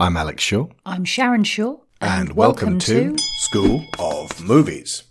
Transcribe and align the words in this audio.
I'm 0.00 0.16
Alex 0.16 0.44
Shaw. 0.44 0.68
I'm 0.86 1.04
Sharon 1.04 1.42
Shaw. 1.42 1.78
And, 2.00 2.34
welcome, 2.34 2.78
to, 2.78 3.16
School 3.38 3.84
of 3.98 4.40
Movies. 4.40 5.02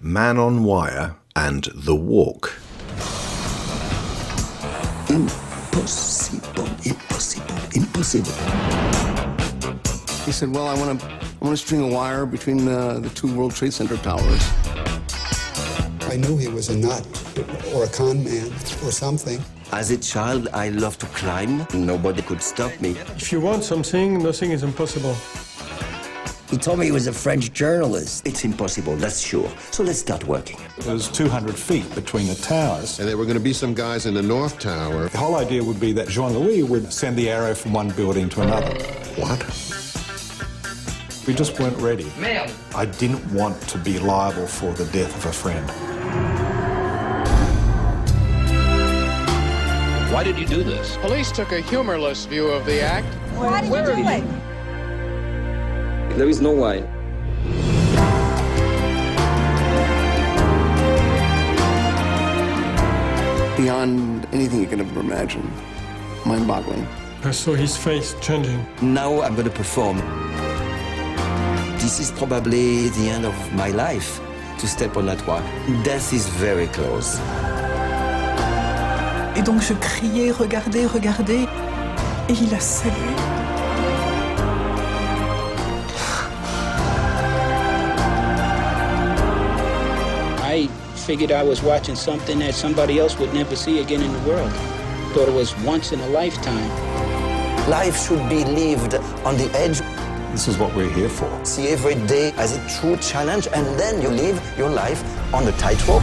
Man 0.00 0.38
on 0.38 0.64
Wire 0.64 1.14
and 1.36 1.68
The 1.74 1.94
Walk. 1.94 2.54
Impossible, 5.10 6.68
impossible, 6.86 7.54
impossible. 7.74 8.32
He 10.24 10.32
said, 10.32 10.54
"Well, 10.54 10.66
I 10.66 10.74
want 10.78 10.98
to, 10.98 11.06
I 11.06 11.44
want 11.44 11.52
to 11.52 11.56
string 11.58 11.82
a 11.82 11.88
wire 11.88 12.24
between 12.24 12.64
the, 12.64 12.98
the 12.98 13.10
two 13.10 13.30
World 13.36 13.54
Trade 13.54 13.74
Center 13.74 13.98
towers." 13.98 14.42
I 16.10 16.16
knew 16.16 16.38
he 16.38 16.48
was 16.48 16.70
a 16.70 16.76
nut 16.78 17.06
or 17.74 17.84
a 17.84 17.88
con 17.88 18.24
man 18.24 18.46
or 18.82 18.90
something. 18.90 19.44
As 19.72 19.90
a 19.90 19.98
child, 19.98 20.48
I 20.54 20.70
loved 20.70 21.00
to 21.00 21.06
climb. 21.06 21.66
Nobody 21.74 22.22
could 22.22 22.42
stop 22.42 22.80
me. 22.80 22.92
If 23.16 23.30
you 23.30 23.40
want 23.40 23.64
something, 23.64 24.22
nothing 24.22 24.50
is 24.50 24.62
impossible. 24.62 25.14
He 26.50 26.56
told 26.56 26.78
me 26.78 26.86
he 26.86 26.92
was 26.92 27.06
a 27.06 27.12
French 27.12 27.52
journalist. 27.52 28.26
It's 28.26 28.44
impossible, 28.44 28.96
that's 28.96 29.20
sure. 29.20 29.52
So 29.70 29.82
let's 29.82 29.98
start 29.98 30.24
working. 30.24 30.58
There's 30.78 31.10
200 31.10 31.54
feet 31.54 31.94
between 31.94 32.26
the 32.26 32.34
towers. 32.36 32.98
And 32.98 33.06
there 33.06 33.18
were 33.18 33.26
going 33.26 33.36
to 33.36 33.42
be 33.42 33.52
some 33.52 33.74
guys 33.74 34.06
in 34.06 34.14
the 34.14 34.22
North 34.22 34.58
Tower. 34.58 35.10
The 35.10 35.18
whole 35.18 35.36
idea 35.36 35.62
would 35.62 35.78
be 35.78 35.92
that 35.92 36.08
Jean 36.08 36.32
Louis 36.32 36.62
would 36.62 36.90
send 36.90 37.18
the 37.18 37.28
arrow 37.28 37.54
from 37.54 37.74
one 37.74 37.90
building 37.90 38.30
to 38.30 38.40
another. 38.40 38.72
What? 39.16 39.38
We 41.26 41.34
just 41.34 41.60
weren't 41.60 41.76
ready. 41.76 42.10
I 42.74 42.86
didn't 42.86 43.30
want 43.34 43.60
to 43.68 43.76
be 43.76 43.98
liable 43.98 44.46
for 44.46 44.72
the 44.72 44.86
death 44.86 45.14
of 45.14 45.26
a 45.26 45.32
friend. 45.32 46.47
Why 50.18 50.24
did 50.24 50.36
you 50.36 50.46
do 50.46 50.64
this? 50.64 50.96
Police 50.96 51.30
took 51.30 51.52
a 51.52 51.60
humorless 51.60 52.26
view 52.26 52.48
of 52.48 52.66
the 52.66 52.80
act. 52.80 53.06
Why 53.36 53.60
did 53.60 53.70
you 53.70 54.02
do 54.02 54.08
it? 54.08 54.24
There 56.18 56.28
is 56.28 56.40
no 56.40 56.50
why. 56.50 56.80
Beyond 63.56 64.26
anything 64.32 64.60
you 64.60 64.66
can 64.66 64.80
ever 64.80 64.98
imagine. 64.98 65.48
Mind-boggling. 66.26 66.84
I 67.22 67.30
saw 67.30 67.54
his 67.54 67.76
face 67.76 68.16
changing. 68.20 68.66
Now 68.82 69.22
I'm 69.22 69.36
going 69.36 69.46
to 69.46 69.54
perform. 69.54 69.98
This 71.78 72.00
is 72.00 72.10
probably 72.10 72.88
the 72.88 73.08
end 73.08 73.24
of 73.24 73.36
my 73.54 73.68
life 73.68 74.20
to 74.58 74.66
step 74.66 74.96
on 74.96 75.06
that 75.06 75.24
wire. 75.28 75.44
Death 75.84 76.12
is 76.12 76.26
very 76.26 76.66
close. 76.66 77.20
Et 79.38 79.42
donc 79.42 79.62
je 79.62 79.72
criais, 79.72 80.32
regardez, 80.32 80.84
regardez, 80.84 81.46
et 82.28 82.32
il 82.32 82.52
a 82.52 82.58
salué. 82.58 82.96
I 90.42 90.68
figured 90.96 91.30
I 91.30 91.44
was 91.44 91.62
watching 91.62 91.94
something 91.94 92.40
that 92.40 92.52
somebody 92.52 92.98
else 92.98 93.16
would 93.20 93.32
never 93.32 93.54
see 93.54 93.78
again 93.78 94.02
in 94.02 94.12
the 94.12 94.28
world. 94.28 94.50
Thought 95.14 95.28
it 95.28 95.34
was 95.34 95.54
once 95.64 95.92
in 95.92 96.00
a 96.00 96.08
lifetime. 96.08 96.68
Life 97.70 97.96
should 98.08 98.28
be 98.28 98.44
lived 98.44 98.96
on 99.24 99.36
the 99.36 99.48
edge. 99.54 99.80
This 100.32 100.48
is 100.48 100.58
what 100.58 100.74
we're 100.74 100.90
here 100.90 101.08
for. 101.08 101.30
See 101.44 101.68
every 101.68 101.94
day 102.06 102.32
as 102.38 102.56
a 102.56 102.80
true 102.80 102.96
challenge, 102.96 103.46
and 103.54 103.64
then 103.78 104.02
you 104.02 104.08
live 104.08 104.42
your 104.58 104.68
life 104.68 105.00
on 105.32 105.44
the 105.44 105.52
tightrope. 105.52 106.02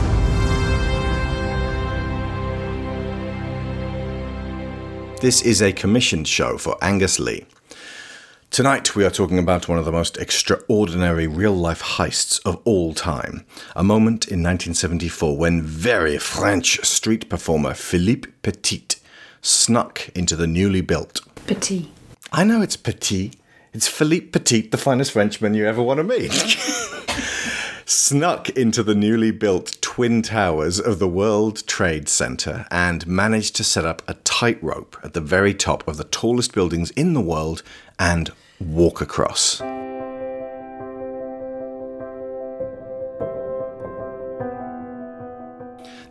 This 5.22 5.42
is 5.42 5.62
a 5.62 5.72
commissioned 5.72 6.28
show 6.28 6.58
for 6.58 6.78
Angus 6.82 7.20
Lee. 7.20 7.46
Tonight, 8.52 8.96
we 8.96 9.06
are 9.06 9.10
talking 9.10 9.40
about 9.40 9.68
one 9.68 9.80
of 9.80 9.86
the 9.86 9.92
most 9.92 10.18
extraordinary 10.18 11.26
real 11.26 11.54
life 11.54 11.82
heists 11.82 12.40
of 12.46 12.62
all 12.66 12.94
time. 12.94 13.46
A 13.76 13.84
moment 13.84 14.26
in 14.26 14.44
1974 14.44 15.38
when 15.38 15.62
very 15.62 16.18
French 16.18 16.84
street 16.86 17.30
performer 17.30 17.74
Philippe 17.74 18.30
Petit 18.44 18.86
snuck 19.42 20.10
into 20.10 20.36
the 20.36 20.48
newly 20.48 20.82
built. 20.82 21.22
Petit. 21.48 21.90
I 22.32 22.44
know 22.44 22.62
it's 22.62 22.78
Petit. 22.78 23.32
It's 23.74 23.88
Philippe 23.88 24.28
Petit, 24.28 24.68
the 24.68 24.78
finest 24.78 25.12
Frenchman 25.14 25.54
you 25.54 25.66
ever 25.66 25.82
want 25.82 25.98
to 26.00 26.04
meet. 26.04 26.32
snuck 27.86 28.50
into 28.50 28.82
the 28.82 28.96
newly 28.96 29.32
built 29.32 29.78
twin 29.82 30.22
towers 30.22 30.80
of 30.80 31.00
the 31.00 31.08
World 31.08 31.66
Trade 31.68 32.10
Center 32.10 32.66
and 32.72 33.06
managed 33.06 33.56
to 33.58 33.64
set 33.64 33.86
up 33.86 34.02
a 34.08 34.16
tightrope 34.16 34.98
at 35.04 35.14
the 35.14 35.22
very 35.22 35.54
top 35.54 35.88
of 35.88 35.98
the 35.98 36.04
tallest 36.04 36.54
buildings 36.54 36.92
in 36.92 37.14
the 37.14 37.22
world 37.22 37.62
and 38.00 38.32
walk 38.60 39.02
across. 39.02 39.62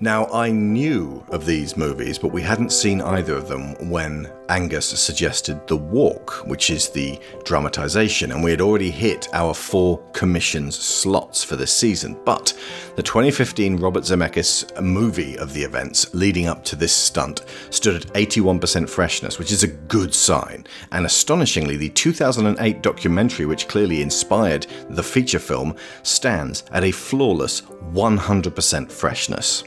Now, 0.01 0.27
I 0.27 0.51
knew 0.51 1.25
of 1.29 1.47
these 1.47 1.77
movies, 1.77 2.19
but 2.19 2.33
we 2.33 2.43
hadn't 2.43 2.73
seen 2.73 3.01
either 3.01 3.35
of 3.35 3.49
them 3.49 3.89
when 3.89 4.31
Angus 4.49 4.87
suggested 4.87 5.67
The 5.67 5.77
Walk, 5.77 6.47
which 6.47 6.69
is 6.69 6.89
the 6.89 7.19
dramatisation, 7.45 8.33
and 8.33 8.43
we 8.43 8.51
had 8.51 8.61
already 8.61 8.91
hit 8.91 9.29
our 9.33 9.55
four 9.55 9.99
commissions 10.13 10.77
slots 10.77 11.45
for 11.45 11.57
this 11.57 11.73
season. 11.73 12.19
But 12.25 12.53
the 12.97 13.03
2015 13.03 13.77
Robert 13.77 14.03
Zemeckis 14.03 14.83
movie 14.83 15.39
of 15.39 15.55
the 15.55 15.63
events 15.63 16.13
leading 16.13 16.49
up 16.49 16.65
to 16.65 16.77
this 16.77 16.93
stunt 16.93 17.45
stood 17.71 17.97
at 17.97 18.13
81% 18.15 18.89
freshness, 18.89 19.39
which 19.39 19.53
is 19.53 19.63
a 19.63 19.69
good 19.69 20.15
sign. 20.15 20.67
And 20.93 21.07
astonishingly, 21.07 21.77
the 21.77 21.91
2008 21.91 22.83
documentary, 22.83 23.47
which 23.47 23.69
clearly 23.69 24.03
inspired 24.03 24.67
the 24.91 25.03
feature 25.03 25.39
film, 25.39 25.77
stands 26.03 26.65
at 26.73 26.85
a 26.85 26.91
flawless 26.91 27.63
100% 27.63 28.91
freshness. 28.91 29.65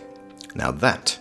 Now 0.55 0.71
that 0.71 1.17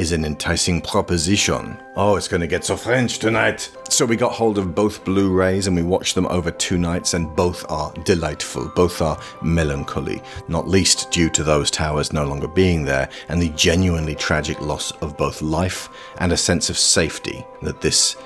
is 0.00 0.12
an 0.12 0.24
enticing 0.24 0.80
proposition. 0.80 1.78
Oh, 1.94 2.16
it's 2.16 2.26
going 2.26 2.40
to 2.40 2.46
get 2.46 2.64
so 2.64 2.74
French 2.74 3.18
tonight. 3.18 3.70
So 3.90 4.06
we 4.06 4.16
got 4.16 4.32
hold 4.32 4.56
of 4.56 4.74
both 4.74 5.04
Blu 5.04 5.30
rays 5.30 5.66
and 5.66 5.76
we 5.76 5.82
watched 5.82 6.14
them 6.14 6.24
over 6.28 6.50
two 6.50 6.78
nights, 6.78 7.12
and 7.12 7.36
both 7.36 7.70
are 7.70 7.92
delightful. 8.04 8.72
Both 8.74 9.02
are 9.02 9.20
melancholy, 9.42 10.22
not 10.48 10.66
least 10.66 11.10
due 11.10 11.28
to 11.28 11.44
those 11.44 11.70
towers 11.70 12.14
no 12.14 12.24
longer 12.24 12.48
being 12.48 12.82
there 12.82 13.10
and 13.28 13.42
the 13.42 13.50
genuinely 13.50 14.14
tragic 14.14 14.58
loss 14.62 14.90
of 15.02 15.18
both 15.18 15.42
life 15.42 15.90
and 16.16 16.32
a 16.32 16.36
sense 16.36 16.70
of 16.70 16.78
safety 16.78 17.44
that 17.60 17.82
this 17.82 18.16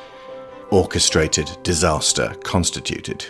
orchestrated 0.70 1.50
disaster 1.64 2.36
constituted. 2.44 3.26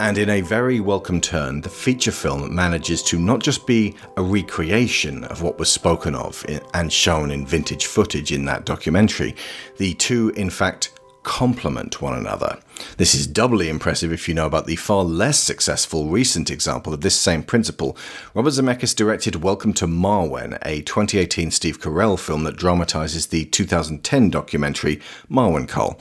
And 0.00 0.16
in 0.16 0.30
a 0.30 0.42
very 0.42 0.78
welcome 0.78 1.20
turn, 1.20 1.60
the 1.60 1.68
feature 1.68 2.12
film 2.12 2.54
manages 2.54 3.02
to 3.02 3.18
not 3.18 3.40
just 3.40 3.66
be 3.66 3.96
a 4.16 4.22
recreation 4.22 5.24
of 5.24 5.42
what 5.42 5.58
was 5.58 5.72
spoken 5.72 6.14
of 6.14 6.46
and 6.72 6.92
shown 6.92 7.32
in 7.32 7.44
vintage 7.44 7.86
footage 7.86 8.30
in 8.30 8.44
that 8.44 8.64
documentary, 8.64 9.34
the 9.78 9.94
two, 9.94 10.28
in 10.36 10.50
fact, 10.50 10.92
complement 11.24 12.00
one 12.00 12.16
another. 12.16 12.60
This 12.96 13.12
is 13.12 13.26
doubly 13.26 13.68
impressive 13.68 14.12
if 14.12 14.28
you 14.28 14.34
know 14.34 14.46
about 14.46 14.66
the 14.66 14.76
far 14.76 15.02
less 15.02 15.40
successful 15.40 16.08
recent 16.08 16.48
example 16.48 16.94
of 16.94 17.00
this 17.00 17.16
same 17.16 17.42
principle. 17.42 17.96
Robert 18.34 18.50
Zemeckis 18.50 18.94
directed 18.94 19.42
Welcome 19.42 19.72
to 19.74 19.88
Marwen, 19.88 20.58
a 20.62 20.82
2018 20.82 21.50
Steve 21.50 21.80
Carell 21.80 22.16
film 22.16 22.44
that 22.44 22.56
dramatizes 22.56 23.26
the 23.26 23.46
2010 23.46 24.30
documentary 24.30 25.00
Marwencol. 25.28 26.00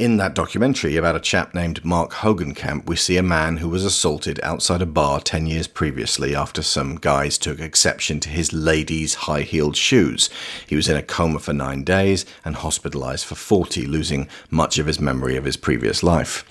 In 0.00 0.16
that 0.16 0.32
documentary 0.32 0.96
about 0.96 1.16
a 1.16 1.20
chap 1.20 1.54
named 1.54 1.84
Mark 1.84 2.12
Hogancamp, 2.12 2.86
we 2.86 2.96
see 2.96 3.18
a 3.18 3.22
man 3.22 3.58
who 3.58 3.68
was 3.68 3.84
assaulted 3.84 4.40
outside 4.42 4.80
a 4.80 4.86
bar 4.86 5.20
10 5.20 5.44
years 5.44 5.66
previously 5.66 6.34
after 6.34 6.62
some 6.62 6.94
guys 6.94 7.36
took 7.36 7.60
exception 7.60 8.18
to 8.20 8.30
his 8.30 8.50
lady's 8.50 9.12
high 9.26 9.42
heeled 9.42 9.76
shoes. 9.76 10.30
He 10.66 10.74
was 10.74 10.88
in 10.88 10.96
a 10.96 11.02
coma 11.02 11.38
for 11.38 11.52
nine 11.52 11.84
days 11.84 12.24
and 12.46 12.56
hospitalized 12.56 13.26
for 13.26 13.34
40, 13.34 13.84
losing 13.84 14.26
much 14.48 14.78
of 14.78 14.86
his 14.86 15.00
memory 15.00 15.36
of 15.36 15.44
his 15.44 15.58
previous 15.58 16.02
life. 16.02 16.46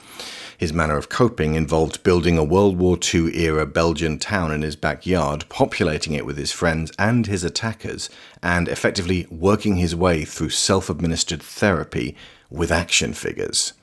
His 0.56 0.72
manner 0.72 0.98
of 0.98 1.10
coping 1.10 1.56
involved 1.56 2.04
building 2.04 2.38
a 2.38 2.44
World 2.44 2.78
War 2.78 3.00
II 3.02 3.36
era 3.36 3.66
Belgian 3.66 4.20
town 4.20 4.52
in 4.52 4.62
his 4.62 4.76
backyard, 4.76 5.46
populating 5.50 6.14
it 6.14 6.26
with 6.26 6.38
his 6.38 6.52
friends 6.52 6.92
and 7.00 7.26
his 7.26 7.44
attackers, 7.44 8.12
and 8.44 8.68
effectively 8.68 9.26
working 9.32 9.78
his 9.78 9.96
way 9.96 10.24
through 10.24 10.52
self 10.52 10.88
administered 10.88 11.42
therapy 11.42 12.16
with 12.50 12.72
action 12.72 13.14
figures. 13.14 13.74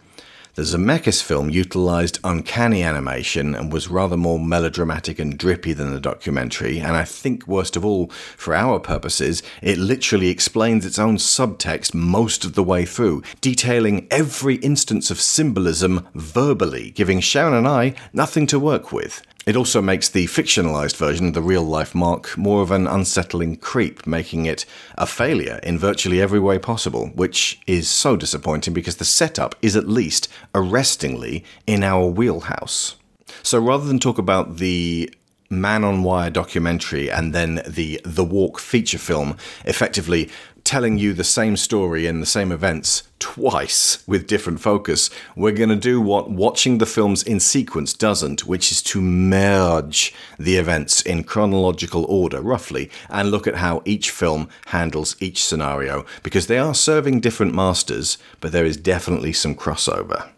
The 0.56 0.62
Zemeckis 0.62 1.22
film 1.22 1.50
utilized 1.50 2.18
uncanny 2.24 2.82
animation 2.82 3.54
and 3.54 3.70
was 3.70 3.88
rather 3.90 4.16
more 4.16 4.38
melodramatic 4.38 5.18
and 5.18 5.36
drippy 5.36 5.74
than 5.74 5.92
the 5.92 6.00
documentary, 6.00 6.80
and 6.80 6.96
I 6.96 7.04
think, 7.04 7.46
worst 7.46 7.76
of 7.76 7.84
all, 7.84 8.08
for 8.38 8.54
our 8.54 8.80
purposes, 8.80 9.42
it 9.60 9.76
literally 9.76 10.28
explains 10.28 10.86
its 10.86 10.98
own 10.98 11.18
subtext 11.18 11.92
most 11.92 12.46
of 12.46 12.54
the 12.54 12.64
way 12.64 12.86
through, 12.86 13.22
detailing 13.42 14.06
every 14.10 14.54
instance 14.56 15.10
of 15.10 15.20
symbolism 15.20 16.08
verbally, 16.14 16.90
giving 16.90 17.20
Sharon 17.20 17.52
and 17.52 17.68
I 17.68 17.94
nothing 18.14 18.46
to 18.46 18.58
work 18.58 18.92
with. 18.92 19.20
It 19.46 19.54
also 19.54 19.80
makes 19.80 20.08
the 20.08 20.26
fictionalized 20.26 20.96
version, 20.96 21.28
of 21.28 21.34
the 21.34 21.40
real 21.40 21.62
life 21.62 21.94
Mark, 21.94 22.36
more 22.36 22.62
of 22.62 22.72
an 22.72 22.88
unsettling 22.88 23.54
creep, 23.58 24.04
making 24.04 24.44
it 24.44 24.66
a 24.98 25.06
failure 25.06 25.60
in 25.62 25.78
virtually 25.78 26.20
every 26.20 26.40
way 26.40 26.58
possible, 26.58 27.12
which 27.14 27.60
is 27.64 27.88
so 27.88 28.16
disappointing 28.16 28.74
because 28.74 28.96
the 28.96 29.04
setup 29.04 29.54
is 29.62 29.76
at 29.76 29.86
least 29.86 30.28
arrestingly 30.52 31.44
in 31.64 31.84
our 31.84 32.06
wheelhouse. 32.06 32.96
So 33.44 33.60
rather 33.60 33.84
than 33.84 34.00
talk 34.00 34.18
about 34.18 34.56
the 34.56 35.14
Man 35.48 35.84
on 35.84 36.02
Wire 36.02 36.30
documentary 36.30 37.08
and 37.08 37.32
then 37.32 37.62
the 37.68 38.00
The 38.04 38.24
Walk 38.24 38.58
feature 38.58 38.98
film, 38.98 39.36
effectively 39.64 40.28
telling 40.66 40.98
you 40.98 41.12
the 41.12 41.24
same 41.24 41.56
story 41.56 42.06
and 42.06 42.20
the 42.20 42.26
same 42.26 42.50
events 42.50 43.04
twice 43.20 44.02
with 44.06 44.26
different 44.26 44.60
focus, 44.60 45.08
we're 45.36 45.52
going 45.52 45.68
to 45.68 45.76
do 45.76 46.00
what 46.00 46.28
watching 46.28 46.78
the 46.78 46.86
films 46.86 47.22
in 47.22 47.38
sequence 47.38 47.92
doesn't, 47.92 48.46
which 48.46 48.72
is 48.72 48.82
to 48.82 49.00
merge 49.00 50.12
the 50.38 50.56
events 50.56 51.00
in 51.02 51.22
chronological 51.22 52.04
order, 52.06 52.42
roughly, 52.42 52.90
and 53.08 53.30
look 53.30 53.46
at 53.46 53.54
how 53.54 53.80
each 53.84 54.10
film 54.10 54.48
handles 54.66 55.14
each 55.20 55.44
scenario, 55.44 56.04
because 56.24 56.48
they 56.48 56.58
are 56.58 56.74
serving 56.74 57.20
different 57.20 57.54
masters, 57.54 58.18
but 58.40 58.50
there 58.50 58.66
is 58.66 58.76
definitely 58.76 59.32
some 59.32 59.54
crossover. 59.54 60.28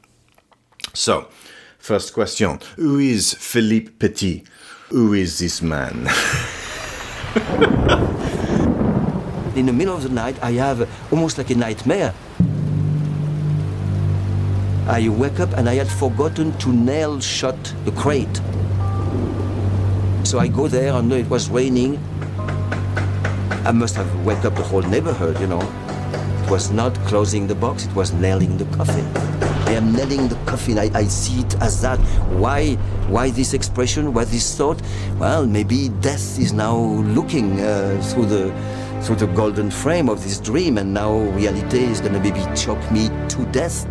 So, 0.93 1.29
first 1.79 2.13
question 2.13 2.61
Who 2.77 2.99
is 2.99 3.33
Philippe 3.33 3.93
Petit? 3.99 4.45
Who 4.91 5.15
is 5.15 5.39
this 5.39 5.63
man? 5.63 6.09
In 9.59 9.67
the 9.67 9.73
middle 9.73 9.97
of 9.97 10.05
the 10.05 10.09
night, 10.09 10.41
I 10.41 10.53
have 10.53 10.89
almost 11.11 11.37
like 11.37 11.51
a 11.51 11.55
nightmare. 11.57 12.15
I 14.87 15.09
wake 15.09 15.41
up 15.41 15.53
and 15.55 15.69
I 15.69 15.75
had 15.75 15.89
forgotten 15.89 16.57
to 16.59 16.73
nail 16.73 17.19
shut 17.19 17.75
the 17.85 17.91
crate. 17.91 18.37
So 20.23 20.39
I 20.39 20.47
go 20.47 20.69
there, 20.69 20.93
and 20.95 21.13
it 21.13 21.29
was 21.29 21.51
raining. 21.51 21.99
I 23.67 23.73
must 23.73 23.97
have 23.97 24.09
woke 24.25 24.45
up 24.45 24.55
the 24.55 24.63
whole 24.63 24.83
neighborhood, 24.83 25.41
you 25.41 25.49
know. 25.49 25.63
It 26.45 26.51
was 26.51 26.71
not 26.71 26.95
closing 27.07 27.49
the 27.49 27.57
box, 27.57 27.85
it 27.85 27.95
was 27.97 28.13
nailing 28.13 28.59
the 28.59 28.65
coffin. 28.77 29.05
I 29.67 29.73
am 29.73 29.93
nailing 29.93 30.29
the 30.29 30.37
coffin. 30.47 30.79
I, 30.79 30.89
I 30.95 31.05
see 31.05 31.41
it 31.41 31.57
as 31.61 31.83
that. 31.83 31.99
Why 32.39 32.77
why 33.11 33.31
this 33.31 33.55
expression? 33.55 34.15
Why 34.15 34.25
this 34.25 34.57
thought? 34.57 34.81
Well, 35.19 35.47
maybe 35.47 35.89
death 36.01 36.39
is 36.39 36.53
now 36.53 36.77
looking 36.77 37.61
uh, 37.61 38.01
through 38.03 38.27
the 38.27 38.55
through 39.03 39.17
the 39.17 39.27
golden 39.29 39.71
frame 39.71 40.09
of 40.09 40.23
this 40.23 40.39
dream, 40.41 40.79
and 40.79 40.93
now 40.93 41.13
reality 41.13 41.85
is 41.85 42.01
gonna 42.01 42.21
maybe 42.21 42.45
choke 42.55 42.91
me 42.91 43.09
to 43.29 43.45
death. 43.53 43.87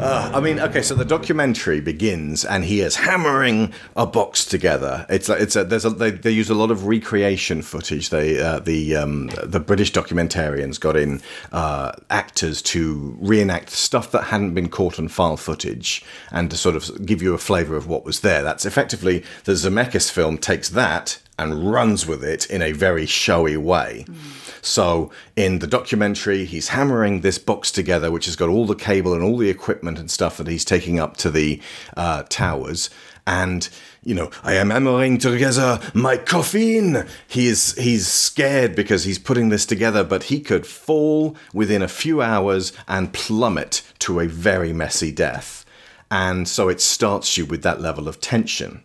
Uh, 0.00 0.30
I 0.34 0.40
mean, 0.40 0.58
okay, 0.58 0.80
so 0.80 0.94
the 0.94 1.04
documentary 1.04 1.80
begins, 1.80 2.42
and 2.42 2.64
he 2.64 2.80
is 2.80 2.96
hammering 2.96 3.74
a 3.96 4.06
box 4.06 4.46
together. 4.46 5.04
It's 5.10 5.28
like 5.28 5.42
it's 5.42 5.56
a, 5.56 5.64
there's 5.64 5.84
a, 5.84 5.90
they, 5.90 6.10
they 6.10 6.30
use 6.30 6.48
a 6.48 6.54
lot 6.54 6.70
of 6.70 6.86
recreation 6.86 7.60
footage. 7.60 8.08
They 8.08 8.40
uh, 8.40 8.60
the 8.60 8.96
um, 8.96 9.30
the 9.44 9.60
British 9.60 9.92
documentarians 9.92 10.80
got 10.80 10.96
in 10.96 11.20
uh, 11.52 11.92
actors 12.08 12.62
to 12.62 13.14
reenact 13.20 13.68
stuff 13.68 14.10
that 14.12 14.24
hadn't 14.24 14.54
been 14.54 14.70
caught 14.70 14.98
on 14.98 15.08
file 15.08 15.36
footage, 15.36 16.02
and 16.30 16.50
to 16.50 16.56
sort 16.56 16.76
of 16.76 17.04
give 17.04 17.20
you 17.20 17.34
a 17.34 17.38
flavour 17.38 17.76
of 17.76 17.86
what 17.86 18.02
was 18.02 18.20
there. 18.20 18.42
That's 18.42 18.64
effectively 18.64 19.22
the 19.44 19.52
Zemeckis 19.52 20.10
film 20.10 20.38
takes 20.38 20.70
that 20.70 21.18
and 21.40 21.72
runs 21.72 22.06
with 22.06 22.22
it 22.22 22.48
in 22.50 22.60
a 22.60 22.72
very 22.72 23.06
showy 23.06 23.56
way. 23.56 24.04
Mm. 24.06 24.16
So 24.62 25.10
in 25.36 25.60
the 25.60 25.66
documentary, 25.66 26.44
he's 26.44 26.68
hammering 26.68 27.22
this 27.22 27.38
box 27.38 27.72
together, 27.72 28.10
which 28.10 28.26
has 28.26 28.36
got 28.36 28.50
all 28.50 28.66
the 28.66 28.74
cable 28.74 29.14
and 29.14 29.24
all 29.24 29.38
the 29.38 29.48
equipment 29.48 29.98
and 29.98 30.10
stuff 30.10 30.36
that 30.36 30.48
he's 30.48 30.66
taking 30.66 31.00
up 31.00 31.16
to 31.18 31.30
the 31.30 31.60
uh, 31.96 32.24
towers. 32.28 32.90
And 33.26 33.68
you 34.02 34.14
know, 34.14 34.30
I 34.42 34.54
am 34.54 34.70
hammering 34.70 35.18
together 35.18 35.80
my 35.94 36.18
coffin. 36.18 37.06
He's 37.26 37.74
he's 37.76 38.06
scared 38.06 38.74
because 38.74 39.04
he's 39.04 39.18
putting 39.18 39.48
this 39.48 39.64
together, 39.64 40.04
but 40.04 40.24
he 40.24 40.40
could 40.40 40.66
fall 40.66 41.36
within 41.54 41.80
a 41.80 41.88
few 41.88 42.20
hours 42.20 42.72
and 42.86 43.14
plummet 43.14 43.82
to 44.00 44.20
a 44.20 44.26
very 44.26 44.72
messy 44.74 45.10
death. 45.10 45.64
And 46.10 46.48
so 46.48 46.68
it 46.68 46.80
starts 46.80 47.38
you 47.38 47.46
with 47.46 47.62
that 47.62 47.80
level 47.80 48.08
of 48.08 48.20
tension. 48.20 48.82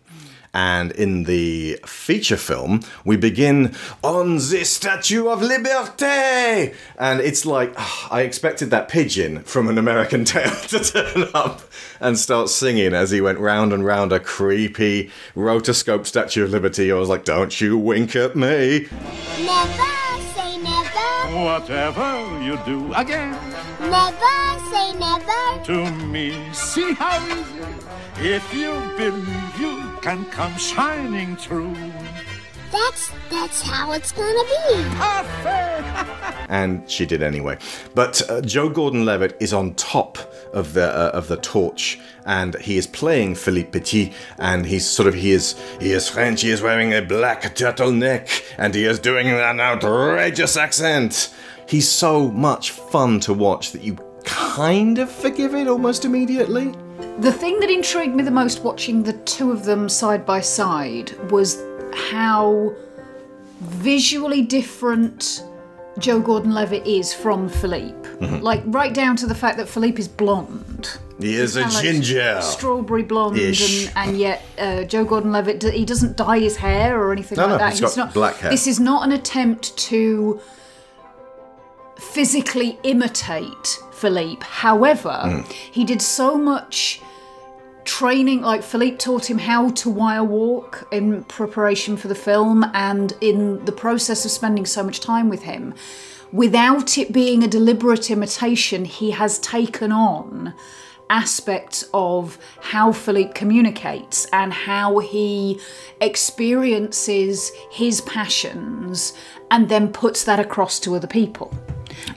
And 0.56 0.92
in 0.92 1.24
the 1.24 1.78
feature 1.84 2.38
film, 2.38 2.80
we 3.04 3.18
begin 3.18 3.74
on 4.02 4.36
the 4.36 4.64
Statue 4.64 5.28
of 5.28 5.40
Liberté. 5.40 6.74
And 6.98 7.20
it's 7.20 7.44
like, 7.44 7.74
oh, 7.76 8.08
I 8.10 8.22
expected 8.22 8.70
that 8.70 8.88
pigeon 8.88 9.40
from 9.40 9.68
an 9.68 9.76
American 9.76 10.24
Tail 10.24 10.50
to 10.68 10.78
turn 10.78 11.28
up 11.34 11.60
and 12.00 12.18
start 12.18 12.48
singing 12.48 12.94
as 12.94 13.10
he 13.10 13.20
went 13.20 13.38
round 13.38 13.74
and 13.74 13.84
round 13.84 14.14
a 14.14 14.18
creepy 14.18 15.10
rotoscope 15.36 16.06
Statue 16.06 16.44
of 16.44 16.52
Liberty. 16.52 16.90
I 16.90 16.94
was 16.94 17.10
like, 17.10 17.26
don't 17.26 17.60
you 17.60 17.76
wink 17.76 18.16
at 18.16 18.34
me. 18.34 18.88
Never 19.38 20.22
say 20.34 20.56
never. 20.56 21.44
Whatever 21.44 22.42
you 22.42 22.58
do 22.64 22.94
again. 22.94 23.32
Never 23.78 24.70
say 24.70 24.98
never. 24.98 25.64
To 25.64 25.90
me, 26.06 26.50
see 26.54 26.94
how 26.94 27.22
easy. 27.26 27.56
If 28.18 28.54
you 28.54 28.72
believe 28.96 29.60
you 29.60 29.85
can 30.06 30.24
come 30.26 30.56
shining 30.56 31.34
through. 31.34 31.74
That's 32.70 33.10
that's 33.28 33.60
how 33.60 33.90
it's 33.90 34.12
gonna 34.12 34.44
be. 34.44 34.74
and 36.48 36.88
she 36.88 37.04
did 37.04 37.24
anyway. 37.24 37.58
But 37.96 38.22
uh, 38.30 38.40
Joe 38.40 38.68
Gordon-Levitt 38.68 39.36
is 39.40 39.52
on 39.52 39.74
top 39.74 40.16
of 40.52 40.74
the 40.74 40.86
uh, 40.96 41.10
of 41.12 41.26
the 41.26 41.38
torch, 41.38 41.98
and 42.24 42.54
he 42.60 42.76
is 42.76 42.86
playing 42.86 43.34
Philippe 43.34 43.72
Petit, 43.72 44.12
and 44.38 44.64
he's 44.64 44.86
sort 44.86 45.08
of 45.08 45.14
he 45.14 45.32
is 45.32 45.56
he 45.80 45.90
is 45.90 46.08
French. 46.08 46.42
He 46.42 46.50
is 46.50 46.62
wearing 46.62 46.94
a 46.94 47.02
black 47.02 47.42
turtleneck, 47.56 48.44
and 48.58 48.76
he 48.76 48.84
is 48.84 49.00
doing 49.00 49.26
an 49.26 49.58
outrageous 49.58 50.56
accent. 50.56 51.34
He's 51.68 51.90
so 51.90 52.30
much 52.30 52.70
fun 52.70 53.18
to 53.20 53.34
watch 53.34 53.72
that 53.72 53.82
you 53.82 53.96
kind 54.22 55.00
of 55.00 55.10
forgive 55.10 55.56
it 55.56 55.66
almost 55.66 56.04
immediately. 56.04 56.72
The 57.18 57.32
thing 57.32 57.60
that 57.60 57.70
intrigued 57.70 58.14
me 58.14 58.22
the 58.22 58.30
most 58.30 58.62
watching 58.62 59.02
the 59.02 59.14
two 59.14 59.50
of 59.50 59.64
them 59.64 59.88
side 59.88 60.26
by 60.26 60.40
side 60.40 61.12
was 61.30 61.62
how 61.94 62.74
visually 63.60 64.42
different 64.42 65.42
Joe 65.98 66.20
Gordon 66.20 66.52
Levitt 66.52 66.86
is 66.86 67.14
from 67.14 67.48
Philippe. 67.48 67.96
Mm-hmm. 68.18 68.42
Like, 68.44 68.62
right 68.66 68.92
down 68.92 69.16
to 69.16 69.26
the 69.26 69.34
fact 69.34 69.56
that 69.56 69.66
Philippe 69.66 69.98
is 69.98 70.08
blonde. 70.08 70.98
He 71.18 71.36
is 71.36 71.56
a 71.56 71.66
ginger. 71.80 72.34
Like 72.34 72.42
strawberry 72.42 73.02
blonde, 73.02 73.38
and, 73.38 73.92
and, 73.96 74.18
yet 74.18 74.42
uh, 74.58 74.84
Joe 74.84 75.06
Gordon 75.06 75.32
Levitt, 75.32 75.62
he 75.62 75.86
doesn't 75.86 76.18
dye 76.18 76.40
his 76.40 76.56
hair 76.56 77.00
or 77.00 77.12
anything 77.12 77.36
no, 77.36 77.44
like 77.44 77.52
no, 77.52 77.58
that. 77.58 77.70
He's, 77.70 77.80
he's 77.80 77.94
got 77.94 78.06
not, 78.06 78.14
black 78.14 78.36
hair. 78.36 78.50
This 78.50 78.66
is 78.66 78.78
not 78.78 79.04
an 79.04 79.12
attempt 79.12 79.74
to 79.78 80.38
physically 81.98 82.78
imitate 82.82 83.78
Philippe. 83.92 84.44
However, 84.44 85.22
mm. 85.24 85.50
he 85.50 85.84
did 85.84 86.02
so 86.02 86.36
much 86.36 87.00
training 87.86 88.42
like 88.42 88.62
philippe 88.62 88.96
taught 88.96 89.30
him 89.30 89.38
how 89.38 89.70
to 89.70 89.88
wire 89.88 90.24
walk 90.24 90.86
in 90.90 91.22
preparation 91.24 91.96
for 91.96 92.08
the 92.08 92.14
film 92.14 92.64
and 92.74 93.14
in 93.20 93.64
the 93.64 93.72
process 93.72 94.24
of 94.24 94.30
spending 94.30 94.66
so 94.66 94.82
much 94.82 95.00
time 95.00 95.28
with 95.28 95.42
him. 95.42 95.72
Without 96.32 96.98
it 96.98 97.12
being 97.12 97.42
a 97.42 97.48
deliberate 97.48 98.10
imitation 98.10 98.84
he 98.84 99.12
has 99.12 99.38
taken 99.38 99.92
on 99.92 100.52
aspects 101.08 101.88
of 101.94 102.36
how 102.60 102.90
philippe 102.90 103.32
communicates 103.32 104.26
and 104.32 104.52
how 104.52 104.98
he 104.98 105.60
experiences 106.00 107.52
his 107.70 108.00
passions 108.00 109.12
and 109.52 109.68
then 109.68 109.92
puts 109.92 110.24
that 110.24 110.40
across 110.40 110.80
to 110.80 110.96
other 110.96 111.06
people. 111.06 111.54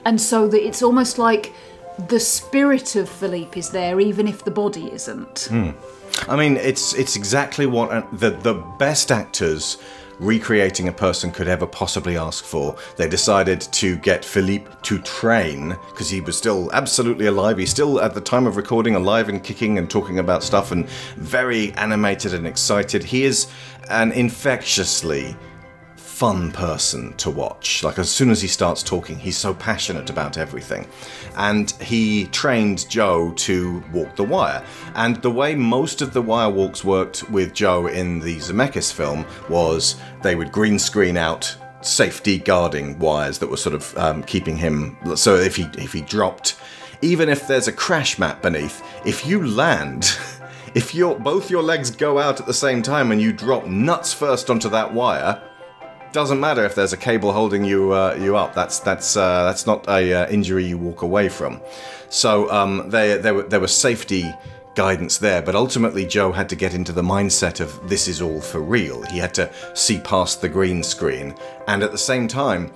And 0.04 0.20
so 0.20 0.48
that 0.48 0.66
it's 0.66 0.82
almost 0.82 1.16
like 1.16 1.52
the 2.08 2.20
spirit 2.20 2.96
of 2.96 3.08
Philippe 3.08 3.58
is 3.58 3.70
there, 3.70 4.00
even 4.00 4.26
if 4.26 4.44
the 4.44 4.50
body 4.50 4.92
isn't. 4.92 5.48
Mm. 5.50 5.74
I 6.28 6.36
mean, 6.36 6.56
it's 6.56 6.94
it's 6.94 7.16
exactly 7.16 7.66
what 7.66 8.06
the 8.18 8.30
the 8.30 8.54
best 8.78 9.10
actors 9.10 9.78
recreating 10.20 10.86
a 10.86 10.92
person 10.92 11.30
could 11.30 11.48
ever 11.48 11.66
possibly 11.66 12.16
ask 12.16 12.44
for. 12.44 12.76
They 12.96 13.08
decided 13.08 13.60
to 13.60 13.96
get 13.96 14.24
Philippe 14.24 14.70
to 14.82 14.98
train 14.98 15.70
because 15.88 16.10
he 16.10 16.20
was 16.20 16.36
still 16.36 16.70
absolutely 16.72 17.26
alive. 17.26 17.56
He's 17.56 17.70
still 17.70 18.00
at 18.00 18.14
the 18.14 18.20
time 18.20 18.46
of 18.46 18.56
recording 18.56 18.94
alive 18.94 19.30
and 19.30 19.42
kicking 19.42 19.78
and 19.78 19.88
talking 19.88 20.18
about 20.18 20.42
stuff 20.42 20.72
and 20.72 20.86
very 21.16 21.72
animated 21.74 22.34
and 22.34 22.46
excited. 22.46 23.02
He 23.02 23.24
is 23.24 23.46
an 23.88 24.12
infectiously 24.12 25.34
fun 26.20 26.52
person 26.52 27.14
to 27.14 27.30
watch. 27.30 27.82
Like, 27.82 27.98
as 27.98 28.10
soon 28.10 28.28
as 28.28 28.42
he 28.42 28.46
starts 28.46 28.82
talking, 28.82 29.16
he's 29.16 29.38
so 29.38 29.54
passionate 29.54 30.10
about 30.10 30.36
everything. 30.36 30.86
And 31.34 31.70
he 31.80 32.26
trained 32.26 32.86
Joe 32.90 33.32
to 33.36 33.82
walk 33.90 34.16
the 34.16 34.24
wire. 34.24 34.62
And 34.94 35.16
the 35.22 35.30
way 35.30 35.54
most 35.54 36.02
of 36.02 36.12
the 36.12 36.20
wire 36.20 36.50
walks 36.50 36.84
worked 36.84 37.30
with 37.30 37.54
Joe 37.54 37.86
in 37.86 38.20
the 38.20 38.36
Zemeckis 38.36 38.92
film 38.92 39.24
was 39.48 39.98
they 40.20 40.34
would 40.34 40.52
green 40.52 40.78
screen 40.78 41.16
out 41.16 41.56
safety 41.80 42.36
guarding 42.36 42.98
wires 42.98 43.38
that 43.38 43.48
were 43.48 43.56
sort 43.56 43.74
of 43.74 43.96
um, 43.96 44.22
keeping 44.24 44.58
him. 44.58 44.98
So 45.16 45.36
if 45.36 45.56
he 45.56 45.70
if 45.78 45.94
he 45.94 46.02
dropped, 46.02 46.56
even 47.00 47.30
if 47.30 47.48
there's 47.48 47.66
a 47.66 47.72
crash 47.72 48.18
mat 48.18 48.42
beneath, 48.42 48.84
if 49.06 49.26
you 49.26 49.46
land. 49.46 50.18
if 50.74 50.94
your 50.94 51.18
both 51.18 51.50
your 51.50 51.62
legs 51.62 51.90
go 51.90 52.18
out 52.18 52.38
at 52.38 52.46
the 52.46 52.54
same 52.54 52.80
time 52.80 53.10
and 53.10 53.20
you 53.20 53.32
drop 53.32 53.66
nuts 53.66 54.12
first 54.12 54.50
onto 54.50 54.68
that 54.68 54.92
wire, 54.92 55.42
doesn't 56.12 56.40
matter 56.40 56.64
if 56.64 56.74
there's 56.74 56.92
a 56.92 56.96
cable 56.96 57.32
holding 57.32 57.64
you 57.64 57.92
uh, 57.92 58.16
you 58.20 58.36
up. 58.36 58.54
That's 58.54 58.80
that's 58.80 59.16
uh, 59.16 59.44
that's 59.44 59.66
not 59.66 59.88
a 59.88 60.12
uh, 60.12 60.30
injury 60.30 60.64
you 60.64 60.78
walk 60.78 61.02
away 61.02 61.28
from. 61.28 61.60
So 62.08 62.50
um, 62.50 62.90
there 62.90 63.18
there 63.18 63.34
were, 63.34 63.42
there 63.44 63.60
was 63.60 63.74
safety 63.74 64.24
guidance 64.74 65.18
there, 65.18 65.42
but 65.42 65.54
ultimately 65.54 66.06
Joe 66.06 66.32
had 66.32 66.48
to 66.48 66.56
get 66.56 66.74
into 66.74 66.92
the 66.92 67.02
mindset 67.02 67.60
of 67.60 67.88
this 67.88 68.08
is 68.08 68.22
all 68.22 68.40
for 68.40 68.60
real. 68.60 69.02
He 69.02 69.18
had 69.18 69.34
to 69.34 69.50
see 69.74 69.98
past 70.00 70.40
the 70.40 70.48
green 70.48 70.82
screen, 70.82 71.34
and 71.68 71.82
at 71.82 71.92
the 71.92 71.98
same 71.98 72.28
time 72.28 72.72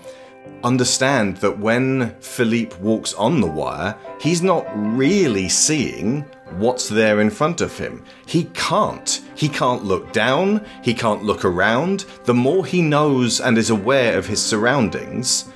understand 0.63 1.39
that 1.39 1.59
when 1.59 2.15
Philippe 2.21 2.77
walks 2.77 3.15
on 3.15 3.41
the 3.41 3.47
wire, 3.47 3.97
he's 4.21 4.43
not 4.43 4.67
really 4.75 5.49
seeing 5.49 6.25
what's 6.59 6.89
there 6.89 7.21
in 7.21 7.31
front 7.31 7.61
of 7.61 7.79
him. 7.79 8.05
He 8.27 8.45
can't. 8.55 9.21
He 9.35 9.49
can't 9.49 9.85
look 9.85 10.13
down, 10.13 10.65
he 10.83 10.95
can't 10.95 11.23
look 11.23 11.45
around. 11.45 12.07
The 12.25 12.35
more 12.35 12.65
he 12.65 12.83
knows 12.83 13.41
and 13.41 13.59
is 13.59 13.71
aware 13.71 14.17
of 14.19 14.27
his 14.27 14.43
surroundings, 14.43 15.53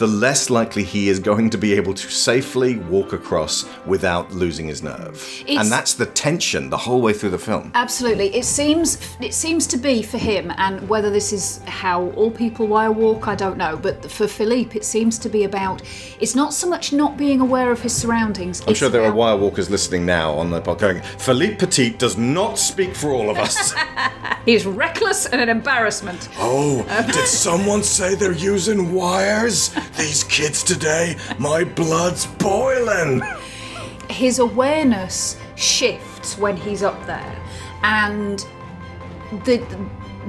the 0.00 0.06
less 0.06 0.48
likely 0.48 0.82
he 0.82 1.08
is 1.10 1.18
going 1.20 1.50
to 1.50 1.58
be 1.58 1.74
able 1.74 1.92
to 1.92 2.08
safely 2.10 2.76
walk 2.94 3.12
across 3.12 3.66
without 3.84 4.32
losing 4.32 4.66
his 4.66 4.82
nerve. 4.82 5.14
It's- 5.46 5.58
and 5.60 5.70
that's 5.70 5.92
the 5.94 6.06
tension 6.06 6.70
the 6.70 6.76
whole 6.78 7.00
way 7.02 7.12
through 7.12 7.30
the 7.30 7.38
film. 7.50 7.70
Absolutely. 7.74 8.34
It 8.34 8.46
seems 8.46 8.98
it 9.20 9.34
seems 9.34 9.66
to 9.68 9.76
be 9.76 10.02
for 10.02 10.18
him, 10.18 10.52
and 10.56 10.88
whether 10.88 11.10
this 11.10 11.32
is 11.32 11.60
how 11.66 12.06
all 12.16 12.30
people 12.30 12.66
wire 12.66 12.90
walk, 12.90 13.28
I 13.28 13.34
don't 13.34 13.58
know. 13.58 13.76
But 13.76 14.10
for 14.10 14.26
Philippe, 14.26 14.76
it 14.76 14.84
seems 14.84 15.18
to 15.18 15.28
be 15.28 15.44
about 15.44 15.82
it's 16.18 16.34
not 16.34 16.52
so 16.54 16.66
much 16.68 16.92
not 16.92 17.16
being 17.16 17.40
aware 17.40 17.70
of 17.70 17.80
his 17.82 17.94
surroundings. 17.94 18.62
I'm 18.66 18.74
sure 18.74 18.88
there 18.88 19.02
are 19.02 19.06
about- 19.06 19.16
wire 19.16 19.36
walkers 19.36 19.68
listening 19.70 20.04
now 20.06 20.32
on 20.32 20.50
the 20.50 20.60
podcast 20.60 20.80
going, 20.80 21.02
Philippe 21.18 21.56
Petit 21.56 21.90
does 21.90 22.16
not 22.16 22.58
speak 22.58 22.94
for 22.96 23.10
all 23.10 23.28
of 23.30 23.36
us. 23.38 23.74
He's 24.46 24.64
reckless 24.64 25.26
and 25.26 25.40
an 25.42 25.50
embarrassment. 25.50 26.30
Oh, 26.38 26.82
did 27.12 27.26
someone 27.26 27.82
say 27.82 28.14
they're 28.14 28.32
using 28.32 28.92
wires? 28.94 29.70
These 29.96 30.24
kids 30.24 30.62
today, 30.62 31.16
my 31.38 31.64
blood's 31.64 32.26
boiling. 32.26 33.22
his 34.08 34.38
awareness 34.38 35.36
shifts 35.56 36.36
when 36.38 36.56
he's 36.56 36.82
up 36.82 37.06
there. 37.06 37.36
And 37.82 38.44
the 39.44 39.58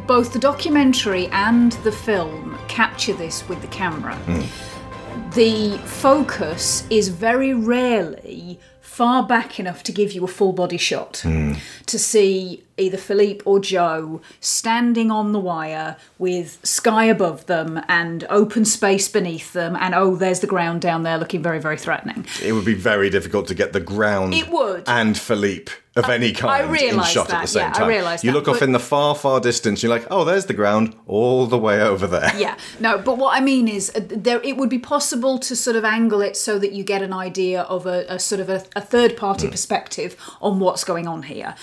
both 0.08 0.34
the 0.34 0.40
documentary 0.40 1.28
and 1.28 1.74
the 1.84 1.92
film 1.92 2.58
capture 2.68 3.14
this 3.14 3.48
with 3.50 3.62
the 3.62 3.68
camera. 3.68 4.16
Hmm. 4.16 5.30
The 5.32 5.78
focus 5.80 6.88
is 6.90 7.10
very 7.10 7.54
rarely 7.54 8.60
far 8.80 9.24
back 9.24 9.60
enough 9.60 9.84
to 9.84 9.92
give 9.92 10.12
you 10.12 10.24
a 10.24 10.28
full 10.28 10.54
body 10.54 10.78
shot 10.78 11.22
hmm. 11.24 11.54
to 11.86 12.00
see 12.00 12.64
either 12.78 12.98
Philippe 12.98 13.42
or 13.46 13.60
Joe 13.60 14.22
standing 14.40 15.12
on 15.12 15.32
the 15.32 15.40
wire 15.40 15.98
with 16.18 16.60
sky 16.66 17.06
above 17.06 17.46
them 17.46 17.82
and 17.88 18.26
open 18.30 18.66
space 18.66 19.08
beneath 19.08 19.54
them, 19.54 19.76
and 19.80 19.94
oh, 19.96 20.16
there's 20.16 20.40
the 20.40 20.48
ground 20.48 20.82
down 20.82 21.04
there 21.04 21.18
looking 21.18 21.42
very, 21.42 21.60
very 21.60 21.78
threatening. 21.78 22.26
It 22.44 22.54
would 22.54 22.66
be 22.66 22.74
very 22.74 23.10
difficult 23.10 23.48
to 23.48 23.56
get 23.56 23.74
the 23.74 23.80
ground 23.80 24.34
It 24.34 24.50
would. 24.50 24.84
and 24.88 25.18
Philippe 25.18 25.72
of 25.98 26.10
any 26.10 26.32
kind 26.32 26.74
in 26.78 27.04
shot 27.04 27.30
at 27.34 27.42
the 27.42 27.48
same 27.48 27.64
yeah, 27.64 27.70
I 27.72 27.80
time. 27.80 27.88
realise 27.90 28.24
you 28.24 28.32
that, 28.32 28.38
look 28.38 28.48
off 28.48 28.62
in 28.62 28.72
the 28.72 28.80
far, 28.80 29.14
far 29.14 29.42
distance, 29.42 29.84
you're 29.84 29.90
like, 29.90 30.08
oh, 30.10 30.24
there's 30.24 30.46
the 30.46 30.54
ground 30.54 30.96
all 31.06 31.48
the 31.48 31.58
way 31.58 31.82
over 31.82 32.08
there. 32.08 32.32
Yeah, 32.38 32.58
no, 32.80 32.98
but 32.98 33.18
what 33.18 33.38
I 33.38 33.42
mean 33.42 33.68
is, 33.68 33.92
uh, 33.94 34.00
there 34.08 34.40
it 34.42 34.56
would 34.56 34.70
be 34.70 34.80
possible 34.80 35.38
to 35.40 35.54
sort 35.56 35.76
of 35.76 35.84
angle 35.84 36.22
it 36.22 36.38
so 36.38 36.58
that 36.60 36.72
you 36.72 36.84
get 36.86 37.02
an 37.02 37.12
idea 37.12 37.64
of 37.64 37.86
a, 37.86 38.06
a 38.08 38.20
sort 38.20 38.40
of 38.40 38.50
a, 38.50 38.64
a 38.76 38.80
third 38.82 39.18
party 39.18 39.48
Hmm. 39.48 39.52
perspective 39.52 40.16
on 40.42 40.60
what's 40.60 40.86
going 40.86 41.08
on 41.10 41.24
here. 41.24 41.56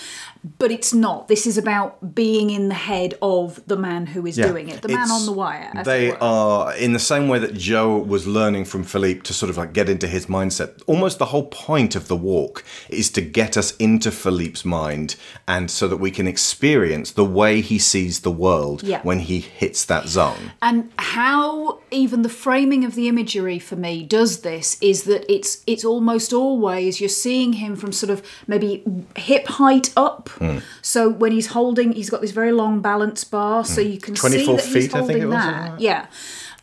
But 0.57 0.71
it's 0.71 0.93
not. 0.93 1.27
This 1.27 1.45
is 1.45 1.57
about 1.57 2.15
being 2.15 2.49
in 2.49 2.69
the 2.69 2.75
head 2.75 3.13
of 3.21 3.59
the 3.67 3.75
man 3.75 4.05
who 4.07 4.25
is 4.25 4.37
Yeah. 4.37 4.47
doing 4.47 4.69
it, 4.69 4.81
the 4.81 4.87
man 4.87 5.11
on 5.11 5.25
the 5.25 5.33
wire. 5.33 5.69
as 5.75 5.85
They 5.85 6.13
are 6.13 6.73
in 6.75 6.93
the 6.93 6.99
same 6.99 7.27
way 7.27 7.39
that 7.39 7.55
Joe 7.55 7.97
was 7.97 8.25
learning 8.25 8.63
from 8.65 8.83
Philippe 8.85 9.21
to 9.21 9.33
sort 9.33 9.49
of 9.49 9.57
like 9.57 9.73
get 9.73 9.89
into 9.89 10.07
his 10.07 10.27
mindset. 10.27 10.81
Almost 10.87 11.19
the 11.19 11.25
whole 11.25 11.47
point 11.47 11.93
of 11.93 12.07
the 12.07 12.15
walk 12.15 12.63
is 12.87 13.09
to 13.11 13.21
get 13.21 13.57
us 13.57 13.75
into 13.77 14.11
Philippe's 14.11 14.63
mind 14.63 15.15
and 15.45 15.69
so 15.69 15.89
that 15.89 15.97
we 15.97 16.09
can 16.09 16.25
experience 16.25 17.11
the 17.11 17.25
way 17.25 17.59
he 17.59 17.77
sees 17.77 18.21
the 18.21 18.31
world 18.31 18.81
Yeah. 18.83 19.01
when 19.03 19.19
he 19.19 19.39
hits 19.39 19.83
that 19.85 20.07
zone. 20.07 20.51
and 20.61 20.89
how 20.97 21.79
even 21.91 22.21
the 22.21 22.29
framing 22.29 22.85
of 22.85 22.95
the 22.95 23.07
imagery 23.07 23.59
for 23.59 23.75
me 23.75 24.03
does 24.03 24.37
this 24.39 24.77
is 24.79 25.03
that 25.03 25.25
it's 25.31 25.63
it's 25.67 25.83
almost 25.83 26.31
always 26.31 27.01
you're 27.01 27.09
seeing 27.09 27.53
him 27.53 27.75
from 27.75 27.91
sort 27.91 28.09
of 28.09 28.21
maybe 28.47 28.83
hip 29.17 29.47
height 29.47 29.91
up 29.97 30.28
Hmm. 30.37 30.59
so 30.81 31.09
when 31.09 31.31
he's 31.31 31.47
holding 31.47 31.91
he's 31.93 32.09
got 32.09 32.21
this 32.21 32.31
very 32.31 32.51
long 32.51 32.81
balance 32.81 33.23
bar 33.23 33.65
so 33.65 33.81
you 33.81 33.97
can 33.99 34.15
see 34.15 34.45
24 34.45 34.55
that 34.55 34.63
he's 34.65 34.73
Hmm. 34.73 34.79
feet, 34.79 34.95
I 34.95 34.97
holding 34.99 35.13
think 35.15 35.23
it 35.23 35.27
was, 35.27 35.35
that 35.45 35.79
yeah 35.81 36.05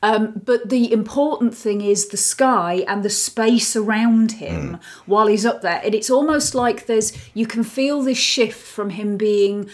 um, 0.03 0.43
but 0.45 0.69
the 0.69 0.93
important 0.93 1.55
thing 1.57 1.81
is 1.81 2.09
the 2.09 2.17
sky 2.19 2.85
and 2.87 3.03
the 3.03 3.11
space 3.11 3.75
around 3.77 4.33
him 4.33 4.75
Hmm. 4.75 4.75
while 5.07 5.27
he's 5.27 5.47
up 5.47 5.63
there 5.63 5.81
and 5.85 5.95
it's 5.95 6.11
almost 6.11 6.55
like 6.55 6.87
there's 6.87 7.13
you 7.35 7.47
can 7.47 7.65
feel 7.65 8.03
this 8.03 8.19
shift 8.19 8.61
from 8.77 8.91
him 8.91 9.17
being 9.17 9.69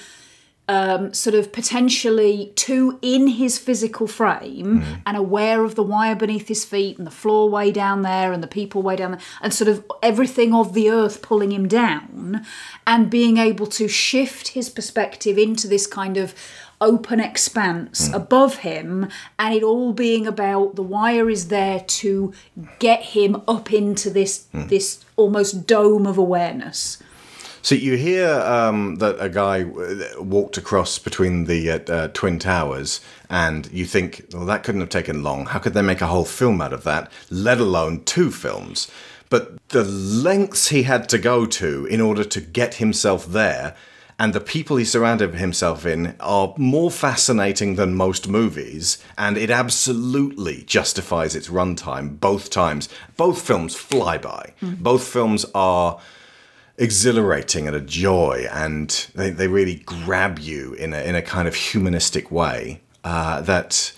um, 0.69 1.13
sort 1.13 1.35
of 1.35 1.53
potentially 1.53 2.53
too 2.55 2.99
in 3.03 3.27
his 3.27 3.59
physical 3.59 4.07
frame 4.07 4.81
mm-hmm. 4.81 4.95
and 5.05 5.17
aware 5.17 5.65
of 5.65 5.75
the 5.75 5.83
wire 5.83 6.15
beneath 6.15 6.49
his 6.49 6.65
feet 6.65 6.99
and 6.99 7.07
the 7.07 7.11
floor 7.11 7.51
way 7.51 7.73
down 7.73 8.03
there 8.03 8.33
and 8.33 8.43
the 8.43 8.49
people 8.49 8.81
way 8.81 8.95
down 8.95 9.13
there 9.13 9.21
and 9.41 9.53
sort 9.53 9.69
of 9.69 9.85
everything 10.03 10.55
of 10.55 10.73
the 10.73 10.89
earth 10.89 11.21
pulling 11.21 11.51
him 11.51 11.67
down 11.67 12.47
and 12.87 13.11
being 13.11 13.39
able 13.39 13.67
to 13.67 13.89
shift 13.89 14.49
his 14.49 14.69
perspective 14.69 15.37
into 15.37 15.67
this 15.67 15.87
kind 15.87 16.17
of 16.17 16.33
open 16.81 17.21
expanse 17.21 18.09
mm. 18.09 18.15
above 18.15 18.59
him 18.59 19.09
and 19.39 19.55
it 19.55 19.63
all 19.63 19.93
being 19.93 20.27
about 20.27 20.77
the 20.77 20.83
wire 20.83 21.29
is 21.29 21.49
there 21.49 21.81
to 21.81 22.33
get 22.79 23.03
him 23.03 23.41
up 23.47 23.73
into 23.73 24.11
this 24.11 24.47
mm. 24.55 24.69
this 24.69 25.05
almost 25.17 25.67
dome 25.67 26.07
of 26.07 26.19
awareness 26.19 27.03
So 27.63 27.77
you 27.77 27.97
hear 27.97 28.29
um, 28.29 28.97
that 28.97 29.17
a 29.21 29.29
guy 29.29 29.63
uh, 29.63 30.21
walked 30.21 30.57
across 30.57 30.99
between 30.99 31.45
the 31.45 31.71
uh, 31.71 31.79
uh, 31.79 32.09
twin 32.09 32.41
towers, 32.41 33.01
and 33.31 33.71
you 33.73 33.85
think, 33.85 34.27
well, 34.33 34.47
that 34.47 34.65
couldn't 34.65 34.81
have 34.81 34.91
taken 34.91 35.23
long. 35.23 35.47
How 35.47 35.61
could 35.61 35.73
they 35.73 35.83
make 35.83 36.01
a 36.01 36.09
whole 36.09 36.25
film 36.25 36.61
out 36.61 36.73
of 36.73 36.83
that? 36.85 37.11
Let 37.31 37.61
alone 37.61 38.03
two 38.05 38.33
films. 38.33 38.91
But 39.31 39.69
the 39.69 39.85
lengths 39.85 40.69
he 40.69 40.83
had 40.83 41.09
to 41.11 41.19
go 41.19 41.47
to 41.47 41.87
in 41.87 42.01
order 42.01 42.25
to 42.25 42.41
get 42.41 42.75
himself 42.75 43.27
there, 43.27 43.77
and 44.19 44.35
the 44.35 44.41
people 44.41 44.77
he 44.77 44.85
surrounded 44.85 45.35
himself 45.37 45.87
in, 45.87 46.17
are 46.19 46.55
more 46.59 46.91
fascinating 46.91 47.77
than 47.77 47.95
most 47.95 48.29
movies, 48.29 48.99
and 49.17 49.39
it 49.39 49.51
absolutely 49.51 50.65
justifies 50.65 51.37
its 51.37 51.49
runtime 51.49 52.19
both 52.19 52.51
times. 52.51 52.89
Both 53.17 53.41
films 53.41 53.77
fly 53.77 54.19
by. 54.19 54.53
Both 54.61 55.07
films 55.07 55.47
are 55.55 56.01
exhilarating 56.79 57.67
and 57.67 57.77
a 57.77 57.81
joy, 57.81 58.47
and 58.53 59.09
they, 59.15 59.31
they 59.31 59.49
really 59.49 59.77
grab 59.87 60.39
you 60.39 60.75
in 60.75 60.93
a 60.93 61.03
in 61.03 61.15
a 61.15 61.23
kind 61.23 61.49
of 61.49 61.55
humanistic 61.55 62.31
way 62.31 62.81
uh, 63.05 63.41
that 63.43 63.93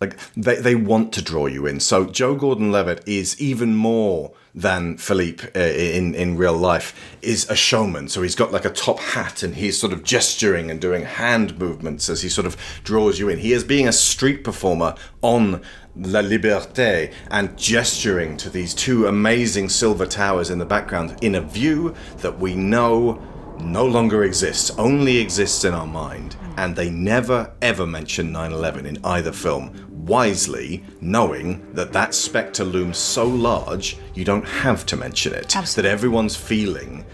like 0.00 0.18
they, 0.34 0.56
they 0.56 0.74
want 0.74 1.12
to 1.14 1.22
draw 1.22 1.46
you 1.46 1.66
in. 1.66 1.80
So 1.80 2.04
Joe 2.04 2.34
Gordon 2.34 2.70
Levitt 2.70 3.02
is 3.06 3.40
even 3.40 3.74
more 3.74 4.32
than 4.54 4.96
Philippe 4.96 5.48
uh, 5.54 5.60
in 5.60 6.14
in 6.14 6.36
real 6.36 6.56
life 6.56 7.16
is 7.22 7.48
a 7.50 7.56
showman. 7.56 8.08
So 8.08 8.22
he's 8.22 8.34
got 8.34 8.52
like 8.52 8.64
a 8.64 8.70
top 8.70 8.98
hat 8.98 9.42
and 9.42 9.54
he's 9.54 9.78
sort 9.78 9.92
of 9.92 10.02
gesturing 10.02 10.70
and 10.70 10.80
doing 10.80 11.04
hand 11.04 11.58
movements 11.58 12.08
as 12.08 12.22
he 12.22 12.28
sort 12.28 12.46
of 12.46 12.56
draws 12.84 13.18
you 13.18 13.28
in. 13.28 13.38
He 13.38 13.52
is 13.52 13.64
being 13.64 13.88
a 13.88 13.92
street 13.92 14.44
performer 14.44 14.94
on 15.22 15.62
La 15.98 16.20
Liberté 16.20 17.12
and 17.30 17.56
gesturing 17.56 18.36
to 18.36 18.50
these 18.50 18.74
two 18.74 19.06
amazing 19.06 19.68
silver 19.68 20.06
towers 20.06 20.50
in 20.50 20.58
the 20.58 20.66
background 20.66 21.16
in 21.22 21.36
a 21.36 21.40
view 21.40 21.94
that 22.18 22.38
we 22.38 22.54
know 22.54 23.20
no 23.58 23.86
longer 23.86 24.24
exists, 24.24 24.70
only 24.78 25.18
exists 25.18 25.64
in 25.64 25.72
our 25.72 25.86
mind. 25.86 26.36
And 26.56 26.76
they 26.76 26.90
never 26.90 27.52
ever 27.62 27.86
mention 27.86 28.32
9 28.32 28.52
11 28.52 28.86
in 28.86 28.98
either 29.04 29.32
film, 29.32 29.86
wisely 30.06 30.84
knowing 31.00 31.72
that 31.74 31.92
that 31.92 32.14
spectre 32.14 32.64
looms 32.64 32.98
so 32.98 33.26
large 33.26 33.98
you 34.14 34.24
don't 34.24 34.46
have 34.46 34.86
to 34.86 34.96
mention 34.96 35.34
it. 35.34 35.48
That 35.82 35.84
everyone's 35.84 36.36
feeling 36.36 37.04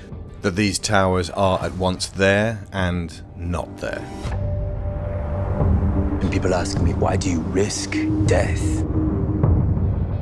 that 0.43 0.57
these 0.57 0.79
towers 0.79 1.31
are 1.31 1.62
at 1.62 1.73
once 1.75 2.09
there 2.09 2.65
and 2.73 3.23
not 3.37 3.79
there. 3.79 4.05
And 6.33 6.41
people 6.41 6.55
ask 6.55 6.81
me, 6.81 6.95
why 6.95 7.17
do 7.17 7.31
you 7.31 7.41
risk 7.41 7.95
death? 8.25 8.62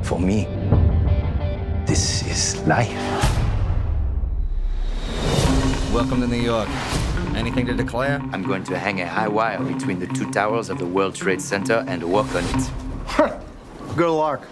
For 0.03 0.19
me, 0.19 0.43
this 1.85 2.27
is 2.27 2.61
life. 2.67 2.91
Welcome 5.93 6.19
to 6.19 6.27
New 6.27 6.35
York. 6.35 6.67
Anything 7.33 7.65
to 7.67 7.73
declare? 7.73 8.19
I'm 8.33 8.43
going 8.43 8.65
to 8.65 8.77
hang 8.77 8.99
a 8.99 9.07
high 9.07 9.29
wire 9.29 9.63
between 9.63 9.99
the 9.99 10.07
two 10.07 10.29
towers 10.31 10.69
of 10.69 10.79
the 10.79 10.85
World 10.85 11.15
Trade 11.15 11.41
Center 11.41 11.85
and 11.87 12.03
work 12.03 12.27
on 12.35 12.43
it. 12.43 13.39
Good 13.95 14.11
luck. 14.11 14.45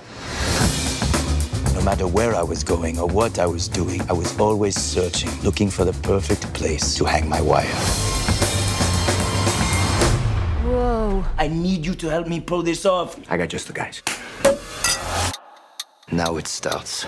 No 1.75 1.81
matter 1.81 2.07
where 2.07 2.35
I 2.35 2.43
was 2.43 2.63
going 2.63 2.99
or 2.99 3.07
what 3.07 3.37
I 3.37 3.47
was 3.47 3.67
doing, 3.67 4.01
I 4.09 4.13
was 4.13 4.39
always 4.39 4.79
searching, 4.79 5.29
looking 5.43 5.69
for 5.69 5.83
the 5.83 5.93
perfect 6.07 6.53
place 6.53 6.95
to 6.95 7.03
hang 7.03 7.27
my 7.27 7.41
wire. 7.41 8.28
Whoa. 11.09 11.25
I 11.39 11.47
need 11.47 11.87
you 11.87 11.95
to 11.95 12.07
help 12.07 12.27
me 12.27 12.39
pull 12.39 12.61
this 12.61 12.85
off. 12.85 13.19
I 13.31 13.37
got 13.37 13.49
just 13.49 13.65
the 13.65 13.73
guys. 13.73 14.03
Now 16.11 16.37
it 16.37 16.47
starts. 16.47 17.07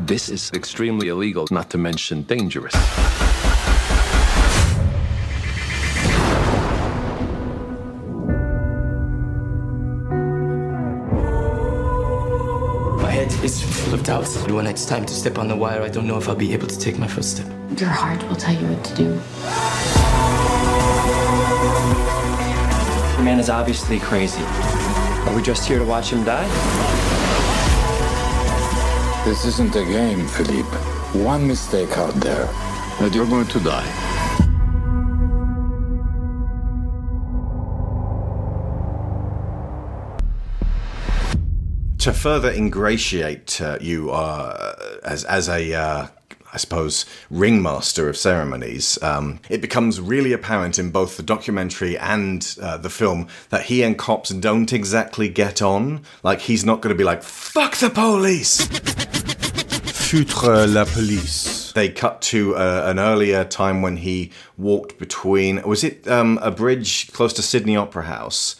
This 0.00 0.28
is 0.28 0.50
extremely 0.52 1.06
illegal, 1.06 1.46
not 1.52 1.70
to 1.70 1.78
mention 1.78 2.22
dangerous. 2.22 2.74
My 13.02 13.10
head 13.10 13.32
is 13.44 13.62
full 13.62 13.94
of 13.94 14.02
doubts. 14.02 14.36
When 14.48 14.66
it's 14.66 14.84
time 14.84 15.06
to 15.06 15.14
step 15.14 15.38
on 15.38 15.46
the 15.46 15.56
wire, 15.56 15.82
I 15.82 15.88
don't 15.88 16.08
know 16.08 16.18
if 16.18 16.28
I'll 16.28 16.34
be 16.34 16.52
able 16.52 16.66
to 16.66 16.78
take 16.78 16.98
my 16.98 17.06
first 17.06 17.36
step. 17.36 17.46
Your 17.78 17.90
heart 17.90 18.20
will 18.28 18.34
tell 18.34 18.54
you 18.54 18.66
what 18.66 18.84
to 18.84 18.94
do. 18.96 19.20
The 23.16 23.22
man 23.22 23.38
is 23.38 23.48
obviously 23.48 23.98
crazy. 23.98 24.42
Are 24.42 25.34
we 25.34 25.42
just 25.42 25.66
here 25.66 25.78
to 25.78 25.84
watch 25.84 26.10
him 26.10 26.22
die? 26.24 26.46
This 29.24 29.44
isn't 29.46 29.74
a 29.74 29.84
game, 29.84 30.26
Philippe. 30.28 30.76
One 31.24 31.48
mistake 31.48 31.96
out 31.96 32.14
there, 32.14 32.48
and 33.00 33.14
you're 33.14 33.26
going 33.26 33.46
to 33.48 33.60
die. 33.60 34.06
to 42.06 42.12
further 42.12 42.52
ingratiate 42.52 43.60
uh, 43.60 43.78
you 43.80 44.12
uh, 44.12 44.98
as 45.02 45.24
as 45.24 45.48
a 45.48 45.74
uh, 45.74 46.06
I 46.56 46.58
suppose 46.58 47.04
ringmaster 47.28 48.08
of 48.08 48.16
ceremonies, 48.16 48.98
um, 49.02 49.40
it 49.50 49.60
becomes 49.60 50.00
really 50.00 50.32
apparent 50.32 50.78
in 50.78 50.90
both 50.90 51.18
the 51.18 51.22
documentary 51.22 51.98
and 51.98 52.56
uh, 52.62 52.78
the 52.78 52.88
film 52.88 53.28
that 53.50 53.64
he 53.64 53.82
and 53.82 53.98
cops 53.98 54.30
don't 54.30 54.72
exactly 54.72 55.28
get 55.28 55.60
on. 55.60 56.00
Like 56.22 56.40
he's 56.40 56.64
not 56.64 56.80
going 56.80 56.94
to 56.94 56.98
be 56.98 57.04
like 57.04 57.22
"fuck 57.22 57.76
the 57.76 57.90
police." 57.90 58.66
Foutre 60.08 60.72
la 60.72 60.86
police. 60.86 61.72
They 61.72 61.90
cut 61.90 62.22
to 62.22 62.56
uh, 62.56 62.84
an 62.86 62.98
earlier 62.98 63.44
time 63.44 63.82
when 63.82 63.98
he 63.98 64.32
walked 64.56 64.98
between. 64.98 65.60
Was 65.60 65.84
it 65.84 66.08
um, 66.08 66.38
a 66.40 66.50
bridge 66.50 67.12
close 67.12 67.34
to 67.34 67.42
Sydney 67.42 67.76
Opera 67.76 68.04
House? 68.04 68.56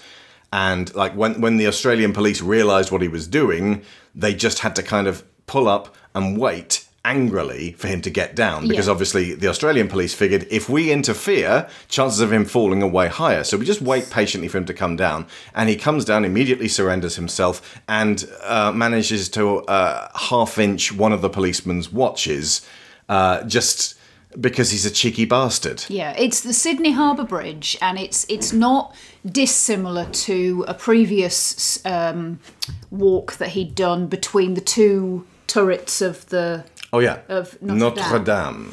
And 0.53 0.95
like 0.95 1.15
when 1.15 1.41
when 1.41 1.57
the 1.57 1.67
Australian 1.67 2.13
police 2.13 2.43
realised 2.43 2.93
what 2.93 3.01
he 3.01 3.09
was 3.09 3.27
doing, 3.27 3.81
they 4.15 4.35
just 4.35 4.59
had 4.59 4.77
to 4.77 4.83
kind 4.83 5.07
of 5.07 5.25
pull 5.47 5.67
up 5.67 5.95
and 6.15 6.37
wait 6.37 6.86
angrily 7.07 7.73
for 7.79 7.87
him 7.87 8.01
to 8.03 8.11
get 8.11 8.35
down 8.35 8.67
because 8.67 8.87
Yeah. 8.87 8.93
obviously 8.93 9.35
the 9.35 9.47
Australian 9.49 9.87
police 9.89 10.13
figured 10.13 10.45
if 10.51 10.69
we 10.69 10.91
interfere, 10.91 11.69
chances 11.89 12.21
of 12.21 12.33
him 12.33 12.45
falling 12.45 12.83
are 12.83 12.89
way 12.89 13.09
higher. 13.09 13.45
So 13.45 13.57
we 13.57 13.65
just 13.65 13.81
wait 13.81 14.11
patiently 14.11 14.49
for 14.49 14.59
him 14.59 14.65
to 14.67 14.75
come 14.75 14.97
down, 14.97 15.27
and 15.55 15.69
he 15.69 15.77
comes 15.77 16.05
down, 16.05 16.25
immediately 16.25 16.69
surrenders 16.69 17.15
himself, 17.17 17.81
and 17.87 18.29
uh, 18.43 18.73
manages 18.73 19.29
to 19.31 19.61
uh, 19.67 20.09
half 20.31 20.59
inch 20.59 20.93
one 20.93 21.13
of 21.13 21.21
the 21.23 21.31
policeman's 21.31 21.93
watches, 21.93 22.61
uh, 23.09 23.43
just 23.45 23.95
because 24.41 24.71
he's 24.73 24.85
a 24.85 24.91
cheeky 24.91 25.25
bastard. 25.25 25.85
Yeah, 25.89 26.13
it's 26.19 26.41
the 26.41 26.53
Sydney 26.53 26.91
Harbour 26.93 27.25
Bridge, 27.25 27.79
and 27.81 27.99
it's 27.99 28.27
it's 28.29 28.53
not 28.53 28.95
dissimilar 29.25 30.07
to 30.27 30.65
a 30.69 30.75
previous 30.75 31.79
um, 31.87 32.41
walk 32.91 33.37
that 33.37 33.51
he'd 33.51 33.75
done 33.75 34.09
between 34.09 34.55
the 34.55 34.61
two 34.61 35.25
turrets 35.47 36.03
of 36.03 36.27
the 36.27 36.65
Oh 36.93 37.01
yeah, 37.01 37.21
of 37.29 37.61
Notre, 37.63 38.01
Notre 38.01 38.19
Dame. 38.19 38.73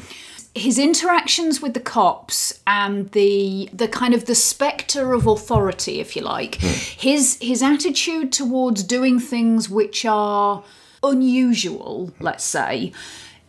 his 0.54 0.78
interactions 0.78 1.60
with 1.60 1.74
the 1.74 1.80
cops 1.80 2.60
and 2.66 3.10
the 3.10 3.68
the 3.72 3.88
kind 3.88 4.14
of 4.14 4.26
the 4.26 4.34
spectre 4.34 5.12
of 5.12 5.26
authority 5.26 6.00
if 6.00 6.14
you 6.14 6.22
like 6.22 6.56
hmm. 6.60 6.66
his 6.66 7.38
his 7.40 7.62
attitude 7.62 8.32
towards 8.32 8.82
doing 8.82 9.18
things 9.18 9.68
which 9.68 10.04
are 10.04 10.62
unusual 11.02 12.12
let's 12.20 12.44
say 12.44 12.92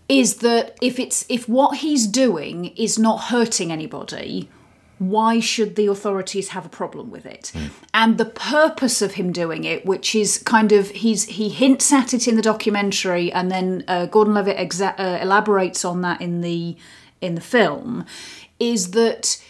is 0.09 0.37
that 0.37 0.77
if 0.81 0.99
it's 0.99 1.25
if 1.29 1.47
what 1.47 1.77
he's 1.77 2.07
doing 2.07 2.65
is 2.75 2.97
not 2.99 3.17
hurting 3.25 3.71
anybody 3.71 4.49
why 4.97 5.39
should 5.39 5.75
the 5.75 5.87
authorities 5.87 6.49
have 6.49 6.65
a 6.65 6.69
problem 6.69 7.11
with 7.11 7.25
it? 7.25 7.51
And 7.93 8.17
the 8.17 8.25
purpose 8.25 9.01
of 9.01 9.15
him 9.15 9.31
doing 9.31 9.63
it 9.63 9.85
which 9.85 10.15
is 10.15 10.37
kind 10.37 10.71
of 10.71 10.89
he's 10.91 11.25
he 11.25 11.49
hints 11.49 11.91
at 11.91 12.13
it 12.13 12.27
in 12.27 12.35
the 12.35 12.41
documentary 12.41 13.31
and 13.31 13.51
then 13.51 13.83
uh, 13.87 14.05
gordon 14.05 14.33
levitt 14.33 14.57
exa- 14.57 14.99
uh, 14.99 15.19
elaborates 15.21 15.83
on 15.83 16.01
that 16.01 16.21
in 16.21 16.41
the 16.41 16.77
in 17.21 17.35
the 17.35 17.41
film 17.41 18.05
is 18.59 18.91
that 18.91 19.41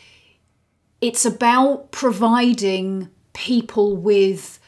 it's 1.02 1.26
about 1.26 1.92
providing 1.92 3.10
people 3.34 3.96
with 3.96 4.60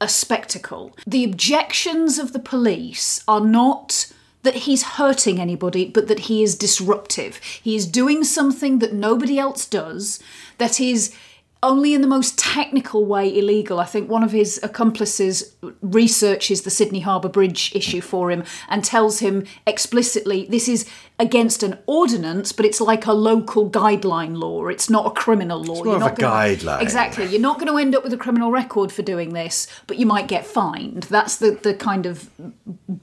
a 0.00 0.08
spectacle. 0.08 0.96
The 1.06 1.24
objections 1.24 2.18
of 2.18 2.32
the 2.32 2.38
police 2.38 3.22
are 3.28 3.40
not 3.40 4.12
that 4.48 4.62
he's 4.62 4.82
hurting 4.82 5.38
anybody, 5.38 5.84
but 5.84 6.08
that 6.08 6.20
he 6.20 6.42
is 6.42 6.56
disruptive. 6.56 7.36
He 7.62 7.76
is 7.76 7.86
doing 7.86 8.24
something 8.24 8.78
that 8.78 8.94
nobody 8.94 9.38
else 9.38 9.66
does, 9.66 10.20
that 10.56 10.80
is 10.80 11.14
only 11.62 11.92
in 11.92 12.00
the 12.00 12.08
most 12.08 12.38
technical 12.38 13.04
way 13.04 13.28
illegal. 13.38 13.78
I 13.78 13.84
think 13.84 14.08
one 14.08 14.22
of 14.22 14.32
his 14.32 14.58
accomplices 14.62 15.54
researches 15.82 16.62
the 16.62 16.70
Sydney 16.70 17.00
Harbour 17.00 17.28
Bridge 17.28 17.74
issue 17.74 18.00
for 18.00 18.30
him 18.30 18.42
and 18.70 18.82
tells 18.82 19.18
him 19.18 19.44
explicitly 19.66 20.46
this 20.48 20.66
is 20.66 20.88
against 21.20 21.64
an 21.64 21.76
ordinance, 21.86 22.52
but 22.52 22.64
it's 22.64 22.80
like 22.80 23.04
a 23.06 23.12
local 23.12 23.68
guideline 23.68 24.36
law. 24.38 24.66
It's 24.68 24.88
not 24.88 25.04
a 25.06 25.10
criminal 25.10 25.60
law. 25.62 25.74
It's 25.76 25.84
more 25.84 25.96
of 25.96 26.02
a 26.02 26.10
guideline. 26.10 26.80
Exactly. 26.80 27.26
You're 27.26 27.40
not 27.40 27.56
going 27.58 27.66
to 27.66 27.76
end 27.76 27.96
up 27.96 28.04
with 28.04 28.12
a 28.12 28.16
criminal 28.16 28.52
record 28.52 28.92
for 28.92 29.02
doing 29.02 29.32
this, 29.32 29.66
but 29.88 29.98
you 29.98 30.06
might 30.06 30.28
get 30.28 30.46
fined. 30.46 31.04
That's 31.04 31.36
the, 31.38 31.52
the 31.60 31.74
kind 31.74 32.06
of 32.06 32.30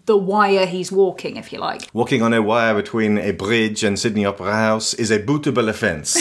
the 0.06 0.16
wire 0.16 0.66
he's 0.66 0.92
walking, 0.94 1.36
if 1.36 1.52
you 1.52 1.60
like. 1.60 1.90
Walking 1.94 2.22
on 2.22 2.34
a 2.34 2.42
wire 2.42 2.74
between 2.74 3.18
a 3.18 3.32
bridge 3.32 3.84
and 3.84 4.00
Sydney 4.00 4.24
Opera 4.26 4.54
House 4.54 4.94
is 4.94 5.12
a 5.12 5.20
bootable 5.20 5.68
offence. 5.68 6.18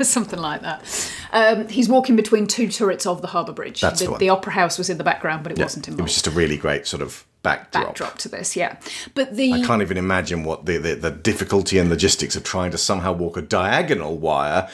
Something 0.00 0.40
like 0.40 0.62
that. 0.62 1.12
Um, 1.32 1.68
he's 1.68 1.88
walking 1.88 2.16
between 2.16 2.46
two 2.46 2.68
turrets 2.68 3.06
of 3.06 3.20
the 3.22 3.28
Harbour 3.28 3.52
Bridge. 3.52 3.80
That's 3.80 4.00
the, 4.00 4.06
the 4.06 4.10
one. 4.12 4.20
the 4.20 4.28
Opera 4.30 4.52
House 4.52 4.78
was 4.78 4.88
in 4.90 4.98
the 4.98 5.04
background, 5.04 5.42
but 5.42 5.52
it 5.52 5.58
Yeah, 5.58 5.64
wasn't 5.64 5.88
in. 5.88 5.98
it 5.98 6.02
was 6.02 6.12
just 6.14 6.26
a 6.26 6.30
really 6.30 6.56
great 6.56 6.86
sort 6.86 7.02
of 7.02 7.24
backdrop. 7.42 7.86
Backdrop 7.86 8.18
to 8.18 8.28
this, 8.28 8.56
yeah. 8.56 8.76
But 9.14 9.36
the 9.36 9.52
I 9.52 9.62
can't 9.64 9.82
even 9.82 9.96
imagine 9.96 10.44
what 10.44 10.66
the, 10.66 10.78
the, 10.78 10.94
the 10.94 11.10
difficulty 11.10 11.78
and 11.78 11.90
logistics 11.90 12.36
of 12.36 12.44
trying 12.44 12.70
to 12.70 12.78
somehow 12.78 13.12
walk 13.12 13.36
a 13.36 13.42
diagonal 13.42 14.16
wire 14.16 14.68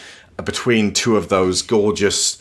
between 0.45 0.93
two 0.93 1.17
of 1.17 1.29
those 1.29 1.63
gorgeous 1.63 2.39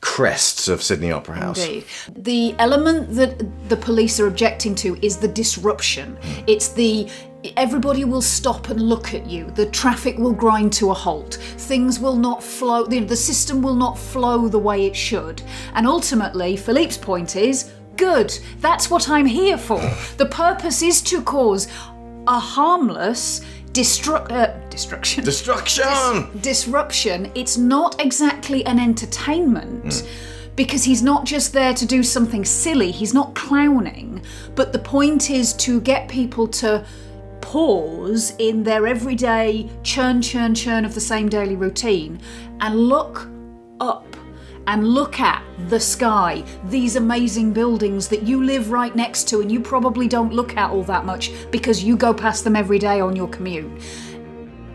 crests 0.00 0.66
of 0.68 0.82
Sydney 0.82 1.12
Opera 1.12 1.36
House. 1.36 1.64
Indeed. 1.64 1.84
The 2.16 2.54
element 2.58 3.14
that 3.14 3.68
the 3.68 3.76
police 3.76 4.18
are 4.20 4.26
objecting 4.26 4.74
to 4.76 4.98
is 5.00 5.16
the 5.16 5.28
disruption. 5.28 6.16
Hmm. 6.16 6.44
It's 6.46 6.68
the 6.68 7.08
everybody 7.56 8.04
will 8.04 8.22
stop 8.22 8.68
and 8.68 8.80
look 8.80 9.14
at 9.14 9.26
you. 9.26 9.50
The 9.50 9.66
traffic 9.66 10.18
will 10.18 10.32
grind 10.32 10.72
to 10.74 10.90
a 10.90 10.94
halt. 10.94 11.34
Things 11.56 11.98
will 11.98 12.16
not 12.16 12.42
flow. 12.42 12.84
The, 12.84 13.00
the 13.00 13.16
system 13.16 13.62
will 13.62 13.74
not 13.74 13.98
flow 13.98 14.48
the 14.48 14.58
way 14.58 14.86
it 14.86 14.94
should. 14.94 15.42
And 15.74 15.86
ultimately, 15.86 16.56
Philippe's 16.56 16.98
point 16.98 17.36
is 17.36 17.72
good. 17.96 18.36
That's 18.60 18.90
what 18.90 19.08
I'm 19.08 19.26
here 19.26 19.58
for. 19.58 19.80
The 20.16 20.26
purpose 20.26 20.82
is 20.82 21.00
to 21.02 21.22
cause 21.22 21.68
a 22.26 22.38
harmless 22.38 23.40
destru- 23.72 24.30
uh, 24.30 24.68
destruction. 24.68 25.24
Destruction! 25.24 26.40
disruption, 26.40 27.32
it's 27.34 27.56
not 27.56 28.00
exactly 28.00 28.64
an 28.66 28.78
entertainment 28.78 30.06
because 30.54 30.84
he's 30.84 31.02
not 31.02 31.24
just 31.24 31.52
there 31.52 31.72
to 31.72 31.86
do 31.86 32.02
something 32.02 32.44
silly, 32.44 32.90
he's 32.90 33.14
not 33.14 33.34
clowning, 33.34 34.22
but 34.54 34.72
the 34.72 34.78
point 34.78 35.30
is 35.30 35.54
to 35.54 35.80
get 35.80 36.08
people 36.08 36.46
to 36.46 36.84
pause 37.40 38.34
in 38.38 38.62
their 38.62 38.86
everyday 38.86 39.68
churn, 39.82 40.20
churn, 40.20 40.54
churn 40.54 40.84
of 40.84 40.94
the 40.94 41.00
same 41.00 41.28
daily 41.28 41.56
routine 41.56 42.20
and 42.60 42.76
look 42.76 43.28
up 43.80 44.11
and 44.66 44.88
look 44.88 45.20
at 45.20 45.42
the 45.68 45.80
sky, 45.80 46.44
these 46.66 46.96
amazing 46.96 47.52
buildings 47.52 48.08
that 48.08 48.22
you 48.22 48.42
live 48.42 48.70
right 48.70 48.94
next 48.94 49.28
to 49.28 49.40
and 49.40 49.50
you 49.50 49.60
probably 49.60 50.08
don't 50.08 50.32
look 50.32 50.56
at 50.56 50.70
all 50.70 50.84
that 50.84 51.04
much 51.04 51.32
because 51.50 51.82
you 51.82 51.96
go 51.96 52.14
past 52.14 52.44
them 52.44 52.56
every 52.56 52.78
day 52.78 53.00
on 53.00 53.16
your 53.16 53.28
commute. 53.28 53.70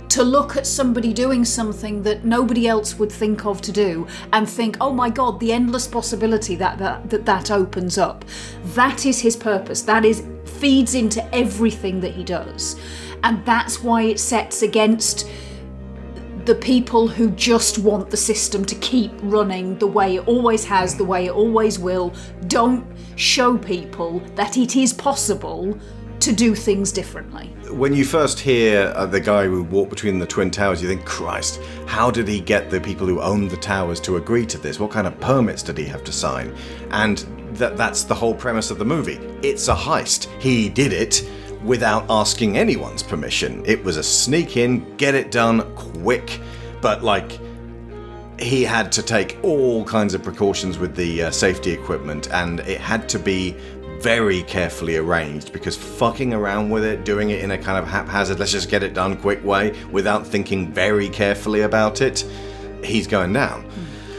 To 0.10 0.24
look 0.24 0.58
at 0.58 0.66
somebody 0.66 1.14
doing 1.14 1.46
something 1.46 2.02
that 2.04 2.26
nobody 2.26 2.68
else 2.68 2.98
would 2.98 3.12
think 3.12 3.46
of 3.46 3.62
to 3.62 3.72
do 3.72 4.08
and 4.34 4.50
think 4.50 4.78
oh 4.82 4.92
my 4.92 5.10
god 5.10 5.40
the 5.40 5.52
endless 5.52 5.86
possibility 5.86 6.56
that 6.56 6.78
that 6.80 7.10
that, 7.10 7.26
that 7.26 7.52
opens 7.52 7.98
up. 7.98 8.26
That 8.74 9.06
is 9.06 9.20
his 9.20 9.36
purpose. 9.36 9.82
That 9.84 10.06
is 10.06 10.24
feeds 10.46 10.96
into 10.96 11.24
everything 11.36 12.00
that 12.02 12.14
he 12.14 12.24
does. 12.24 12.80
And 13.24 13.46
that's 13.46 13.84
why 13.84 14.04
it 14.04 14.20
sets 14.20 14.62
against 14.62 15.28
the 16.48 16.56
people 16.56 17.10
who 17.10 17.30
just 17.32 17.78
want 17.78 18.10
the 18.10 18.16
system 18.16 18.64
to 18.64 18.74
keep 18.76 19.12
running 19.22 19.78
the 19.80 19.86
way 19.86 20.16
it 20.16 20.26
always 20.30 20.64
has, 20.64 20.96
the 20.96 21.04
way 21.04 21.26
it 21.26 21.32
always 21.32 21.78
will, 21.78 22.14
don't 22.48 22.88
show 23.18 23.58
people 23.58 24.20
that 24.36 24.58
it 24.58 24.78
is 24.78 24.94
possible 24.94 25.78
to 26.22 26.32
do 26.32 26.56
things 26.56 26.94
differently. 26.94 27.48
When 27.70 27.94
you 27.94 28.06
first 28.06 28.40
hear 28.40 28.94
uh, 28.96 29.06
the 29.06 29.20
guy 29.20 29.46
who 29.46 29.62
walked 29.64 29.90
between 29.90 30.20
the 30.20 30.26
Twin 30.26 30.50
Towers, 30.50 30.82
you 30.82 30.88
think, 30.88 31.04
Christ, 31.04 31.60
how 31.86 32.10
did 32.10 32.30
he 32.30 32.40
get 32.40 32.70
the 32.70 32.80
people 32.80 33.06
who 33.06 33.20
owned 33.20 33.52
the 33.52 33.58
towers 33.58 34.00
to 34.02 34.16
agree 34.16 34.46
to 34.46 34.58
this? 34.58 34.80
What 34.80 34.90
kind 34.90 35.06
of 35.06 35.20
permits 35.20 35.62
did 35.62 35.78
he 35.78 35.84
have 35.84 36.06
to 36.06 36.14
sign? 36.14 36.56
And 36.92 37.18
that 37.56 37.76
that's 37.76 38.04
the 38.04 38.16
whole 38.16 38.34
premise 38.34 38.72
of 38.72 38.78
the 38.78 38.86
movie. 38.86 39.20
It's 39.42 39.68
a 39.68 39.76
heist. 39.76 40.30
He 40.42 40.70
did 40.70 40.94
it 40.94 41.30
without 41.64 42.06
asking 42.10 42.58
anyone's 42.58 43.04
permission. 43.04 43.64
It 43.66 43.84
was 43.84 43.98
a 43.98 44.04
sneak 44.04 44.58
in, 44.58 44.96
get 44.98 45.16
it 45.16 45.32
done 45.32 45.74
quick, 45.76 46.40
but 46.82 47.04
like 47.04 47.40
he 48.40 48.64
had 48.64 48.92
to 48.92 49.02
take 49.02 49.38
all 49.42 49.84
kinds 49.84 50.14
of 50.14 50.22
precautions 50.22 50.78
with 50.78 50.96
the 50.96 51.24
uh, 51.24 51.32
safety 51.32 51.72
equipment 51.72 52.30
and 52.32 52.60
it 52.62 52.80
had 52.80 53.10
to 53.10 53.20
be 53.20 53.56
very 54.00 54.44
carefully 54.44 54.98
arranged 54.98 55.52
because 55.52 55.76
fucking 55.76 56.34
around 56.34 56.70
with 56.70 56.84
it, 56.84 57.04
doing 57.04 57.32
it 57.32 57.44
in 57.44 57.52
a 57.52 57.58
kind 57.58 57.80
of 57.80 57.88
haphazard, 57.88 58.38
let's 58.38 58.52
just 58.52 58.70
get 58.70 58.84
it 58.84 58.94
done 58.94 59.18
quick 59.18 59.44
way 59.44 59.76
without 59.92 60.26
thinking 60.26 60.72
very 60.72 61.10
carefully 61.10 61.62
about 61.62 62.02
it, 62.02 62.24
he's 62.84 63.08
going 63.08 63.34
down. 63.34 63.68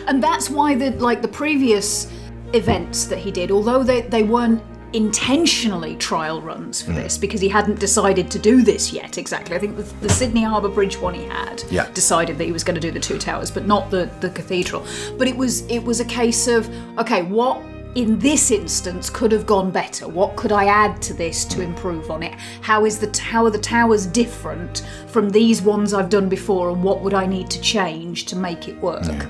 And 0.08 0.22
that's 0.22 0.50
why 0.50 0.74
the 0.74 0.90
like 0.92 1.22
the 1.22 1.28
previous 1.28 2.10
events 2.54 3.04
that 3.04 3.18
he 3.18 3.30
did, 3.30 3.50
although 3.50 3.82
they, 3.82 4.00
they 4.00 4.22
weren't 4.22 4.62
intentionally 4.92 5.96
trial 5.96 6.40
runs 6.40 6.80
for 6.82 6.92
Mm. 6.92 6.96
this 7.02 7.18
because 7.18 7.40
he 7.40 7.48
hadn't 7.48 7.78
decided 7.78 8.30
to 8.30 8.38
do 8.38 8.62
this 8.62 8.92
yet 8.92 9.18
exactly. 9.18 9.54
I 9.54 9.58
think 9.58 9.76
the, 9.76 9.82
the 10.00 10.08
Sydney 10.08 10.42
Harbour 10.42 10.68
Bridge 10.68 10.98
one 11.00 11.14
he 11.14 11.24
had 11.24 11.62
Yeah. 11.70 11.86
decided 11.94 12.38
that 12.38 12.44
he 12.44 12.52
was 12.52 12.64
going 12.64 12.74
to 12.74 12.80
do 12.80 12.90
the 12.90 13.00
two 13.00 13.18
towers, 13.18 13.50
but 13.50 13.66
not 13.66 13.90
the, 13.90 14.08
the 14.20 14.30
cathedral. 14.30 14.84
But 15.18 15.28
it 15.28 15.36
was 15.36 15.62
it 15.68 15.80
was 15.84 16.00
a 16.00 16.04
case 16.04 16.48
of 16.48 16.68
okay, 16.98 17.22
what 17.22 17.60
in 17.94 18.18
this 18.18 18.50
instance 18.50 19.08
could 19.10 19.32
have 19.32 19.46
gone 19.46 19.70
better? 19.70 20.06
What 20.06 20.36
could 20.36 20.52
I 20.52 20.66
add 20.66 21.00
to 21.02 21.14
this 21.14 21.44
to 21.46 21.62
improve 21.62 22.10
on 22.10 22.22
it? 22.22 22.34
How 22.60 22.84
is 22.84 22.98
the 22.98 23.10
how 23.20 23.44
are 23.44 23.50
the 23.50 23.58
towers 23.58 24.06
different 24.06 24.84
from 25.08 25.30
these 25.30 25.62
ones 25.62 25.92
I've 25.94 26.10
done 26.10 26.28
before, 26.28 26.70
and 26.70 26.82
what 26.82 27.00
would 27.02 27.14
I 27.14 27.26
need 27.26 27.50
to 27.50 27.60
change 27.60 28.26
to 28.26 28.36
make 28.36 28.68
it 28.68 28.80
work? 28.80 29.26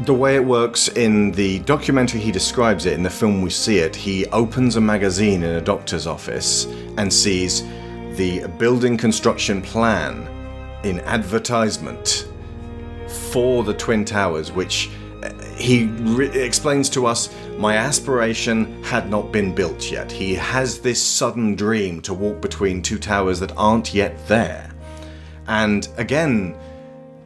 The 0.00 0.14
way 0.14 0.34
it 0.34 0.44
works 0.44 0.88
in 0.88 1.30
the 1.30 1.60
documentary, 1.60 2.20
he 2.20 2.32
describes 2.32 2.84
it. 2.84 2.94
In 2.94 3.04
the 3.04 3.10
film, 3.10 3.40
we 3.42 3.50
see 3.50 3.78
it. 3.78 3.94
He 3.94 4.26
opens 4.26 4.74
a 4.74 4.80
magazine 4.80 5.44
in 5.44 5.54
a 5.54 5.60
doctor's 5.60 6.08
office 6.08 6.64
and 6.98 7.12
sees 7.12 7.62
the 8.16 8.44
building 8.58 8.96
construction 8.96 9.62
plan 9.62 10.26
in 10.82 10.98
advertisement 11.00 12.28
for 13.30 13.62
the 13.62 13.72
Twin 13.72 14.04
Towers, 14.04 14.50
which 14.50 14.90
uh, 15.22 15.32
he 15.56 15.84
re- 15.86 16.42
explains 16.42 16.90
to 16.90 17.06
us 17.06 17.32
my 17.56 17.76
aspiration 17.76 18.82
had 18.82 19.08
not 19.08 19.30
been 19.30 19.54
built 19.54 19.92
yet. 19.92 20.10
He 20.10 20.34
has 20.34 20.80
this 20.80 21.00
sudden 21.00 21.54
dream 21.54 22.00
to 22.02 22.12
walk 22.12 22.40
between 22.40 22.82
two 22.82 22.98
towers 22.98 23.38
that 23.40 23.52
aren't 23.56 23.94
yet 23.94 24.26
there. 24.26 24.70
And 25.46 25.88
again, 25.96 26.56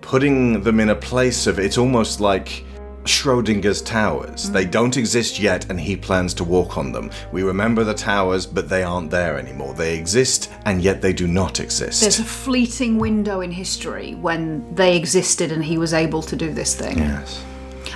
putting 0.08 0.62
them 0.62 0.80
in 0.80 0.88
a 0.88 0.94
place 0.94 1.46
of 1.46 1.58
it's 1.58 1.76
almost 1.76 2.18
like 2.18 2.64
Schrodinger's 3.04 3.82
towers. 3.82 4.50
They 4.50 4.64
mm. 4.64 4.70
don't 4.70 4.96
exist 4.96 5.38
yet, 5.38 5.70
and 5.70 5.78
he 5.78 5.96
plans 5.96 6.32
to 6.34 6.44
walk 6.44 6.78
on 6.78 6.92
them. 6.92 7.10
We 7.30 7.42
remember 7.42 7.84
the 7.84 7.92
towers, 7.92 8.46
but 8.46 8.70
they 8.70 8.82
aren't 8.82 9.10
there 9.10 9.38
anymore. 9.38 9.74
They 9.74 9.98
exist, 9.98 10.50
and 10.64 10.80
yet 10.80 11.02
they 11.02 11.12
do 11.12 11.26
not 11.26 11.60
exist. 11.60 12.00
There's 12.00 12.20
a 12.20 12.24
fleeting 12.24 12.98
window 12.98 13.42
in 13.42 13.50
history 13.50 14.14
when 14.14 14.74
they 14.74 14.96
existed 14.96 15.52
and 15.52 15.62
he 15.62 15.76
was 15.76 15.92
able 15.92 16.22
to 16.22 16.36
do 16.36 16.54
this 16.54 16.74
thing. 16.74 16.98
Yes. 16.98 17.44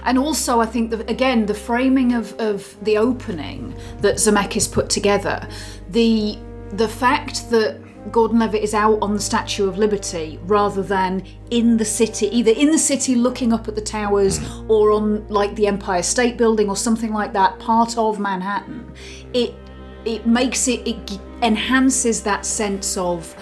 And 0.05 0.19
also, 0.19 0.61
I 0.61 0.67
think 0.67 0.91
that 0.91 1.09
again, 1.09 1.47
the 1.47 1.55
framing 1.55 2.13
of, 2.13 2.35
of 2.39 2.77
the 2.85 2.99
opening 2.99 3.75
that 4.01 4.17
Zemeckis 4.17 4.71
put 4.71 4.91
together, 4.91 5.49
the 5.91 6.39
the 6.73 6.89
fact 6.89 7.51
that 7.51 7.79
Gordon 8.11 8.41
Levitt 8.41 8.63
is 8.63 8.75
out 8.75 8.99
on 9.01 9.15
the 9.15 9.21
Statue 9.21 9.69
of 9.69 9.79
Liberty 9.79 10.39
rather 10.43 10.83
than 10.83 11.25
in 11.51 11.77
the 11.77 11.85
city, 11.85 12.27
either 12.27 12.51
in 12.51 12.71
the 12.71 12.79
city 12.79 13.15
looking 13.15 13.53
up 13.53 13.69
at 13.69 13.75
the 13.75 13.81
towers 13.81 14.39
mm. 14.39 14.69
or 14.69 14.91
on 14.91 15.27
like 15.29 15.55
the 15.55 15.67
Empire 15.67 16.03
State 16.03 16.37
Building 16.37 16.69
or 16.69 16.77
something 16.77 17.13
like 17.13 17.33
that, 17.33 17.59
part 17.59 17.97
of 17.97 18.19
Manhattan, 18.19 18.93
it 19.33 19.55
it 20.05 20.27
makes 20.27 20.67
it 20.67 20.87
it 20.87 21.21
enhances 21.43 22.23
that 22.25 22.45
sense 22.45 22.97
of 22.97 23.37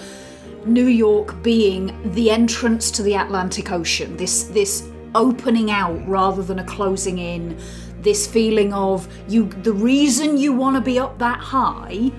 New 0.65 0.85
York 0.85 1.41
being 1.41 2.11
the 2.13 2.29
entrance 2.29 2.91
to 2.91 3.01
the 3.03 3.15
Atlantic 3.15 3.71
Ocean. 3.71 4.15
This 4.15 4.43
this 4.43 4.87
opening 5.15 5.71
out 5.71 6.07
rather 6.07 6.43
than 6.43 6.59
a 6.59 6.63
closing 6.63 7.17
in. 7.17 7.57
This 8.01 8.27
feeling 8.27 8.73
of 8.73 9.07
you 9.27 9.45
the 9.63 9.73
reason 9.73 10.37
you 10.37 10.53
want 10.53 10.75
to 10.75 10.81
be 10.81 10.99
up 10.99 11.17
that 11.19 11.39
high 11.39 12.11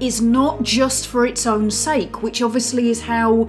is 0.00 0.20
not 0.20 0.62
just 0.62 1.08
for 1.08 1.26
its 1.26 1.46
own 1.46 1.70
sake, 1.70 2.22
which 2.22 2.42
obviously 2.42 2.90
is 2.90 3.02
how 3.02 3.48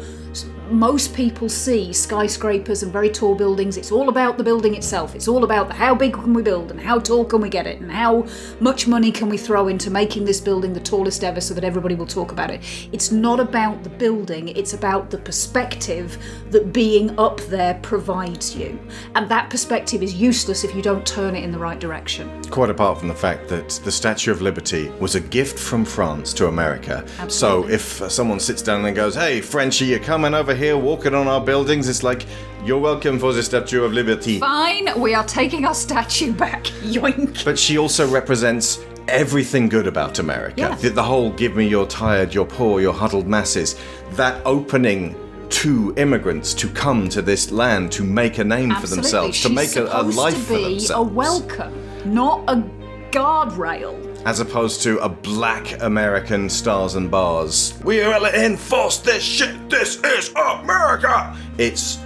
most 0.72 1.14
people 1.14 1.50
see 1.50 1.92
skyscrapers 1.94 2.84
and 2.84 2.92
very 2.92 3.10
tall 3.10 3.36
buildings. 3.36 3.78
It's 3.78 3.92
all 3.92 4.10
about 4.10 4.38
the 4.38 4.44
building 4.44 4.76
itself. 4.76 5.16
It's 5.16 5.28
all 5.28 5.44
about 5.44 5.68
the 5.68 5.74
how 5.74 5.96
big 5.96 6.14
can 6.14 6.34
we 6.34 6.42
build 6.42 6.72
and 6.72 6.80
how 6.80 7.00
tall 7.00 7.26
can 7.26 7.42
we 7.42 7.50
get 7.50 7.66
it 7.66 7.80
and 7.80 7.92
how 7.92 8.28
much 8.60 8.88
money 8.88 9.12
can 9.12 9.30
we 9.30 9.38
throw 9.38 9.68
into 9.68 9.90
making 9.90 10.26
this 10.26 10.40
building 10.40 10.74
the 10.74 10.80
tallest 10.80 11.24
ever 11.24 11.42
so 11.42 11.54
that 11.54 11.64
everybody 11.64 11.96
will 11.96 12.06
talk 12.06 12.32
about 12.32 12.52
it. 12.52 12.62
It's 12.92 13.12
not 13.12 13.40
about 13.40 13.84
the 13.84 13.90
building, 13.90 14.50
it's 14.50 14.74
about 14.74 15.10
the 15.10 15.18
perspective 15.18 16.18
that 16.52 16.72
being 16.72 17.18
up 17.20 17.40
there 17.42 17.80
provides 17.82 18.56
you. 18.56 18.80
And 19.16 19.30
that 19.30 19.50
perspective 19.50 20.04
is 20.04 20.14
useless 20.14 20.64
if 20.64 20.76
you 20.76 20.82
don't 20.82 21.06
turn 21.06 21.36
it 21.36 21.44
in 21.44 21.52
the 21.52 21.60
right 21.60 21.80
direction. 21.80 22.44
Quite 22.44 22.70
apart 22.70 23.00
from 23.00 23.08
the 23.08 23.16
fact 23.16 23.48
that 23.50 23.70
the 23.84 23.92
Statue 23.92 24.32
of 24.32 24.42
Liberty 24.42 24.90
was 25.00 25.16
a 25.16 25.20
gift 25.20 25.58
from 25.58 25.86
France 25.86 26.34
to 26.34 26.48
America. 26.48 27.06
So 27.28 27.68
if 27.70 28.02
someone 28.12 28.40
sits 28.40 28.62
down 28.62 28.86
and 28.86 28.96
goes, 28.96 29.16
"Hey, 29.16 29.42
Frenchie, 29.42 29.86
you're 29.86 30.00
coming 30.00 30.34
over 30.34 30.54
here, 30.54 30.59
walking 30.78 31.14
on 31.16 31.28
our 31.28 31.42
buildings," 31.42 31.88
it's 31.90 32.04
like, 32.04 32.26
"You're 32.66 32.80
welcome 32.80 33.20
for 33.20 33.34
the 33.34 33.44
Statue 33.44 33.84
of 33.84 33.94
Liberty." 33.94 34.40
Fine, 34.40 35.00
we 35.00 35.14
are 35.14 35.24
taking 35.26 35.66
our 35.66 35.74
statue 35.74 36.32
back. 36.34 36.64
Yoink. 36.84 37.44
But 37.46 37.58
she 37.58 37.78
also 37.78 38.08
represents 38.10 38.80
everything 39.08 39.70
good 39.70 39.88
about 39.88 40.20
America. 40.20 40.54
Yeah. 40.58 40.76
The, 40.76 40.90
the 40.90 41.04
whole 41.04 41.32
give 41.32 41.56
me 41.56 41.68
your 41.68 41.88
tired, 41.88 42.34
your 42.34 42.46
poor, 42.46 42.82
your 42.82 42.94
huddled 42.94 43.28
masses. 43.28 43.76
That 44.12 44.42
opening 44.46 45.16
to 45.50 45.94
immigrants 45.98 46.54
to 46.54 46.70
come 46.70 47.10
to 47.10 47.22
this 47.22 47.52
land 47.52 47.92
to 47.94 48.04
make 48.04 48.38
a 48.38 48.44
name 48.44 48.70
for 48.70 48.76
Absolutely. 48.78 48.96
themselves, 49.02 49.42
to 49.42 49.50
make 49.50 49.76
a, 49.76 49.86
a 49.86 50.04
life 50.04 50.36
to 50.36 50.40
for 50.42 50.58
be 50.58 50.64
themselves. 50.64 51.12
a 51.12 51.14
welcome, 51.14 51.74
not 52.06 52.44
a 52.48 52.64
guardrail. 53.12 54.09
As 54.26 54.40
opposed 54.40 54.82
to 54.84 55.00
a 55.00 55.10
black 55.10 55.82
American 55.82 56.50
stars 56.50 56.96
and 56.96 57.10
bars. 57.10 57.80
We 57.84 57.98
will 57.98 58.26
enforce 58.26 58.98
this 58.98 59.24
shit. 59.24 59.70
This 59.70 60.04
is 60.04 60.30
America. 60.30 61.36
It's 61.58 62.00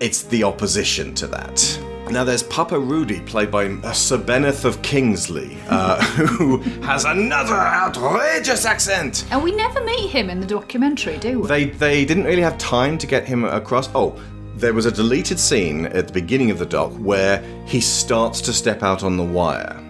it's 0.00 0.22
the 0.24 0.44
opposition 0.44 1.14
to 1.14 1.26
that. 1.28 1.80
Now 2.10 2.22
there's 2.22 2.42
Papa 2.42 2.78
Rudy, 2.78 3.20
played 3.20 3.50
by 3.50 3.66
uh, 3.66 3.92
Sir 3.92 4.18
Beneth 4.18 4.66
of 4.66 4.82
Kingsley, 4.82 5.56
uh, 5.68 6.02
who 6.04 6.58
has 6.82 7.06
another 7.06 7.54
outrageous 7.54 8.66
accent. 8.66 9.24
And 9.30 9.42
we 9.42 9.52
never 9.52 9.82
meet 9.82 10.10
him 10.10 10.28
in 10.28 10.38
the 10.40 10.46
documentary, 10.46 11.16
do 11.18 11.40
we? 11.40 11.48
They 11.48 11.64
they 11.66 12.04
didn't 12.04 12.24
really 12.24 12.42
have 12.42 12.58
time 12.58 12.98
to 12.98 13.06
get 13.06 13.26
him 13.26 13.44
across. 13.44 13.88
Oh, 13.94 14.20
there 14.56 14.74
was 14.74 14.86
a 14.86 14.92
deleted 14.92 15.38
scene 15.38 15.86
at 15.86 16.06
the 16.06 16.12
beginning 16.12 16.50
of 16.50 16.58
the 16.58 16.66
doc 16.66 16.92
where 16.92 17.42
he 17.66 17.80
starts 17.80 18.40
to 18.42 18.52
step 18.52 18.82
out 18.82 19.02
on 19.02 19.16
the 19.16 19.24
wire. 19.24 19.80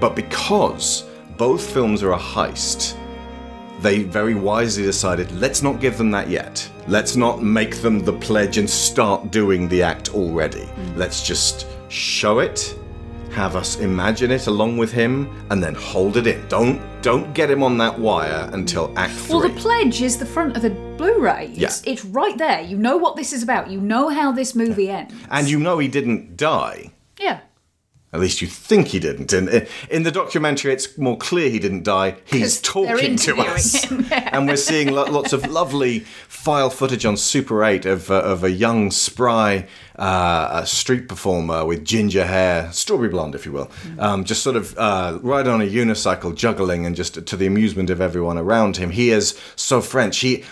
But 0.00 0.14
because 0.16 1.04
both 1.36 1.68
films 1.72 2.02
are 2.02 2.12
a 2.12 2.18
heist, 2.18 2.96
they 3.80 4.02
very 4.02 4.34
wisely 4.34 4.84
decided 4.84 5.30
let's 5.32 5.62
not 5.62 5.80
give 5.80 5.98
them 5.98 6.10
that 6.12 6.28
yet. 6.28 6.68
Let's 6.86 7.16
not 7.16 7.42
make 7.42 7.76
them 7.82 8.00
the 8.00 8.12
pledge 8.12 8.58
and 8.58 8.68
start 8.68 9.30
doing 9.30 9.68
the 9.68 9.82
act 9.82 10.14
already. 10.14 10.62
Mm. 10.62 10.96
Let's 10.96 11.26
just 11.26 11.66
show 11.88 12.38
it, 12.38 12.76
have 13.30 13.56
us 13.56 13.80
imagine 13.80 14.30
it 14.30 14.46
along 14.46 14.76
with 14.78 14.92
him, 14.92 15.28
and 15.50 15.62
then 15.62 15.74
hold 15.74 16.16
it 16.16 16.26
in. 16.26 16.46
Don't 16.48 16.80
don't 17.02 17.34
get 17.34 17.50
him 17.50 17.62
on 17.62 17.76
that 17.78 17.98
wire 17.98 18.48
until 18.54 18.92
act 18.96 19.12
three. 19.12 19.36
Well, 19.36 19.48
the 19.48 19.60
pledge 19.60 20.00
is 20.00 20.18
the 20.18 20.26
front 20.26 20.56
of 20.56 20.62
the 20.62 20.70
Blu-ray. 20.96 21.50
Yeah. 21.52 21.66
It's, 21.66 21.82
it's 21.86 22.04
right 22.04 22.38
there. 22.38 22.60
You 22.62 22.78
know 22.78 22.96
what 22.96 23.16
this 23.16 23.32
is 23.32 23.42
about. 23.42 23.68
You 23.70 23.80
know 23.80 24.08
how 24.08 24.32
this 24.32 24.54
movie 24.54 24.88
ends. 24.88 25.12
and 25.30 25.50
you 25.50 25.58
know 25.58 25.78
he 25.78 25.88
didn't 25.88 26.36
die. 26.36 26.92
Yeah. 27.20 27.40
At 28.14 28.20
least 28.20 28.40
you 28.40 28.46
think 28.46 28.88
he 28.88 29.00
didn't. 29.00 29.32
In, 29.32 29.66
in 29.90 30.04
the 30.04 30.12
documentary, 30.12 30.72
it's 30.72 30.96
more 30.96 31.18
clear 31.18 31.50
he 31.50 31.58
didn't 31.58 31.82
die. 31.82 32.14
He's 32.24 32.60
talking 32.60 33.16
to 33.16 33.36
us. 33.38 33.90
yeah. 33.90 34.30
And 34.34 34.46
we're 34.46 34.56
seeing 34.56 34.92
lo- 34.92 35.10
lots 35.10 35.32
of 35.32 35.44
lovely 35.50 36.00
file 36.28 36.70
footage 36.70 37.04
on 37.04 37.16
Super 37.16 37.64
8 37.64 37.84
of, 37.86 38.12
uh, 38.12 38.20
of 38.20 38.44
a 38.44 38.52
young, 38.52 38.92
spry 38.92 39.66
uh, 39.96 40.60
a 40.62 40.66
street 40.66 41.08
performer 41.08 41.64
with 41.64 41.84
ginger 41.84 42.24
hair, 42.24 42.70
strawberry 42.72 43.08
blonde, 43.08 43.34
if 43.34 43.44
you 43.46 43.50
will, 43.52 43.70
um, 43.98 44.24
just 44.24 44.44
sort 44.44 44.54
of 44.54 44.78
uh, 44.78 45.18
riding 45.22 45.52
on 45.52 45.60
a 45.60 45.66
unicycle, 45.66 46.34
juggling, 46.36 46.86
and 46.86 46.94
just 46.94 47.26
to 47.26 47.36
the 47.36 47.46
amusement 47.46 47.90
of 47.90 48.00
everyone 48.00 48.38
around 48.38 48.76
him. 48.76 48.90
He 48.90 49.10
is 49.10 49.36
so 49.56 49.80
French. 49.80 50.18
He. 50.18 50.44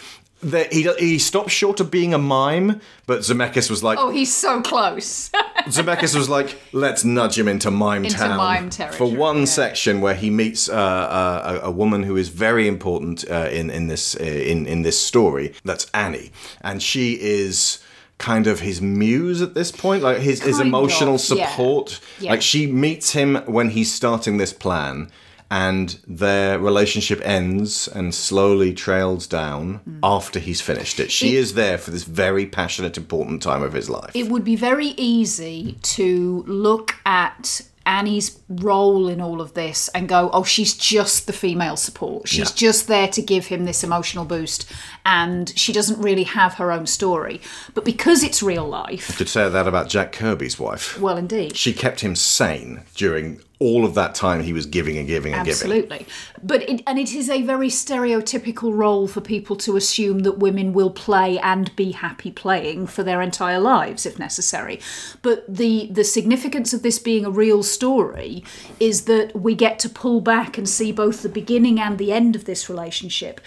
The, 0.43 0.65
he, 0.65 0.89
he 0.99 1.19
stopped 1.19 1.51
short 1.51 1.79
of 1.79 1.91
being 1.91 2.13
a 2.13 2.19
mime, 2.19 2.81
but 3.07 3.21
Zemeckis 3.21 3.71
was 3.71 3.85
like, 3.85 3.99
Oh, 3.99 4.11
he's 4.11 4.35
so 4.35 4.61
close. 4.61 5.31
Zemeckis 5.67 6.17
was 6.17 6.29
like, 6.29 6.59
let's 6.73 7.05
nudge 7.05 7.39
him 7.39 7.47
into 7.47 7.71
Mime 7.71 8.05
Into 8.05 8.17
Town 8.17 8.37
mime 8.37 8.71
for 8.71 9.09
one 9.09 9.47
section 9.47 10.01
where 10.01 10.15
he 10.15 10.31
meets 10.31 10.69
uh, 10.69 10.75
uh, 10.75 11.61
a, 11.63 11.69
a 11.69 11.71
woman 11.71 12.03
who 12.03 12.17
is 12.17 12.29
very 12.29 12.67
important 12.67 13.25
uh, 13.31 13.49
in 13.53 13.71
in 13.71 13.87
this 13.87 14.17
uh, 14.17 14.25
in 14.25 14.67
in 14.67 14.83
this 14.83 15.01
story. 15.01 15.55
That's 15.65 15.87
Annie, 15.95 16.33
and 16.61 16.83
she 16.83 17.21
is 17.21 17.79
kind 18.19 18.47
of 18.47 18.61
his 18.61 18.81
muse 18.81 19.43
at 19.43 19.55
this 19.55 19.71
point, 19.71 20.03
like 20.03 20.19
his 20.19 20.43
his 20.43 20.61
emotional 20.61 21.17
of, 21.17 21.29
yeah. 21.31 21.49
support. 21.49 22.01
Yeah. 22.21 22.31
Like 22.31 22.43
she 22.43 22.67
meets 22.67 23.13
him 23.13 23.37
when 23.47 23.71
he's 23.71 23.93
starting 23.93 24.39
this 24.39 24.53
plan. 24.53 25.11
And 25.55 25.99
their 26.09 26.59
relationship 26.59 27.21
ends 27.23 27.87
and 27.87 28.15
slowly 28.15 28.73
trails 28.73 29.27
down 29.27 29.81
after 30.03 30.38
he's 30.38 30.62
finished 30.62 30.99
it. 30.99 31.12
She 31.12 31.27
Mm. 31.27 31.33
It- 31.35 31.37
is 31.43 31.55
there 31.55 31.77
for 31.79 31.91
this 31.91 32.05
very 32.05 32.47
passionate, 32.47 32.97
important 32.97 33.43
time 33.43 33.62
of 33.62 33.75
his 33.75 33.91
life. 33.91 34.12
it 34.15 34.29
would 34.31 34.45
be 34.45 34.57
very 34.57 34.95
easy 34.97 35.77
to 35.83 36.43
look 36.47 36.95
at 37.05 37.61
Annie's 37.85 38.38
role 38.49 39.09
in 39.09 39.21
all 39.21 39.41
of 39.41 39.55
this 39.55 39.88
and 39.95 40.09
go, 40.09 40.31
oh, 40.33 40.45
she's 40.45 40.73
just 40.75 41.27
the 41.27 41.33
female 41.33 41.77
support. 41.77 42.29
She's 42.29 42.51
Yeah. 42.51 42.55
just 42.69 42.87
there 42.87 43.09
to 43.09 43.21
give 43.21 43.47
him 43.49 43.65
this 43.65 43.83
emotional 43.85 44.25
boost, 44.25 44.65
and 45.05 45.53
she 45.57 45.73
doesn't 45.73 46.01
really 46.01 46.23
have 46.23 46.55
her 46.55 46.71
own 46.71 46.87
story. 46.87 47.41
But 47.75 47.85
because 47.85 48.23
it's 48.23 48.41
real 48.43 48.67
life, 48.69 49.19
could 49.19 49.29
say 49.29 49.49
that 49.49 49.67
about 49.67 49.88
Jack 49.91 50.12
Kirby's 50.12 50.59
wife. 50.61 50.99
well, 51.01 51.17
indeed. 51.19 51.57
She 51.57 51.73
kept 51.73 52.01
him 52.01 52.15
sane 52.17 52.83
during 52.95 53.41
all 53.62 53.85
of 53.85 53.94
that 53.94 54.14
time 54.14 54.42
he 54.42 54.53
was 54.53 54.66
giving 54.66 54.98
and 54.98 55.07
giving 55.07 55.33
and 55.33 55.46
giving. 55.46 55.61
Absolutely. 55.61 56.07
But 56.42 56.68
it, 56.68 56.83
and 56.87 56.98
it 56.98 57.14
is 57.14 57.31
a 57.31 57.42
very 57.42 57.68
stereotypical 57.68 58.75
role 58.75 59.07
for 59.07 59.20
people 59.20 59.55
to 59.57 59.77
assume 59.77 60.20
that 60.20 60.38
women 60.38 60.72
will 60.72 60.90
play 60.90 61.38
and 61.38 61.75
be 61.77 61.92
happy 61.92 62.33
playing 62.33 62.88
for 62.88 63.03
their 63.03 63.22
entire 63.22 63.61
lives 63.61 64.05
if 64.05 64.18
necessary. 64.18 64.81
But 65.22 65.44
the 65.48 65.88
the 65.90 66.05
significance 66.05 66.75
of 66.75 66.83
this 66.83 66.98
being 66.98 67.25
a 67.25 67.31
real 67.31 67.62
story 67.62 68.44
is 68.81 69.05
that 69.05 69.35
we 69.35 69.55
get 69.55 69.79
to 69.81 69.88
pull 69.88 70.20
back 70.20 70.59
and 70.59 70.68
see 70.68 70.90
both 70.90 71.22
the 71.22 71.29
beginning 71.29 71.79
and 71.79 71.98
the 71.98 72.12
end 72.12 72.35
of 72.35 72.44
this 72.44 72.68
relationship. 72.68 73.40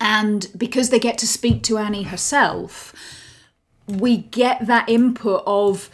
And 0.00 0.48
because 0.56 0.90
they 0.90 0.98
get 0.98 1.18
to 1.18 1.26
speak 1.26 1.62
to 1.64 1.78
Annie 1.78 2.04
herself, 2.04 2.92
we 3.86 4.16
get 4.16 4.66
that 4.66 4.88
input 4.88 5.42
of 5.46 5.90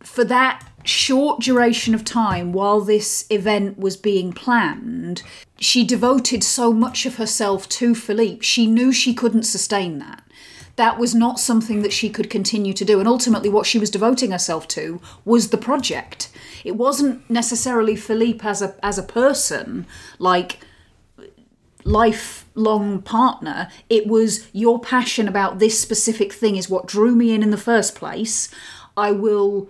for 0.00 0.24
that 0.24 0.68
short 0.84 1.40
duration 1.40 1.94
of 1.94 2.04
time 2.04 2.52
while 2.52 2.80
this 2.80 3.26
event 3.30 3.78
was 3.78 3.96
being 3.96 4.32
planned, 4.32 5.22
she 5.60 5.84
devoted 5.84 6.44
so 6.44 6.72
much 6.72 7.06
of 7.06 7.16
herself 7.16 7.68
to 7.70 7.94
Philippe. 7.94 8.42
She 8.42 8.66
knew 8.66 8.92
she 8.92 9.14
couldn't 9.14 9.44
sustain 9.44 9.98
that. 9.98 10.22
That 10.76 10.98
was 10.98 11.14
not 11.14 11.38
something 11.38 11.82
that 11.82 11.92
she 11.92 12.10
could 12.10 12.28
continue 12.28 12.72
to 12.72 12.84
do. 12.84 12.98
And 12.98 13.08
ultimately, 13.08 13.48
what 13.48 13.66
she 13.66 13.78
was 13.78 13.90
devoting 13.90 14.32
herself 14.32 14.66
to 14.68 15.00
was 15.24 15.50
the 15.50 15.56
project. 15.56 16.30
It 16.64 16.76
wasn't 16.76 17.28
necessarily 17.30 17.94
Philippe 17.94 18.46
as 18.46 18.60
a, 18.60 18.74
as 18.82 18.98
a 18.98 19.04
person, 19.04 19.86
like 20.18 20.58
lifelong 21.84 23.02
partner. 23.02 23.68
It 23.88 24.06
was 24.06 24.48
your 24.52 24.80
passion 24.80 25.28
about 25.28 25.58
this 25.58 25.78
specific 25.78 26.32
thing 26.32 26.56
is 26.56 26.68
what 26.68 26.86
drew 26.86 27.14
me 27.14 27.32
in 27.32 27.42
in 27.42 27.50
the 27.50 27.56
first 27.56 27.94
place. 27.94 28.48
I 28.96 29.12
will 29.12 29.68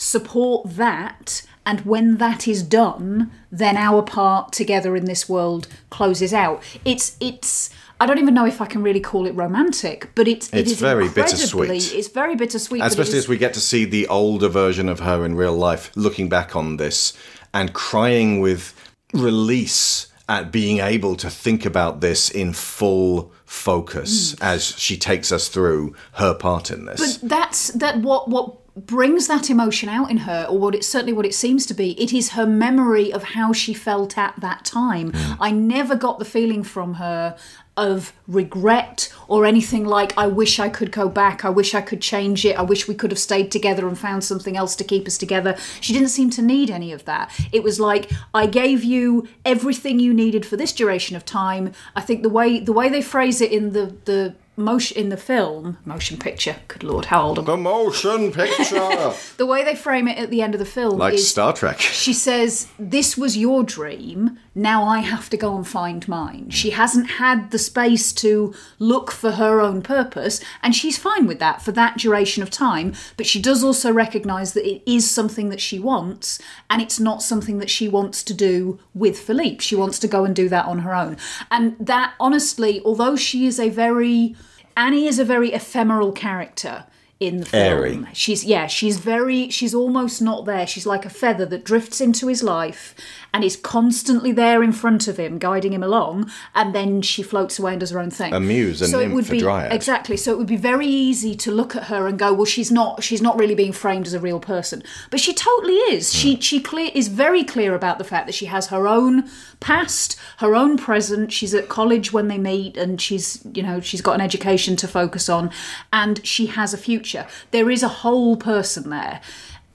support 0.00 0.68
that. 0.76 1.42
And 1.66 1.82
when 1.82 2.16
that 2.16 2.48
is 2.48 2.62
done, 2.62 3.30
then 3.52 3.76
our 3.76 4.02
part 4.02 4.50
together 4.52 4.96
in 4.96 5.04
this 5.04 5.28
world 5.28 5.68
closes 5.90 6.32
out. 6.32 6.62
It's 6.84 7.16
it's. 7.20 7.70
I 8.00 8.06
don't 8.06 8.18
even 8.18 8.32
know 8.32 8.46
if 8.46 8.62
I 8.62 8.66
can 8.66 8.82
really 8.82 9.00
call 9.00 9.26
it 9.26 9.34
romantic, 9.34 10.10
but 10.14 10.26
it's 10.26 10.48
it 10.48 10.60
It's 10.60 10.72
is 10.72 10.80
very 10.80 11.10
bittersweet. 11.10 11.92
It's 11.92 12.08
very 12.08 12.34
bittersweet, 12.34 12.82
Especially 12.82 13.18
as 13.18 13.28
we 13.28 13.36
get 13.36 13.52
to 13.54 13.60
see 13.60 13.84
the 13.84 14.08
older 14.08 14.48
version 14.48 14.88
of 14.88 15.00
her 15.00 15.24
in 15.24 15.34
real 15.34 15.52
life 15.52 15.92
looking 15.94 16.30
back 16.30 16.56
on 16.56 16.78
this 16.78 17.12
and 17.52 17.74
crying 17.74 18.40
with 18.40 18.74
release 19.12 20.06
at 20.30 20.50
being 20.50 20.78
able 20.78 21.16
to 21.16 21.28
think 21.28 21.66
about 21.66 22.00
this 22.00 22.30
in 22.30 22.52
full 22.52 23.32
focus 23.44 24.36
mm. 24.36 24.38
as 24.42 24.64
she 24.78 24.96
takes 24.96 25.32
us 25.32 25.48
through 25.48 25.92
her 26.12 26.32
part 26.32 26.70
in 26.70 26.84
this. 26.84 27.18
But 27.18 27.28
that's 27.28 27.68
that 27.72 27.98
what 27.98 28.28
what 28.28 28.59
brings 28.76 29.26
that 29.26 29.50
emotion 29.50 29.88
out 29.88 30.10
in 30.10 30.18
her, 30.18 30.46
or 30.48 30.58
what 30.58 30.74
it's 30.74 30.86
certainly 30.86 31.12
what 31.12 31.26
it 31.26 31.34
seems 31.34 31.66
to 31.66 31.74
be. 31.74 32.00
It 32.00 32.12
is 32.12 32.30
her 32.30 32.46
memory 32.46 33.12
of 33.12 33.22
how 33.22 33.52
she 33.52 33.74
felt 33.74 34.16
at 34.16 34.34
that 34.40 34.64
time. 34.64 35.12
Mm. 35.12 35.36
I 35.40 35.50
never 35.50 35.96
got 35.96 36.18
the 36.18 36.24
feeling 36.24 36.62
from 36.62 36.94
her 36.94 37.36
of 37.76 38.12
regret 38.26 39.10
or 39.26 39.46
anything 39.46 39.86
like 39.86 40.16
I 40.18 40.26
wish 40.26 40.58
I 40.58 40.68
could 40.68 40.92
go 40.92 41.08
back, 41.08 41.44
I 41.44 41.50
wish 41.50 41.74
I 41.74 41.80
could 41.80 42.02
change 42.02 42.44
it, 42.44 42.58
I 42.58 42.62
wish 42.62 42.86
we 42.86 42.94
could 42.94 43.10
have 43.10 43.18
stayed 43.18 43.50
together 43.50 43.88
and 43.88 43.98
found 43.98 44.22
something 44.22 44.56
else 44.56 44.76
to 44.76 44.84
keep 44.84 45.06
us 45.06 45.16
together. 45.16 45.56
She 45.80 45.94
didn't 45.94 46.08
seem 46.08 46.28
to 46.30 46.42
need 46.42 46.70
any 46.70 46.92
of 46.92 47.06
that. 47.06 47.30
It 47.52 47.62
was 47.62 47.80
like 47.80 48.10
I 48.34 48.46
gave 48.46 48.84
you 48.84 49.28
everything 49.46 49.98
you 49.98 50.12
needed 50.12 50.44
for 50.44 50.56
this 50.56 50.72
duration 50.72 51.16
of 51.16 51.24
time. 51.24 51.72
I 51.96 52.02
think 52.02 52.22
the 52.22 52.28
way 52.28 52.60
the 52.60 52.72
way 52.72 52.90
they 52.90 53.02
phrase 53.02 53.40
it 53.40 53.50
in 53.50 53.72
the 53.72 53.96
the 54.04 54.34
motion 54.60 54.96
in 54.96 55.08
the 55.08 55.16
film 55.16 55.78
motion 55.84 56.16
picture 56.18 56.56
good 56.68 56.82
lord 56.82 57.06
how 57.06 57.22
old 57.22 57.38
am 57.38 57.44
I? 57.44 57.50
the 57.50 57.56
motion 57.56 58.32
picture 58.32 59.12
the 59.36 59.46
way 59.46 59.64
they 59.64 59.74
frame 59.74 60.06
it 60.08 60.18
at 60.18 60.30
the 60.30 60.42
end 60.42 60.54
of 60.54 60.58
the 60.58 60.64
film 60.64 60.98
like 60.98 61.14
is 61.14 61.28
Star 61.28 61.52
Trek. 61.52 61.80
she 61.80 62.12
says, 62.12 62.68
This 62.78 63.16
was 63.16 63.36
your 63.36 63.62
dream, 63.62 64.38
now 64.54 64.84
I 64.84 64.98
have 64.98 65.30
to 65.30 65.36
go 65.36 65.56
and 65.56 65.66
find 65.66 66.06
mine. 66.08 66.50
She 66.50 66.70
hasn't 66.70 67.12
had 67.12 67.50
the 67.50 67.58
space 67.58 68.12
to 68.14 68.52
look 68.78 69.10
for 69.10 69.32
her 69.32 69.60
own 69.60 69.80
purpose, 69.80 70.40
and 70.62 70.74
she's 70.74 70.98
fine 70.98 71.26
with 71.26 71.38
that 71.38 71.62
for 71.62 71.72
that 71.72 71.98
duration 71.98 72.42
of 72.42 72.50
time. 72.50 72.94
But 73.16 73.26
she 73.26 73.40
does 73.40 73.62
also 73.62 73.92
recognise 73.92 74.52
that 74.54 74.68
it 74.68 74.82
is 74.90 75.08
something 75.10 75.50
that 75.50 75.60
she 75.60 75.78
wants, 75.78 76.40
and 76.68 76.82
it's 76.82 76.98
not 76.98 77.22
something 77.22 77.58
that 77.58 77.70
she 77.70 77.88
wants 77.88 78.22
to 78.24 78.34
do 78.34 78.80
with 78.92 79.18
Philippe. 79.18 79.60
She 79.60 79.76
wants 79.76 79.98
to 80.00 80.08
go 80.08 80.24
and 80.24 80.34
do 80.34 80.48
that 80.48 80.66
on 80.66 80.80
her 80.80 80.94
own. 80.94 81.16
And 81.50 81.76
that, 81.78 82.14
honestly, 82.18 82.80
although 82.84 83.16
she 83.16 83.46
is 83.46 83.60
a 83.60 83.68
very. 83.68 84.34
Annie 84.76 85.06
is 85.06 85.18
a 85.18 85.24
very 85.24 85.52
ephemeral 85.52 86.12
character 86.12 86.86
in 87.20 87.40
the 87.40 87.46
film. 87.46 87.62
Airy. 87.62 88.06
She's 88.14 88.44
yeah, 88.44 88.66
she's 88.66 88.98
very 88.98 89.50
she's 89.50 89.74
almost 89.74 90.22
not 90.22 90.46
there. 90.46 90.66
She's 90.66 90.86
like 90.86 91.04
a 91.04 91.10
feather 91.10 91.44
that 91.46 91.64
drifts 91.64 92.00
into 92.00 92.28
his 92.28 92.42
life 92.42 92.94
and 93.32 93.44
is 93.44 93.56
constantly 93.56 94.32
there 94.32 94.62
in 94.62 94.72
front 94.72 95.06
of 95.08 95.16
him, 95.18 95.38
guiding 95.38 95.72
him 95.72 95.82
along, 95.82 96.30
and 96.54 96.74
then 96.74 97.02
she 97.02 97.22
floats 97.22 97.58
away 97.58 97.72
and 97.72 97.80
does 97.80 97.90
her 97.90 98.00
own 98.00 98.10
thing. 98.10 98.32
A 98.34 98.40
muse, 98.40 98.80
a 98.82 98.88
so 98.88 98.98
it 98.98 99.10
would 99.12 99.28
be 99.28 99.40
dryad. 99.40 99.72
exactly. 99.72 100.16
So 100.16 100.32
it 100.32 100.38
would 100.38 100.46
be 100.46 100.56
very 100.56 100.86
easy 100.86 101.34
to 101.36 101.50
look 101.50 101.76
at 101.76 101.84
her 101.84 102.06
and 102.06 102.18
go, 102.18 102.32
well, 102.32 102.44
she's 102.44 102.70
not 102.70 103.02
she's 103.02 103.22
not 103.22 103.38
really 103.38 103.54
being 103.54 103.72
framed 103.72 104.06
as 104.06 104.14
a 104.14 104.20
real 104.20 104.40
person, 104.40 104.82
but 105.10 105.20
she 105.20 105.32
totally 105.32 105.74
is. 105.74 106.12
She 106.12 106.34
Hmm. 106.34 106.40
she 106.40 106.60
clear 106.60 106.90
is 106.94 107.08
very 107.08 107.44
clear 107.44 107.74
about 107.74 107.98
the 107.98 108.04
fact 108.04 108.26
that 108.26 108.34
she 108.34 108.46
has 108.46 108.68
her 108.68 108.86
own 108.88 109.28
past, 109.60 110.16
her 110.38 110.54
own 110.54 110.76
present. 110.76 111.32
She's 111.32 111.54
at 111.54 111.68
college 111.68 112.12
when 112.12 112.28
they 112.28 112.38
meet, 112.38 112.76
and 112.76 113.00
she's 113.00 113.40
you 113.54 113.62
know 113.62 113.80
she's 113.80 114.00
got 114.00 114.14
an 114.14 114.20
education 114.20 114.76
to 114.76 114.88
focus 114.88 115.28
on, 115.28 115.50
and 115.92 116.24
she 116.26 116.46
has 116.46 116.74
a 116.74 116.78
future. 116.78 117.26
There 117.50 117.70
is 117.70 117.82
a 117.82 117.88
whole 117.88 118.36
person 118.36 118.90
there. 118.90 119.20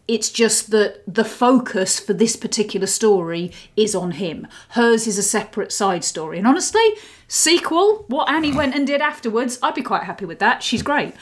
It's 0.08 0.30
just 0.30 0.70
that 0.70 1.02
the 1.08 1.26
focus 1.26 2.00
for 2.00 2.14
this 2.14 2.36
particular 2.36 2.88
story 2.88 3.52
is 3.76 3.96
on 3.96 4.12
him. 4.12 4.48
Hers 4.70 5.08
is 5.08 5.18
a 5.18 5.24
separate 5.24 5.72
side 5.72 6.04
story. 6.04 6.38
And 6.38 6.46
honestly, 6.46 6.88
sequel, 7.28 8.06
what 8.08 8.30
Annie 8.30 8.54
went 8.54 8.76
and 8.76 8.86
did 8.86 9.02
afterwards, 9.02 9.58
I'd 9.64 9.74
be 9.74 9.82
quite 9.82 10.04
happy 10.04 10.26
with 10.26 10.40
that. 10.40 10.62
She's 10.62 10.84
great. 10.84 11.16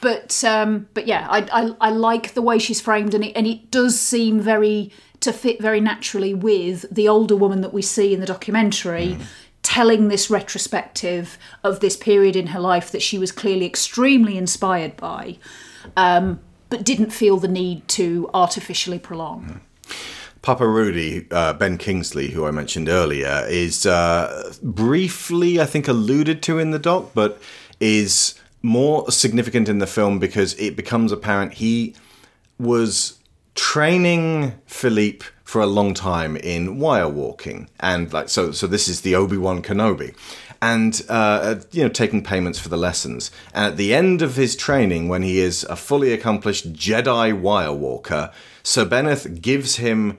But 0.00 0.42
um, 0.44 0.88
but 0.94 1.06
yeah, 1.06 1.26
I, 1.28 1.46
I 1.52 1.88
I 1.88 1.90
like 1.90 2.32
the 2.32 2.40
way 2.40 2.58
she's 2.58 2.80
framed, 2.80 3.12
and 3.14 3.24
it 3.24 3.32
and 3.36 3.46
it 3.46 3.70
does 3.70 4.00
seem 4.00 4.40
very 4.40 4.90
to 5.20 5.32
fit 5.32 5.60
very 5.60 5.80
naturally 5.80 6.32
with 6.32 6.86
the 6.90 7.06
older 7.08 7.36
woman 7.36 7.60
that 7.60 7.74
we 7.74 7.82
see 7.82 8.14
in 8.14 8.20
the 8.20 8.26
documentary. 8.26 9.18
Telling 9.62 10.08
this 10.08 10.30
retrospective 10.30 11.36
of 11.62 11.80
this 11.80 11.94
period 11.94 12.34
in 12.34 12.48
her 12.48 12.58
life 12.58 12.90
that 12.90 13.02
she 13.02 13.18
was 13.18 13.30
clearly 13.30 13.66
extremely 13.66 14.38
inspired 14.38 14.96
by, 14.96 15.36
um, 15.98 16.40
but 16.70 16.84
didn't 16.84 17.10
feel 17.10 17.36
the 17.36 17.48
need 17.48 17.86
to 17.88 18.30
artificially 18.32 18.98
prolong. 18.98 19.60
Papa 20.42 20.66
Rudy, 20.66 21.26
uh, 21.30 21.52
Ben 21.52 21.76
Kingsley, 21.76 22.30
who 22.30 22.46
I 22.46 22.50
mentioned 22.50 22.88
earlier, 22.88 23.44
is 23.48 23.84
uh, 23.84 24.54
briefly, 24.62 25.60
I 25.60 25.66
think, 25.66 25.86
alluded 25.86 26.42
to 26.44 26.58
in 26.58 26.70
the 26.70 26.78
doc, 26.78 27.10
but 27.12 27.40
is 27.78 28.34
more 28.62 29.10
significant 29.10 29.68
in 29.68 29.78
the 29.78 29.86
film 29.86 30.18
because 30.18 30.54
it 30.54 30.76
becomes 30.76 31.12
apparent 31.12 31.54
he 31.54 31.94
was 32.58 33.18
training 33.54 34.52
Philippe 34.66 35.26
for 35.44 35.60
a 35.60 35.66
long 35.66 35.92
time 35.94 36.36
in 36.36 36.78
wire 36.78 37.08
walking, 37.08 37.68
and 37.80 38.12
like 38.12 38.28
so. 38.28 38.52
So 38.52 38.66
this 38.66 38.86
is 38.86 39.00
the 39.00 39.16
Obi 39.16 39.36
Wan 39.36 39.62
Kenobi, 39.62 40.14
and 40.62 41.02
uh, 41.08 41.56
you 41.72 41.82
know 41.82 41.88
taking 41.88 42.22
payments 42.22 42.58
for 42.58 42.68
the 42.68 42.76
lessons. 42.76 43.30
And 43.54 43.64
at 43.64 43.76
the 43.76 43.94
end 43.94 44.22
of 44.22 44.36
his 44.36 44.56
training, 44.56 45.08
when 45.08 45.22
he 45.22 45.38
is 45.40 45.64
a 45.64 45.76
fully 45.76 46.12
accomplished 46.12 46.72
Jedi 46.72 47.38
wire 47.38 47.72
walker, 47.72 48.30
Sir 48.62 48.84
Benneth 48.84 49.40
gives 49.40 49.76
him 49.76 50.18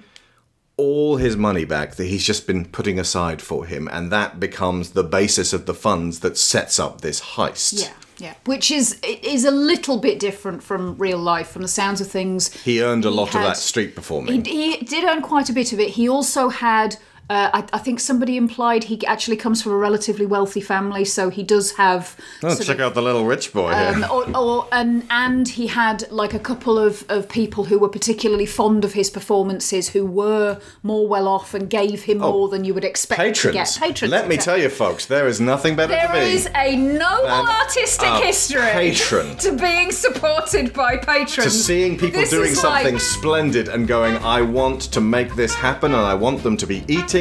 all 0.77 1.17
his 1.17 1.38
money 1.38 1.63
back 1.63 1.95
that 1.95 2.06
he's 2.06 2.25
just 2.25 2.47
been 2.47 2.65
putting 2.65 2.97
aside 2.99 3.41
for 3.41 3.65
him, 3.65 3.88
and 3.91 4.12
that 4.12 4.39
becomes 4.39 4.91
the 4.91 5.04
basis 5.04 5.54
of 5.54 5.65
the 5.65 5.73
funds 5.75 6.21
that 6.21 6.38
sets 6.38 6.80
up 6.80 7.01
this 7.01 7.21
heist. 7.21 7.84
Yeah, 7.84 7.93
Yeah, 8.17 8.34
which 8.45 8.71
is 8.71 8.99
is 9.04 9.45
a 9.45 9.51
little 9.51 9.97
bit 9.99 10.19
different 10.19 10.63
from 10.63 10.97
real 10.97 11.19
life. 11.19 11.49
From 11.49 11.62
the 11.62 11.67
sounds 11.67 12.01
of 12.01 12.08
things, 12.08 12.51
He 12.63 12.82
earned 12.82 13.06
a 13.06 13.12
lot 13.12 13.36
of 13.36 13.41
that 13.41 13.58
street 13.58 13.95
performing. 13.95 14.43
He, 14.43 14.77
he 14.77 14.86
did 14.86 15.04
earn 15.04 15.21
quite 15.21 15.49
a 15.49 15.54
bit 15.54 15.71
of 15.71 15.80
it. 15.80 15.89
He 15.89 16.10
also 16.10 16.49
had. 16.49 16.97
Uh, 17.32 17.50
I, 17.54 17.63
I 17.72 17.78
think 17.78 18.02
somebody 18.02 18.36
implied 18.36 18.84
he 18.84 19.06
actually 19.06 19.38
comes 19.38 19.62
from 19.63 19.72
a 19.72 19.78
relatively 19.78 20.26
wealthy 20.26 20.60
family, 20.60 21.06
so 21.06 21.30
he 21.30 21.44
does 21.44 21.72
have. 21.78 22.17
Oh, 22.44 22.54
check 22.56 22.76
of- 22.76 22.82
out 22.82 22.94
the 22.94 23.02
little 23.02 23.24
rich 23.26 23.54
boy 23.54 23.72
um, 23.72 23.96
here. 24.04 24.08
or, 24.12 24.38
or 24.38 24.67
and 24.74 25.04
and 25.10 25.48
he 25.48 25.67
had 25.67 26.12
like 26.12 26.34
a 26.34 26.39
couple 26.39 26.78
of, 26.78 27.06
of 27.08 27.30
people 27.30 27.63
who 27.63 27.80
were 27.80 27.88
particularly 28.00 28.46
fond 28.46 28.84
of 28.84 28.91
his 28.94 29.10
performances, 29.10 29.84
who 29.89 30.06
were 30.06 30.60
more 30.84 31.08
well 31.08 31.28
off 31.30 31.54
and 31.54 31.70
gave 31.70 32.04
him 32.04 32.17
more 32.17 32.50
than 32.50 32.65
you 32.65 32.74
would 32.74 32.84
expect 32.84 33.17
to 33.20 33.24
Oh, 33.24 33.28
Patrons. 33.32 33.56
get. 33.56 33.78
Patrons. 33.88 34.12
Let 34.12 34.28
me 34.28 34.36
tell 34.36 34.58
you, 34.58 34.67
folks, 34.67 35.06
there 35.06 35.28
is 35.28 35.39
nothing 35.39 35.78
better 35.78 35.94
There 35.94 36.08
to 36.08 36.13
be. 36.13 36.34
is 36.34 36.50
a 36.54 36.76
noble 36.76 37.48
artistic 37.62 38.10
a 38.10 38.20
history 38.26 38.60
patron. 38.82 39.38
to 39.38 39.52
being 39.56 39.91
supported 39.94 40.74
by 40.74 40.98
patrons. 40.98 41.46
to 41.46 41.50
seeing 41.50 41.98
people 41.98 42.20
This 42.20 42.30
doing 42.30 42.54
something 42.56 42.96
like- 42.96 43.02
splendid 43.17 43.70
and 43.70 43.88
going, 43.88 44.17
I 44.17 44.41
want 44.41 44.82
to 44.96 45.00
make 45.00 45.36
this 45.36 45.54
happen 45.56 45.94
and 45.94 46.06
I 46.06 46.13
want 46.15 46.44
them 46.44 46.58
to 46.58 46.67
be 46.67 46.84
eating 46.89 47.21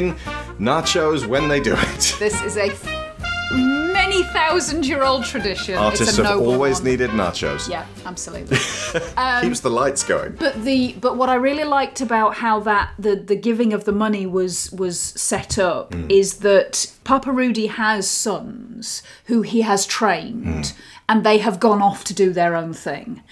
nachos 0.59 1.27
when 1.27 1.49
they 1.49 1.61
do 1.61 1.75
it. 1.77 2.17
This 2.19 2.41
is 2.43 2.57
a 2.57 2.69
many 3.93 4.23
thousand 4.25 4.87
year 4.87 5.03
old 5.03 5.25
tradition. 5.25 5.75
Artists 5.77 6.09
it's 6.09 6.19
a 6.19 6.25
have 6.27 6.41
always 6.41 6.77
one. 6.81 6.85
needed 6.91 7.11
nachos. 7.11 7.69
Yeah, 7.69 7.85
absolutely. 8.07 8.59
Um, 9.17 9.43
Keeps 9.47 9.61
the 9.61 9.71
lights 9.71 10.03
going. 10.05 10.33
But 10.39 10.63
the 10.65 10.95
but 11.01 11.17
what 11.17 11.29
I 11.29 11.35
really 11.35 11.65
liked 11.65 12.01
about 12.01 12.35
how 12.37 12.61
that 12.61 12.91
the 12.99 13.17
the 13.17 13.37
giving 13.37 13.73
of 13.73 13.85
the 13.85 13.93
money 13.93 14.27
was 14.27 14.71
was 14.73 14.99
set 15.01 15.59
up 15.59 15.91
Mm. 15.91 16.11
is 16.11 16.29
that 16.39 16.73
Papa 17.05 17.33
Rudy 17.33 17.67
has 17.67 18.09
sons 18.09 19.03
who 19.27 19.43
he 19.43 19.63
has 19.63 19.87
trained 19.87 20.65
Mm. 20.65 20.73
and 21.09 21.25
they 21.25 21.39
have 21.39 21.59
gone 21.59 21.83
off 21.83 22.05
to 22.05 22.15
do 22.15 22.33
their 22.33 22.55
own 22.55 22.73
thing. 22.73 23.23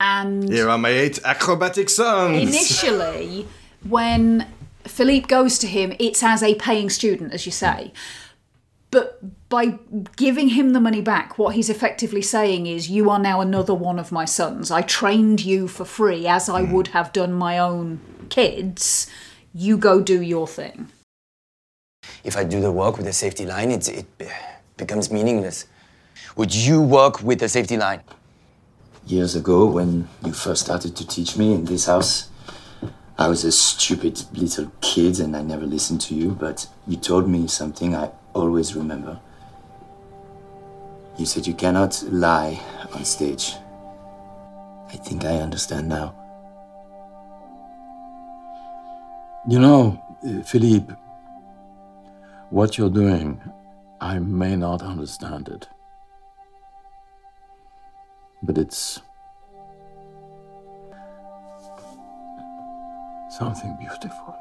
And 0.00 0.48
Here 0.52 0.68
are 0.68 0.78
my 0.78 0.90
eight 0.90 1.18
acrobatic 1.24 1.88
sons. 1.90 2.36
initially 2.48 3.46
when 3.88 4.46
Philippe 4.86 5.26
goes 5.26 5.58
to 5.58 5.66
him, 5.66 5.94
it's 5.98 6.22
as 6.22 6.42
a 6.42 6.54
paying 6.54 6.90
student, 6.90 7.32
as 7.32 7.46
you 7.46 7.52
say. 7.52 7.92
But 8.90 9.48
by 9.48 9.78
giving 10.16 10.50
him 10.50 10.72
the 10.72 10.80
money 10.80 11.00
back, 11.00 11.38
what 11.38 11.54
he's 11.54 11.68
effectively 11.68 12.22
saying 12.22 12.66
is, 12.66 12.88
You 12.88 13.10
are 13.10 13.18
now 13.18 13.40
another 13.40 13.74
one 13.74 13.98
of 13.98 14.12
my 14.12 14.24
sons. 14.24 14.70
I 14.70 14.82
trained 14.82 15.44
you 15.44 15.68
for 15.68 15.84
free 15.84 16.26
as 16.26 16.48
I 16.48 16.62
mm. 16.62 16.72
would 16.72 16.88
have 16.88 17.12
done 17.12 17.32
my 17.32 17.58
own 17.58 18.00
kids. 18.28 19.08
You 19.52 19.76
go 19.76 20.00
do 20.00 20.22
your 20.22 20.46
thing. 20.46 20.88
If 22.24 22.36
I 22.36 22.44
do 22.44 22.60
the 22.60 22.72
work 22.72 22.96
with 22.96 23.06
a 23.06 23.12
safety 23.12 23.44
line, 23.44 23.70
it, 23.70 23.88
it 23.88 24.06
becomes 24.76 25.10
meaningless. 25.10 25.66
Would 26.36 26.54
you 26.54 26.80
work 26.80 27.22
with 27.22 27.42
a 27.42 27.48
safety 27.48 27.76
line? 27.76 28.02
Years 29.06 29.36
ago, 29.36 29.66
when 29.66 30.08
you 30.24 30.32
first 30.32 30.64
started 30.64 30.96
to 30.96 31.06
teach 31.06 31.36
me 31.36 31.54
in 31.54 31.64
this 31.64 31.86
house, 31.86 32.28
I 33.18 33.28
was 33.28 33.44
a 33.44 33.52
stupid 33.52 34.22
little 34.34 34.70
kid 34.82 35.20
and 35.20 35.34
I 35.34 35.42
never 35.42 35.64
listened 35.64 36.02
to 36.02 36.14
you, 36.14 36.32
but 36.32 36.66
you 36.86 36.96
told 36.98 37.26
me 37.28 37.46
something 37.46 37.94
I 37.96 38.10
always 38.34 38.76
remember. 38.76 39.18
You 41.16 41.24
said 41.24 41.46
you 41.46 41.54
cannot 41.54 42.02
lie 42.10 42.60
on 42.92 43.06
stage. 43.06 43.54
I 44.88 44.96
think 44.96 45.24
I 45.24 45.38
understand 45.38 45.88
now. 45.88 46.14
You 49.48 49.60
know, 49.60 50.02
uh, 50.22 50.42
Philippe, 50.42 50.92
what 52.50 52.76
you're 52.76 52.90
doing, 52.90 53.40
I 53.98 54.18
may 54.18 54.56
not 54.56 54.82
understand 54.82 55.48
it. 55.48 55.68
But 58.42 58.58
it's 58.58 59.00
something 63.38 63.76
beautiful. 63.78 64.36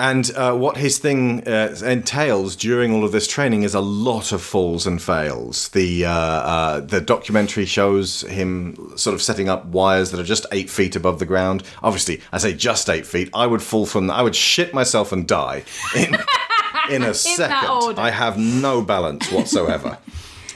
And 0.00 0.30
uh, 0.36 0.54
what 0.54 0.76
his 0.76 0.98
thing 0.98 1.46
uh, 1.48 1.74
entails 1.84 2.54
during 2.54 2.92
all 2.92 3.04
of 3.04 3.10
this 3.10 3.26
training 3.26 3.64
is 3.64 3.74
a 3.74 3.80
lot 3.80 4.30
of 4.30 4.40
falls 4.40 4.86
and 4.86 5.02
fails. 5.02 5.70
The 5.70 6.04
uh, 6.06 6.10
uh, 6.12 6.80
the 6.80 7.00
documentary 7.00 7.64
shows 7.64 8.20
him 8.20 8.92
sort 8.96 9.14
of 9.14 9.22
setting 9.22 9.48
up 9.48 9.66
wires 9.66 10.12
that 10.12 10.20
are 10.20 10.24
just 10.24 10.46
eight 10.52 10.70
feet 10.70 10.94
above 10.94 11.18
the 11.18 11.26
ground. 11.26 11.64
Obviously, 11.82 12.20
I 12.30 12.38
say 12.38 12.52
just 12.52 12.88
eight 12.88 13.06
feet. 13.06 13.28
I 13.34 13.48
would 13.48 13.60
fall 13.60 13.86
from. 13.86 14.08
I 14.08 14.22
would 14.22 14.36
shit 14.36 14.72
myself 14.72 15.10
and 15.10 15.26
die 15.26 15.64
in 15.96 16.16
in 16.90 17.02
a 17.02 17.12
second. 17.12 17.98
I 17.98 18.10
have 18.10 18.38
no 18.38 18.82
balance 18.82 19.32
whatsoever. 19.32 19.98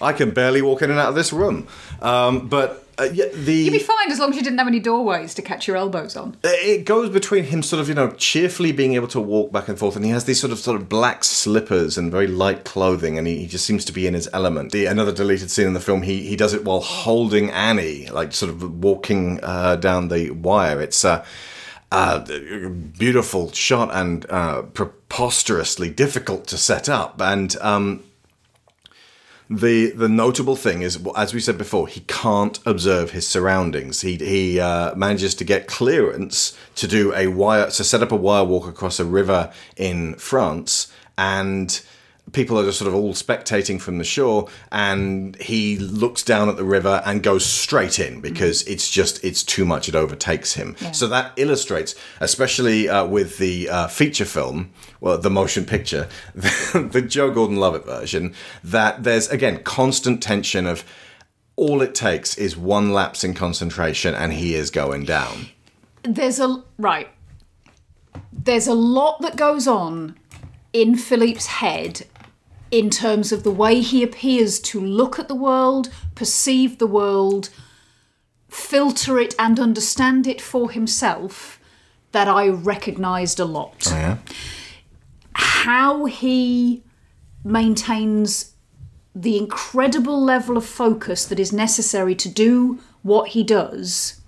I 0.00 0.12
can 0.12 0.30
barely 0.30 0.62
walk 0.62 0.82
in 0.82 0.90
and 0.90 1.00
out 1.00 1.08
of 1.08 1.14
this 1.16 1.32
room. 1.32 1.66
Um, 2.00 2.48
but 2.48 2.81
uh, 2.98 3.08
yeah, 3.12 3.24
the 3.32 3.54
You'd 3.54 3.72
be 3.72 3.78
fine 3.78 4.10
as 4.10 4.18
long 4.18 4.30
as 4.30 4.36
you 4.36 4.42
didn't 4.42 4.58
have 4.58 4.66
any 4.66 4.80
doorways 4.80 5.34
to 5.34 5.42
catch 5.42 5.66
your 5.66 5.76
elbows 5.76 6.16
on. 6.16 6.36
it 6.42 6.84
goes 6.84 7.08
between 7.10 7.44
him 7.44 7.62
sort 7.62 7.80
of 7.80 7.88
you 7.88 7.94
know 7.94 8.10
cheerfully 8.12 8.72
being 8.72 8.94
able 8.94 9.08
to 9.08 9.20
walk 9.20 9.50
back 9.52 9.68
and 9.68 9.78
forth 9.78 9.96
and 9.96 10.04
he 10.04 10.10
has 10.10 10.24
these 10.24 10.40
sort 10.40 10.52
of 10.52 10.58
sort 10.58 10.80
of 10.80 10.88
black 10.88 11.24
slippers 11.24 11.96
and 11.96 12.10
very 12.10 12.26
light 12.26 12.64
clothing 12.64 13.16
and 13.18 13.26
he, 13.26 13.38
he 13.38 13.46
just 13.46 13.64
seems 13.64 13.84
to 13.84 13.92
be 13.92 14.06
in 14.06 14.14
his 14.14 14.28
element 14.32 14.72
the, 14.72 14.86
another 14.86 15.12
deleted 15.12 15.50
scene 15.50 15.66
in 15.66 15.72
the 15.72 15.80
film 15.80 16.02
he, 16.02 16.26
he 16.26 16.36
does 16.36 16.52
it 16.52 16.64
while 16.64 16.80
holding 16.80 17.50
annie 17.50 18.08
like 18.08 18.32
sort 18.32 18.50
of 18.50 18.82
walking 18.82 19.40
uh, 19.42 19.76
down 19.76 20.08
the 20.08 20.30
wire 20.30 20.80
it's 20.80 21.04
uh, 21.04 21.24
uh, 21.90 22.24
beautiful 22.98 23.52
shot 23.52 23.90
and 23.92 24.30
uh, 24.30 24.62
preposterously 24.62 25.90
difficult 25.90 26.46
to 26.46 26.56
set 26.56 26.88
up 26.88 27.20
and 27.20 27.56
um, 27.60 28.02
the 29.56 29.90
the 29.90 30.08
notable 30.08 30.56
thing 30.56 30.82
is, 30.82 30.98
as 31.16 31.34
we 31.34 31.40
said 31.40 31.58
before, 31.58 31.88
he 31.88 32.00
can't 32.00 32.58
observe 32.66 33.10
his 33.10 33.26
surroundings. 33.26 34.00
He 34.00 34.16
he 34.16 34.60
uh, 34.60 34.94
manages 34.94 35.34
to 35.36 35.44
get 35.44 35.66
clearance 35.66 36.56
to 36.76 36.86
do 36.86 37.14
a 37.14 37.26
wire 37.28 37.70
to 37.70 37.84
set 37.84 38.02
up 38.02 38.12
a 38.12 38.16
wire 38.16 38.44
walk 38.44 38.66
across 38.66 38.98
a 38.98 39.04
river 39.04 39.52
in 39.76 40.14
France, 40.14 40.92
and 41.18 41.80
people 42.30 42.58
are 42.58 42.64
just 42.64 42.78
sort 42.78 42.88
of 42.88 42.94
all 42.94 43.12
spectating 43.12 43.80
from 43.80 43.98
the 43.98 44.04
shore. 44.04 44.48
And 44.70 45.36
he 45.36 45.78
looks 45.78 46.22
down 46.22 46.48
at 46.48 46.56
the 46.56 46.64
river 46.64 47.02
and 47.04 47.22
goes 47.22 47.44
straight 47.44 47.98
in 47.98 48.20
because 48.20 48.62
it's 48.62 48.90
just 48.90 49.22
it's 49.24 49.42
too 49.42 49.64
much. 49.64 49.88
It 49.88 49.94
overtakes 49.94 50.54
him. 50.54 50.76
Yeah. 50.80 50.92
So 50.92 51.08
that 51.08 51.32
illustrates, 51.36 51.94
especially 52.20 52.88
uh, 52.88 53.06
with 53.06 53.38
the 53.38 53.68
uh, 53.68 53.88
feature 53.88 54.24
film, 54.24 54.72
well, 55.00 55.18
the 55.18 55.30
motion 55.30 55.64
picture, 55.64 56.08
the 56.34 57.04
Joe 57.06 57.30
Gordon 57.30 57.56
Levitt 57.56 57.84
version, 57.84 58.34
that 58.62 59.02
there's 59.02 59.28
again 59.28 59.62
constant 59.64 60.22
tension 60.22 60.66
of 60.66 60.84
all 61.56 61.82
it 61.82 61.94
takes 61.94 62.36
is 62.38 62.56
one 62.56 62.92
lapse 62.92 63.22
in 63.22 63.34
concentration 63.34 64.14
and 64.14 64.32
he 64.32 64.54
is 64.54 64.70
going 64.70 65.04
down. 65.04 65.48
There's 66.02 66.40
a 66.40 66.62
right. 66.78 67.08
There's 68.32 68.66
a 68.66 68.74
lot 68.74 69.20
that 69.20 69.36
goes 69.36 69.68
on 69.68 70.16
in 70.72 70.96
Philippe's 70.96 71.46
head 71.46 72.06
in 72.70 72.88
terms 72.88 73.32
of 73.32 73.42
the 73.44 73.50
way 73.50 73.80
he 73.80 74.02
appears 74.02 74.58
to 74.58 74.80
look 74.80 75.18
at 75.18 75.28
the 75.28 75.34
world, 75.34 75.90
perceive 76.14 76.78
the 76.78 76.86
world, 76.86 77.50
filter 78.48 79.18
it, 79.18 79.34
and 79.38 79.60
understand 79.60 80.26
it 80.26 80.40
for 80.40 80.70
himself 80.70 81.60
that 82.12 82.28
I 82.28 82.48
recognised 82.48 83.38
a 83.38 83.44
lot. 83.44 83.88
Oh, 83.88 83.96
yeah. 83.96 84.18
How 85.34 86.06
he 86.06 86.82
maintains 87.44 88.54
the 89.14 89.36
incredible 89.36 90.22
level 90.22 90.56
of 90.56 90.64
focus 90.64 91.26
that 91.26 91.38
is 91.38 91.52
necessary 91.52 92.14
to 92.14 92.28
do 92.28 92.80
what 93.02 93.28
he 93.28 93.42
does 93.42 94.21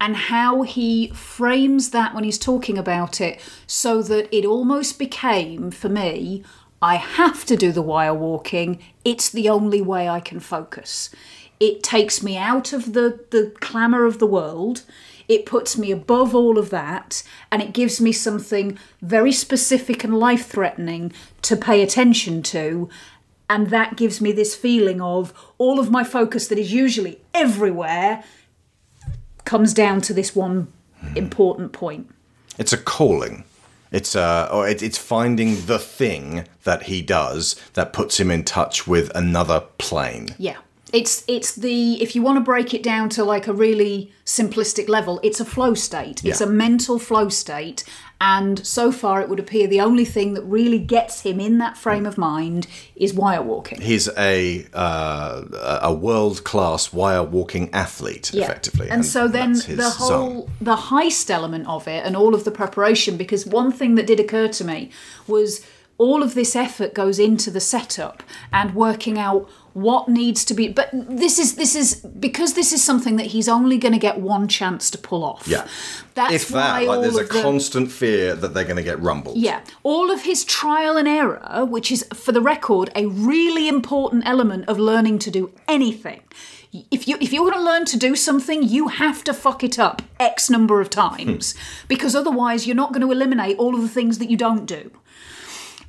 and 0.00 0.16
how 0.16 0.62
he 0.62 1.08
frames 1.08 1.90
that 1.90 2.14
when 2.14 2.24
he's 2.24 2.38
talking 2.38 2.78
about 2.78 3.20
it 3.20 3.40
so 3.66 4.02
that 4.02 4.34
it 4.34 4.44
almost 4.44 4.98
became 4.98 5.70
for 5.70 5.88
me 5.88 6.44
I 6.80 6.96
have 6.96 7.44
to 7.46 7.56
do 7.56 7.72
the 7.72 7.82
wire 7.82 8.14
walking. 8.14 8.78
It's 9.04 9.28
the 9.28 9.48
only 9.48 9.82
way 9.82 10.08
I 10.08 10.20
can 10.20 10.38
focus. 10.38 11.10
It 11.58 11.82
takes 11.82 12.22
me 12.22 12.36
out 12.36 12.72
of 12.72 12.92
the 12.92 13.24
the 13.30 13.52
clamor 13.60 14.04
of 14.04 14.18
the 14.18 14.26
world. 14.26 14.82
It 15.26 15.44
puts 15.44 15.76
me 15.76 15.90
above 15.90 16.34
all 16.34 16.56
of 16.56 16.70
that 16.70 17.22
and 17.50 17.60
it 17.60 17.74
gives 17.74 18.00
me 18.00 18.12
something 18.12 18.78
very 19.02 19.32
specific 19.32 20.04
and 20.04 20.18
life 20.18 20.46
threatening 20.46 21.12
to 21.42 21.56
pay 21.56 21.82
attention 21.82 22.42
to. 22.44 22.88
And 23.50 23.68
that 23.70 23.96
gives 23.96 24.20
me 24.20 24.30
this 24.30 24.54
feeling 24.54 25.00
of 25.00 25.34
all 25.58 25.80
of 25.80 25.90
my 25.90 26.04
focus 26.04 26.48
that 26.48 26.58
is 26.58 26.72
usually 26.72 27.20
everywhere 27.34 28.22
comes 29.48 29.72
down 29.72 30.02
to 30.02 30.12
this 30.12 30.36
one 30.36 30.70
important 31.16 31.72
point. 31.72 32.10
It's 32.58 32.74
a 32.74 32.76
calling. 32.76 33.44
It's 33.90 34.14
uh, 34.14 34.46
or 34.52 34.68
it, 34.68 34.82
it's 34.82 34.98
finding 34.98 35.64
the 35.64 35.78
thing 35.78 36.44
that 36.64 36.82
he 36.82 37.00
does 37.00 37.56
that 37.72 37.94
puts 37.94 38.20
him 38.20 38.30
in 38.30 38.44
touch 38.44 38.86
with 38.86 39.10
another 39.14 39.60
plane. 39.78 40.28
Yeah. 40.38 40.58
It's 40.92 41.24
it's 41.26 41.54
the 41.54 42.02
if 42.02 42.14
you 42.14 42.20
want 42.22 42.36
to 42.36 42.44
break 42.44 42.74
it 42.74 42.82
down 42.82 43.08
to 43.10 43.24
like 43.24 43.46
a 43.46 43.52
really 43.52 44.12
simplistic 44.24 44.88
level, 44.88 45.18
it's 45.22 45.40
a 45.40 45.44
flow 45.44 45.74
state. 45.74 46.22
It's 46.24 46.40
a 46.42 46.46
mental 46.46 46.98
flow 46.98 47.28
state, 47.28 47.84
and 48.20 48.66
so 48.66 48.90
far 48.90 49.20
it 49.20 49.28
would 49.28 49.38
appear 49.38 49.68
the 49.68 49.80
only 49.80 50.04
thing 50.04 50.34
that 50.34 50.42
really 50.42 50.78
gets 50.78 51.20
him 51.20 51.38
in 51.38 51.58
that 51.58 51.76
frame 51.76 52.04
of 52.04 52.18
mind 52.18 52.66
is 52.96 53.14
wire 53.14 53.42
walking. 53.42 53.80
He's 53.80 54.08
a 54.16 54.66
uh, 54.74 55.44
a 55.82 55.94
world 55.94 56.42
class 56.42 56.92
wire 56.92 57.22
walking 57.22 57.72
athlete, 57.72 58.34
effectively. 58.34 58.90
And, 58.90 59.06
so 59.06 59.28
then 59.28 59.52
the 59.52 59.94
whole 59.96 60.08
zone. 60.08 60.50
the 60.60 60.76
heist 60.76 61.30
element 61.30 61.68
of 61.68 61.86
it 61.86 62.04
and 62.04 62.16
all 62.16 62.34
of 62.34 62.44
the 62.44 62.50
preparation 62.50 63.16
because 63.16 63.46
one 63.46 63.70
thing 63.70 63.94
that 63.94 64.06
did 64.06 64.18
occur 64.18 64.48
to 64.48 64.64
me 64.64 64.90
was 65.28 65.64
all 65.96 66.22
of 66.22 66.34
this 66.34 66.54
effort 66.56 66.94
goes 66.94 67.18
into 67.18 67.50
the 67.50 67.60
setup 67.60 68.22
and 68.52 68.74
working 68.74 69.18
out 69.18 69.48
what 69.82 70.08
needs 70.08 70.44
to 70.44 70.54
be 70.54 70.68
but 70.68 70.88
this 70.92 71.38
is 71.38 71.56
this 71.56 71.74
is 71.74 71.96
because 72.18 72.54
this 72.54 72.72
is 72.72 72.82
something 72.82 73.16
that 73.16 73.26
he's 73.26 73.48
only 73.48 73.78
going 73.78 73.92
to 73.92 73.98
get 73.98 74.18
one 74.20 74.48
chance 74.48 74.90
to 74.90 74.98
pull 74.98 75.24
off. 75.24 75.46
Yeah. 75.46 75.66
That's 76.14 76.34
if 76.34 76.50
why 76.50 76.80
that, 76.80 76.88
like, 76.88 77.00
there's 77.02 77.16
a 77.16 77.24
the- 77.24 77.42
constant 77.42 77.90
fear 77.90 78.34
that 78.34 78.54
they're 78.54 78.64
going 78.64 78.76
to 78.76 78.82
get 78.82 79.00
rumbled. 79.00 79.36
yeah, 79.36 79.60
all 79.82 80.10
of 80.10 80.22
his 80.22 80.44
trial 80.44 80.96
and 80.96 81.06
error, 81.06 81.64
which 81.64 81.92
is, 81.92 82.04
for 82.12 82.32
the 82.32 82.40
record, 82.40 82.90
a 82.94 83.06
really 83.06 83.68
important 83.68 84.24
element 84.26 84.68
of 84.68 84.78
learning 84.78 85.18
to 85.20 85.30
do 85.30 85.52
anything. 85.68 86.20
If 86.90 87.08
you 87.08 87.16
if 87.20 87.32
you're 87.32 87.50
going 87.50 87.58
to 87.58 87.64
learn 87.64 87.84
to 87.86 87.98
do 87.98 88.14
something, 88.14 88.62
you 88.62 88.88
have 88.88 89.24
to 89.24 89.32
fuck 89.32 89.64
it 89.64 89.78
up 89.78 90.02
x 90.20 90.50
number 90.50 90.80
of 90.80 90.90
times 90.90 91.52
hmm. 91.52 91.58
because 91.88 92.14
otherwise 92.14 92.66
you're 92.66 92.76
not 92.76 92.92
going 92.92 93.06
to 93.06 93.12
eliminate 93.12 93.56
all 93.58 93.74
of 93.74 93.80
the 93.80 93.88
things 93.88 94.18
that 94.18 94.28
you 94.30 94.36
don't 94.36 94.66
do. 94.66 94.90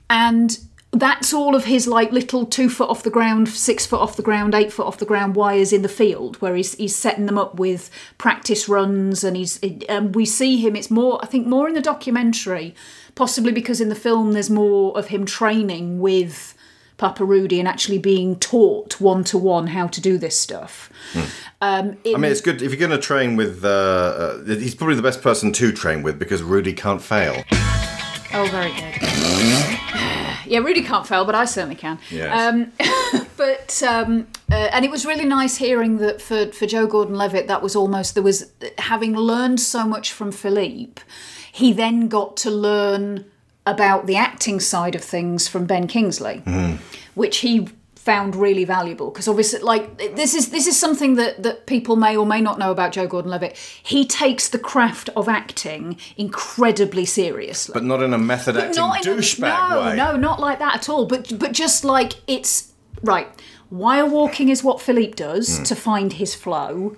And 0.10 0.58
that's 0.92 1.34
all 1.34 1.56
of 1.56 1.66
his 1.66 1.88
like 1.88 2.12
little 2.12 2.46
two 2.46 2.70
foot 2.70 2.90
off 2.90 3.04
the 3.04 3.12
ground, 3.12 3.48
six 3.48 3.86
foot 3.86 4.00
off 4.00 4.16
the 4.16 4.24
ground, 4.24 4.56
eight 4.56 4.72
foot 4.72 4.88
off 4.88 4.98
the 4.98 5.06
ground 5.06 5.36
wires 5.36 5.72
in 5.72 5.84
the 5.84 5.90
field, 5.90 6.38
where 6.38 6.56
he's 6.56 6.74
he's 6.76 6.96
setting 6.96 7.28
them 7.28 7.38
up 7.38 7.56
with 7.56 7.92
practice 8.18 8.68
runs, 8.68 9.24
and 9.24 9.38
he's 9.38 9.60
um, 9.88 10.12
we 10.14 10.26
see 10.26 10.58
him. 10.58 10.76
It's 10.76 10.90
more, 10.90 11.20
I 11.22 11.28
think, 11.28 11.46
more 11.46 11.68
in 11.68 11.76
the 11.76 11.82
documentary, 11.82 12.74
possibly 13.14 13.52
because 13.52 13.80
in 13.80 13.90
the 13.90 13.96
film 13.96 14.32
there's 14.34 14.50
more 14.50 14.98
of 14.98 15.08
him 15.08 15.26
training 15.26 16.00
with 16.00 16.56
Papa 16.98 17.24
Rudy 17.24 17.60
and 17.60 17.68
actually 17.68 18.00
being 18.00 18.38
taught 18.38 19.00
one 19.00 19.24
to 19.26 19.38
one 19.38 19.68
how 19.68 19.88
to 19.88 20.02
do 20.02 20.18
this 20.18 20.40
stuff. 20.40 20.90
Um, 21.62 21.98
I 22.06 22.18
mean, 22.18 22.32
it's 22.32 22.42
good 22.42 22.62
if 22.62 22.72
you're 22.72 22.80
going 22.80 22.92
to 22.92 22.98
train 22.98 23.36
with. 23.36 23.64
Uh, 23.64 23.70
uh, 23.70 24.44
he's 24.44 24.74
probably 24.76 24.96
the 24.96 25.04
best 25.04 25.22
person 25.22 25.52
to 25.54 25.72
train 25.72 26.02
with 26.02 26.18
because 26.18 26.42
Rudy 26.42 26.74
can't 26.74 27.02
fail. 27.02 27.44
Oh, 28.34 28.48
very 28.52 28.72
good. 28.74 29.89
Yeah, 30.50 30.60
Rudy 30.60 30.82
can't 30.84 31.08
fail, 31.08 31.26
but 31.26 31.36
I 31.36 31.46
certainly 31.46 31.76
can. 31.76 32.00
Yes. 32.10 32.38
Um, 32.38 32.72
but 33.38 33.82
um, 33.84 34.28
uh, 34.52 34.70
and 34.74 34.84
it 34.84 34.92
was 34.92 35.06
really 35.06 35.26
nice 35.26 35.58
hearing 35.58 35.98
that 35.98 36.22
for 36.22 36.48
for 36.52 36.66
Joe 36.66 36.88
Gordon 36.88 37.16
Levitt, 37.16 37.48
that 37.48 37.62
was 37.62 37.76
almost 37.76 38.16
there 38.16 38.24
was 38.24 38.52
having 38.78 39.16
learned 39.16 39.60
so 39.60 39.86
much 39.86 40.12
from 40.12 40.32
Philippe, 40.32 41.02
he 41.52 41.74
then 41.74 42.08
got 42.08 42.38
to 42.38 42.52
learn 42.52 43.26
about 43.66 44.08
the 44.08 44.16
acting 44.16 44.60
side 44.60 44.96
of 44.96 45.04
things 45.04 45.48
from 45.48 45.66
Ben 45.66 45.86
Kingsley 45.88 46.42
which 47.20 47.40
he 47.40 47.68
found 48.00 48.34
really 48.36 48.64
valuable 48.64 49.12
because 49.12 49.28
obviously 49.28 49.60
like 49.60 49.98
this 50.16 50.34
is 50.34 50.50
this 50.52 50.66
is 50.68 50.80
something 50.80 51.16
that 51.16 51.44
that 51.44 51.66
people 51.68 51.96
may 51.98 52.16
or 52.16 52.26
may 52.26 52.40
not 52.42 52.58
know 52.58 52.72
about 52.72 52.94
Joe 52.94 53.08
Gordon-Levitt 53.08 53.58
he 53.84 54.06
takes 54.06 54.48
the 54.50 54.58
craft 54.58 55.10
of 55.18 55.28
acting 55.28 55.98
incredibly 56.16 57.06
seriously 57.06 57.74
But 57.74 57.84
not 57.84 58.02
in 58.02 58.14
a 58.14 58.18
method 58.18 58.56
But 58.56 58.64
acting 58.66 58.82
not 58.82 59.06
in 59.06 59.14
a- 59.14 59.16
douchebag 59.18 59.70
no, 59.70 59.82
way. 59.82 59.96
No, 59.98 60.16
not 60.16 60.40
like 60.40 60.60
that 60.60 60.76
at 60.76 60.90
all. 60.90 61.06
But 61.06 61.38
but 61.38 61.52
just 61.52 61.84
like 61.84 62.14
it's 62.26 62.72
right. 63.04 63.28
Wire 63.70 64.06
walking 64.06 64.48
is 64.50 64.64
what 64.64 64.82
Philippe 64.82 65.14
does 65.14 65.60
Mm. 65.60 65.66
to 65.68 65.76
find 65.76 66.14
his 66.14 66.34
flow. 66.34 66.96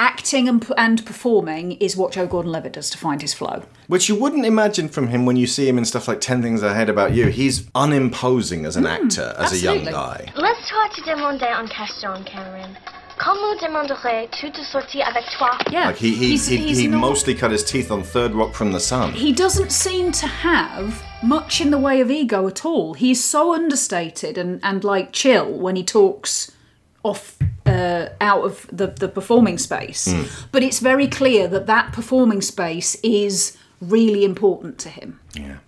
Acting 0.00 0.48
and, 0.48 0.64
and 0.76 1.04
performing 1.04 1.72
is 1.72 1.96
what 1.96 2.12
Joe 2.12 2.26
Gordon-Levitt 2.28 2.74
does 2.74 2.88
to 2.90 2.98
find 2.98 3.20
his 3.20 3.34
flow. 3.34 3.64
Which 3.88 4.08
you 4.08 4.14
wouldn't 4.14 4.46
imagine 4.46 4.88
from 4.88 5.08
him 5.08 5.26
when 5.26 5.34
you 5.36 5.46
see 5.48 5.68
him 5.68 5.76
in 5.76 5.84
stuff 5.84 6.06
like 6.06 6.20
10 6.20 6.40
Things 6.40 6.62
I 6.62 6.72
Hate 6.76 6.88
About 6.88 7.14
You. 7.14 7.26
He's 7.26 7.68
unimposing 7.74 8.64
as 8.64 8.76
an 8.76 8.84
hmm, 8.84 8.90
actor, 8.90 9.34
as 9.36 9.52
a 9.52 9.58
young 9.58 9.78
absolutely. 9.88 9.92
guy. 9.92 10.32
Laisse-toi 10.36 10.88
te 10.94 11.02
demander 11.02 11.46
en 11.48 11.66
question, 11.66 12.22
Cameron. 12.24 12.76
Comment 13.18 13.60
demanderais 13.60 14.28
tu 14.30 14.48
de 14.50 14.62
sortir 14.62 15.04
avec 15.04 15.24
toi? 15.36 15.58
Yeah, 15.72 15.86
Like 15.86 15.96
he, 15.96 16.10
he, 16.14 16.28
he's- 16.30 16.46
he, 16.46 16.56
he's 16.58 16.78
he 16.78 16.86
not- 16.86 17.00
mostly 17.00 17.34
cut 17.34 17.50
his 17.50 17.64
teeth 17.64 17.90
on 17.90 18.04
Third 18.04 18.32
Rock 18.34 18.54
from 18.54 18.70
the 18.70 18.78
Sun. 18.78 19.14
He 19.14 19.32
doesn't 19.32 19.72
seem 19.72 20.12
to 20.12 20.28
have 20.28 21.02
much 21.24 21.60
in 21.60 21.72
the 21.72 21.78
way 21.78 22.00
of 22.00 22.08
ego 22.12 22.46
at 22.46 22.64
all. 22.64 22.94
He's 22.94 23.24
so 23.24 23.52
understated 23.52 24.38
and, 24.38 24.60
and 24.62 24.84
like 24.84 25.12
chill 25.12 25.50
when 25.52 25.74
he 25.74 25.82
talks 25.82 26.52
off 27.08 27.36
uh, 27.66 28.08
out 28.20 28.42
of 28.44 28.66
the, 28.72 28.86
the 28.86 29.08
performing 29.08 29.58
space. 29.58 30.10
Hmm. 30.10 30.22
But 30.52 30.62
it's 30.62 30.80
very 30.80 31.08
clear 31.08 31.48
that 31.48 31.66
that 31.66 31.92
performing 31.92 32.42
space 32.42 32.94
is 33.02 33.56
really 33.80 34.24
important 34.24 34.78
to 34.78 34.88
him. 34.88 35.20
Yeah. 35.34 35.58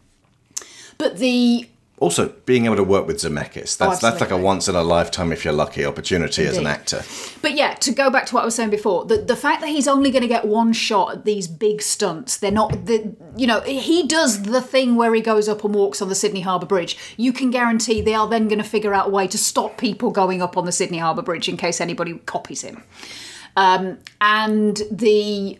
But 0.98 1.18
the 1.18 1.68
Also, 2.00 2.30
being 2.46 2.64
able 2.64 2.76
to 2.76 2.82
work 2.82 3.06
with 3.06 3.18
Zemeckis. 3.18 3.76
That's, 3.76 4.02
Oh, 4.02 4.08
that's 4.10 4.20
like 4.22 4.30
a 4.30 4.36
once 4.36 4.68
in 4.68 4.74
a 4.74 4.82
lifetime, 4.82 5.32
if 5.32 5.44
you're 5.44 5.52
lucky, 5.52 5.84
opportunity 5.84 6.46
as 6.46 6.56
an 6.56 6.66
actor. 6.66 7.02
But 7.42 7.52
yeah, 7.54 7.74
to 7.74 7.92
go 7.92 8.08
back 8.08 8.24
to 8.26 8.34
what 8.34 8.40
I 8.40 8.44
was 8.46 8.54
saying 8.54 8.70
before, 8.70 9.04
the, 9.04 9.18
the 9.18 9.36
fact 9.36 9.60
that 9.60 9.68
he's 9.68 9.86
only 9.86 10.10
going 10.10 10.22
to 10.22 10.28
get 10.28 10.46
one 10.46 10.72
shot 10.72 11.12
at 11.12 11.24
these 11.26 11.46
big 11.46 11.82
stunts, 11.82 12.38
they're 12.38 12.50
not, 12.50 12.86
the, 12.86 13.14
you 13.36 13.46
know, 13.46 13.60
he 13.60 14.06
does 14.06 14.42
the 14.44 14.62
thing 14.62 14.96
where 14.96 15.14
he 15.14 15.20
goes 15.20 15.46
up 15.46 15.62
and 15.62 15.74
walks 15.74 16.00
on 16.00 16.08
the 16.08 16.14
Sydney 16.14 16.40
Harbour 16.40 16.64
Bridge. 16.64 16.96
You 17.18 17.34
can 17.34 17.50
guarantee 17.50 18.00
they 18.00 18.14
are 18.14 18.26
then 18.26 18.48
going 18.48 18.62
to 18.62 18.68
figure 18.68 18.94
out 18.94 19.08
a 19.08 19.10
way 19.10 19.26
to 19.28 19.36
stop 19.36 19.76
people 19.76 20.10
going 20.10 20.40
up 20.40 20.56
on 20.56 20.64
the 20.64 20.72
Sydney 20.72 20.98
Harbour 20.98 21.22
Bridge 21.22 21.50
in 21.50 21.58
case 21.58 21.82
anybody 21.82 22.14
copies 22.24 22.62
him. 22.62 22.82
Um, 23.56 23.98
and 24.22 24.80
the 24.90 25.58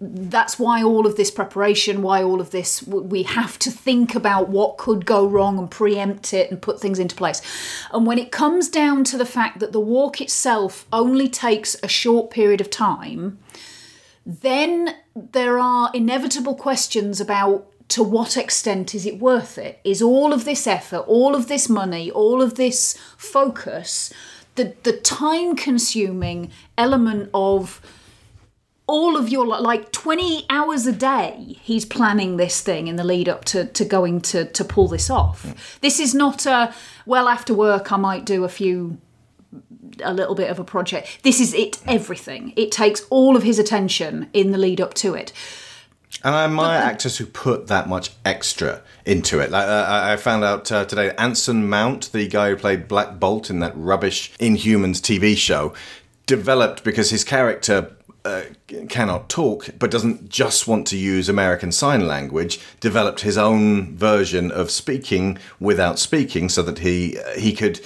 that's 0.00 0.58
why 0.58 0.82
all 0.82 1.06
of 1.06 1.16
this 1.16 1.30
preparation, 1.30 2.00
why 2.00 2.22
all 2.22 2.40
of 2.40 2.50
this, 2.50 2.82
we 2.86 3.24
have 3.24 3.58
to 3.58 3.70
think 3.70 4.14
about 4.14 4.48
what 4.48 4.78
could 4.78 5.04
go 5.04 5.26
wrong 5.26 5.58
and 5.58 5.70
preempt 5.70 6.32
it 6.32 6.50
and 6.50 6.62
put 6.62 6.80
things 6.80 6.98
into 6.98 7.14
place. 7.14 7.42
And 7.92 8.06
when 8.06 8.18
it 8.18 8.32
comes 8.32 8.68
down 8.68 9.04
to 9.04 9.18
the 9.18 9.26
fact 9.26 9.60
that 9.60 9.72
the 9.72 9.80
walk 9.80 10.20
itself 10.20 10.86
only 10.92 11.28
takes 11.28 11.76
a 11.82 11.88
short 11.88 12.30
period 12.30 12.60
of 12.62 12.70
time, 12.70 13.38
then 14.24 14.96
there 15.14 15.58
are 15.58 15.90
inevitable 15.92 16.54
questions 16.54 17.20
about 17.20 17.66
to 17.88 18.02
what 18.02 18.36
extent 18.36 18.94
is 18.94 19.06
it 19.06 19.20
worth 19.20 19.58
it? 19.58 19.78
Is 19.84 20.02
all 20.02 20.32
of 20.32 20.44
this 20.44 20.66
effort, 20.66 21.04
all 21.06 21.34
of 21.36 21.48
this 21.48 21.68
money, 21.68 22.10
all 22.10 22.42
of 22.42 22.54
this 22.54 22.98
focus, 23.16 24.12
the, 24.56 24.74
the 24.82 24.94
time 24.94 25.54
consuming 25.54 26.50
element 26.76 27.30
of 27.32 27.80
all 28.86 29.16
of 29.16 29.28
your 29.28 29.46
like 29.46 29.90
20 29.92 30.46
hours 30.48 30.86
a 30.86 30.92
day 30.92 31.58
he's 31.62 31.84
planning 31.84 32.36
this 32.36 32.60
thing 32.60 32.86
in 32.86 32.96
the 32.96 33.04
lead 33.04 33.28
up 33.28 33.44
to, 33.44 33.64
to 33.66 33.84
going 33.84 34.20
to, 34.20 34.44
to 34.44 34.64
pull 34.64 34.86
this 34.88 35.10
off. 35.10 35.78
This 35.80 35.98
is 35.98 36.14
not 36.14 36.46
a 36.46 36.72
well 37.04 37.28
after 37.28 37.52
work 37.52 37.92
i 37.92 37.96
might 37.96 38.24
do 38.24 38.44
a 38.44 38.48
few 38.48 38.98
a 40.02 40.12
little 40.12 40.34
bit 40.34 40.50
of 40.50 40.58
a 40.58 40.64
project. 40.64 41.22
This 41.22 41.40
is 41.40 41.54
it 41.54 41.80
everything. 41.86 42.52
It 42.56 42.70
takes 42.70 43.06
all 43.10 43.36
of 43.36 43.42
his 43.42 43.58
attention 43.58 44.28
in 44.32 44.52
the 44.52 44.58
lead 44.58 44.80
up 44.80 44.94
to 44.94 45.14
it. 45.14 45.32
And 46.24 46.34
I 46.34 46.44
admire 46.44 46.80
actors 46.80 47.18
who 47.18 47.26
put 47.26 47.66
that 47.66 47.88
much 47.88 48.10
extra 48.24 48.82
into 49.04 49.38
it. 49.40 49.50
Like, 49.50 49.66
uh, 49.66 49.86
I 49.88 50.12
I 50.12 50.16
found 50.16 50.44
out 50.44 50.70
uh, 50.72 50.84
today, 50.84 51.14
Anson 51.18 51.68
Mount, 51.68 52.10
the 52.12 52.26
guy 52.26 52.50
who 52.50 52.56
played 52.56 52.88
Black 52.88 53.18
Bolt 53.18 53.50
in 53.50 53.60
that 53.60 53.72
rubbish 53.76 54.32
Inhumans 54.38 55.00
TV 55.00 55.36
show, 55.36 55.74
developed 56.26 56.84
because 56.84 57.10
his 57.10 57.22
character 57.22 57.95
uh, 58.26 58.42
cannot 58.88 59.28
talk 59.28 59.70
but 59.78 59.90
doesn't 59.90 60.28
just 60.28 60.66
want 60.66 60.86
to 60.88 60.96
use 60.96 61.28
American 61.28 61.70
Sign 61.70 62.06
Language, 62.06 62.58
developed 62.80 63.20
his 63.20 63.38
own 63.38 63.94
version 63.96 64.50
of 64.50 64.70
speaking 64.70 65.38
without 65.60 65.98
speaking 65.98 66.48
so 66.48 66.62
that 66.62 66.80
he 66.80 67.18
he 67.38 67.52
could 67.52 67.80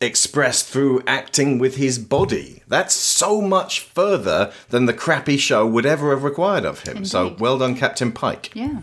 express 0.00 0.62
through 0.62 1.02
acting 1.06 1.58
with 1.58 1.76
his 1.76 1.98
body. 1.98 2.62
That's 2.68 2.94
so 2.94 3.40
much 3.40 3.80
further 3.80 4.52
than 4.68 4.86
the 4.86 4.92
crappy 4.92 5.36
show 5.36 5.66
would 5.66 5.86
ever 5.86 6.10
have 6.10 6.24
required 6.24 6.64
of 6.64 6.82
him. 6.82 7.04
So 7.04 7.36
well 7.38 7.58
done, 7.58 7.74
Captain 7.74 8.12
Pike. 8.12 8.50
yeah 8.54 8.82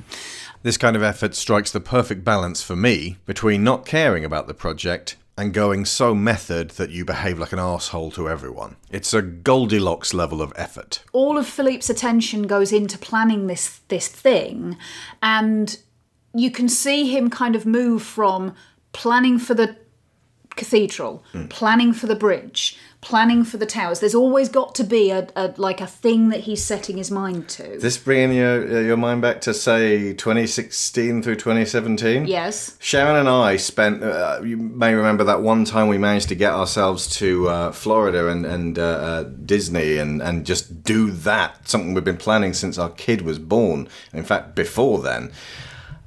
This 0.64 0.78
kind 0.78 0.96
of 0.96 1.04
effort 1.04 1.36
strikes 1.36 1.72
the 1.72 1.80
perfect 1.80 2.24
balance 2.24 2.62
for 2.62 2.76
me 2.76 3.18
between 3.26 3.64
not 3.64 3.86
caring 3.86 4.26
about 4.26 4.48
the 4.48 4.54
project 4.54 5.16
and 5.38 5.54
going 5.54 5.86
so 5.86 6.14
method 6.14 6.72
that 6.72 6.90
you 6.92 7.06
behave 7.06 7.40
like 7.40 7.54
an 7.54 7.60
asshole 7.60 8.12
to 8.12 8.30
everyone. 8.30 8.76
It's 8.92 9.14
a 9.14 9.22
Goldilocks 9.22 10.14
level 10.14 10.42
of 10.42 10.54
effort. 10.56 11.04
all 11.14 11.38
of 11.38 11.48
Philippe's 11.48 11.90
attention 11.90 12.44
goes 12.48 12.72
into 12.72 12.98
planning 12.98 13.48
this 13.48 13.80
this 13.88 14.08
thing, 14.08 14.78
and 15.22 15.78
you 16.34 16.52
can 16.52 16.70
see 16.70 17.10
him 17.10 17.30
kind 17.30 17.56
of 17.56 17.66
move 17.66 18.02
from 18.04 18.54
planning 18.94 19.40
for 19.40 19.54
the 19.54 19.76
cathedral, 20.56 21.24
Hmm. 21.32 21.48
planning 21.48 21.94
for 21.94 22.08
the 22.08 22.16
bridge, 22.16 22.78
planning 23.02 23.44
for 23.44 23.58
the 23.58 23.66
towers. 23.66 24.00
There's 24.00 24.16
always 24.16 24.48
got 24.48 24.76
to 24.76 24.84
be 24.84 25.10
a, 25.10 25.28
a 25.36 25.54
like 25.58 25.82
a 25.82 25.88
thing 25.88 26.30
that 26.30 26.42
he's 26.42 26.64
setting 26.64 26.98
his 26.98 27.12
mind 27.12 27.50
to. 27.50 27.78
This 27.80 27.98
bringing 27.98 28.38
your 28.38 28.78
uh, 28.78 28.80
your 28.82 28.98
mind 28.98 29.22
back 29.22 29.42
to 29.42 29.54
say 29.54 30.14
2016 30.14 31.24
through 31.24 31.36
2017. 31.36 32.26
yes. 32.28 32.78
Sharon 32.80 33.16
and 33.16 33.28
I 33.28 33.58
spent. 33.58 34.04
Uh, 34.04 34.42
you 34.44 34.56
may 34.58 34.94
remember 34.94 35.24
that 35.26 35.42
one 35.42 35.66
time 35.66 35.88
we 35.88 35.98
managed 35.98 36.30
to 36.30 36.36
get 36.36 36.54
ourselves 36.54 37.08
to 37.18 37.50
uh, 37.50 37.72
Florida 37.72 38.30
and 38.30 38.46
and 38.46 38.78
uh, 38.78 38.82
uh, 38.82 39.24
Disney 39.24 39.98
and 39.98 40.22
and 40.22 40.46
just 40.46 40.84
do 40.84 41.12
that. 41.12 41.68
Something 41.68 41.94
we've 41.94 42.04
been 42.04 42.18
planning 42.18 42.54
since 42.54 42.78
our 42.78 42.90
kid 42.90 43.24
was 43.24 43.40
born. 43.40 43.90
In 44.14 44.24
fact, 44.24 44.56
before 44.56 45.00
then, 45.00 45.32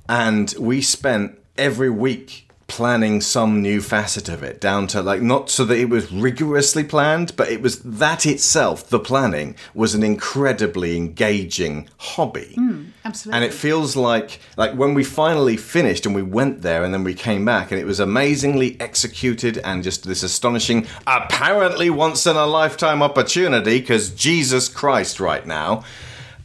and 0.09 0.55
we 0.59 0.81
spent 0.81 1.39
every 1.57 1.91
week 1.91 2.44
planning 2.67 3.21
some 3.21 3.61
new 3.61 3.81
facet 3.81 4.29
of 4.29 4.43
it 4.43 4.61
down 4.61 4.87
to 4.87 5.03
like 5.03 5.21
not 5.21 5.51
so 5.51 5.65
that 5.67 5.77
it 5.79 5.89
was 5.91 6.11
rigorously 6.11 6.83
planned 6.83 7.37
but 7.37 7.49
it 7.51 7.61
was 7.61 7.81
that 7.81 8.25
itself 8.25 8.89
the 8.89 8.99
planning 8.99 9.55
was 9.75 9.95
an 9.95 10.03
incredibly 10.03 10.97
engaging 10.97 11.87
hobby 11.99 12.55
Mm, 12.57 12.87
absolutely. 13.05 13.37
and 13.37 13.45
it 13.45 13.53
feels 13.55 13.97
like 13.97 14.41
like 14.57 14.73
when 14.75 14.95
we 14.95 15.05
finally 15.05 15.57
finished 15.59 16.07
and 16.07 16.15
we 16.15 16.23
went 16.23 16.63
there 16.63 16.83
and 16.85 16.95
then 16.95 17.05
we 17.05 17.13
came 17.15 17.45
back 17.45 17.71
and 17.71 17.79
it 17.81 17.85
was 17.85 18.01
amazingly 18.01 18.81
executed 18.81 19.59
and 19.59 19.83
just 19.83 20.05
this 20.05 20.23
astonishing 20.23 20.87
apparently 21.07 21.91
once 21.91 22.27
in 22.27 22.35
a 22.37 22.47
lifetime 22.47 23.03
opportunity 23.03 23.79
because 23.81 24.09
jesus 24.11 24.69
christ 24.71 25.21
right 25.21 25.47
now 25.47 25.85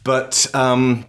but 0.04 0.46
um 0.54 1.06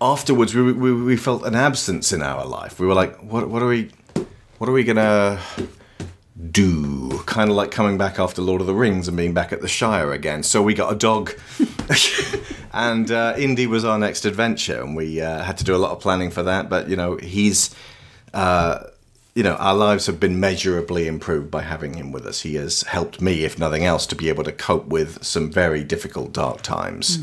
afterwards 0.00 0.54
we, 0.54 0.72
we, 0.72 0.92
we 0.92 1.16
felt 1.16 1.44
an 1.44 1.54
absence 1.54 2.12
in 2.12 2.22
our 2.22 2.44
life 2.44 2.78
we 2.78 2.86
were 2.86 2.94
like 2.94 3.16
what, 3.22 3.48
what 3.48 3.62
are 3.62 3.68
we 3.68 3.90
what 4.58 4.68
are 4.68 4.72
we 4.72 4.84
gonna 4.84 5.40
do 6.50 7.18
kind 7.26 7.50
of 7.50 7.56
like 7.56 7.70
coming 7.70 7.96
back 7.96 8.18
after 8.18 8.42
lord 8.42 8.60
of 8.60 8.66
the 8.66 8.74
rings 8.74 9.08
and 9.08 9.16
being 9.16 9.32
back 9.32 9.52
at 9.52 9.60
the 9.62 9.68
shire 9.68 10.12
again 10.12 10.42
so 10.42 10.62
we 10.62 10.74
got 10.74 10.92
a 10.92 10.96
dog 10.96 11.32
and 12.76 13.10
uh, 13.10 13.34
Indy 13.38 13.66
was 13.66 13.86
our 13.86 13.98
next 13.98 14.26
adventure, 14.26 14.82
and 14.82 14.94
we 14.94 15.20
uh, 15.22 15.42
had 15.42 15.56
to 15.58 15.64
do 15.64 15.74
a 15.74 15.78
lot 15.78 15.92
of 15.92 16.00
planning 16.00 16.30
for 16.30 16.42
that. 16.42 16.68
But 16.68 16.90
you 16.90 16.96
know, 16.96 17.16
he's, 17.16 17.74
uh, 18.34 18.84
you 19.34 19.42
know, 19.42 19.54
our 19.54 19.74
lives 19.74 20.06
have 20.06 20.20
been 20.20 20.38
measurably 20.38 21.06
improved 21.06 21.50
by 21.50 21.62
having 21.62 21.94
him 21.94 22.12
with 22.12 22.26
us. 22.26 22.42
He 22.42 22.56
has 22.56 22.82
helped 22.82 23.22
me, 23.22 23.44
if 23.44 23.58
nothing 23.58 23.86
else, 23.86 24.06
to 24.08 24.14
be 24.14 24.28
able 24.28 24.44
to 24.44 24.52
cope 24.52 24.86
with 24.86 25.24
some 25.24 25.50
very 25.50 25.84
difficult, 25.84 26.34
dark 26.34 26.60
times. 26.60 27.18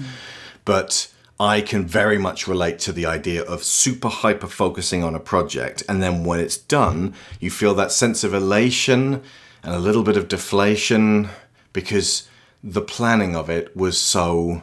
But 0.65 1.12
I 1.43 1.59
can 1.59 1.85
very 1.85 2.17
much 2.17 2.47
relate 2.47 2.79
to 2.79 2.93
the 2.93 3.05
idea 3.05 3.43
of 3.43 3.65
super 3.65 4.07
hyper 4.07 4.47
focusing 4.47 5.03
on 5.03 5.13
a 5.13 5.19
project, 5.19 5.83
and 5.89 6.01
then 6.01 6.23
when 6.23 6.39
it's 6.39 6.55
done, 6.55 7.13
you 7.41 7.51
feel 7.51 7.73
that 7.75 7.91
sense 7.91 8.23
of 8.23 8.33
elation 8.33 9.21
and 9.61 9.75
a 9.75 9.79
little 9.79 10.03
bit 10.03 10.15
of 10.15 10.29
deflation 10.29 11.27
because 11.73 12.29
the 12.63 12.79
planning 12.79 13.35
of 13.35 13.49
it 13.49 13.75
was 13.75 13.99
so 13.99 14.61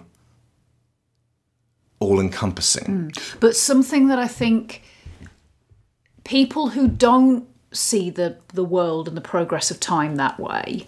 all 1.99 2.18
encompassing. 2.18 3.12
Mm. 3.12 3.41
But 3.41 3.57
something 3.57 4.09
that 4.09 4.18
I 4.18 4.26
think 4.26 4.83
people 6.24 6.70
who 6.70 6.89
don't 6.89 7.47
see 7.72 8.09
the 8.09 8.39
the 8.55 8.64
world 8.64 9.07
and 9.07 9.18
the 9.18 9.20
progress 9.20 9.70
of 9.70 9.81
time 9.81 10.16
that 10.16 10.41
way, 10.41 10.87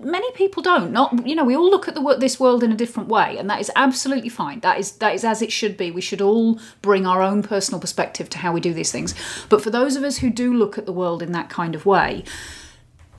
many 0.00 0.30
people 0.32 0.62
don't. 0.62 0.92
Not 0.92 1.26
you 1.26 1.34
know, 1.34 1.44
we 1.44 1.56
all 1.56 1.70
look 1.70 1.88
at 1.88 1.94
the 1.94 2.16
this 2.18 2.40
world 2.40 2.62
in 2.62 2.72
a 2.72 2.76
different 2.76 3.08
way, 3.08 3.36
and 3.38 3.48
that 3.50 3.60
is 3.60 3.70
absolutely 3.76 4.28
fine. 4.28 4.60
That 4.60 4.78
is 4.78 4.92
that 4.92 5.14
is 5.14 5.24
as 5.24 5.42
it 5.42 5.52
should 5.52 5.76
be. 5.76 5.90
We 5.90 6.00
should 6.00 6.20
all 6.20 6.58
bring 6.82 7.06
our 7.06 7.22
own 7.22 7.42
personal 7.42 7.80
perspective 7.80 8.30
to 8.30 8.38
how 8.38 8.52
we 8.52 8.60
do 8.60 8.72
these 8.72 8.92
things. 8.92 9.14
But 9.48 9.62
for 9.62 9.70
those 9.70 9.96
of 9.96 10.04
us 10.04 10.18
who 10.18 10.30
do 10.30 10.52
look 10.52 10.78
at 10.78 10.86
the 10.86 10.92
world 10.92 11.22
in 11.22 11.32
that 11.32 11.50
kind 11.50 11.74
of 11.74 11.86
way, 11.86 12.24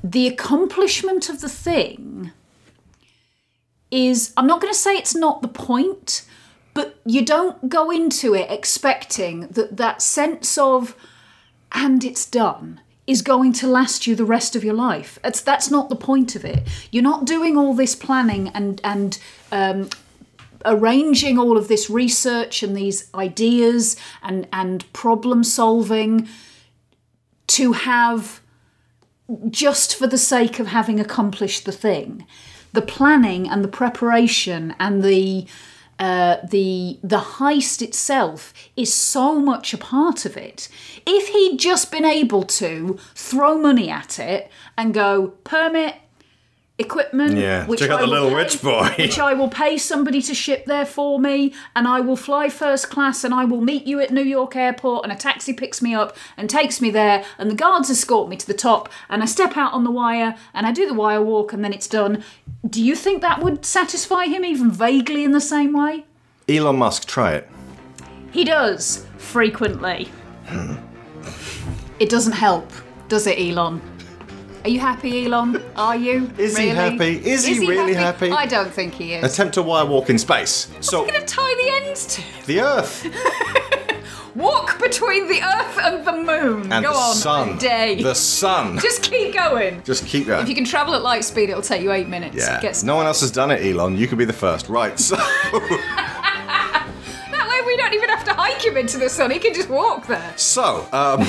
the 0.03 0.27
accomplishment 0.27 1.29
of 1.29 1.41
the 1.41 1.49
thing 1.49 2.31
is 3.91 4.33
I'm 4.35 4.47
not 4.47 4.61
going 4.61 4.73
to 4.73 4.79
say 4.79 4.97
it's 4.97 5.15
not 5.15 5.41
the 5.41 5.47
point, 5.47 6.25
but 6.73 6.99
you 7.05 7.23
don't 7.23 7.69
go 7.69 7.89
into 7.91 8.33
it 8.33 8.49
expecting 8.51 9.47
that 9.47 9.77
that 9.77 10.01
sense 10.01 10.57
of 10.57 10.95
and 11.71 12.03
it's 12.03 12.25
done 12.25 12.81
is 13.07 13.21
going 13.21 13.53
to 13.53 13.67
last 13.67 14.05
you 14.05 14.15
the 14.15 14.25
rest 14.25 14.55
of 14.55 14.63
your 14.63 14.73
life. 14.73 15.17
It's, 15.23 15.41
that's 15.41 15.71
not 15.71 15.89
the 15.89 15.95
point 15.95 16.35
of 16.35 16.43
it. 16.43 16.67
You're 16.91 17.03
not 17.03 17.25
doing 17.25 17.57
all 17.57 17.73
this 17.73 17.95
planning 17.95 18.49
and 18.49 18.81
and 18.83 19.17
um, 19.51 19.89
arranging 20.65 21.39
all 21.39 21.57
of 21.57 21.69
this 21.69 21.89
research 21.89 22.61
and 22.61 22.75
these 22.75 23.09
ideas 23.15 23.95
and 24.21 24.47
and 24.51 24.91
problem 24.93 25.43
solving 25.43 26.27
to 27.47 27.71
have 27.73 28.41
just 29.49 29.95
for 29.95 30.07
the 30.07 30.17
sake 30.17 30.59
of 30.59 30.67
having 30.67 30.99
accomplished 30.99 31.65
the 31.65 31.71
thing. 31.71 32.25
The 32.73 32.81
planning 32.81 33.47
and 33.49 33.63
the 33.63 33.69
preparation 33.69 34.75
and 34.79 35.01
the 35.01 35.47
uh, 35.99 36.37
the 36.49 36.99
the 37.03 37.19
heist 37.19 37.81
itself 37.81 38.53
is 38.75 38.93
so 38.93 39.39
much 39.39 39.73
a 39.73 39.77
part 39.77 40.25
of 40.25 40.37
it. 40.37 40.69
If 41.05 41.29
he'd 41.29 41.57
just 41.57 41.91
been 41.91 42.05
able 42.05 42.43
to 42.43 42.97
throw 43.15 43.57
money 43.57 43.89
at 43.89 44.19
it 44.19 44.49
and 44.77 44.93
go 44.93 45.29
permit, 45.43 45.95
equipment, 46.79 47.35
Yeah, 47.37 47.65
check 47.75 47.89
out 47.89 47.99
I 47.99 48.01
the 48.01 48.07
little 48.07 48.29
pay- 48.29 48.35
rich 48.35 48.61
boy. 48.61 48.93
which 48.99 49.17
I 49.17 49.33
will 49.33 49.49
pay 49.49 49.77
somebody 49.79 50.21
to 50.21 50.35
ship 50.35 50.65
there 50.65 50.85
for 50.85 51.19
me, 51.19 51.53
and 51.75 51.87
I 51.87 52.01
will 52.01 52.15
fly 52.15 52.49
first 52.49 52.91
class, 52.91 53.23
and 53.23 53.33
I 53.33 53.45
will 53.45 53.61
meet 53.61 53.87
you 53.87 53.99
at 53.99 54.11
New 54.11 54.21
York 54.21 54.55
Airport, 54.55 55.03
and 55.03 55.11
a 55.11 55.15
taxi 55.15 55.53
picks 55.53 55.81
me 55.81 55.95
up 55.95 56.15
and 56.37 56.47
takes 56.49 56.79
me 56.79 56.91
there, 56.91 57.25
and 57.39 57.49
the 57.49 57.55
guards 57.55 57.89
escort 57.89 58.29
me 58.29 58.37
to 58.37 58.45
the 58.45 58.53
top, 58.53 58.89
and 59.09 59.23
I 59.23 59.25
step 59.25 59.57
out 59.57 59.73
on 59.73 59.83
the 59.83 59.91
wire, 59.91 60.35
and 60.53 60.67
I 60.67 60.71
do 60.71 60.85
the 60.85 60.93
wire 60.93 61.21
walk, 61.23 61.51
and 61.53 61.63
then 61.63 61.73
it's 61.73 61.87
done. 61.87 62.23
Do 62.69 62.83
you 62.83 62.95
think 62.95 63.21
that 63.21 63.41
would 63.41 63.65
satisfy 63.65 64.25
him 64.25 64.43
even 64.43 64.71
vaguely 64.71 65.23
in 65.23 65.31
the 65.31 65.41
same 65.41 65.73
way? 65.73 66.05
Elon 66.49 66.77
Musk, 66.77 67.07
try 67.07 67.33
it. 67.33 67.49
He 68.31 68.43
does 68.43 69.05
frequently. 69.17 70.09
It 71.99 72.09
doesn't 72.09 72.33
help, 72.33 72.69
does 73.07 73.27
it, 73.27 73.39
Elon? 73.39 73.81
Are 74.63 74.69
you 74.69 74.79
happy, 74.79 75.25
Elon? 75.25 75.63
Are 75.75 75.95
you? 75.95 76.31
Is 76.37 76.57
he 76.57 76.67
happy? 76.67 77.25
Is 77.25 77.45
he 77.45 77.59
really 77.59 77.93
happy? 77.93 78.31
I 78.31 78.45
don't 78.45 78.71
think 78.71 78.93
he 78.93 79.13
is. 79.13 79.23
Attempt 79.23 79.53
to 79.53 79.61
wire 79.61 79.85
walk 79.85 80.09
in 80.09 80.17
space. 80.17 80.69
So 80.81 81.05
he 81.05 81.11
going 81.11 81.25
to 81.25 81.27
tie 81.27 81.55
the 81.55 81.85
ends 81.85 82.05
to? 82.15 82.21
the 82.47 82.61
Earth 82.61 83.05
Walk 84.37 84.79
between 84.79 85.27
the 85.27 85.41
Earth 85.41 85.79
and 85.81 86.05
the 86.05 86.11
Moon. 86.13 86.71
and 86.71 86.85
Go 86.85 86.91
the 86.93 86.97
on, 86.97 87.15
sun. 87.15 87.57
day. 87.57 88.01
The 88.01 88.13
sun. 88.13 88.77
Just 88.77 89.01
keep 89.01 89.33
going. 89.33 89.81
Just 89.83 90.05
keep 90.05 90.27
going. 90.27 90.43
If 90.43 90.47
you 90.49 90.53
can 90.53 90.63
travel 90.63 90.93
at 90.93 91.01
light 91.01 91.23
speed, 91.23 91.49
it'll 91.49 91.63
take 91.63 91.81
you 91.81 91.91
eight 91.91 92.07
minutes. 92.07 92.35
Yeah. 92.37 92.61
Gets 92.61 92.83
No 92.83 92.95
one 92.95 93.07
else 93.07 93.21
has 93.21 93.31
done 93.31 93.49
it, 93.49 93.65
Elon. 93.65 93.97
You 93.97 94.07
could 94.07 94.19
be 94.19 94.25
the 94.25 94.33
first. 94.33 94.69
Right. 94.69 94.99
So 94.99 95.15
that 97.31 97.47
way. 97.49 97.65
We 97.65 97.75
don't 97.77 97.93
even 97.93 98.09
have 98.09 98.23
to 98.25 98.33
hike 98.33 98.63
him 98.63 98.77
into 98.77 98.97
the 98.97 99.09
sun. 99.09 99.31
He 99.31 99.39
can 99.39 99.53
just 99.53 99.69
walk 99.69 100.07
there. 100.07 100.33
So, 100.37 100.87
um, 100.93 101.25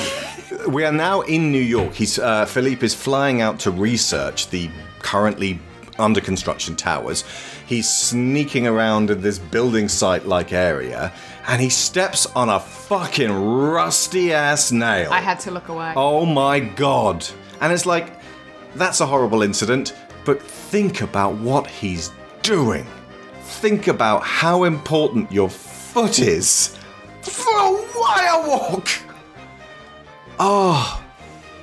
we 0.73 0.85
are 0.85 0.93
now 0.93 1.23
in 1.23 1.51
New 1.51 1.61
York. 1.63 1.95
He's 1.95 2.19
uh, 2.19 2.45
Philippe 2.47 2.85
is 2.85 2.95
flying 2.95 3.41
out 3.41 3.59
to 3.61 3.71
research 3.71 4.49
the 4.51 4.71
currently 5.01 5.59
under 5.99 6.21
construction 6.21 6.77
towers. 6.77 7.25
He's 7.67 7.89
sneaking 7.89 8.67
around 8.67 9.11
in 9.11 9.21
this 9.21 9.39
building 9.39 9.89
site 9.89 10.27
like 10.27 10.53
area, 10.53 11.13
and 11.47 11.61
he 11.61 11.69
steps 11.69 12.27
on 12.35 12.49
a 12.49 12.61
fucking 12.61 13.33
rusty 13.33 14.33
ass 14.33 14.73
nail. 14.73 15.11
I 15.13 15.21
had 15.21 15.41
to 15.41 15.51
look 15.51 15.69
away. 15.69 15.93
Oh 15.97 16.25
my 16.25 16.61
god. 16.61 17.27
And 17.61 17.73
it's 17.73 17.87
like, 17.87 18.13
that's 18.75 19.01
a 19.01 19.07
horrible 19.07 19.43
incident, 19.43 19.95
but 20.25 20.41
think 20.43 21.01
about 21.01 21.35
what 21.37 21.67
he's 21.67 22.13
doing. 22.43 22.87
Think 23.43 23.89
about 23.89 24.23
how 24.23 24.65
important 24.65 25.33
your 25.33 25.49
foot 25.49 26.21
is 26.21 26.77
for 27.23 27.51
a 27.51 27.73
wire 27.97 28.47
walk. 28.47 28.89
Oh, 30.39 31.03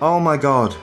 oh 0.02 0.20
my 0.20 0.36
god. 0.36 0.76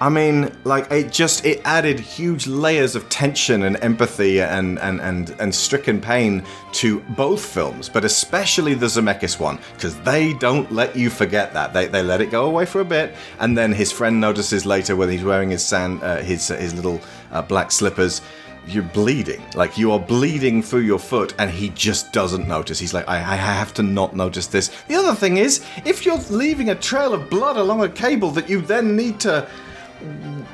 I 0.00 0.08
mean, 0.08 0.50
like 0.64 0.90
it 0.90 1.12
just 1.12 1.44
it 1.44 1.60
added 1.66 2.00
huge 2.00 2.46
layers 2.46 2.96
of 2.96 3.06
tension 3.10 3.64
and 3.64 3.76
empathy 3.82 4.40
and 4.40 4.78
and 4.78 4.98
and, 4.98 5.36
and 5.38 5.54
stricken 5.54 6.00
pain 6.00 6.42
to 6.72 7.00
both 7.10 7.44
films, 7.44 7.90
but 7.90 8.04
especially 8.06 8.72
the 8.72 8.86
Zemeckis 8.86 9.38
one, 9.38 9.58
because 9.74 10.00
they 10.00 10.32
don't 10.32 10.72
let 10.72 10.96
you 10.96 11.10
forget 11.10 11.52
that. 11.52 11.74
They, 11.74 11.86
they 11.86 12.02
let 12.02 12.22
it 12.22 12.30
go 12.30 12.46
away 12.46 12.64
for 12.64 12.80
a 12.80 12.84
bit, 12.84 13.14
and 13.40 13.58
then 13.58 13.72
his 13.72 13.92
friend 13.92 14.18
notices 14.18 14.64
later 14.64 14.96
when 14.96 15.10
he's 15.10 15.22
wearing 15.22 15.50
his 15.50 15.62
sand 15.62 16.02
uh, 16.02 16.22
his 16.22 16.48
his 16.48 16.74
little 16.74 17.00
uh, 17.30 17.42
black 17.42 17.70
slippers. 17.70 18.22
You're 18.66 18.82
bleeding, 18.84 19.42
like 19.54 19.78
you 19.78 19.90
are 19.92 19.98
bleeding 19.98 20.62
through 20.62 20.82
your 20.82 20.98
foot, 20.98 21.34
and 21.38 21.50
he 21.50 21.70
just 21.70 22.12
doesn't 22.12 22.46
notice. 22.46 22.78
He's 22.78 22.92
like, 22.92 23.08
I, 23.08 23.16
I 23.16 23.36
have 23.36 23.72
to 23.74 23.82
not 23.82 24.14
notice 24.14 24.46
this. 24.46 24.70
The 24.86 24.94
other 24.94 25.14
thing 25.14 25.38
is, 25.38 25.64
if 25.86 26.04
you're 26.04 26.18
leaving 26.28 26.68
a 26.68 26.74
trail 26.74 27.14
of 27.14 27.30
blood 27.30 27.56
along 27.56 27.82
a 27.82 27.88
cable 27.88 28.30
that 28.32 28.50
you 28.50 28.60
then 28.60 28.96
need 28.96 29.18
to 29.20 29.48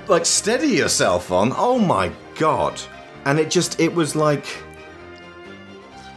like 0.09 0.27
steady 0.27 0.69
yourself 0.69 1.31
on. 1.31 1.53
Oh 1.57 1.79
my 1.79 2.11
god. 2.39 2.81
And 3.25 3.39
it 3.39 3.51
just 3.51 3.81
it 3.81 3.95
was 3.95 4.15
like 4.15 4.47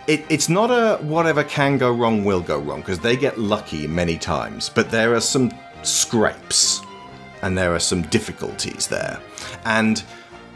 it, 0.07 0.25
it's 0.29 0.49
not 0.49 0.71
a 0.71 0.97
whatever 1.03 1.43
can 1.43 1.77
go 1.77 1.91
wrong 1.91 2.23
will 2.25 2.41
go 2.41 2.59
wrong 2.59 2.81
because 2.81 2.99
they 2.99 3.15
get 3.15 3.37
lucky 3.37 3.87
many 3.87 4.17
times, 4.17 4.69
but 4.69 4.89
there 4.91 5.13
are 5.13 5.21
some 5.21 5.51
scrapes. 5.83 6.81
and 7.41 7.57
there 7.57 7.73
are 7.73 7.79
some 7.79 8.01
difficulties 8.03 8.87
there. 8.87 9.19
And 9.65 9.99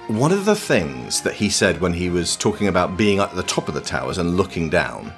one 0.08 0.32
of 0.32 0.46
the 0.46 0.56
things 0.56 1.22
that 1.22 1.34
he 1.34 1.50
said 1.50 1.80
when 1.80 1.94
he 1.94 2.10
was 2.10 2.36
talking 2.36 2.68
about 2.68 2.98
being 2.98 3.20
at 3.20 3.34
the 3.36 3.44
top 3.44 3.68
of 3.68 3.74
the 3.74 3.82
towers 3.82 4.18
and 4.18 4.36
looking 4.38 4.70
down, 4.70 5.14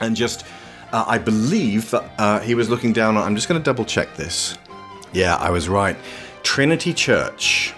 and 0.00 0.14
just, 0.14 0.44
uh, 0.92 1.04
I 1.06 1.18
believe 1.18 1.90
that 1.90 2.10
uh, 2.18 2.40
he 2.40 2.54
was 2.54 2.68
looking 2.68 2.92
down 2.92 3.16
on, 3.16 3.22
I'm 3.24 3.34
just 3.34 3.48
going 3.48 3.60
to 3.60 3.64
double 3.64 3.84
check 3.84 4.14
this. 4.14 4.58
Yeah, 5.12 5.36
I 5.36 5.50
was 5.50 5.68
right. 5.68 5.96
Trinity 6.46 6.94
Church 6.94 7.74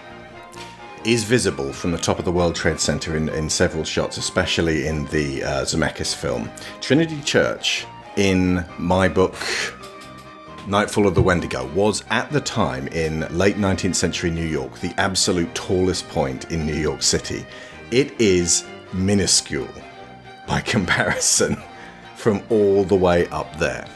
is 1.05 1.25
visible 1.25 1.73
from 1.73 1.91
the 1.91 1.99
top 1.99 2.19
of 2.19 2.27
the 2.27 2.31
World 2.31 2.55
Trade 2.55 2.79
Center 2.79 3.16
in, 3.16 3.31
in 3.31 3.49
several 3.49 3.83
shots, 3.83 4.19
especially 4.19 4.87
in 4.87 5.07
the 5.07 5.43
uh, 5.43 5.64
Zemeckis 5.64 6.14
film. 6.14 6.51
Trinity 6.83 7.21
Church, 7.23 7.87
in 8.19 8.64
my 8.79 9.09
book, 9.09 9.35
Nightfall 10.69 11.09
of 11.09 11.14
the 11.14 11.23
Wendigo, 11.23 11.66
was 11.69 12.05
at 12.11 12.31
the 12.31 12.43
time 12.43 12.89
in 12.89 13.21
late 13.37 13.57
19th 13.57 13.97
century 13.97 14.31
New 14.31 14.47
York 14.47 14.79
the 14.81 14.93
absolute 14.99 15.53
tallest 15.55 16.07
point 16.11 16.53
in 16.53 16.66
New 16.66 16.77
York 16.77 17.03
City. 17.03 17.45
It 17.91 18.21
is 18.21 18.64
minuscule 18.93 19.66
by 20.47 20.61
comparison 20.75 21.57
from 22.16 22.43
all 22.51 22.85
the 22.85 22.95
way 22.95 23.29
up 23.29 23.59
there. 23.59 23.89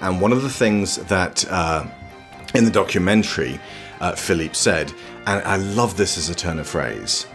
And 0.00 0.20
one 0.20 0.32
of 0.32 0.42
the 0.42 0.48
things 0.48 0.96
that 1.08 1.44
uh, 1.50 1.84
in 2.54 2.64
the 2.64 2.70
documentary 2.70 3.60
uh, 4.02 4.14
Philippe 4.14 4.54
said, 4.54 4.92
and 5.26 5.42
I 5.44 5.56
love 5.56 5.96
this 5.96 6.18
as 6.18 6.28
a 6.28 6.34
turn 6.34 6.58
of 6.58 6.66
phrase. 6.66 7.26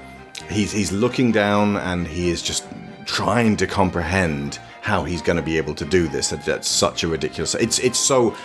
He's, 0.49 0.72
he's 0.72 0.91
looking 0.91 1.32
down 1.32 1.78
and 1.78 2.05
he 2.05 2.30
is 2.30 2.41
just 2.41 2.65
trying 3.05 3.55
to 3.57 3.65
comprehend 3.65 4.59
how 4.82 5.03
he's 5.03 5.22
going 5.22 5.38
to 5.38 5.41
be 5.41 5.57
able 5.57 5.74
to 5.76 5.86
do 5.86 6.07
this. 6.07 6.30
That's 6.30 6.68
such 6.68 7.03
a 7.03 7.07
ridiculous. 7.07 7.55
It's 7.55 7.80
it's 7.80 7.99
so 7.99 8.36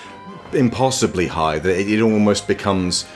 impossibly 0.53 1.27
high 1.27 1.59
that 1.59 1.81
it, 1.81 1.89
it 1.89 2.01
almost 2.01 2.49
becomes 2.49 3.07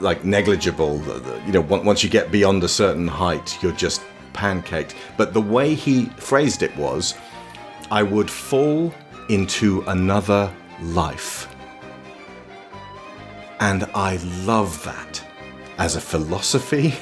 like 0.00 0.24
negligible. 0.24 1.00
You 1.46 1.52
know, 1.52 1.60
once 1.62 2.02
you 2.04 2.10
get 2.10 2.30
beyond 2.30 2.62
a 2.62 2.68
certain 2.68 3.08
height, 3.08 3.62
you're 3.62 3.72
just 3.72 4.02
pancaked. 4.34 4.94
But 5.16 5.32
the 5.32 5.40
way 5.40 5.74
he 5.74 6.06
phrased 6.16 6.62
it 6.62 6.76
was, 6.76 7.14
I 7.90 8.02
would 8.02 8.30
fall 8.30 8.92
into 9.28 9.82
another 9.86 10.52
life. 10.82 11.53
And 13.64 13.84
I 13.94 14.16
love 14.44 14.84
that 14.84 15.24
as 15.78 15.96
a 15.96 16.00
philosophy, 16.00 16.92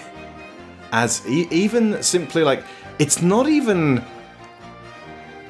as 0.93 1.27
e- 1.29 1.49
even 1.51 2.01
simply 2.05 2.45
like, 2.45 2.63
it's 3.01 3.21
not 3.21 3.49
even 3.49 4.01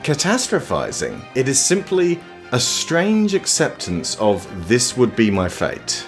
catastrophizing, 0.04 1.22
it 1.34 1.48
is 1.50 1.60
simply 1.62 2.18
a 2.52 2.58
strange 2.58 3.34
acceptance 3.34 4.16
of 4.20 4.38
this 4.66 4.96
would 4.96 5.14
be 5.14 5.30
my 5.30 5.50
fate. 5.50 6.06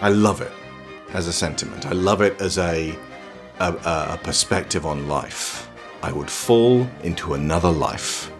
I 0.00 0.08
love 0.08 0.40
it 0.40 0.52
as 1.12 1.28
a 1.28 1.32
sentiment. 1.32 1.84
I 1.84 1.92
love 1.92 2.22
it 2.22 2.40
as 2.40 2.56
a, 2.56 2.98
a, 3.60 3.72
a 4.14 4.20
perspective 4.22 4.86
on 4.86 5.06
life. 5.06 5.68
I 6.02 6.12
would 6.12 6.30
fall 6.30 6.88
into 7.02 7.34
another 7.34 7.70
life. 7.70 8.32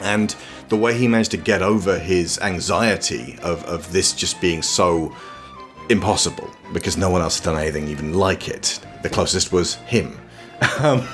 And 0.00 0.34
the 0.68 0.76
way 0.76 0.96
he 0.96 1.08
managed 1.08 1.30
to 1.32 1.36
get 1.36 1.62
over 1.62 1.98
his 1.98 2.38
anxiety 2.40 3.38
of, 3.42 3.64
of 3.64 3.92
this 3.92 4.12
just 4.12 4.40
being 4.40 4.62
so 4.62 5.14
impossible 5.88 6.50
because 6.72 6.96
no 6.96 7.10
one 7.10 7.22
else 7.22 7.38
had 7.38 7.44
done 7.44 7.60
anything 7.60 7.88
even 7.88 8.14
like 8.14 8.48
it. 8.48 8.80
The 9.02 9.08
closest 9.08 9.52
was 9.52 9.74
him. 9.74 10.18
Um, 10.80 11.06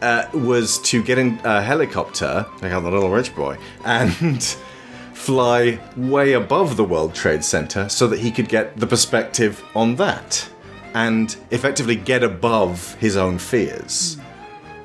uh, 0.00 0.26
was 0.34 0.78
to 0.80 1.02
get 1.02 1.16
in 1.16 1.38
a 1.44 1.62
helicopter, 1.62 2.44
like 2.60 2.72
the 2.72 2.80
little 2.80 3.10
rich 3.10 3.34
boy, 3.36 3.56
and 3.84 4.42
fly 5.12 5.78
way 5.96 6.32
above 6.32 6.76
the 6.76 6.84
World 6.84 7.14
Trade 7.14 7.44
Center 7.44 7.88
so 7.88 8.08
that 8.08 8.18
he 8.18 8.30
could 8.30 8.48
get 8.48 8.76
the 8.76 8.86
perspective 8.86 9.62
on 9.76 9.94
that 9.96 10.48
and 10.94 11.36
effectively 11.50 11.94
get 11.94 12.24
above 12.24 12.94
his 12.94 13.16
own 13.16 13.38
fears. 13.38 14.18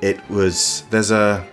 It 0.00 0.20
was 0.30 0.84
there's 0.90 1.10
a 1.10 1.44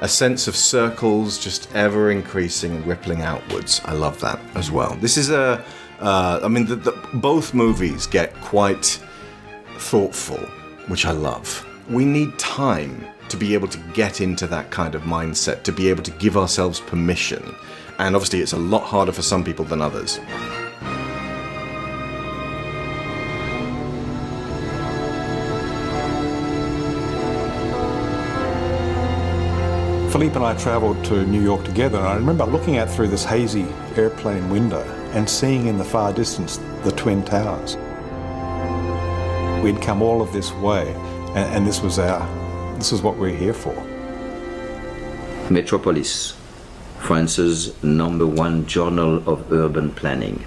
a 0.00 0.08
sense 0.08 0.46
of 0.48 0.54
circles 0.54 1.38
just 1.38 1.72
ever 1.74 2.10
increasing 2.10 2.76
and 2.76 2.86
rippling 2.86 3.22
outwards. 3.22 3.80
I 3.84 3.92
love 3.92 4.20
that 4.20 4.40
as 4.54 4.70
well. 4.70 4.96
This 5.00 5.16
is 5.16 5.30
a, 5.30 5.64
uh, 6.00 6.40
I 6.42 6.48
mean, 6.48 6.66
the, 6.66 6.76
the, 6.76 6.92
both 7.14 7.54
movies 7.54 8.06
get 8.06 8.34
quite 8.40 9.00
thoughtful, 9.78 10.38
which 10.86 11.04
I 11.06 11.12
love. 11.12 11.66
We 11.88 12.04
need 12.04 12.38
time 12.38 13.06
to 13.28 13.36
be 13.36 13.54
able 13.54 13.68
to 13.68 13.78
get 13.92 14.20
into 14.20 14.46
that 14.46 14.70
kind 14.70 14.94
of 14.94 15.02
mindset, 15.02 15.62
to 15.64 15.72
be 15.72 15.88
able 15.90 16.02
to 16.02 16.10
give 16.12 16.36
ourselves 16.36 16.80
permission. 16.80 17.54
And 17.98 18.14
obviously, 18.14 18.40
it's 18.40 18.52
a 18.52 18.58
lot 18.58 18.84
harder 18.84 19.12
for 19.12 19.22
some 19.22 19.42
people 19.42 19.64
than 19.64 19.82
others. 19.82 20.20
Philippe 30.10 30.36
and 30.36 30.44
I 30.44 30.54
travelled 30.56 31.04
to 31.04 31.26
New 31.26 31.42
York 31.42 31.64
together, 31.64 31.98
and 31.98 32.06
I 32.06 32.14
remember 32.16 32.46
looking 32.46 32.78
out 32.78 32.88
through 32.88 33.08
this 33.08 33.26
hazy 33.26 33.66
airplane 33.94 34.48
window 34.48 34.80
and 35.12 35.28
seeing 35.28 35.66
in 35.66 35.76
the 35.76 35.84
far 35.84 36.14
distance 36.14 36.58
the 36.82 36.92
Twin 36.92 37.22
Towers. 37.22 37.76
We'd 39.62 39.82
come 39.82 40.00
all 40.00 40.22
of 40.22 40.32
this 40.32 40.50
way, 40.54 40.94
and, 41.34 41.56
and 41.56 41.66
this 41.66 41.82
was 41.82 41.98
our, 41.98 42.26
this 42.78 42.90
is 42.90 43.02
what 43.02 43.18
we're 43.18 43.36
here 43.36 43.52
for. 43.52 43.74
Metropolis, 45.50 46.34
France's 47.00 47.80
number 47.82 48.26
one 48.26 48.66
journal 48.66 49.22
of 49.28 49.52
urban 49.52 49.90
planning. 49.90 50.42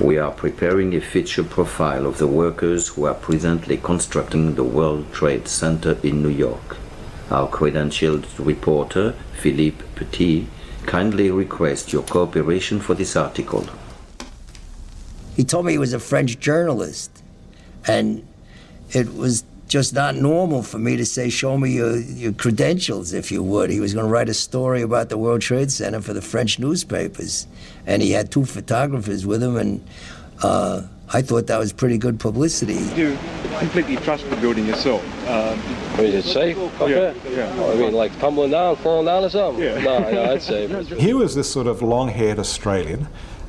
We 0.00 0.18
are 0.18 0.32
preparing 0.32 0.96
a 0.96 1.00
feature 1.00 1.44
profile 1.44 2.06
of 2.06 2.18
the 2.18 2.26
workers 2.26 2.88
who 2.88 3.04
are 3.04 3.14
presently 3.14 3.76
constructing 3.76 4.56
the 4.56 4.64
World 4.64 5.12
Trade 5.12 5.46
Center 5.46 5.96
in 6.02 6.24
New 6.24 6.28
York. 6.28 6.76
Our 7.30 7.48
credentialed 7.48 8.26
reporter, 8.44 9.14
Philippe 9.40 9.84
Petit, 9.94 10.48
kindly 10.86 11.30
requests 11.30 11.92
your 11.92 12.02
cooperation 12.02 12.80
for 12.80 12.94
this 12.94 13.14
article. 13.14 13.66
He 15.36 15.44
told 15.44 15.66
me 15.66 15.72
he 15.72 15.78
was 15.78 15.92
a 15.92 16.00
French 16.00 16.40
journalist, 16.40 17.22
and 17.86 18.26
it 18.90 19.14
was 19.14 19.44
just 19.68 19.94
not 19.94 20.16
normal 20.16 20.64
for 20.64 20.78
me 20.78 20.96
to 20.96 21.06
say, 21.06 21.30
Show 21.30 21.56
me 21.56 21.70
your, 21.70 21.98
your 21.98 22.32
credentials, 22.32 23.12
if 23.12 23.30
you 23.30 23.42
would. 23.44 23.70
He 23.70 23.78
was 23.78 23.94
going 23.94 24.06
to 24.06 24.12
write 24.12 24.28
a 24.28 24.34
story 24.34 24.82
about 24.82 25.08
the 25.08 25.16
World 25.16 25.40
Trade 25.40 25.70
Center 25.70 26.00
for 26.00 26.12
the 26.12 26.20
French 26.20 26.58
newspapers, 26.58 27.46
and 27.86 28.02
he 28.02 28.10
had 28.10 28.32
two 28.32 28.44
photographers 28.44 29.24
with 29.24 29.40
him, 29.40 29.56
and 29.56 29.86
uh, 30.42 30.82
I 31.12 31.22
thought 31.22 31.48
that 31.48 31.58
was 31.58 31.72
pretty 31.72 31.98
good 31.98 32.20
publicity. 32.20 32.74
You 32.94 33.18
completely 33.58 33.96
trust 33.96 34.30
the 34.30 34.36
building 34.36 34.66
yourself. 34.66 35.02
Um, 35.28 35.58
is 35.98 36.14
it 36.14 36.30
safe 36.30 36.56
up 36.56 36.88
yeah, 36.88 37.12
there? 37.12 37.14
yeah. 37.30 37.54
Oh, 37.58 37.72
I 37.72 37.74
mean, 37.74 37.92
like 37.92 38.16
tumbling 38.20 38.52
down, 38.52 38.76
falling 38.76 39.06
down 39.06 39.24
or 39.24 39.28
something? 39.28 39.62
Yeah. 39.62 39.80
No, 39.80 39.98
no, 40.08 40.32
I'd 40.32 40.42
say. 40.42 40.68
Here 40.84 41.16
was 41.16 41.34
this 41.34 41.50
sort 41.50 41.66
of 41.66 41.82
long 41.82 42.10
haired 42.10 42.38
Australian 42.38 43.08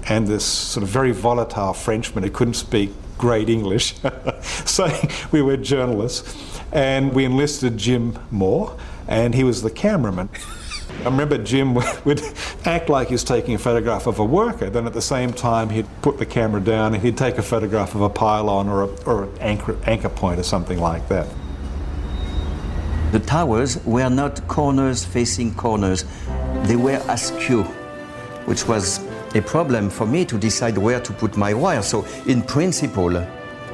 and 0.10 0.28
this 0.28 0.44
sort 0.44 0.84
of 0.84 0.90
very 0.90 1.12
volatile 1.12 1.74
Frenchman 1.74 2.24
who 2.24 2.32
couldn't 2.32 2.56
speak 2.56 2.92
great 3.20 3.48
English, 3.48 3.94
so 4.42 4.90
we 5.32 5.44
were 5.44 5.56
journalists. 5.56 6.36
And 6.72 7.14
we 7.14 7.26
enlisted 7.26 7.78
Jim 7.78 8.18
Moore, 8.32 8.76
and 9.08 9.36
he 9.36 9.44
was 9.44 9.62
the 9.62 9.70
cameraman. 9.70 10.30
I 11.00 11.06
remember 11.06 11.38
Jim 11.38 11.74
would 12.06 12.22
act 12.66 12.90
like 12.90 13.10
he's 13.10 13.24
taking 13.24 13.56
a 13.56 13.58
photograph 13.58 14.06
of 14.06 14.20
a 14.20 14.26
worker, 14.26 14.70
then 14.70 14.86
at 14.86 14.94
the 14.94 15.02
same 15.02 15.34
time 15.34 15.70
he'd 15.70 15.88
put 16.02 16.20
the 16.20 16.26
camera 16.26 16.62
down 16.62 16.94
and 16.94 17.02
he'd 17.02 17.18
take 17.18 17.38
a 17.38 17.42
photograph 17.42 17.96
of 17.96 18.02
a 18.02 18.10
pylon 18.10 18.70
or, 18.70 18.84
a, 18.84 18.88
or 19.06 19.24
an 19.24 19.38
anchor, 19.40 19.78
anchor 19.86 20.10
point 20.10 20.40
or 20.40 20.44
something 20.44 20.80
like 20.80 21.08
that. 21.08 21.28
The 23.12 23.20
towers 23.20 23.84
were 23.86 24.10
not 24.10 24.48
corners 24.48 25.04
facing 25.04 25.56
corners, 25.56 26.06
they 26.64 26.76
were 26.76 27.02
askew, 27.10 27.64
which 28.46 28.68
was 28.68 29.00
a 29.36 29.42
problem 29.42 29.90
for 29.90 30.06
me 30.06 30.24
to 30.26 30.38
decide 30.38 30.78
where 30.78 31.00
to 31.00 31.14
put 31.14 31.36
my 31.36 31.54
wire. 31.54 31.82
So, 31.82 32.06
in 32.26 32.42
principle, 32.42 33.26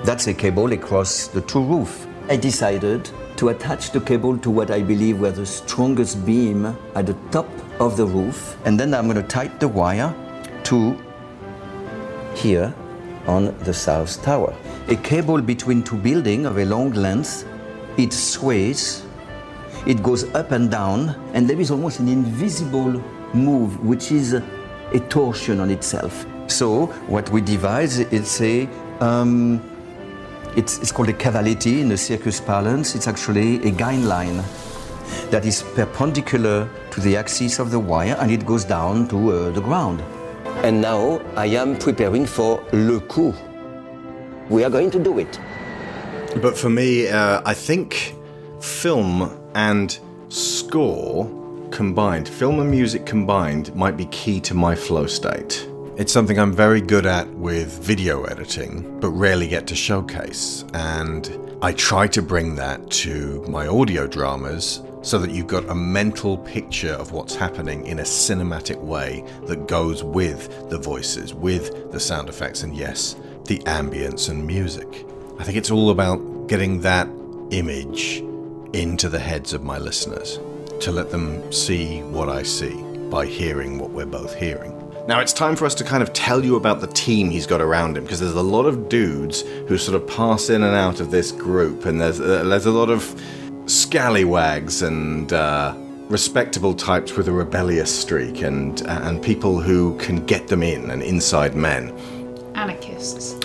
that's 0.03 0.27
a 0.27 0.33
cable 0.33 0.71
across 0.71 1.27
the 1.27 1.41
two 1.41 1.63
roofs. 1.63 2.07
I 2.29 2.37
decided 2.37 3.09
to 3.37 3.49
attach 3.49 3.91
the 3.91 4.01
cable 4.01 4.37
to 4.39 4.49
what 4.49 4.71
I 4.71 4.81
believe 4.81 5.19
were 5.19 5.31
the 5.31 5.45
strongest 5.45 6.25
beam 6.25 6.65
at 6.95 7.05
the 7.05 7.15
top 7.31 7.47
of 7.79 7.95
the 7.95 8.05
roof, 8.05 8.57
and 8.65 8.79
then 8.79 8.93
I'm 8.93 9.05
going 9.07 9.21
to 9.21 9.27
tie 9.27 9.47
the 9.47 9.67
wire 9.67 10.13
to 10.63 10.97
here 12.35 12.73
on 13.27 13.57
the 13.59 13.73
south 13.73 14.21
tower. 14.23 14.55
A 14.87 14.95
cable 14.95 15.41
between 15.41 15.83
two 15.83 15.97
buildings 15.97 16.47
of 16.47 16.57
a 16.57 16.65
long 16.65 16.91
length, 16.91 17.45
it 17.97 18.11
sways, 18.11 19.05
it 19.85 20.01
goes 20.01 20.23
up 20.33 20.51
and 20.51 20.71
down, 20.71 21.09
and 21.33 21.47
there 21.47 21.59
is 21.59 21.71
almost 21.71 21.99
an 21.99 22.07
invisible 22.07 23.03
move, 23.33 23.79
which 23.85 24.11
is 24.11 24.33
a 24.33 24.99
torsion 25.09 25.59
on 25.59 25.69
itself. 25.69 26.25
So 26.47 26.87
what 27.07 27.29
we 27.29 27.41
devise, 27.41 27.99
it's 27.99 28.41
a 28.41 28.67
um, 28.99 29.61
it's, 30.55 30.79
it's, 30.79 30.91
called 30.91 31.09
a 31.09 31.13
cavaletti 31.13 31.81
in 31.81 31.89
the 31.89 31.97
circus 31.97 32.39
parlance. 32.39 32.95
It's 32.95 33.07
actually 33.07 33.61
a 33.67 33.71
guide 33.71 34.03
line 34.03 34.43
that 35.29 35.45
is 35.45 35.63
perpendicular 35.75 36.69
to 36.91 37.01
the 37.01 37.17
axis 37.17 37.59
of 37.59 37.71
the 37.71 37.79
wire 37.79 38.15
and 38.19 38.31
it 38.31 38.45
goes 38.45 38.65
down 38.65 39.07
to 39.09 39.31
uh, 39.31 39.49
the 39.51 39.61
ground. 39.61 40.01
And 40.63 40.81
now 40.81 41.21
I 41.35 41.47
am 41.47 41.77
preparing 41.77 42.25
for 42.25 42.63
le 42.71 42.99
coup. 43.01 43.33
We 44.49 44.63
are 44.63 44.69
going 44.69 44.91
to 44.91 44.99
do 44.99 45.19
it. 45.19 45.39
But 46.41 46.57
for 46.57 46.69
me, 46.69 47.07
uh, 47.07 47.41
I 47.45 47.53
think 47.53 48.15
film 48.59 49.37
and 49.55 49.97
score 50.29 51.25
combined, 51.71 52.27
film 52.27 52.59
and 52.59 52.71
music 52.71 53.05
combined, 53.05 53.75
might 53.75 53.97
be 53.97 54.05
key 54.05 54.39
to 54.41 54.53
my 54.53 54.75
flow 54.75 55.05
state. 55.05 55.67
It's 55.97 56.13
something 56.13 56.37
I'm 56.37 56.53
very 56.53 56.79
good 56.79 57.07
at 57.07 57.27
with 57.29 57.83
video 57.83 58.25
editing, 58.25 58.99
but 58.99 59.09
rarely 59.09 59.47
get 59.47 59.65
to 59.65 59.75
showcase. 59.75 60.63
And 60.75 61.57
I 61.63 61.71
try 61.71 62.05
to 62.09 62.21
bring 62.21 62.53
that 62.53 62.87
to 63.01 63.43
my 63.49 63.65
audio 63.65 64.05
dramas 64.05 64.83
so 65.01 65.17
that 65.17 65.31
you've 65.31 65.47
got 65.47 65.67
a 65.71 65.73
mental 65.73 66.37
picture 66.37 66.91
of 66.91 67.13
what's 67.13 67.33
happening 67.33 67.87
in 67.87 67.97
a 67.97 68.03
cinematic 68.03 68.77
way 68.77 69.25
that 69.47 69.67
goes 69.67 70.03
with 70.03 70.69
the 70.69 70.77
voices, 70.77 71.33
with 71.33 71.91
the 71.91 71.99
sound 71.99 72.29
effects, 72.29 72.61
and 72.61 72.77
yes, 72.77 73.15
the 73.45 73.57
ambience 73.61 74.29
and 74.29 74.45
music. 74.45 75.03
I 75.39 75.45
think 75.45 75.57
it's 75.57 75.71
all 75.71 75.89
about 75.89 76.17
getting 76.45 76.79
that 76.81 77.09
image 77.49 78.23
into 78.73 79.09
the 79.09 79.17
heads 79.17 79.51
of 79.51 79.63
my 79.63 79.79
listeners 79.79 80.39
to 80.79 80.91
let 80.91 81.09
them 81.09 81.51
see 81.51 82.03
what 82.03 82.29
I 82.29 82.43
see 82.43 82.83
by 83.09 83.25
hearing 83.25 83.79
what 83.79 83.89
we're 83.89 84.05
both 84.05 84.35
hearing. 84.35 84.76
Now 85.07 85.21
it's 85.21 85.31
time 85.31 85.55
for 85.55 85.65
us 85.65 85.73
to 85.75 85.85
kind 85.85 86.03
of 86.03 86.11
tell 86.11 86.43
you 86.43 86.57
about 86.57 86.81
the 86.81 86.87
team 86.87 87.29
he's 87.29 87.47
got 87.47 87.61
around 87.61 87.95
him 87.95 88.03
because 88.03 88.19
there's 88.19 88.33
a 88.33 88.41
lot 88.41 88.65
of 88.65 88.89
dudes 88.89 89.41
who 89.69 89.77
sort 89.77 89.95
of 89.95 90.05
pass 90.05 90.49
in 90.49 90.63
and 90.63 90.75
out 90.75 90.99
of 90.99 91.11
this 91.11 91.31
group, 91.31 91.85
and 91.85 92.01
there's 92.01 92.19
uh, 92.19 92.43
there's 92.43 92.65
a 92.65 92.71
lot 92.71 92.89
of 92.89 93.15
scallywags 93.67 94.81
and 94.81 95.31
uh, 95.31 95.73
respectable 96.09 96.73
types 96.73 97.15
with 97.15 97.29
a 97.29 97.31
rebellious 97.31 97.89
streak, 97.89 98.41
and 98.41 98.81
and 98.81 99.23
people 99.23 99.61
who 99.61 99.97
can 99.97 100.25
get 100.25 100.49
them 100.49 100.61
in 100.61 100.91
and 100.91 101.01
inside 101.01 101.55
men. 101.55 101.97
Anarchists. 102.55 103.35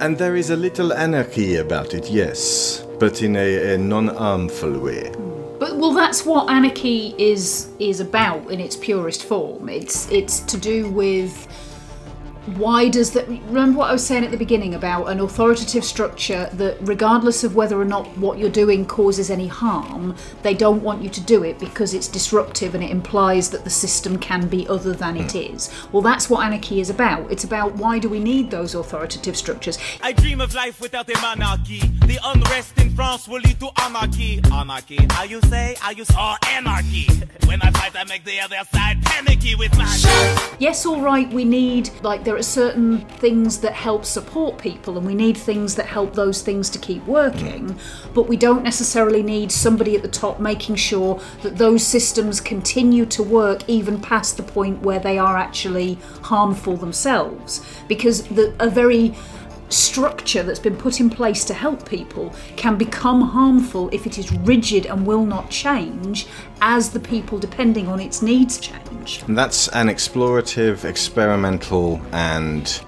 And 0.00 0.16
there 0.16 0.34
is 0.34 0.48
a 0.48 0.56
little 0.56 0.94
anarchy 0.94 1.56
about 1.56 1.92
it, 1.92 2.10
yes, 2.10 2.86
but 2.98 3.20
in 3.20 3.36
a, 3.36 3.74
a 3.74 3.78
non-harmful 3.78 4.78
way. 4.78 5.12
But 5.62 5.76
well, 5.76 5.92
that's 5.92 6.26
what 6.26 6.50
anarchy 6.50 7.14
is 7.18 7.68
is 7.78 8.00
about 8.00 8.50
in 8.50 8.58
its 8.58 8.74
purest 8.74 9.22
form. 9.22 9.68
It's 9.68 10.10
it's 10.10 10.40
to 10.40 10.58
do 10.58 10.90
with 10.90 11.46
why 12.46 12.88
does 12.88 13.12
that 13.12 13.28
remember 13.28 13.78
what 13.78 13.90
I 13.90 13.92
was 13.92 14.04
saying 14.04 14.24
at 14.24 14.30
the 14.30 14.36
beginning 14.36 14.74
about 14.74 15.06
an 15.06 15.20
authoritative 15.20 15.84
structure 15.84 16.50
that 16.54 16.76
regardless 16.80 17.44
of 17.44 17.54
whether 17.54 17.80
or 17.80 17.84
not 17.84 18.06
what 18.18 18.38
you're 18.38 18.50
doing 18.50 18.84
causes 18.84 19.30
any 19.30 19.46
harm, 19.46 20.16
they 20.42 20.54
don't 20.54 20.82
want 20.82 21.02
you 21.02 21.08
to 21.10 21.20
do 21.20 21.44
it 21.44 21.58
because 21.58 21.94
it's 21.94 22.08
disruptive 22.08 22.74
and 22.74 22.82
it 22.82 22.90
implies 22.90 23.50
that 23.50 23.64
the 23.64 23.70
system 23.70 24.18
can 24.18 24.48
be 24.48 24.66
other 24.68 24.92
than 24.92 25.16
it 25.16 25.32
hmm. 25.32 25.54
is. 25.54 25.70
Well, 25.92 26.02
that's 26.02 26.28
what 26.28 26.44
anarchy 26.44 26.80
is 26.80 26.90
about. 26.90 27.30
It's 27.30 27.44
about 27.44 27.76
why 27.76 27.98
do 27.98 28.08
we 28.08 28.18
need 28.18 28.50
those 28.50 28.74
authoritative 28.74 29.36
structures? 29.36 29.78
I 30.02 30.12
dream 30.12 30.40
of 30.40 30.54
life 30.54 30.80
without 30.80 31.08
a 31.08 31.20
monarchy. 31.20 31.80
The 32.06 32.18
unrest 32.24 32.78
in 32.78 32.94
France 32.94 33.28
will 33.28 33.40
lead 33.40 33.60
to 33.60 33.70
anarchy. 33.82 34.40
Anarchy, 34.52 34.98
how 35.10 35.24
you 35.24 35.40
say? 35.42 35.76
How 35.78 35.90
you 35.90 36.04
say? 36.04 36.34
Anarchy. 36.48 37.06
When 37.46 37.62
I 37.62 37.70
fight, 37.70 37.94
I 37.96 38.04
make 38.04 38.24
the 38.24 38.40
other 38.40 38.56
side 38.72 39.02
panicky 39.02 39.54
with 39.54 39.76
my. 39.76 39.84
Yes, 40.58 40.84
all 40.86 41.00
right, 41.00 41.30
we 41.32 41.44
need, 41.44 41.90
like, 42.02 42.24
there 42.32 42.38
are 42.38 42.42
certain 42.42 43.00
things 43.18 43.58
that 43.58 43.74
help 43.74 44.06
support 44.06 44.56
people, 44.56 44.96
and 44.96 45.06
we 45.06 45.14
need 45.14 45.36
things 45.36 45.74
that 45.74 45.84
help 45.84 46.14
those 46.14 46.40
things 46.40 46.70
to 46.70 46.78
keep 46.78 47.06
working, 47.06 47.78
but 48.14 48.22
we 48.22 48.38
don't 48.38 48.62
necessarily 48.62 49.22
need 49.22 49.52
somebody 49.52 49.94
at 49.96 50.00
the 50.00 50.08
top 50.08 50.40
making 50.40 50.76
sure 50.76 51.20
that 51.42 51.58
those 51.58 51.86
systems 51.86 52.40
continue 52.40 53.04
to 53.04 53.22
work 53.22 53.68
even 53.68 54.00
past 54.00 54.38
the 54.38 54.42
point 54.42 54.80
where 54.80 54.98
they 54.98 55.18
are 55.18 55.36
actually 55.36 55.98
harmful 56.22 56.74
themselves. 56.74 57.62
Because 57.86 58.22
the, 58.28 58.54
a 58.58 58.70
very 58.70 59.14
structure 59.72 60.42
that's 60.42 60.58
been 60.58 60.76
put 60.76 61.00
in 61.00 61.10
place 61.10 61.44
to 61.44 61.54
help 61.54 61.88
people 61.88 62.34
can 62.56 62.76
become 62.76 63.20
harmful 63.20 63.88
if 63.92 64.06
it 64.06 64.18
is 64.18 64.32
rigid 64.32 64.86
and 64.86 65.06
will 65.06 65.24
not 65.24 65.50
change 65.50 66.26
as 66.60 66.90
the 66.90 67.00
people 67.00 67.38
depending 67.38 67.88
on 67.88 68.00
its 68.00 68.22
needs 68.22 68.58
change. 68.58 69.22
And 69.26 69.36
that's 69.36 69.68
an 69.68 69.88
explorative, 69.88 70.84
experimental, 70.84 72.00
and 72.12 72.80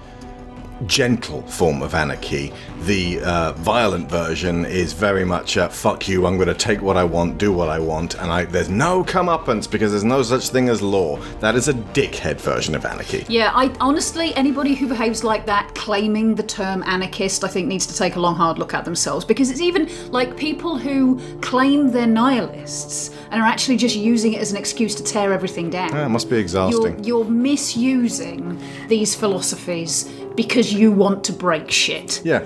gentle 0.86 1.42
form 1.42 1.82
of 1.82 1.94
anarchy. 1.94 2.52
The 2.82 3.20
uh, 3.20 3.52
violent 3.54 4.10
version 4.10 4.64
is 4.64 4.92
very 4.92 5.24
much 5.24 5.56
uh, 5.56 5.68
fuck 5.68 6.08
you, 6.08 6.26
I'm 6.26 6.36
going 6.36 6.48
to 6.48 6.54
take 6.54 6.82
what 6.82 6.96
I 6.96 7.04
want, 7.04 7.38
do 7.38 7.52
what 7.52 7.68
I 7.68 7.78
want, 7.78 8.14
and 8.14 8.30
I, 8.30 8.44
there's 8.44 8.68
no 8.68 9.04
comeuppance 9.04 9.70
because 9.70 9.92
there's 9.92 10.04
no 10.04 10.22
such 10.22 10.48
thing 10.50 10.68
as 10.68 10.82
law. 10.82 11.18
That 11.40 11.54
is 11.54 11.68
a 11.68 11.74
dickhead 11.74 12.40
version 12.40 12.74
of 12.74 12.84
anarchy. 12.84 13.24
Yeah, 13.28 13.52
I 13.54 13.74
honestly, 13.80 14.34
anybody 14.34 14.74
who 14.74 14.86
behaves 14.88 15.24
like 15.24 15.46
that, 15.46 15.74
claiming 15.74 16.34
the 16.34 16.42
term 16.42 16.82
anarchist, 16.86 17.44
I 17.44 17.48
think 17.48 17.68
needs 17.68 17.86
to 17.86 17.96
take 17.96 18.16
a 18.16 18.20
long, 18.20 18.34
hard 18.34 18.58
look 18.58 18.74
at 18.74 18.84
themselves 18.84 19.24
because 19.24 19.50
it's 19.50 19.60
even 19.60 19.90
like 20.10 20.36
people 20.36 20.76
who 20.76 21.20
claim 21.40 21.90
they're 21.90 22.06
nihilists 22.06 23.10
and 23.30 23.40
are 23.40 23.46
actually 23.46 23.76
just 23.76 23.96
using 23.96 24.34
it 24.34 24.40
as 24.40 24.50
an 24.50 24.56
excuse 24.56 24.94
to 24.96 25.02
tear 25.02 25.32
everything 25.32 25.70
down. 25.70 25.90
Yeah, 25.92 26.06
it 26.06 26.10
must 26.10 26.28
be 26.28 26.36
exhausting. 26.36 27.02
You're, 27.04 27.22
you're 27.22 27.30
misusing 27.30 28.60
these 28.88 29.14
philosophies 29.14 30.08
because 30.34 30.72
you 30.72 30.92
want 30.92 31.24
to 31.24 31.32
break 31.32 31.70
shit. 31.70 32.20
Yeah. 32.24 32.44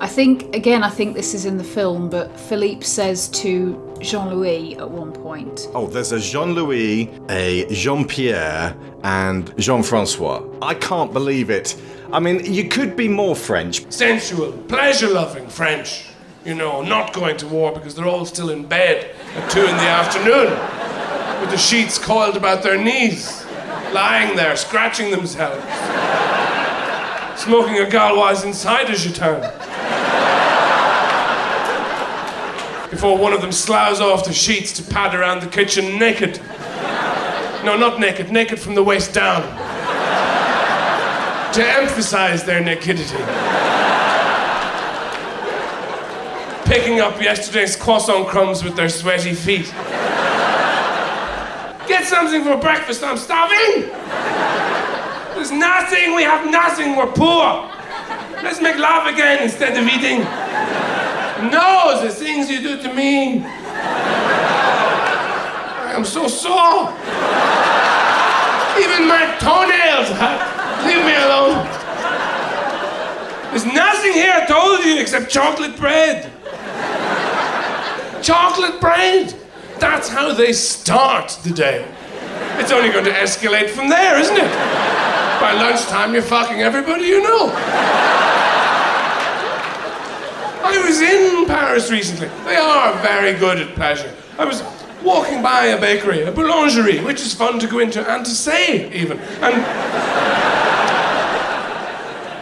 I 0.00 0.08
think, 0.08 0.54
again, 0.56 0.82
I 0.82 0.90
think 0.90 1.14
this 1.14 1.32
is 1.32 1.44
in 1.44 1.58
the 1.58 1.64
film, 1.64 2.10
but 2.10 2.38
Philippe 2.40 2.82
says 2.82 3.28
to 3.28 3.94
Jean 4.00 4.30
Louis 4.30 4.76
at 4.76 4.90
one 4.90 5.12
point, 5.12 5.68
Oh, 5.74 5.86
there's 5.86 6.10
a 6.10 6.18
Jean 6.18 6.54
Louis, 6.54 7.08
a 7.28 7.72
Jean 7.72 8.04
Pierre, 8.04 8.74
and 9.04 9.56
Jean 9.58 9.82
Francois. 9.84 10.42
I 10.60 10.74
can't 10.74 11.12
believe 11.12 11.50
it. 11.50 11.80
I 12.12 12.18
mean, 12.18 12.44
you 12.52 12.68
could 12.68 12.96
be 12.96 13.06
more 13.06 13.36
French. 13.36 13.90
Sensual, 13.92 14.52
pleasure 14.68 15.08
loving 15.08 15.48
French. 15.48 16.06
You 16.44 16.56
know, 16.56 16.82
not 16.82 17.12
going 17.12 17.36
to 17.36 17.46
war 17.46 17.70
because 17.72 17.94
they're 17.94 18.08
all 18.08 18.26
still 18.26 18.50
in 18.50 18.66
bed 18.66 19.14
at 19.36 19.50
two 19.52 19.60
in 19.60 19.76
the 19.76 19.88
afternoon 19.88 20.50
with 21.40 21.50
the 21.50 21.56
sheets 21.56 21.98
coiled 21.98 22.36
about 22.36 22.62
their 22.62 22.76
knees, 22.76 23.44
lying 23.92 24.36
there, 24.36 24.56
scratching 24.56 25.10
themselves, 25.12 25.64
smoking 27.42 27.78
a 27.78 27.90
Gauloise 27.90 28.44
inside 28.44 28.88
as 28.88 29.04
you 29.04 29.10
turn. 29.12 29.40
Before 32.88 33.18
one 33.18 33.32
of 33.32 33.40
them 33.40 33.50
sloughs 33.50 34.00
off 34.00 34.24
the 34.24 34.32
sheets 34.32 34.72
to 34.74 34.82
pad 34.84 35.12
around 35.12 35.42
the 35.42 35.48
kitchen 35.48 35.98
naked. 35.98 36.40
No, 37.64 37.76
not 37.76 37.98
naked, 37.98 38.30
naked 38.30 38.60
from 38.60 38.76
the 38.76 38.82
waist 38.82 39.12
down. 39.12 39.42
To 41.54 41.64
emphasize 41.64 42.44
their 42.44 42.60
nakedity. 42.60 43.16
Picking 46.64 47.00
up 47.00 47.20
yesterday's 47.20 47.74
croissant 47.74 48.28
crumbs 48.28 48.62
with 48.62 48.76
their 48.76 48.88
sweaty 48.88 49.34
feet. 49.34 49.72
Get 51.88 52.04
something 52.04 52.44
for 52.44 52.56
breakfast, 52.56 53.02
I'm 53.02 53.16
starving! 53.16 53.90
There's 55.34 55.50
nothing, 55.50 56.14
we 56.14 56.22
have 56.22 56.50
nothing, 56.50 56.96
we're 56.96 57.10
poor. 57.10 57.68
Let's 58.42 58.60
make 58.60 58.76
love 58.76 59.06
again 59.06 59.42
instead 59.42 59.76
of 59.76 59.86
eating. 59.86 60.20
No, 61.50 62.00
the 62.02 62.10
things 62.10 62.50
you 62.50 62.60
do 62.60 62.80
to 62.82 62.92
me. 62.92 63.42
I 65.84 65.92
am 65.94 66.04
so 66.04 66.28
sore. 66.28 66.92
Even 68.78 69.08
my 69.08 69.36
toenails 69.40 70.08
hurt. 70.16 70.40
Leave 70.86 71.04
me 71.04 71.14
alone. 71.14 71.66
There's 73.50 73.66
nothing 73.66 74.12
here, 74.12 74.32
I 74.34 74.46
told 74.46 74.84
you, 74.84 74.98
except 75.00 75.30
chocolate 75.30 75.76
bread. 75.76 76.30
Chocolate 78.22 78.80
bread. 78.80 79.34
That's 79.78 80.08
how 80.08 80.32
they 80.32 80.52
start 80.52 81.38
the 81.42 81.50
day. 81.50 81.84
It's 82.58 82.70
only 82.70 82.90
going 82.90 83.04
to 83.04 83.12
escalate 83.12 83.70
from 83.70 83.88
there, 83.88 84.18
isn't 84.18 84.36
it? 84.36 84.50
By 85.42 85.54
lunchtime, 85.54 86.14
you're 86.14 86.22
fucking 86.22 86.62
everybody 86.62 87.02
you 87.06 87.20
know. 87.20 87.52
I 90.62 90.80
was 90.86 91.00
in 91.00 91.46
Paris 91.46 91.90
recently. 91.90 92.28
They 92.44 92.54
are 92.54 92.96
very 93.02 93.36
good 93.36 93.58
at 93.58 93.74
pleasure. 93.74 94.14
I 94.38 94.44
was 94.44 94.62
walking 95.02 95.42
by 95.42 95.64
a 95.64 95.80
bakery, 95.80 96.22
a 96.22 96.30
boulangerie, 96.30 97.04
which 97.04 97.20
is 97.22 97.34
fun 97.34 97.58
to 97.58 97.66
go 97.66 97.80
into 97.80 98.08
and 98.08 98.24
to 98.24 98.30
say, 98.30 98.88
even. 98.94 99.18
And 99.18 99.64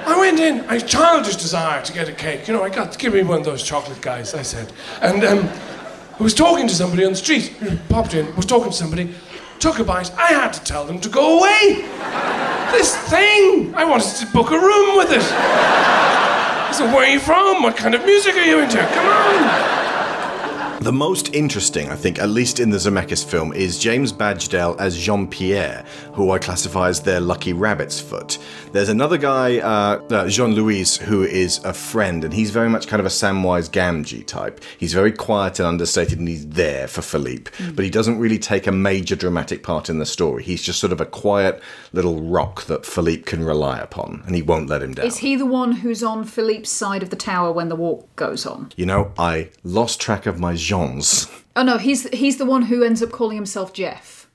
I 0.06 0.16
went 0.18 0.38
in, 0.38 0.60
a 0.68 0.78
childish 0.78 1.36
desire 1.36 1.82
to 1.82 1.92
get 1.94 2.06
a 2.06 2.12
cake. 2.12 2.46
You 2.48 2.52
know, 2.52 2.62
I 2.62 2.68
got, 2.68 2.98
give 2.98 3.14
me 3.14 3.22
one 3.22 3.38
of 3.38 3.46
those 3.46 3.62
chocolate 3.62 4.02
guys, 4.02 4.34
I 4.34 4.42
said. 4.42 4.74
And 5.00 5.24
um, 5.24 5.48
I 6.18 6.22
was 6.22 6.34
talking 6.34 6.68
to 6.68 6.74
somebody 6.74 7.06
on 7.06 7.12
the 7.12 7.16
street, 7.16 7.54
popped 7.88 8.12
in, 8.12 8.36
was 8.36 8.44
talking 8.44 8.72
to 8.72 8.76
somebody, 8.76 9.14
took 9.60 9.78
a 9.78 9.84
bite. 9.84 10.10
I 10.16 10.28
had 10.28 10.52
to 10.54 10.64
tell 10.64 10.84
them 10.86 10.98
to 11.00 11.08
go 11.08 11.38
away. 11.38 11.84
This 12.72 12.96
thing, 12.96 13.74
I 13.74 13.84
wanted 13.84 14.16
to 14.16 14.26
book 14.32 14.50
a 14.50 14.58
room 14.58 14.96
with 14.96 15.12
it. 15.12 15.22
I 15.22 16.72
said, 16.72 16.92
where 16.94 17.04
are 17.04 17.12
you 17.12 17.20
from? 17.20 17.62
What 17.62 17.76
kind 17.76 17.94
of 17.94 18.04
music 18.04 18.34
are 18.36 18.44
you 18.44 18.60
into? 18.60 18.78
Come 18.78 19.06
on. 19.06 19.79
The 20.80 20.90
most 20.90 21.34
interesting, 21.34 21.90
I 21.90 21.94
think, 21.94 22.18
at 22.18 22.30
least 22.30 22.58
in 22.58 22.70
the 22.70 22.78
Zemeckis 22.78 23.22
film, 23.22 23.52
is 23.52 23.78
James 23.78 24.12
Badge 24.12 24.48
Dale 24.48 24.74
as 24.78 24.96
Jean 24.96 25.28
Pierre, 25.28 25.84
who 26.14 26.30
I 26.30 26.38
classify 26.38 26.88
as 26.88 27.02
their 27.02 27.20
lucky 27.20 27.52
rabbit's 27.52 28.00
foot. 28.00 28.38
There's 28.72 28.88
another 28.88 29.18
guy, 29.18 29.58
uh, 29.58 30.00
uh, 30.10 30.28
Jean 30.28 30.54
Louis, 30.54 30.96
who 30.96 31.22
is 31.22 31.62
a 31.64 31.74
friend, 31.74 32.24
and 32.24 32.32
he's 32.32 32.50
very 32.50 32.70
much 32.70 32.88
kind 32.88 32.98
of 32.98 33.04
a 33.04 33.10
Samwise 33.10 33.68
Gamgee 33.68 34.26
type. 34.26 34.64
He's 34.78 34.94
very 34.94 35.12
quiet 35.12 35.58
and 35.58 35.68
understated, 35.68 36.18
and 36.18 36.26
he's 36.26 36.48
there 36.48 36.88
for 36.88 37.02
Philippe, 37.02 37.50
but 37.74 37.84
he 37.84 37.90
doesn't 37.90 38.18
really 38.18 38.38
take 38.38 38.66
a 38.66 38.72
major 38.72 39.14
dramatic 39.14 39.62
part 39.62 39.90
in 39.90 39.98
the 39.98 40.06
story. 40.06 40.42
He's 40.42 40.62
just 40.62 40.80
sort 40.80 40.94
of 40.94 41.00
a 41.02 41.06
quiet 41.06 41.62
little 41.92 42.22
rock 42.22 42.64
that 42.64 42.86
Philippe 42.86 43.24
can 43.24 43.44
rely 43.44 43.78
upon, 43.80 44.22
and 44.24 44.34
he 44.34 44.40
won't 44.40 44.70
let 44.70 44.82
him 44.82 44.94
down. 44.94 45.04
Is 45.04 45.18
he 45.18 45.36
the 45.36 45.44
one 45.44 45.72
who's 45.72 46.02
on 46.02 46.24
Philippe's 46.24 46.70
side 46.70 47.02
of 47.02 47.10
the 47.10 47.16
tower 47.16 47.52
when 47.52 47.68
the 47.68 47.76
walk 47.76 48.16
goes 48.16 48.46
on? 48.46 48.72
You 48.76 48.86
know, 48.86 49.12
I 49.18 49.50
lost 49.62 50.00
track 50.00 50.24
of 50.24 50.40
my 50.40 50.54
Jeans. 50.70 51.26
Oh 51.56 51.64
no, 51.64 51.78
he's 51.78 52.08
he's 52.10 52.36
the 52.36 52.44
one 52.44 52.62
who 52.62 52.84
ends 52.84 53.02
up 53.02 53.10
calling 53.10 53.36
himself 53.36 53.72
Jeff. 53.72 54.28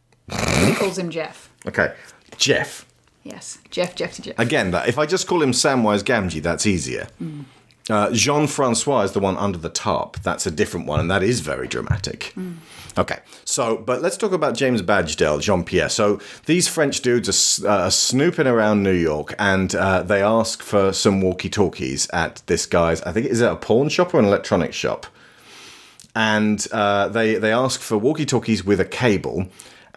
he 0.66 0.74
calls 0.82 0.98
him 0.98 1.10
Jeff. 1.10 1.50
Okay, 1.66 1.94
Jeff. 2.38 2.86
Yes, 3.24 3.60
Jeff, 3.72 3.96
Jeff 3.96 4.16
to 4.16 4.22
Jeff. 4.22 4.38
Again, 4.38 4.72
that 4.72 4.90
if 4.90 5.00
I 5.00 5.06
just 5.06 5.26
call 5.26 5.42
him 5.42 5.52
Samwise 5.52 6.04
Gamgee, 6.04 6.42
that's 6.42 6.68
easier. 6.68 7.08
Mm. 7.24 7.46
Uh, 7.90 8.12
Jean 8.12 8.48
Francois 8.48 9.02
is 9.04 9.14
the 9.14 9.20
one 9.20 9.38
under 9.38 9.58
the 9.58 9.70
tarp. 9.70 10.18
That's 10.24 10.46
a 10.46 10.52
different 10.52 10.88
one, 10.88 11.00
and 11.00 11.10
that 11.10 11.24
is 11.24 11.40
very 11.40 11.70
dramatic. 11.70 12.34
Mm. 12.36 12.58
Okay, 12.98 13.20
so 13.46 13.78
but 13.78 14.02
let's 14.02 14.18
talk 14.18 14.34
about 14.34 14.56
James 14.56 14.82
Badge 14.82 15.16
Dale, 15.16 15.40
Jean 15.40 15.64
Pierre. 15.64 15.88
So 15.90 16.20
these 16.48 16.68
French 16.68 17.00
dudes 17.00 17.64
are, 17.64 17.70
uh, 17.86 17.90
snooping 17.90 18.48
around 18.48 18.84
New 18.84 18.92
York, 18.92 19.34
and 19.40 19.74
uh, 19.74 20.04
they 20.04 20.22
ask 20.22 20.62
for 20.62 20.92
some 20.92 21.22
walkie-talkies 21.22 22.10
at 22.12 22.42
this 22.48 22.66
guy's. 22.66 23.02
I 23.04 23.14
think 23.14 23.28
is 23.28 23.40
it 23.40 23.50
a 23.50 23.56
pawn 23.56 23.88
shop 23.88 24.14
or 24.14 24.20
an 24.20 24.26
electronics 24.26 24.76
shop? 24.76 25.06
And 26.16 26.66
uh, 26.72 27.10
they 27.10 27.36
they 27.36 27.52
ask 27.52 27.82
for 27.82 27.98
walkie-talkies 27.98 28.66
with 28.66 28.80
a 28.80 28.86
cable. 28.86 29.48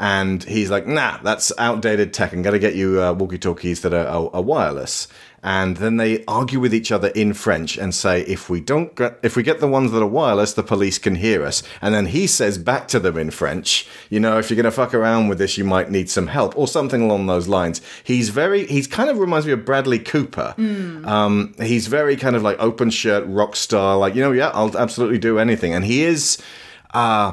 And 0.01 0.45
he's 0.45 0.71
like, 0.71 0.87
nah, 0.87 1.19
that's 1.25 1.51
outdated 1.59 2.15
tech. 2.15 2.33
I'm 2.33 2.43
going 2.43 2.53
to 2.53 2.61
get 2.61 2.77
you 2.77 3.03
uh, 3.03 3.15
walkie 3.15 3.37
talkies 3.37 3.81
that 3.81 3.93
are, 3.93 4.07
are, 4.07 4.31
are 4.33 4.43
wireless. 4.43 5.09
And 5.43 5.77
then 5.77 5.97
they 5.99 6.25
argue 6.27 6.59
with 6.59 6.75
each 6.75 6.91
other 6.91 7.09
in 7.09 7.33
French 7.33 7.79
and 7.79 7.95
say, 7.95 8.23
if 8.23 8.51
we 8.51 8.61
don't 8.61 8.95
get, 8.97 9.19
if 9.23 9.37
we 9.37 9.43
get 9.43 9.61
the 9.61 9.69
ones 9.69 9.93
that 9.93 10.03
are 10.03 10.07
wireless, 10.07 10.53
the 10.53 10.63
police 10.63 10.99
can 10.99 11.15
hear 11.15 11.45
us. 11.45 11.63
And 11.81 11.95
then 11.95 12.07
he 12.07 12.27
says 12.27 12.59
back 12.59 12.89
to 12.89 12.99
them 12.99 13.17
in 13.17 13.31
French, 13.31 13.87
you 14.11 14.19
know, 14.19 14.39
if 14.39 14.51
you're 14.51 14.57
going 14.57 14.65
to 14.65 14.71
fuck 14.71 14.95
around 14.95 15.29
with 15.29 15.39
this, 15.39 15.57
you 15.57 15.65
might 15.65 15.91
need 15.91 16.11
some 16.11 16.27
help 16.27 16.59
or 16.59 16.67
something 16.67 17.03
along 17.03 17.27
those 17.27 17.47
lines. 17.47 17.81
He's 18.03 18.31
very, 18.31 18.67
he's 18.67 18.87
kind 18.89 19.11
of 19.11 19.19
reminds 19.19 19.47
me 19.47 19.53
of 19.53 19.65
Bradley 19.65 20.01
Cooper. 20.01 20.55
Um, 21.07 21.55
he's 21.59 21.87
very 21.87 22.17
kind 22.17 22.35
of 22.35 22.43
like 22.43 22.59
open 22.59 22.91
shirt 22.91 23.25
rock 23.27 23.55
star, 23.55 23.97
like 23.97 24.15
you 24.15 24.23
know, 24.23 24.33
yeah, 24.33 24.51
I'll 24.53 24.77
absolutely 24.77 25.19
do 25.19 25.39
anything. 25.39 25.73
And 25.73 25.85
he 25.85 26.03
is, 26.03 26.39
uh, 26.95 27.33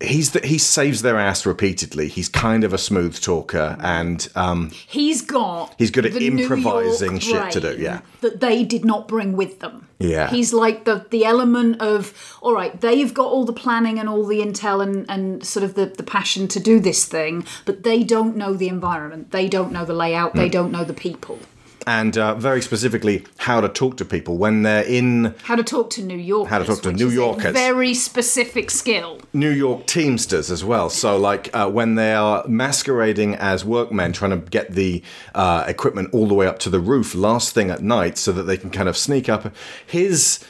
he's 0.00 0.32
the, 0.32 0.40
he 0.46 0.58
saves 0.58 1.02
their 1.02 1.18
ass 1.18 1.46
repeatedly. 1.46 2.08
He's 2.08 2.28
kind 2.28 2.64
of 2.64 2.72
a 2.72 2.78
smooth 2.78 3.20
talker, 3.20 3.76
and 3.80 4.28
um, 4.34 4.70
He's 4.70 5.22
got. 5.22 5.74
he's 5.78 5.90
good 5.90 6.06
at 6.06 6.14
improvising 6.20 7.18
shit 7.18 7.50
to 7.52 7.60
do. 7.60 7.76
Yeah, 7.78 8.00
That 8.20 8.40
they 8.40 8.64
did 8.64 8.84
not 8.84 9.08
bring 9.08 9.36
with 9.36 9.60
them. 9.60 9.88
yeah. 9.98 10.28
He's 10.30 10.52
like 10.52 10.84
the 10.84 11.06
the 11.10 11.24
element 11.24 11.80
of 11.80 12.12
all 12.42 12.54
right, 12.54 12.78
they've 12.80 13.12
got 13.12 13.26
all 13.26 13.44
the 13.44 13.52
planning 13.52 13.98
and 13.98 14.08
all 14.08 14.24
the 14.26 14.40
intel 14.40 14.82
and, 14.82 15.08
and 15.10 15.44
sort 15.44 15.64
of 15.64 15.74
the, 15.74 15.86
the 15.86 16.02
passion 16.02 16.48
to 16.48 16.60
do 16.60 16.78
this 16.80 17.04
thing, 17.06 17.44
but 17.64 17.82
they 17.82 18.02
don't 18.04 18.36
know 18.36 18.54
the 18.54 18.68
environment. 18.68 19.30
They 19.32 19.48
don't 19.48 19.72
know 19.72 19.84
the 19.84 19.94
layout, 19.94 20.34
they 20.34 20.48
Mm. 20.48 20.52
don't 20.52 20.72
know 20.72 20.84
the 20.84 20.94
people. 20.94 21.38
And 21.86 22.18
uh, 22.18 22.34
very 22.34 22.60
specifically 22.60 23.24
how 23.38 23.60
to 23.60 23.68
talk 23.68 23.96
to 23.98 24.04
people 24.04 24.36
when 24.36 24.62
they're 24.62 24.84
in 24.84 25.34
How 25.44 25.54
to 25.54 25.62
talk 25.62 25.90
to 25.90 26.02
New 26.02 26.18
Yorkers. 26.18 26.50
How 26.50 26.58
to 26.58 26.64
talk 26.64 26.82
to 26.82 26.92
New 26.92 27.10
Yorkers. 27.10 27.52
very 27.52 27.94
specific 27.94 28.70
skill. 28.70 29.20
New 29.32 29.50
York 29.50 29.86
Teamsters 29.86 30.50
as 30.50 30.64
well. 30.64 30.90
So, 30.90 31.16
like 31.16 31.54
uh, 31.54 31.70
when 31.70 31.94
they 31.94 32.12
are 32.12 32.44
masquerading 32.48 33.36
as 33.36 33.64
workmen, 33.64 34.12
trying 34.12 34.32
to 34.32 34.38
get 34.50 34.72
the 34.72 35.02
uh, 35.34 35.64
equipment 35.68 36.10
all 36.12 36.26
the 36.26 36.34
way 36.34 36.46
up 36.46 36.58
to 36.60 36.70
the 36.70 36.80
roof 36.80 37.14
last 37.14 37.54
thing 37.54 37.70
at 37.70 37.82
night, 37.82 38.18
so 38.18 38.32
that 38.32 38.44
they 38.44 38.56
can 38.56 38.70
kind 38.70 38.88
of 38.88 38.96
sneak 38.96 39.28
up. 39.28 39.54
His 39.86 40.44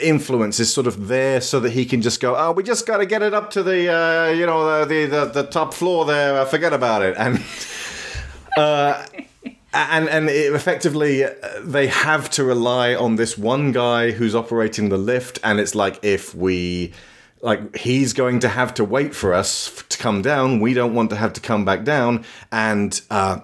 influence 0.00 0.60
is 0.60 0.72
sort 0.72 0.86
of 0.86 1.08
there 1.08 1.40
so 1.40 1.58
that 1.60 1.70
he 1.70 1.86
can 1.86 2.02
just 2.02 2.20
go 2.20 2.36
oh 2.36 2.52
we 2.52 2.62
just 2.62 2.86
got 2.86 2.98
to 2.98 3.06
get 3.06 3.22
it 3.22 3.32
up 3.32 3.50
to 3.50 3.62
the 3.62 3.90
uh, 3.90 4.28
you 4.28 4.44
know 4.44 4.84
the, 4.84 5.06
the 5.06 5.24
the 5.24 5.42
top 5.44 5.72
floor 5.72 6.04
there 6.04 6.44
forget 6.44 6.74
about 6.74 7.00
it 7.00 7.16
and 7.16 7.42
uh 8.58 9.02
and 9.72 10.08
and 10.08 10.28
it 10.28 10.52
effectively 10.54 11.24
uh, 11.24 11.30
they 11.62 11.86
have 11.86 12.30
to 12.30 12.44
rely 12.44 12.94
on 12.94 13.16
this 13.16 13.36
one 13.36 13.72
guy 13.72 14.10
who's 14.12 14.34
operating 14.34 14.88
the 14.88 14.98
lift 14.98 15.38
and 15.42 15.60
it's 15.60 15.74
like 15.74 15.98
if 16.02 16.34
we 16.34 16.92
like 17.42 17.76
he's 17.76 18.12
going 18.12 18.40
to 18.40 18.48
have 18.48 18.72
to 18.74 18.84
wait 18.84 19.14
for 19.14 19.34
us 19.34 19.84
to 19.88 19.98
come 19.98 20.22
down 20.22 20.60
we 20.60 20.74
don't 20.74 20.94
want 20.94 21.10
to 21.10 21.16
have 21.16 21.32
to 21.32 21.40
come 21.40 21.64
back 21.64 21.84
down 21.84 22.24
and 22.50 23.02
uh 23.10 23.38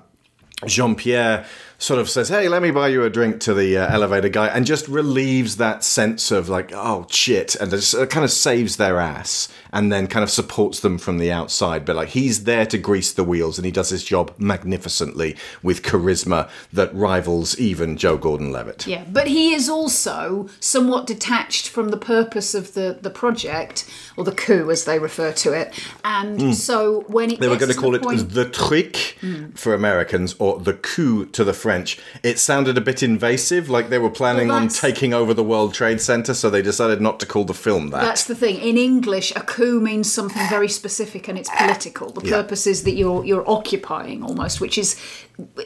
Jean-Pierre 0.67 1.45
sort 1.79 2.01
of 2.01 2.09
says, 2.09 2.29
"Hey, 2.29 2.49
let 2.49 2.63
me 2.63 2.71
buy 2.71 2.89
you 2.89 3.03
a 3.05 3.11
drink" 3.11 3.41
to 3.41 3.55
the 3.55 3.77
uh, 3.77 3.93
elevator 3.93 4.29
guy, 4.29 4.47
and 4.47 4.65
just 4.65 4.89
relieves 4.89 5.57
that 5.57 5.85
sense 5.85 6.31
of 6.31 6.49
like, 6.49 6.73
"Oh 6.73 7.07
shit," 7.11 7.55
and 7.57 7.71
just 7.71 7.95
kind 8.11 8.25
of 8.25 8.31
saves 8.31 8.77
their 8.77 8.99
ass, 8.99 9.49
and 9.75 9.93
then 9.93 10.07
kind 10.07 10.23
of 10.23 10.31
supports 10.31 10.81
them 10.81 10.97
from 10.97 11.19
the 11.19 11.31
outside. 11.31 11.85
But 11.85 11.97
like, 11.97 12.09
he's 12.11 12.45
there 12.45 12.65
to 12.65 12.79
grease 12.79 13.13
the 13.13 13.25
wheels, 13.25 13.59
and 13.59 13.67
he 13.67 13.73
does 13.73 13.91
his 13.91 14.05
job 14.05 14.33
magnificently 14.39 15.37
with 15.63 15.83
charisma 15.83 16.49
that 16.73 16.95
rivals 16.95 17.59
even 17.59 17.97
Joe 17.97 18.17
Gordon-Levitt. 18.17 18.87
Yeah, 18.87 19.05
but 19.13 19.27
he 19.27 19.53
is 19.53 19.69
also 19.69 20.49
somewhat 20.61 21.07
detached 21.07 21.69
from 21.69 21.89
the 21.91 21.97
purpose 21.97 22.55
of 22.55 22.75
the, 22.75 22.99
the 23.03 23.11
project, 23.11 23.85
or 24.17 24.25
the 24.25 24.33
coup 24.33 24.71
as 24.71 24.85
they 24.85 24.99
refer 24.99 25.33
to 25.33 25.53
it. 25.53 25.75
And 26.05 26.39
Mm. 26.41 26.55
so 26.55 27.05
when 27.09 27.31
it 27.33 27.41
They 27.41 27.49
were 27.49 27.57
going 27.57 27.69
to 27.69 27.75
to 27.75 27.81
call 27.81 27.91
the 27.91 27.99
it 27.99 28.03
point, 28.03 28.31
the 28.31 28.49
trick 28.49 29.17
Mm. 29.23 29.59
for 29.59 29.75
Americans 29.75 30.37
or 30.39 30.61
the 30.61 30.75
coup 30.75 31.27
to 31.27 31.43
the 31.43 31.53
French. 31.53 31.99
It 32.23 32.39
sounded 32.39 32.79
a 32.79 32.81
bit 32.81 33.03
invasive, 33.03 33.69
like 33.69 33.89
they 33.91 33.99
were 33.99 34.11
planning 34.11 34.49
Well, 34.49 34.59
on 34.59 34.69
taking 34.69 35.13
over 35.13 35.35
the 35.35 35.43
World 35.43 35.75
Trade 35.75 36.01
Center, 36.01 36.33
so 36.35 36.49
they 36.49 36.63
decided 36.63 37.01
not 37.01 37.19
to 37.21 37.27
call 37.27 37.45
the 37.45 37.55
film 37.55 37.91
that. 37.91 38.03
That's 38.03 38.25
the 38.25 38.35
thing. 38.37 38.57
In 38.59 38.77
English, 38.77 39.33
a 39.35 39.41
coup 39.41 39.64
means 39.81 40.13
something 40.13 40.49
very 40.49 40.69
specific 40.69 41.29
and 41.29 41.39
it's 41.39 41.51
political. 41.51 42.11
The 42.11 42.27
Yeah. 42.27 42.37
purpose 42.43 42.67
is 42.67 42.83
that 42.85 42.93
you're 42.93 43.25
you're 43.25 43.49
occupying 43.49 44.23
almost, 44.23 44.61
which 44.61 44.79
is 44.79 44.97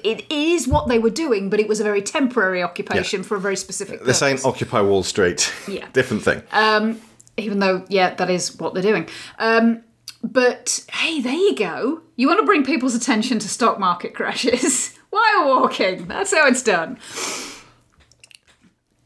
it 0.05 0.25
is 0.31 0.67
what 0.69 0.89
they 0.89 0.99
were 0.99 1.11
doing, 1.11 1.51
but 1.51 1.61
it 1.61 1.69
was 1.69 1.81
a 1.81 1.85
very 1.85 2.03
temporary 2.03 2.63
occupation 2.63 3.23
for 3.23 3.37
a 3.37 3.41
very 3.41 3.57
specific 3.57 4.05
They're 4.05 4.15
saying 4.15 4.39
Occupy 4.45 4.81
Wall 4.83 5.03
Street. 5.03 5.53
Yeah. 5.67 5.87
Different 5.93 6.23
thing. 6.23 6.43
Um, 6.53 7.01
even 7.37 7.59
though, 7.61 7.85
yeah, 7.89 8.15
that 8.15 8.31
is 8.31 8.59
what 8.59 8.75
they're 8.75 8.83
doing. 8.83 9.09
Um, 9.39 9.83
but 10.23 10.85
hey, 10.93 11.21
there 11.21 11.33
you 11.33 11.55
go. 11.55 12.01
You 12.17 12.27
want 12.27 12.41
to 12.41 12.47
bring 12.47 12.65
people's 12.65 12.95
attention 12.97 13.39
to 13.39 13.49
stock 13.49 13.79
market 13.79 14.15
crashes? 14.15 14.95
while 15.11 15.47
walking. 15.61 16.07
That's 16.07 16.35
how 16.35 16.47
it's 16.47 16.63
done. 16.63 16.99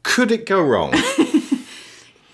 Could 0.03 0.31
it 0.31 0.45
go 0.45 0.61
wrong 0.61 0.93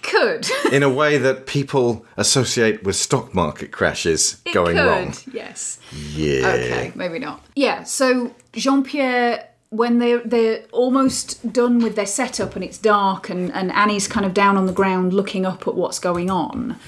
Could. 0.10 0.48
in 0.72 0.84
a 0.84 0.90
way 0.90 1.18
that 1.18 1.46
people 1.46 2.06
associate 2.18 2.84
with 2.84 2.96
stock 2.96 3.34
market 3.34 3.72
crashes 3.72 4.42
It 4.46 4.54
going 4.54 4.76
could, 4.76 4.86
wrong? 4.86 5.14
Yes. 5.32 5.80
Yeah. 5.92 6.48
Okay, 6.48 6.92
maybe 6.96 7.20
not. 7.20 7.46
Yeah, 7.56 7.84
so 7.84 8.34
Jean 8.54 8.84
Pierre, 8.84 9.48
when 9.70 10.00
they're 10.00 10.20
they're 10.20 10.64
almost 10.72 11.54
done 11.54 11.80
with 11.80 11.96
their 11.96 12.06
setup 12.06 12.56
and 12.56 12.64
it's 12.64 12.78
dark 12.78 13.30
and, 13.30 13.52
and 13.54 13.72
Annie's 13.72 14.08
kind 14.08 14.26
of 14.26 14.34
down 14.34 14.58
on 14.58 14.66
the 14.66 14.74
ground 14.74 15.14
looking 15.14 15.46
up 15.46 15.68
at 15.68 15.76
what's 15.76 16.00
going 16.00 16.30
on. 16.30 16.80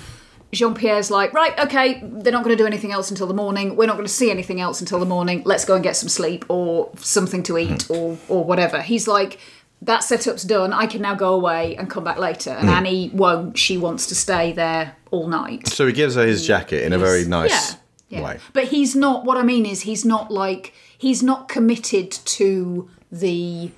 Jean 0.51 0.73
Pierre's 0.73 1.09
like, 1.09 1.33
right, 1.33 1.57
okay, 1.59 2.01
they're 2.03 2.33
not 2.33 2.43
going 2.43 2.55
to 2.55 2.61
do 2.61 2.67
anything 2.67 2.91
else 2.91 3.09
until 3.09 3.25
the 3.25 3.33
morning. 3.33 3.77
We're 3.77 3.85
not 3.85 3.95
going 3.95 4.05
to 4.05 4.11
see 4.11 4.29
anything 4.29 4.59
else 4.59 4.81
until 4.81 4.99
the 4.99 5.05
morning. 5.05 5.43
Let's 5.45 5.63
go 5.63 5.75
and 5.75 5.83
get 5.83 5.95
some 5.95 6.09
sleep 6.09 6.43
or 6.49 6.91
something 6.97 7.41
to 7.43 7.57
eat 7.57 7.83
hmm. 7.83 7.93
or 7.93 8.17
or 8.27 8.43
whatever. 8.43 8.81
He's 8.81 9.07
like, 9.07 9.39
that 9.83 10.03
setup's 10.03 10.43
done. 10.43 10.73
I 10.73 10.85
can 10.85 11.01
now 11.01 11.15
go 11.15 11.33
away 11.33 11.75
and 11.75 11.89
come 11.89 12.03
back 12.03 12.17
later. 12.19 12.51
And 12.51 12.69
Hmm. 12.69 12.75
Annie 12.75 13.09
won't. 13.13 13.57
She 13.57 13.77
wants 13.77 14.05
to 14.07 14.15
stay 14.15 14.51
there 14.53 14.95
all 15.09 15.27
night. 15.27 15.67
So 15.67 15.87
he 15.87 15.93
gives 15.93 16.15
her 16.15 16.25
his 16.25 16.45
jacket 16.45 16.83
in 16.83 16.93
a 16.93 16.99
very 16.99 17.25
nice 17.25 17.75
Yeah, 18.09 18.19
yeah. 18.19 18.23
way. 18.25 18.39
But 18.53 18.65
he's 18.65 18.95
not. 18.95 19.25
What 19.25 19.37
I 19.37 19.43
mean 19.43 19.65
is, 19.65 19.81
he's 19.81 20.05
not 20.05 20.31
like 20.31 20.73
he's 20.97 21.23
not 21.23 21.47
committed 21.47 22.11
to 22.11 22.89
the 23.11 23.71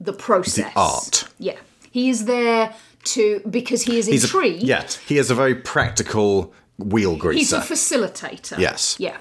the 0.00 0.12
process. 0.12 0.72
The 0.72 0.78
art. 0.80 1.24
Yeah, 1.38 1.56
he 1.90 2.08
is 2.10 2.24
there 2.26 2.72
to 3.04 3.40
because 3.50 3.82
he 3.82 3.98
is 3.98 4.06
He's 4.06 4.24
a, 4.24 4.26
intrigued. 4.26 4.62
yeah, 4.62 4.86
he 5.06 5.18
is 5.18 5.30
a 5.30 5.34
very 5.34 5.54
practical 5.54 6.52
wheel 6.78 7.16
greaser. 7.16 7.38
He's 7.38 7.52
a 7.52 7.60
facilitator. 7.60 8.58
Yes. 8.58 8.94
Yeah. 9.00 9.16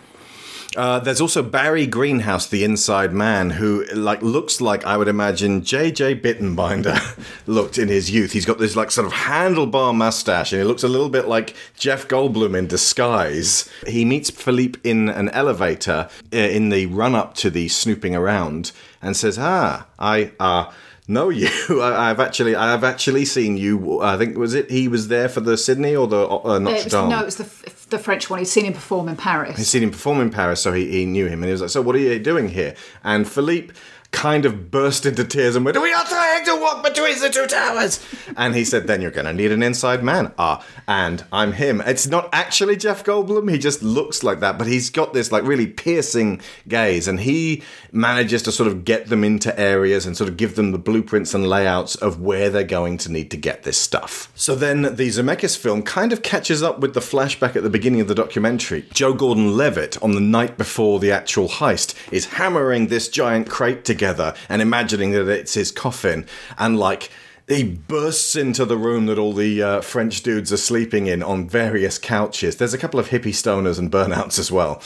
Uh, 0.77 0.99
there's 0.99 1.19
also 1.19 1.41
Barry 1.41 1.87
Greenhouse, 1.87 2.45
the 2.45 2.63
inside 2.63 3.11
man, 3.11 3.49
who 3.49 3.83
like 3.95 4.21
looks 4.21 4.61
like 4.61 4.85
I 4.85 4.95
would 4.95 5.07
imagine 5.07 5.63
J.J. 5.63 6.19
Bittenbinder 6.19 7.17
looked 7.47 7.79
in 7.79 7.87
his 7.87 8.11
youth. 8.11 8.31
He's 8.31 8.45
got 8.45 8.59
this 8.59 8.75
like 8.75 8.91
sort 8.91 9.07
of 9.07 9.13
handlebar 9.13 9.95
mustache, 9.95 10.53
and 10.53 10.61
he 10.61 10.67
looks 10.67 10.83
a 10.83 10.87
little 10.87 11.09
bit 11.09 11.27
like 11.27 11.55
Jeff 11.75 12.07
Goldblum 12.07 12.55
in 12.55 12.67
disguise. 12.67 13.67
He 13.87 14.05
meets 14.05 14.29
Philippe 14.29 14.79
in 14.83 15.09
an 15.09 15.29
elevator 15.29 16.09
uh, 16.31 16.37
in 16.37 16.69
the 16.69 16.85
run 16.85 17.15
up 17.15 17.33
to 17.35 17.49
the 17.49 17.69
snooping 17.69 18.15
around, 18.15 18.71
and 19.01 19.17
says, 19.17 19.39
"Ah, 19.39 19.87
I 19.97 20.31
uh." 20.39 20.71
Know 21.07 21.29
you. 21.41 21.49
I, 21.81 22.09
I've 22.09 22.19
actually, 22.19 22.55
I've 22.55 22.83
actually 22.83 23.25
seen 23.25 23.57
you. 23.57 24.01
I 24.01 24.17
think 24.17 24.37
was 24.37 24.53
it 24.53 24.69
he 24.69 24.87
was 24.87 25.07
there 25.07 25.29
for 25.29 25.39
the 25.41 25.57
Sydney 25.57 25.95
or 25.95 26.07
the 26.07 26.27
uh, 26.27 26.59
Notre 26.59 26.75
It 26.77 26.83
was- 26.85 26.93
Dame. 26.93 27.09
no, 27.09 27.19
it 27.21 27.25
was 27.25 27.35
the, 27.37 27.87
the 27.89 27.99
French 27.99 28.29
one. 28.29 28.39
He'd 28.39 28.45
seen 28.45 28.65
him 28.65 28.73
perform 28.73 29.07
in 29.09 29.15
Paris. 29.15 29.57
He'd 29.57 29.63
seen 29.65 29.83
him 29.83 29.91
perform 29.91 30.19
in 30.21 30.29
Paris, 30.29 30.61
so 30.61 30.73
he, 30.73 30.89
he 30.91 31.05
knew 31.05 31.25
him, 31.27 31.41
and 31.41 31.45
he 31.45 31.51
was 31.51 31.61
like, 31.61 31.69
"So 31.69 31.81
what 31.81 31.95
are 31.95 31.99
you 31.99 32.19
doing 32.19 32.49
here?" 32.49 32.75
And 33.03 33.27
Philippe 33.27 33.73
kind 34.11 34.45
of 34.45 34.71
burst 34.71 35.05
into 35.05 35.23
tears 35.23 35.55
and 35.55 35.65
went, 35.65 35.81
"We 35.81 35.93
are 35.93 36.05
trying 36.05 36.45
to 36.45 36.55
walk 36.55 36.83
between 36.83 37.19
the 37.19 37.29
two 37.29 37.47
towers." 37.47 37.99
and 38.35 38.55
he 38.55 38.63
said, 38.63 38.87
"Then 38.87 39.01
you're 39.01 39.11
going 39.11 39.25
to 39.25 39.33
need 39.33 39.51
an 39.51 39.63
inside 39.63 40.03
man." 40.03 40.31
Ah, 40.37 40.63
and 40.87 41.23
I'm 41.31 41.53
him. 41.53 41.81
It's 41.85 42.07
not 42.07 42.29
actually 42.33 42.77
Jeff 42.77 43.03
Goldblum. 43.03 43.49
He 43.51 43.57
just 43.57 43.83
looks 43.83 44.23
like 44.23 44.39
that, 44.39 44.57
but 44.57 44.67
he's 44.67 44.89
got 44.89 45.13
this 45.13 45.31
like 45.31 45.43
really 45.43 45.67
piercing 45.67 46.41
gaze, 46.67 47.07
and 47.07 47.21
he 47.21 47.63
manages 47.91 48.41
to 48.43 48.51
sort 48.51 48.67
of 48.67 48.85
get 48.85 49.07
them 49.07 49.23
into 49.23 49.57
areas 49.59 50.05
and 50.05 50.15
sort 50.15 50.29
of 50.29 50.37
give 50.37 50.55
them 50.55 50.71
the 50.71 50.77
blueprints 50.77 51.33
and 51.33 51.47
layouts 51.47 51.95
of 51.95 52.19
where 52.19 52.49
they're 52.49 52.63
going 52.63 52.97
to 52.97 53.11
need 53.11 53.31
to 53.31 53.37
get 53.37 53.63
this 53.63 53.77
stuff. 53.77 54.31
So 54.35 54.55
then 54.55 54.81
the 54.81 55.09
Zemeckis 55.09 55.57
film 55.57 55.83
kind 55.83 56.13
of 56.13 56.21
catches 56.21 56.61
up 56.61 56.79
with 56.79 56.93
the 56.93 56.99
flashback 56.99 57.55
at 57.55 57.63
the 57.63 57.69
beginning 57.69 58.01
of 58.01 58.07
the 58.07 58.15
documentary. 58.15 58.85
Joe 58.93 59.13
Gordon 59.13 59.57
Levitt, 59.57 60.01
on 60.01 60.11
the 60.11 60.21
night 60.21 60.57
before 60.57 60.99
the 60.99 61.11
actual 61.11 61.47
heist, 61.47 61.93
is 62.11 62.25
hammering 62.25 62.87
this 62.87 63.09
giant 63.09 63.49
crate 63.49 63.83
together 63.97 64.35
and 64.49 64.61
imagining 64.61 65.11
that 65.11 65.27
it's 65.27 65.53
his 65.55 65.71
coffin, 65.71 66.25
and 66.57 66.77
like. 66.77 67.09
He 67.49 67.63
bursts 67.63 68.35
into 68.35 68.65
the 68.65 68.75
room 68.75 69.05
that 69.05 69.17
all 69.17 69.31
the 69.31 69.63
uh, 69.63 69.79
French 69.79 70.21
dudes 70.21 70.51
are 70.51 70.57
sleeping 70.57 71.07
in 71.07 71.23
on 71.23 71.47
various 71.47 71.97
couches. 71.97 72.57
There's 72.57 72.73
a 72.73 72.77
couple 72.77 72.99
of 72.99 73.07
hippie 73.07 73.27
stoners 73.27 73.79
and 73.79 73.89
burnouts 73.89 74.37
as 74.37 74.51
well. 74.51 74.81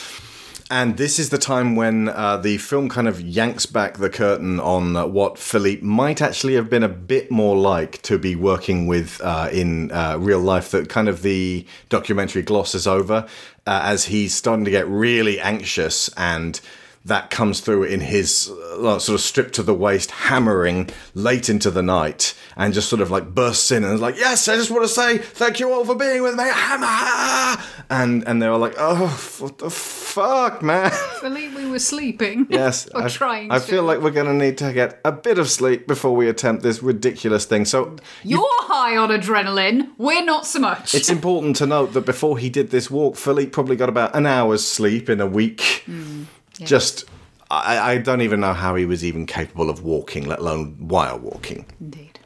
And 0.72 0.96
this 0.96 1.20
is 1.20 1.32
the 1.32 1.38
time 1.38 1.76
when 1.76 2.08
uh, 2.08 2.38
the 2.38 2.58
film 2.58 2.88
kind 2.88 3.10
of 3.10 3.20
yanks 3.20 3.66
back 3.66 3.98
the 3.98 4.10
curtain 4.10 4.58
on 4.60 4.96
uh, 4.96 5.06
what 5.06 5.38
Philippe 5.38 5.82
might 5.82 6.22
actually 6.22 6.54
have 6.54 6.70
been 6.70 6.84
a 6.84 6.88
bit 6.88 7.30
more 7.30 7.58
like 7.58 8.02
to 8.04 8.18
be 8.18 8.36
working 8.38 8.88
with 8.88 9.20
uh, 9.22 9.50
in 9.52 9.92
uh, 9.92 10.18
real 10.18 10.40
life. 10.40 10.72
That 10.72 10.88
kind 10.88 11.10
of 11.10 11.24
the 11.24 11.66
documentary 11.90 12.44
glosses 12.44 12.88
over 12.88 13.28
uh, 13.68 13.82
as 13.84 14.06
he's 14.06 14.34
starting 14.34 14.66
to 14.66 14.72
get 14.72 14.88
really 14.88 15.40
anxious 15.42 16.10
and. 16.16 16.62
That 17.06 17.32
comes 17.32 17.62
through 17.62 17.86
in 17.86 18.00
his 18.00 18.48
uh, 18.52 19.00
sort 19.00 19.16
of 19.16 19.22
stripped 19.22 19.56
to 19.56 19.64
the 19.64 19.74
waist, 19.74 20.12
hammering 20.12 20.90
late 21.16 21.50
into 21.50 21.72
the 21.72 21.82
night, 21.82 22.36
and 22.56 22.76
just 22.76 22.90
sort 22.90 23.02
of 23.02 23.10
like 23.10 23.34
bursts 23.34 23.72
in 23.72 23.84
and 23.84 23.96
is 23.96 24.02
like, 24.02 24.18
"Yes, 24.20 24.48
I 24.48 24.56
just 24.56 24.70
want 24.70 24.84
to 24.84 24.88
say 24.88 25.18
thank 25.18 25.60
you 25.60 25.72
all 25.72 25.84
for 25.84 25.96
being 25.96 26.22
with 26.22 26.36
me." 26.36 26.44
Hammer, 26.48 27.60
and 27.90 28.24
and 28.28 28.40
they 28.40 28.48
were 28.48 28.58
like, 28.58 28.76
"Oh, 28.78 29.08
what 29.40 29.58
the 29.58 29.72
fuck, 29.72 30.62
man." 30.62 30.92
Philippe, 31.20 31.56
we 31.56 31.70
were 31.70 31.80
sleeping. 31.80 32.46
Yes, 32.52 32.88
or 32.94 33.04
I, 33.04 33.08
trying 33.10 33.50
I 33.52 33.56
to. 33.60 33.66
feel 33.66 33.84
like 33.84 34.00
we're 34.02 34.12
going 34.12 34.28
to 34.28 34.34
need 34.34 34.58
to 34.60 34.72
get 34.74 35.00
a 35.04 35.12
bit 35.12 35.40
of 35.40 35.50
sleep 35.50 35.88
before 35.88 36.16
we 36.16 36.28
attempt 36.30 36.62
this 36.64 36.84
ridiculous 36.84 37.46
thing. 37.46 37.66
So 37.66 37.96
You're 38.24 38.46
high 38.64 38.96
on 38.98 39.10
adrenaline. 39.10 39.90
We're 39.98 40.24
not 40.24 40.46
so 40.46 40.60
much. 40.60 40.94
it's 40.94 41.10
important 41.10 41.56
to 41.58 41.66
note 41.66 41.94
that 41.94 42.06
before 42.06 42.38
he 42.38 42.50
did 42.50 42.70
this 42.70 42.92
walk, 42.92 43.16
Philippe 43.16 43.50
probably 43.52 43.76
got 43.76 43.90
about 43.90 44.16
an 44.16 44.26
hour's 44.28 44.66
sleep 44.66 45.10
in 45.10 45.20
a 45.22 45.26
week. 45.28 45.84
Mm, 45.88 46.26
yeah. 46.62 46.68
Just, 46.68 47.06
I, 47.50 47.94
I 47.94 47.98
don't 47.98 48.22
even 48.22 48.40
know 48.40 48.54
how 48.54 48.76
he 48.76 48.86
was 48.86 49.04
even 49.04 49.26
capable 49.26 49.70
of 49.70 49.84
walking, 49.84 50.28
let 50.28 50.40
alone 50.40 50.76
while 50.80 51.18
walking. 51.18 51.66
Indeed. 51.80 52.20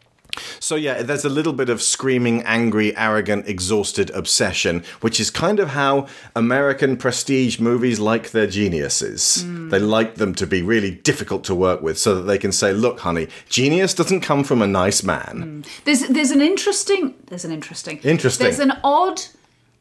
So 0.59 0.75
yeah, 0.75 1.01
there's 1.01 1.23
a 1.23 1.29
little 1.29 1.53
bit 1.53 1.69
of 1.69 1.81
screaming, 1.81 2.43
angry, 2.43 2.95
arrogant, 2.97 3.47
exhausted 3.47 4.09
obsession, 4.09 4.83
which 4.99 5.17
is 5.17 5.29
kind 5.29 5.59
of 5.59 5.69
how 5.69 6.07
American 6.36 6.97
prestige 6.97 7.57
movies 7.57 8.01
like 8.01 8.31
their 8.31 8.45
geniuses. 8.45 9.43
Hmm. 9.43 9.69
They 9.69 9.79
like 9.79 10.15
them 10.15 10.36
to 10.36 10.45
be 10.45 10.61
really 10.61 10.91
difficult 10.91 11.45
to 11.45 11.55
work 11.55 11.81
with, 11.81 11.97
so 11.97 12.15
that 12.15 12.23
they 12.23 12.38
can 12.38 12.51
say, 12.51 12.73
"Look, 12.73 12.99
honey, 12.99 13.29
genius 13.47 13.93
doesn't 13.93 14.21
come 14.21 14.43
from 14.43 14.61
a 14.61 14.67
nice 14.67 15.03
man." 15.03 15.41
Hmm. 15.41 15.61
There's 15.86 16.01
there's 16.09 16.31
an 16.31 16.41
interesting 16.41 17.15
there's 17.27 17.45
an 17.45 17.53
interesting 17.53 17.99
Interesting. 17.99 18.43
There's 18.43 18.59
an 18.59 18.73
odd 18.83 19.21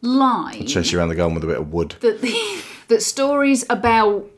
line 0.03 0.67
Chase 0.67 0.93
you 0.93 0.99
around 0.99 1.09
the 1.09 1.15
garden 1.17 1.35
with 1.35 1.43
a 1.45 1.47
bit 1.49 1.59
of 1.59 1.73
wood. 1.73 1.97
that 2.01 2.21
the, 2.21 2.63
that 2.89 3.03
stories 3.03 3.65
about 3.69 4.31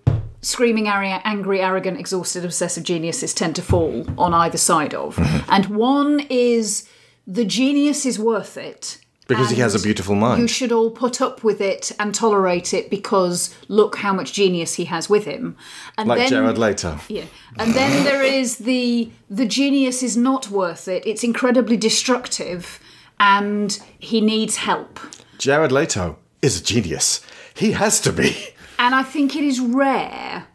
screaming, 0.47 0.87
angry, 0.89 1.61
arrogant, 1.61 1.99
exhausted, 1.99 2.45
obsessive 2.45 2.85
geniuses 2.85 3.35
tend 3.35 3.57
to 3.57 3.63
fall 3.63 4.07
on 4.17 4.33
either 4.33 4.59
side 4.59 4.95
of, 4.95 5.17
Mm-hmm. 5.17 5.51
and 5.55 5.67
one 5.67 6.21
is 6.31 6.89
the 7.27 7.45
genius 7.45 8.07
is 8.07 8.19
worth 8.19 8.57
it. 8.57 8.99
Because 9.29 9.51
he 9.51 9.57
has 9.61 9.75
a 9.75 9.81
beautiful 9.83 10.15
mind. 10.15 10.41
You 10.41 10.47
should 10.47 10.71
all 10.71 10.91
put 10.93 11.21
up 11.21 11.43
with 11.43 11.61
it 11.61 11.91
and 11.99 12.15
tolerate 12.15 12.73
it 12.73 12.89
because 12.91 13.53
look 13.67 13.97
how 13.97 14.13
much 14.13 14.33
genius 14.33 14.75
he 14.75 14.85
has 14.85 15.11
with 15.11 15.25
him. 15.25 15.57
And 15.99 16.09
like 16.09 16.19
then, 16.21 16.29
Jared 16.29 16.59
Leto. 16.59 17.01
Yeah. 17.09 17.25
And 17.59 17.75
then 17.75 18.05
there 18.05 18.23
is 18.23 18.59
the 18.59 19.11
the 19.29 19.45
genius 19.45 20.01
is 20.05 20.17
not 20.17 20.49
worth 20.49 20.87
it. 20.87 21.05
It's 21.05 21.25
incredibly 21.25 21.77
destructive 21.77 22.79
and 23.19 23.77
he 23.99 24.21
needs 24.21 24.57
help. 24.59 25.01
Jared 25.39 25.73
Leto 25.73 26.19
is 26.41 26.61
a 26.61 26.63
genius. 26.63 27.21
He 27.53 27.73
has 27.73 28.01
to 28.03 28.13
be. 28.13 28.31
And 28.79 28.95
I 28.95 29.03
think 29.03 29.35
it 29.35 29.45
is 29.45 29.61
rare 29.61 30.47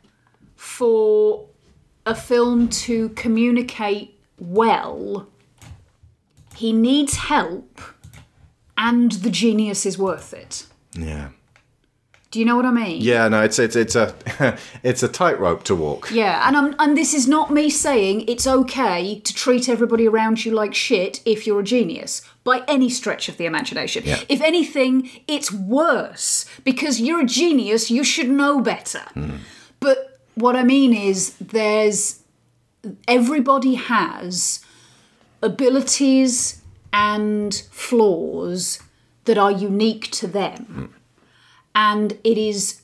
for 0.56 1.48
a 2.06 2.16
film 2.16 2.68
to 2.70 3.10
communicate 3.10 4.20
well. 4.40 5.28
He 6.56 6.74
needs 6.74 7.16
help 7.16 7.80
and 8.78 9.12
the 9.12 9.30
genius 9.30 9.86
is 9.86 9.98
worth 9.98 10.34
it. 10.34 10.66
Yeah. 10.94 11.30
Do 12.32 12.40
you 12.40 12.46
know 12.46 12.56
what 12.56 12.66
I 12.66 12.72
mean? 12.72 13.02
Yeah, 13.02 13.28
no, 13.28 13.44
it's 13.44 13.60
it's 13.60 13.76
it's 13.76 13.96
a 13.96 14.16
it's 14.84 15.04
a 15.04 15.10
tightrope 15.10 15.64
to 15.64 15.76
walk. 15.76 16.10
Yeah, 16.12 16.48
and 16.48 16.56
I'm, 16.56 16.76
and 16.80 16.98
this 16.98 17.14
is 17.14 17.28
not 17.28 17.52
me 17.52 17.70
saying 17.70 18.24
it's 18.28 18.48
okay 18.48 19.20
to 19.20 19.34
treat 19.34 19.68
everybody 19.68 20.08
around 20.08 20.46
you 20.46 20.52
like 20.54 20.74
shit 20.74 21.22
if 21.26 21.46
you're 21.46 21.60
a 21.60 21.64
genius 21.64 22.22
by 22.44 22.64
any 22.68 22.89
stretch 22.89 23.30
of 23.30 23.38
the 23.38 23.46
imagination. 23.46 24.04
Yeah. 24.06 24.20
If 24.28 24.42
anything, 24.42 25.10
it's 25.28 25.52
worse 25.52 26.46
because 26.64 27.00
you're 27.00 27.22
a 27.22 27.26
genius, 27.26 27.92
you 27.92 28.04
should 28.04 28.30
know 28.30 28.62
better. 28.62 29.04
But 29.80 30.20
what 30.36 30.56
I 30.56 30.64
mean 30.64 30.94
is 30.94 31.36
there's 31.38 32.22
everybody 33.08 33.76
has 33.76 34.66
abilities 35.42 36.62
and 36.92 37.54
flaws 37.72 38.82
that 39.26 39.38
are 39.38 39.52
unique 39.52 40.10
to 40.12 40.28
them. 40.28 40.96
And 41.76 42.14
it 42.24 42.38
is 42.38 42.82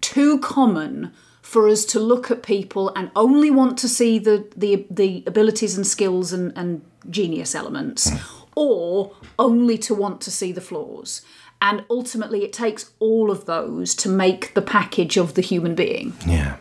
too 0.00 0.38
common 0.40 1.12
for 1.40 1.68
us 1.68 1.84
to 1.84 2.00
look 2.00 2.30
at 2.30 2.42
people 2.42 2.92
and 2.96 3.10
only 3.14 3.50
want 3.50 3.78
to 3.78 3.88
see 3.88 4.18
the 4.18 4.46
the, 4.56 4.86
the 4.90 5.22
abilities 5.26 5.76
and 5.76 5.86
skills 5.86 6.32
and, 6.32 6.52
and 6.56 6.82
genius 7.10 7.54
elements, 7.54 8.10
or 8.54 9.12
only 9.38 9.78
to 9.78 9.94
want 9.94 10.20
to 10.22 10.30
see 10.30 10.52
the 10.52 10.60
flaws. 10.60 11.22
And 11.62 11.84
ultimately, 11.88 12.44
it 12.44 12.52
takes 12.52 12.92
all 12.98 13.30
of 13.30 13.46
those 13.46 13.94
to 13.96 14.08
make 14.08 14.54
the 14.54 14.62
package 14.62 15.16
of 15.16 15.34
the 15.34 15.40
human 15.40 15.74
being. 15.74 16.12
Yeah. 16.26 16.56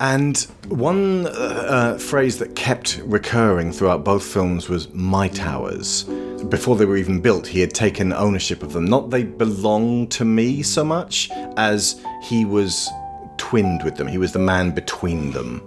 And 0.00 0.38
one 0.68 1.26
uh, 1.26 1.30
uh, 1.30 1.98
phrase 1.98 2.38
that 2.38 2.56
kept 2.56 3.02
recurring 3.04 3.70
throughout 3.70 4.02
both 4.02 4.24
films 4.24 4.66
was 4.68 4.90
my 4.94 5.28
towers. 5.28 6.04
Before 6.48 6.74
they 6.74 6.86
were 6.86 6.96
even 6.96 7.20
built, 7.20 7.46
he 7.46 7.60
had 7.60 7.74
taken 7.74 8.12
ownership 8.14 8.62
of 8.62 8.72
them. 8.72 8.86
Not 8.86 9.10
they 9.10 9.24
belong 9.24 10.08
to 10.08 10.24
me 10.24 10.62
so 10.62 10.84
much 10.84 11.30
as 11.58 12.02
he 12.22 12.46
was 12.46 12.88
twinned 13.36 13.82
with 13.82 13.96
them. 13.96 14.06
He 14.06 14.16
was 14.16 14.32
the 14.32 14.38
man 14.38 14.70
between 14.70 15.32
them. 15.32 15.62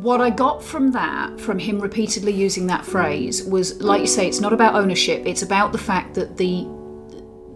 What 0.00 0.20
I 0.20 0.30
got 0.30 0.62
from 0.62 0.92
that, 0.92 1.38
from 1.38 1.58
him 1.58 1.78
repeatedly 1.78 2.32
using 2.32 2.66
that 2.68 2.84
phrase, 2.84 3.44
was 3.44 3.80
like 3.80 4.00
you 4.00 4.06
say, 4.06 4.26
it's 4.26 4.40
not 4.40 4.52
about 4.52 4.74
ownership. 4.74 5.26
It's 5.26 5.42
about 5.42 5.72
the 5.72 5.78
fact 5.78 6.14
that 6.14 6.36
the 6.36 6.66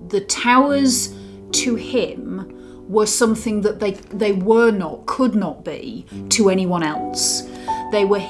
the 0.09 0.21
towers 0.21 1.15
to 1.53 1.75
him 1.75 2.53
were 2.89 3.07
something 3.07 3.63
that 3.63 3.81
they 3.81 3.93
they 3.93 4.33
were 4.33 4.71
not, 4.71 5.07
could 5.07 5.35
not 5.35 5.65
be 5.65 6.07
to 6.31 6.51
anyone 6.51 6.83
else. 6.83 7.43
They 7.91 8.05
were 8.05 8.23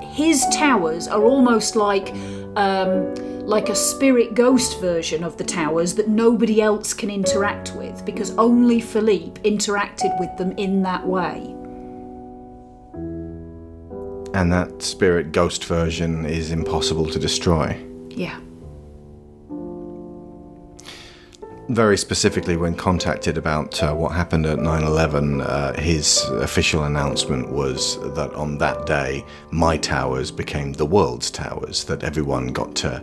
his 0.00 0.44
towers 0.52 1.08
are 1.08 1.22
almost 1.22 1.76
like 1.76 2.12
um, 2.56 3.14
like 3.46 3.68
a 3.68 3.74
spirit 3.74 4.34
ghost 4.34 4.80
version 4.80 5.24
of 5.24 5.36
the 5.36 5.44
towers 5.44 5.94
that 5.94 6.08
nobody 6.08 6.60
else 6.60 6.94
can 6.94 7.10
interact 7.10 7.74
with 7.74 8.04
because 8.04 8.30
only 8.38 8.80
Philippe 8.80 9.40
interacted 9.42 10.18
with 10.20 10.36
them 10.36 10.52
in 10.52 10.82
that 10.82 11.06
way. 11.06 11.54
And 14.34 14.52
that 14.52 14.82
spirit 14.82 15.32
ghost 15.32 15.64
version 15.64 16.24
is 16.26 16.50
impossible 16.50 17.06
to 17.06 17.18
destroy. 17.18 17.78
Yeah. 18.08 18.38
very 21.68 21.96
specifically, 21.96 22.56
when 22.56 22.74
contacted 22.74 23.38
about 23.38 23.82
uh, 23.82 23.94
what 23.94 24.12
happened 24.12 24.46
at 24.46 24.58
9 24.58 24.82
11, 24.82 25.40
uh, 25.40 25.80
his 25.80 26.22
official 26.32 26.84
announcement 26.84 27.50
was 27.50 27.98
that 28.14 28.32
on 28.34 28.58
that 28.58 28.84
day, 28.84 29.24
my 29.50 29.76
towers 29.78 30.30
became 30.30 30.72
the 30.72 30.84
world's 30.84 31.30
towers, 31.30 31.84
that 31.84 32.02
everyone 32.02 32.48
got 32.48 32.74
to 32.76 33.02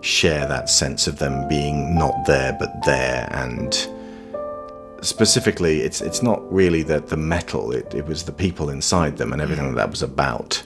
share 0.00 0.46
that 0.46 0.68
sense 0.68 1.06
of 1.06 1.18
them 1.18 1.46
being 1.48 1.94
not 1.96 2.14
there 2.26 2.56
but 2.58 2.70
there. 2.84 3.28
And 3.30 3.72
specifically, 5.02 5.80
it's, 5.80 6.00
it's 6.00 6.22
not 6.22 6.40
really 6.52 6.82
the, 6.82 7.00
the 7.00 7.16
metal, 7.16 7.72
it, 7.72 7.94
it 7.94 8.06
was 8.06 8.24
the 8.24 8.32
people 8.32 8.70
inside 8.70 9.16
them 9.16 9.32
and 9.32 9.40
everything 9.40 9.68
that, 9.68 9.76
that 9.76 9.90
was 9.90 10.02
about. 10.02 10.62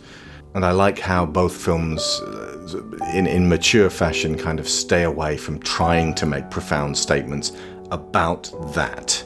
And 0.55 0.65
I 0.65 0.73
like 0.73 0.99
how 0.99 1.25
both 1.25 1.57
films, 1.57 2.21
uh, 2.21 2.83
in, 3.15 3.27
in 3.27 3.49
mature 3.49 3.89
fashion, 3.89 4.37
kind 4.37 4.61
of 4.61 4.69
stay 4.69 5.05
away 5.05 5.37
from 5.37 5.59
trying 5.61 6.15
to 6.17 6.27
make 6.27 6.51
profound 6.51 6.97
statements 6.97 7.53
about 7.91 8.51
that, 8.75 9.25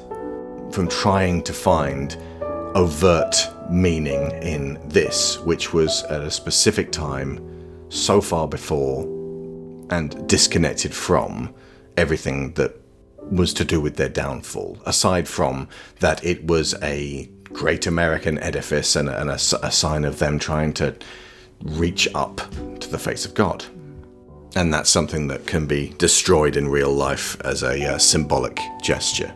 from 0.70 0.88
trying 0.88 1.42
to 1.42 1.52
find 1.52 2.16
overt 2.76 3.34
meaning 3.70 4.30
in 4.42 4.78
this, 4.88 5.40
which 5.40 5.72
was 5.72 6.04
at 6.04 6.22
a 6.22 6.30
specific 6.30 6.92
time, 6.92 7.40
so 7.88 8.20
far 8.20 8.46
before, 8.46 9.02
and 9.90 10.28
disconnected 10.28 10.94
from 10.94 11.52
everything 11.96 12.52
that 12.54 12.80
was 13.30 13.52
to 13.54 13.64
do 13.64 13.80
with 13.80 13.96
their 13.96 14.08
downfall, 14.08 14.78
aside 14.86 15.28
from 15.28 15.68
that 16.00 16.24
it 16.24 16.44
was 16.46 16.74
a 16.82 17.28
great 17.52 17.86
American 17.86 18.38
edifice 18.38 18.96
and, 18.96 19.08
a, 19.08 19.20
and 19.20 19.30
a 19.30 19.38
a 19.62 19.70
sign 19.70 20.04
of 20.04 20.18
them 20.18 20.38
trying 20.38 20.72
to 20.74 20.94
reach 21.62 22.08
up 22.14 22.36
to 22.80 22.88
the 22.88 22.98
face 22.98 23.24
of 23.24 23.34
God. 23.34 23.64
And 24.54 24.72
that's 24.72 24.90
something 24.90 25.28
that 25.28 25.46
can 25.46 25.66
be 25.66 25.94
destroyed 25.98 26.56
in 26.56 26.68
real 26.68 26.92
life 26.92 27.38
as 27.42 27.62
a 27.62 27.94
uh, 27.94 27.98
symbolic 27.98 28.58
gesture. 28.82 29.34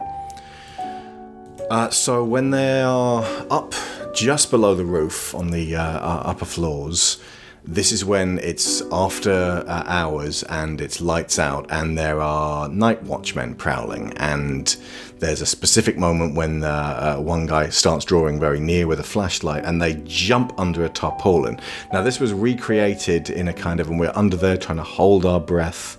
Uh, 1.71 1.91
so 1.91 2.25
when 2.25 2.51
they 2.51 2.81
are 2.83 3.25
up 3.51 3.75
just 4.15 4.51
below 4.51 4.75
the 4.75 4.85
roof 4.85 5.35
on 5.35 5.51
the 5.51 5.77
uh, 5.77 5.83
upper 5.83 6.45
floors, 6.45 7.23
this 7.65 7.93
is 7.93 8.05
when 8.05 8.39
it's 8.39 8.83
after 8.91 9.65
uh, 9.67 9.85
hours 9.87 10.43
and 10.45 10.81
it's 10.81 11.01
lights 11.01 11.39
out, 11.39 11.67
and 11.71 11.97
there 11.97 12.21
are 12.21 12.69
night 12.69 13.03
watchmen 13.03 13.55
prowling. 13.55 14.13
And 14.17 14.75
there's 15.19 15.41
a 15.41 15.47
specific 15.47 15.99
moment 15.99 16.35
when 16.35 16.65
uh, 16.65 17.17
uh, 17.19 17.23
one 17.23 17.47
guy 17.47 17.69
starts 17.69 18.05
drawing 18.05 18.41
very 18.41 18.61
near 18.61 18.87
with 18.87 19.01
a 19.01 19.05
flashlight, 19.05 19.65
and 19.65 19.81
they 19.81 19.95
jump 20.05 20.59
under 20.59 20.85
a 20.85 20.89
tarpaulin. 20.89 21.61
Now, 21.93 22.03
this 22.03 22.19
was 22.19 22.33
recreated 22.33 23.31
in 23.31 23.49
a 23.49 23.53
kind 23.53 23.81
of, 23.81 23.89
and 23.89 24.01
we're 24.01 24.13
under 24.15 24.37
there 24.37 24.57
trying 24.57 24.79
to 24.79 24.85
hold 24.85 25.27
our 25.27 25.41
breath 25.41 25.99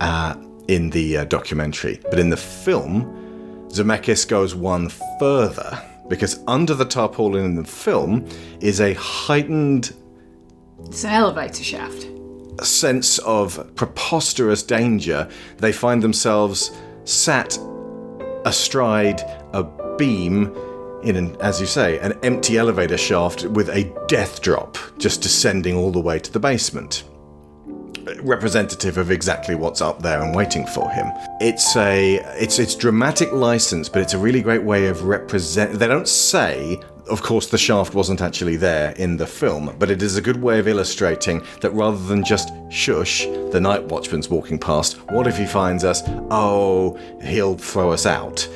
uh, 0.00 0.34
in 0.68 0.90
the 0.90 1.18
uh, 1.18 1.24
documentary, 1.24 2.00
but 2.10 2.18
in 2.18 2.30
the 2.30 2.36
film, 2.36 3.16
Zemeckis 3.68 4.26
goes 4.26 4.54
one 4.54 4.88
further 5.20 5.80
because 6.08 6.40
under 6.48 6.74
the 6.74 6.84
tarpaulin 6.84 7.44
in 7.44 7.54
the 7.54 7.64
film 7.64 8.26
is 8.60 8.80
a 8.80 8.94
heightened 8.94 9.94
It's 10.86 11.04
an 11.04 11.10
elevator 11.10 11.62
shaft. 11.62 12.08
A 12.58 12.64
sense 12.64 13.18
of 13.20 13.74
preposterous 13.76 14.62
danger. 14.62 15.28
They 15.58 15.72
find 15.72 16.02
themselves 16.02 16.72
sat 17.04 17.58
astride 18.44 19.22
a 19.52 19.64
beam 19.96 20.54
in 21.02 21.16
an, 21.16 21.36
as 21.40 21.60
you 21.60 21.66
say, 21.66 21.98
an 21.98 22.18
empty 22.22 22.58
elevator 22.58 22.98
shaft 22.98 23.44
with 23.46 23.68
a 23.70 23.84
death 24.06 24.42
drop 24.42 24.76
just 24.98 25.22
descending 25.22 25.76
all 25.76 25.90
the 25.90 26.00
way 26.00 26.18
to 26.18 26.30
the 26.30 26.40
basement. 26.40 27.04
Representative 28.22 28.98
of 28.98 29.10
exactly 29.10 29.54
what's 29.54 29.80
up 29.80 30.02
there 30.02 30.22
and 30.22 30.34
waiting 30.34 30.66
for 30.66 30.90
him. 30.90 31.06
It's 31.40 31.76
a 31.76 32.16
it's 32.38 32.58
it's 32.58 32.74
dramatic 32.74 33.32
license, 33.32 33.88
but 33.88 34.02
it's 34.02 34.14
a 34.14 34.18
really 34.18 34.42
great 34.42 34.62
way 34.62 34.86
of 34.86 35.04
represent. 35.04 35.78
They 35.78 35.86
don't 35.86 36.08
say, 36.08 36.80
of 37.10 37.22
course, 37.22 37.46
the 37.48 37.58
shaft 37.58 37.94
wasn't 37.94 38.20
actually 38.20 38.56
there 38.56 38.92
in 38.92 39.16
the 39.16 39.26
film, 39.26 39.74
but 39.78 39.90
it 39.90 40.02
is 40.02 40.16
a 40.16 40.22
good 40.22 40.40
way 40.40 40.58
of 40.58 40.68
illustrating 40.68 41.42
that 41.60 41.70
rather 41.72 41.98
than 41.98 42.24
just 42.24 42.50
shush, 42.70 43.26
the 43.50 43.60
night 43.60 43.84
watchman's 43.84 44.28
walking 44.28 44.58
past. 44.58 44.96
What 45.10 45.26
if 45.26 45.36
he 45.36 45.46
finds 45.46 45.84
us? 45.84 46.02
Oh, 46.30 46.96
he'll 47.22 47.56
throw 47.56 47.90
us 47.92 48.06
out. 48.06 48.48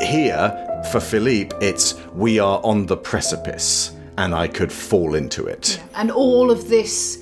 Here, 0.00 0.82
for 0.90 1.00
Philippe, 1.00 1.54
it's 1.60 1.94
we 2.14 2.38
are 2.38 2.60
on 2.64 2.86
the 2.86 2.96
precipice, 2.96 3.92
and 4.18 4.34
I 4.34 4.48
could 4.48 4.72
fall 4.72 5.14
into 5.14 5.46
it. 5.46 5.80
And 5.94 6.10
all 6.10 6.50
of 6.50 6.68
this 6.68 7.18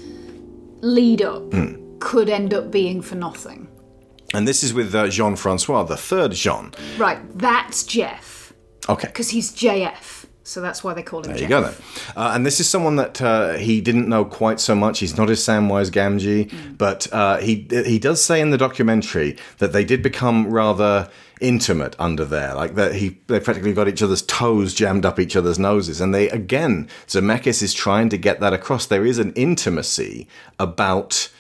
lead 0.81 1.23
up 1.23 1.53
Hmm. 1.53 1.97
could 1.99 2.29
end 2.31 2.55
up 2.55 2.71
being 2.71 3.03
for 3.03 3.17
nothing. 3.17 3.69
And 4.33 4.47
this 4.47 4.63
is 4.63 4.73
with 4.73 4.95
uh, 4.95 5.09
Jean 5.09 5.37
Francois, 5.37 5.83
the 5.83 5.97
third 5.97 6.33
Jean. 6.33 6.73
Right, 6.97 7.19
that's 7.37 7.83
Jeff. 7.85 8.53
Okay. 8.89 9.09
Because 9.09 9.31
he's 9.31 9.53
JF. 9.53 10.20
So 10.51 10.61
that's 10.61 10.83
why 10.83 10.95
they 10.95 11.05
call 11.05 11.21
him 11.21 11.27
There 11.27 11.35
Jeff. 11.35 11.43
you 11.43 11.49
go 11.49 11.63
then. 11.63 11.75
Uh, 12.17 12.33
and 12.35 12.45
this 12.45 12.59
is 12.59 12.69
someone 12.69 12.97
that 12.97 13.23
uh, 13.23 13.53
he 13.53 13.81
didn't 13.81 14.09
know 14.09 14.25
quite 14.25 14.59
so 14.59 14.75
much. 14.75 14.99
He's 14.99 15.17
not 15.17 15.31
as 15.31 15.39
Samwise 15.39 15.93
Gamgee, 15.93 16.77
but 16.77 17.07
uh, 17.13 17.37
he 17.39 17.69
he 17.71 18.01
does 18.01 18.21
say 18.21 18.41
in 18.41 18.51
the 18.51 18.59
documentary 18.59 19.37
that 19.59 19.73
they 19.73 19.85
did 19.85 20.03
become 20.03 20.51
rather 20.51 21.09
intimate 21.41 21.95
under 22.01 22.25
there. 22.25 22.53
Like 22.57 22.75
that 22.75 22.97
he 22.97 23.21
they 23.29 23.39
practically 23.39 23.73
got 23.73 23.87
each 23.87 24.03
other's 24.03 24.23
toes 24.23 24.75
jammed 24.75 25.07
up 25.07 25.21
each 25.21 25.37
other's 25.37 25.59
noses. 25.59 26.01
And 26.01 26.13
they 26.13 26.29
again, 26.31 26.89
Zemeckis 27.07 27.63
is 27.63 27.73
trying 27.73 28.09
to 28.09 28.17
get 28.17 28.41
that 28.41 28.53
across. 28.53 28.87
There 28.87 29.07
is 29.07 29.21
an 29.21 29.33
intimacy 29.35 30.27
about 30.59 31.31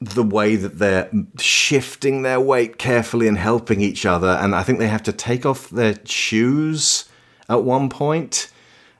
the 0.00 0.22
way 0.22 0.56
that 0.56 0.78
they're 0.78 1.10
shifting 1.38 2.22
their 2.22 2.40
weight 2.40 2.78
carefully 2.78 3.28
and 3.28 3.36
helping 3.36 3.82
each 3.82 4.06
other. 4.06 4.38
And 4.40 4.54
I 4.54 4.62
think 4.62 4.78
they 4.78 4.88
have 4.88 5.02
to 5.02 5.12
take 5.12 5.44
off 5.44 5.68
their 5.68 5.98
shoes 6.06 7.07
at 7.48 7.62
one 7.64 7.88
point, 7.88 8.50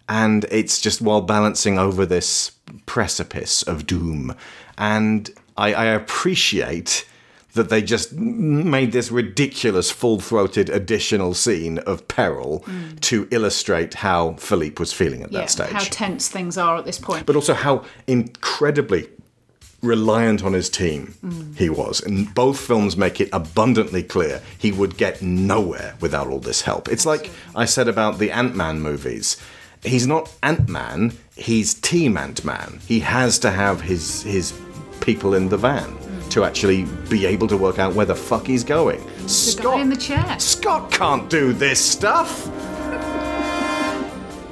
and 0.08 0.44
it's 0.50 0.80
just 0.80 1.00
while 1.00 1.20
balancing 1.20 1.78
over 1.78 2.06
this 2.06 2.52
precipice 2.86 3.62
of 3.62 3.86
doom. 3.86 4.34
And 4.76 5.30
I, 5.56 5.74
I 5.74 5.84
appreciate 5.86 7.06
that 7.54 7.70
they 7.70 7.82
just 7.82 8.12
made 8.12 8.92
this 8.92 9.10
ridiculous 9.10 9.90
full 9.90 10.20
throated 10.20 10.68
additional 10.70 11.34
scene 11.34 11.78
of 11.78 12.06
peril 12.06 12.62
mm. 12.66 13.00
to 13.00 13.26
illustrate 13.30 13.94
how 13.94 14.34
Philippe 14.34 14.76
was 14.78 14.92
feeling 14.92 15.22
at 15.22 15.32
Yeah, 15.32 15.40
that 15.40 15.50
stage 15.50 15.72
how 15.72 15.80
tense 15.80 16.28
things 16.28 16.56
are 16.56 16.76
at 16.76 16.84
this 16.84 16.98
point. 16.98 17.26
but 17.26 17.34
also 17.36 17.54
how 17.54 17.84
incredibly 18.06 19.08
reliant 19.82 20.42
on 20.44 20.52
his 20.54 20.68
team 20.68 21.14
Mm. 21.24 21.56
he 21.56 21.68
was. 21.70 22.00
And 22.00 22.34
both 22.34 22.58
films 22.58 22.96
make 22.96 23.20
it 23.20 23.28
abundantly 23.32 24.02
clear 24.02 24.42
he 24.58 24.72
would 24.72 24.96
get 24.96 25.22
nowhere 25.22 25.94
without 26.00 26.26
all 26.28 26.40
this 26.40 26.62
help. 26.62 26.88
It's 26.88 27.06
like 27.06 27.30
I 27.54 27.64
said 27.64 27.86
about 27.88 28.18
the 28.18 28.30
Ant 28.32 28.56
Man 28.56 28.80
movies. 28.80 29.36
He's 29.84 30.06
not 30.08 30.32
Ant 30.42 30.68
Man, 30.68 31.12
he's 31.36 31.74
Team 31.74 32.16
Ant 32.16 32.44
Man. 32.44 32.80
He 32.88 32.98
has 33.00 33.38
to 33.40 33.50
have 33.52 33.80
his, 33.80 34.22
his 34.22 34.52
people 35.00 35.34
in 35.34 35.48
the 35.48 35.56
van 35.56 35.96
to 36.30 36.44
actually 36.44 36.84
be 37.08 37.24
able 37.24 37.46
to 37.48 37.56
work 37.56 37.78
out 37.78 37.94
where 37.94 38.04
the 38.06 38.14
fuck 38.16 38.46
he's 38.46 38.64
going. 38.64 39.00
the 39.18 39.60
guy 39.62 39.80
in 39.80 39.88
the 39.90 39.96
chair. 39.96 40.36
Scott 40.40 40.90
can't 40.90 41.30
do 41.30 41.52
this 41.52 41.78
stuff. 41.80 42.48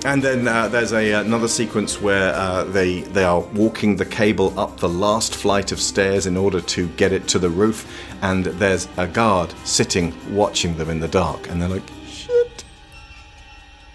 And 0.07 0.23
then 0.23 0.47
uh, 0.47 0.69
there's 0.69 0.93
a, 0.93 1.15
another 1.15 1.49
sequence 1.49 2.01
where 2.01 2.33
uh, 2.33 2.63
they 2.63 3.01
they 3.01 3.25
are 3.25 3.41
walking 3.41 3.97
the 3.97 4.05
cable 4.05 4.57
up 4.57 4.79
the 4.79 4.89
last 4.89 5.35
flight 5.35 5.73
of 5.73 5.81
stairs 5.81 6.27
in 6.27 6.37
order 6.37 6.61
to 6.61 6.87
get 6.91 7.13
it 7.13 7.27
to 7.27 7.41
the 7.41 7.51
roof, 7.51 7.85
and 8.23 8.45
there's 8.45 8.87
a 8.99 9.09
guard 9.09 9.53
sitting 9.65 10.15
watching 10.33 10.77
them 10.77 10.91
in 10.91 11.01
the 11.01 11.09
dark, 11.09 11.51
and 11.51 11.61
they're 11.61 11.69
like, 11.69 11.83
"Shit!" 12.07 12.65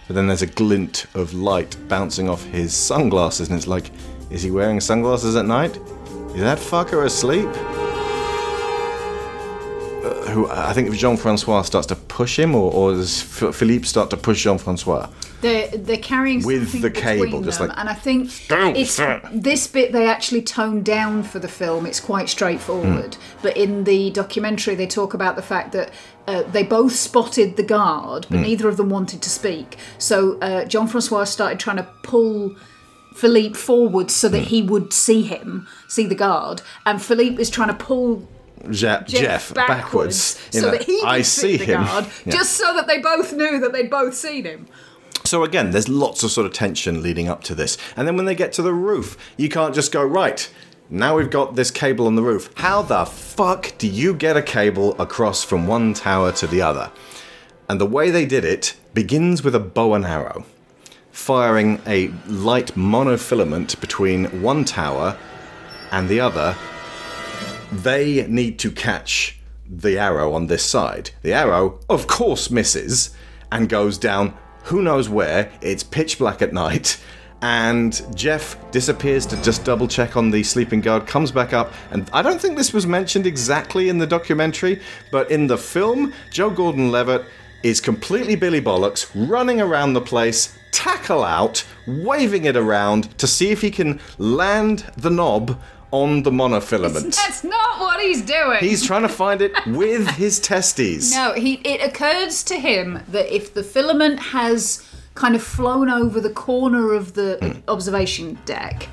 But 0.08 0.16
then 0.16 0.28
there's 0.28 0.42
a 0.42 0.48
glint 0.48 1.06
of 1.14 1.34
light 1.34 1.78
bouncing 1.88 2.28
off 2.28 2.44
his 2.44 2.74
sunglasses, 2.74 3.48
and 3.48 3.58
it's 3.58 3.68
like, 3.68 3.90
is 4.30 4.44
he 4.44 4.52
wearing 4.52 4.82
sunglasses 4.82 5.38
at 5.38 5.46
night? 5.46 5.78
Is 6.36 6.42
that 6.42 6.58
fucker 6.58 7.06
asleep? 7.06 7.48
Uh, 10.04 10.30
who 10.32 10.50
I 10.52 10.74
think 10.74 10.90
if 10.90 10.98
Jean 10.98 11.16
Francois 11.16 11.62
starts 11.62 11.88
to 11.88 11.96
push 11.96 12.38
him, 12.38 12.54
or, 12.54 12.70
or 12.70 12.92
does 12.92 13.22
Philippe 13.22 13.86
start 13.86 14.10
to 14.10 14.18
push 14.18 14.44
Jean 14.44 14.58
Francois? 14.58 15.08
They're 15.42 15.68
they're 15.70 15.98
carrying 15.98 16.44
With 16.44 16.64
something 16.70 16.82
the 16.82 16.90
between 16.90 17.20
cable, 17.26 17.42
just 17.42 17.60
them, 17.60 17.70
like, 17.70 17.78
and 17.80 17.90
I 17.90 17.94
think 17.94 18.30
it's 18.50 19.00
this 19.34 19.68
bit 19.68 19.92
they 19.92 20.08
actually 20.08 20.42
toned 20.44 20.86
down 20.86 21.24
for 21.24 21.40
the 21.40 21.48
film. 21.48 21.86
It's 21.86 22.00
quite 22.00 22.30
straightforward, 22.30 23.16
Hmm. 23.16 23.22
but 23.42 23.58
in 23.58 23.84
the 23.86 24.12
documentary 24.12 24.76
they 24.76 24.88
talk 24.88 25.14
about 25.14 25.36
the 25.36 25.42
fact 25.42 25.72
that 25.74 25.92
uh, 26.28 26.44
they 26.44 26.62
both 26.64 26.94
spotted 26.94 27.58
the 27.58 27.64
guard, 27.64 28.28
but 28.30 28.38
Hmm. 28.38 28.44
neither 28.44 28.70
of 28.70 28.78
them 28.78 28.90
wanted 28.90 29.22
to 29.24 29.30
speak. 29.30 29.78
So 29.98 30.38
uh, 30.42 30.66
Jean 30.66 30.88
Francois 30.88 31.24
started 31.26 31.60
trying 31.60 31.78
to 31.78 31.88
pull. 32.04 32.56
Philippe 33.14 33.56
forward 33.56 34.10
so 34.10 34.30
that 34.30 34.38
Hmm. 34.44 34.44
he 34.46 34.62
would 34.62 34.94
see 34.94 35.24
him, 35.24 35.68
see 35.90 36.06
the 36.06 36.16
guard, 36.16 36.62
and 36.86 37.02
Philippe 37.02 37.42
is 37.42 37.50
trying 37.50 37.68
to 37.68 37.74
pull 37.74 38.26
Je- 38.70 39.00
Jeff, 39.06 39.54
backwards, 39.54 40.40
in 40.54 40.62
so 40.62 40.70
a, 40.70 40.72
that 40.72 40.84
he 40.84 40.98
could 41.02 41.10
I 41.10 41.22
see, 41.22 41.42
see 41.42 41.58
the 41.58 41.66
him. 41.66 41.84
guard, 41.84 42.06
Yeah. 42.26 42.32
just 42.32 42.54
so 42.54 42.74
that 42.74 42.88
they 42.88 43.00
both 43.00 43.34
knew 43.34 43.60
that 43.60 43.74
they'd 43.74 43.90
both 43.90 44.16
seen 44.16 44.46
him. 44.46 44.66
So 45.32 45.46
again, 45.46 45.72
there's 45.72 45.88
lots 45.88 46.24
of 46.24 46.32
sort 46.32 46.46
of 46.46 46.52
tension 46.52 47.02
leading 47.02 47.30
up 47.30 47.42
to 47.46 47.56
this, 47.56 47.78
and 47.96 48.06
then 48.06 48.18
when 48.18 48.26
they 48.26 48.36
get 48.36 48.52
to 48.52 48.62
the 48.62 48.74
roof, 48.74 49.16
you 49.38 49.48
can't 49.48 49.74
just 49.74 49.94
go 49.94 50.04
right. 50.04 50.52
Now 50.90 51.16
we've 51.16 51.30
got 51.30 51.56
this 51.56 51.72
cable 51.72 52.06
on 52.06 52.16
the 52.16 52.22
roof. 52.22 52.52
How 52.56 52.82
the 52.82 53.06
fuck 53.06 53.72
do 53.78 53.88
you 53.88 54.14
get 54.14 54.36
a 54.36 54.42
cable 54.42 54.94
across 55.02 55.42
from 55.42 55.68
one 55.68 55.94
tower 55.94 56.34
to 56.34 56.48
the 56.48 56.62
other? 56.62 56.92
And 57.70 57.80
the 57.80 57.86
way 57.86 58.12
they 58.12 58.26
did 58.26 58.44
it 58.44 58.76
begins 58.94 59.42
with 59.42 59.56
a 59.56 59.60
bow 59.62 59.94
and 59.94 60.04
arrow, 60.04 60.44
firing 61.14 61.82
a 61.88 62.10
light 62.28 62.76
monofilament 62.76 63.80
between 63.80 64.42
one 64.42 64.66
tower 64.66 65.18
and 65.92 66.10
the 66.10 66.20
other. 66.20 66.58
They 67.72 68.28
need 68.28 68.60
to 68.60 68.70
catch 68.70 69.40
the 69.66 69.98
arrow 69.98 70.34
on 70.34 70.48
this 70.48 70.66
side. 70.66 71.12
The 71.22 71.32
arrow, 71.32 71.80
of 71.90 72.08
course, 72.08 72.52
misses 72.52 73.16
and 73.50 73.70
goes 73.70 73.98
down 73.98 74.38
who 74.64 74.82
knows 74.82 75.10
where. 75.10 75.52
It's 75.62 75.84
pitch 75.84 76.18
black 76.18 76.42
at 76.42 76.54
night. 76.54 77.02
And 77.44 78.00
Jeff 78.16 78.56
disappears 78.70 79.26
to 79.28 79.42
just 79.42 79.66
double 79.66 79.88
check 79.88 80.16
on 80.16 80.30
the 80.30 80.44
sleeping 80.44 80.80
guard, 80.80 81.08
comes 81.08 81.32
back 81.32 81.54
up, 81.54 81.74
and 81.90 82.08
I 82.14 82.22
don't 82.22 82.40
think 82.40 82.56
this 82.56 82.72
was 82.72 82.86
mentioned 82.86 83.26
exactly 83.26 83.90
in 83.90 83.98
the 83.98 84.06
documentary, 84.06 84.80
but 85.12 85.32
in 85.32 85.48
the 85.48 85.58
film, 85.58 86.14
Joe 86.32 86.52
Gordon 86.52 86.92
Levitt 86.92 87.26
is 87.64 87.82
completely 87.82 88.36
Billy 88.36 88.62
Bollocks, 88.62 89.10
running 89.16 89.60
around 89.60 89.94
the 89.94 90.02
place, 90.02 90.56
tackle 90.72 91.24
out, 91.24 91.66
waving 91.88 92.46
it 92.46 92.56
around 92.56 93.18
to 93.18 93.26
see 93.26 93.50
if 93.50 93.62
he 93.62 93.72
can 93.72 94.00
land 94.20 94.92
the 94.98 95.10
knob 95.10 95.60
on 95.92 96.24
the 96.24 96.32
monofilament. 96.32 97.16
That's 97.28 97.44
not 97.44 97.80
what 97.80 98.00
he's 98.02 98.22
doing. 98.22 98.60
He's 98.60 98.86
trying 98.86 99.02
to 99.04 99.10
find 99.10 99.42
it 99.42 99.52
with 99.68 100.08
his 100.12 100.40
testes. 100.40 101.14
No, 101.14 101.34
he. 101.34 101.56
It 101.66 101.82
occurs 101.82 102.44
to 102.44 102.56
him 102.60 103.00
that 103.10 103.34
if 103.34 103.54
the 103.54 103.64
filament 103.64 104.20
has 104.20 104.88
kind 105.16 105.36
of 105.36 105.44
flown 105.44 105.90
over 105.90 106.22
the 106.22 106.30
corner 106.30 106.94
of 106.94 107.14
the 107.14 107.38
Hmm. 107.42 107.60
observation 107.70 108.38
deck, 108.46 108.88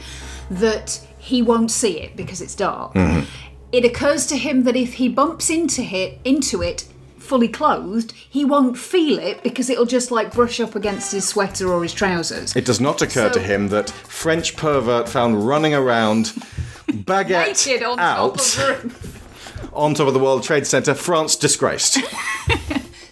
that 0.50 1.00
he 1.18 1.42
won't 1.42 1.70
see 1.70 1.98
it 2.00 2.16
because 2.16 2.40
it's 2.40 2.54
dark. 2.54 2.94
Mhm. 2.94 3.24
It 3.70 3.84
occurs 3.84 4.26
to 4.26 4.36
him 4.36 4.64
that 4.64 4.76
if 4.76 4.94
he 4.94 5.08
bumps 5.08 5.50
into 5.50 5.82
it, 5.82 6.18
into 6.24 6.62
it 6.62 6.84
fully 7.18 7.48
clothed, 7.48 8.14
he 8.28 8.42
won't 8.44 8.78
feel 8.78 9.18
it 9.18 9.42
because 9.42 9.68
it'll 9.68 9.84
just 9.84 10.10
like 10.10 10.32
brush 10.32 10.58
up 10.58 10.74
against 10.74 11.12
his 11.12 11.28
sweater 11.28 11.70
or 11.72 11.82
his 11.82 11.92
trousers. 11.92 12.56
It 12.56 12.64
does 12.64 12.80
not 12.80 13.02
occur 13.02 13.28
to 13.28 13.40
him 13.40 13.68
that 13.68 13.90
French 13.90 14.56
pervert 14.56 15.08
found 15.08 15.46
running 15.46 15.74
around 15.74 16.32
baguette 16.88 17.66
Naked 17.66 17.82
on 17.82 17.98
out 17.98 18.38
top 18.38 18.58
of 18.58 18.92
the 18.92 19.68
on 19.72 19.94
top 19.94 20.08
of 20.08 20.14
the 20.14 20.20
World 20.20 20.42
Trade 20.42 20.66
Center, 20.66 20.94
France 20.94 21.36
disgraced. 21.36 21.98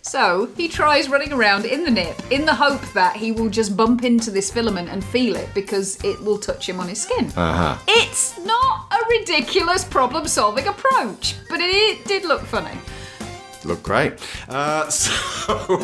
So 0.07 0.49
he 0.57 0.69
tries 0.69 1.09
running 1.09 1.33
around 1.33 1.65
in 1.65 1.83
the 1.83 1.91
nip 1.91 2.17
in 2.31 2.47
the 2.47 2.55
hope 2.55 2.81
that 2.93 3.17
he 3.17 3.33
will 3.33 3.51
just 3.51 3.77
bump 3.77 4.05
into 4.05 4.31
this 4.31 4.53
filament 4.53 4.89
and 4.89 5.05
feel 5.05 5.35
it 5.35 5.49
because 5.53 6.03
it 6.05 6.19
will 6.23 6.39
touch 6.39 6.69
him 6.69 6.79
on 6.79 6.87
his 6.87 7.03
skin. 7.03 7.27
Uh-huh. 7.37 7.77
It's 7.89 8.39
not 8.39 8.87
a 8.93 9.05
ridiculous 9.11 9.85
problem 9.85 10.29
solving 10.29 10.69
approach, 10.69 11.35
but 11.51 11.59
it, 11.61 11.71
it 11.71 12.05
did 12.07 12.25
look 12.25 12.43
funny. 12.43 12.79
Look 13.65 13.83
great. 13.83 14.15
Uh, 14.49 14.89
so 14.91 15.77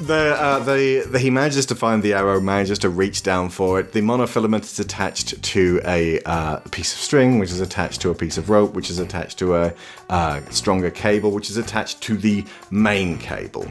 the, 0.00 0.36
uh, 0.38 0.58
the, 0.60 1.06
the 1.10 1.18
he 1.18 1.30
manages 1.30 1.66
to 1.66 1.74
find 1.74 2.02
the 2.02 2.14
arrow, 2.14 2.40
manages 2.40 2.78
to 2.80 2.88
reach 2.88 3.22
down 3.22 3.50
for 3.50 3.78
it. 3.78 3.92
The 3.92 4.00
monofilament 4.00 4.62
is 4.62 4.80
attached 4.80 5.42
to 5.42 5.80
a 5.84 6.20
uh, 6.20 6.56
piece 6.70 6.92
of 6.92 6.98
string, 6.98 7.38
which 7.38 7.50
is 7.50 7.60
attached 7.60 8.00
to 8.02 8.10
a 8.10 8.14
piece 8.14 8.38
of 8.38 8.50
rope, 8.50 8.74
which 8.74 8.90
is 8.90 8.98
attached 8.98 9.38
to 9.38 9.56
a 9.56 9.74
uh, 10.08 10.40
stronger 10.50 10.90
cable, 10.90 11.30
which 11.30 11.50
is 11.50 11.56
attached 11.56 12.00
to 12.02 12.16
the 12.16 12.44
main 12.70 13.18
cable. 13.18 13.70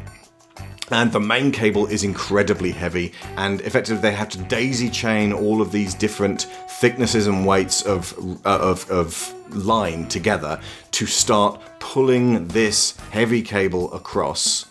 And 0.92 1.12
the 1.12 1.20
main 1.20 1.52
cable 1.52 1.86
is 1.86 2.04
incredibly 2.04 2.72
heavy, 2.72 3.14
and 3.38 3.62
effectively 3.62 4.02
they 4.02 4.12
have 4.12 4.30
to 4.30 4.38
daisy 4.40 4.90
chain 4.90 5.32
all 5.32 5.62
of 5.62 5.72
these 5.72 5.94
different 5.94 6.48
thicknesses 6.80 7.28
and 7.28 7.46
weights 7.46 7.84
of, 7.84 8.18
uh, 8.46 8.58
of, 8.60 8.90
of 8.90 9.34
line 9.56 10.08
together 10.08 10.60
to 10.92 11.06
start 11.06 11.62
pulling 11.80 12.48
this 12.48 12.98
heavy 13.12 13.42
cable 13.42 13.94
across 13.94 14.66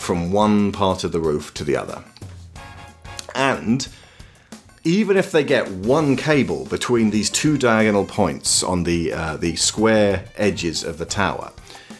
from 0.00 0.32
one 0.32 0.72
part 0.72 1.04
of 1.04 1.12
the 1.12 1.20
roof 1.20 1.52
to 1.54 1.62
the 1.62 1.76
other. 1.76 2.02
And 3.34 3.86
even 4.82 5.16
if 5.16 5.30
they 5.30 5.44
get 5.44 5.68
one 5.70 6.16
cable 6.16 6.64
between 6.64 7.10
these 7.10 7.28
two 7.30 7.58
diagonal 7.58 8.06
points 8.06 8.62
on 8.62 8.82
the 8.84 9.12
uh, 9.12 9.36
the 9.36 9.54
square 9.56 10.24
edges 10.36 10.82
of 10.84 10.98
the 10.98 11.04
tower, 11.04 11.52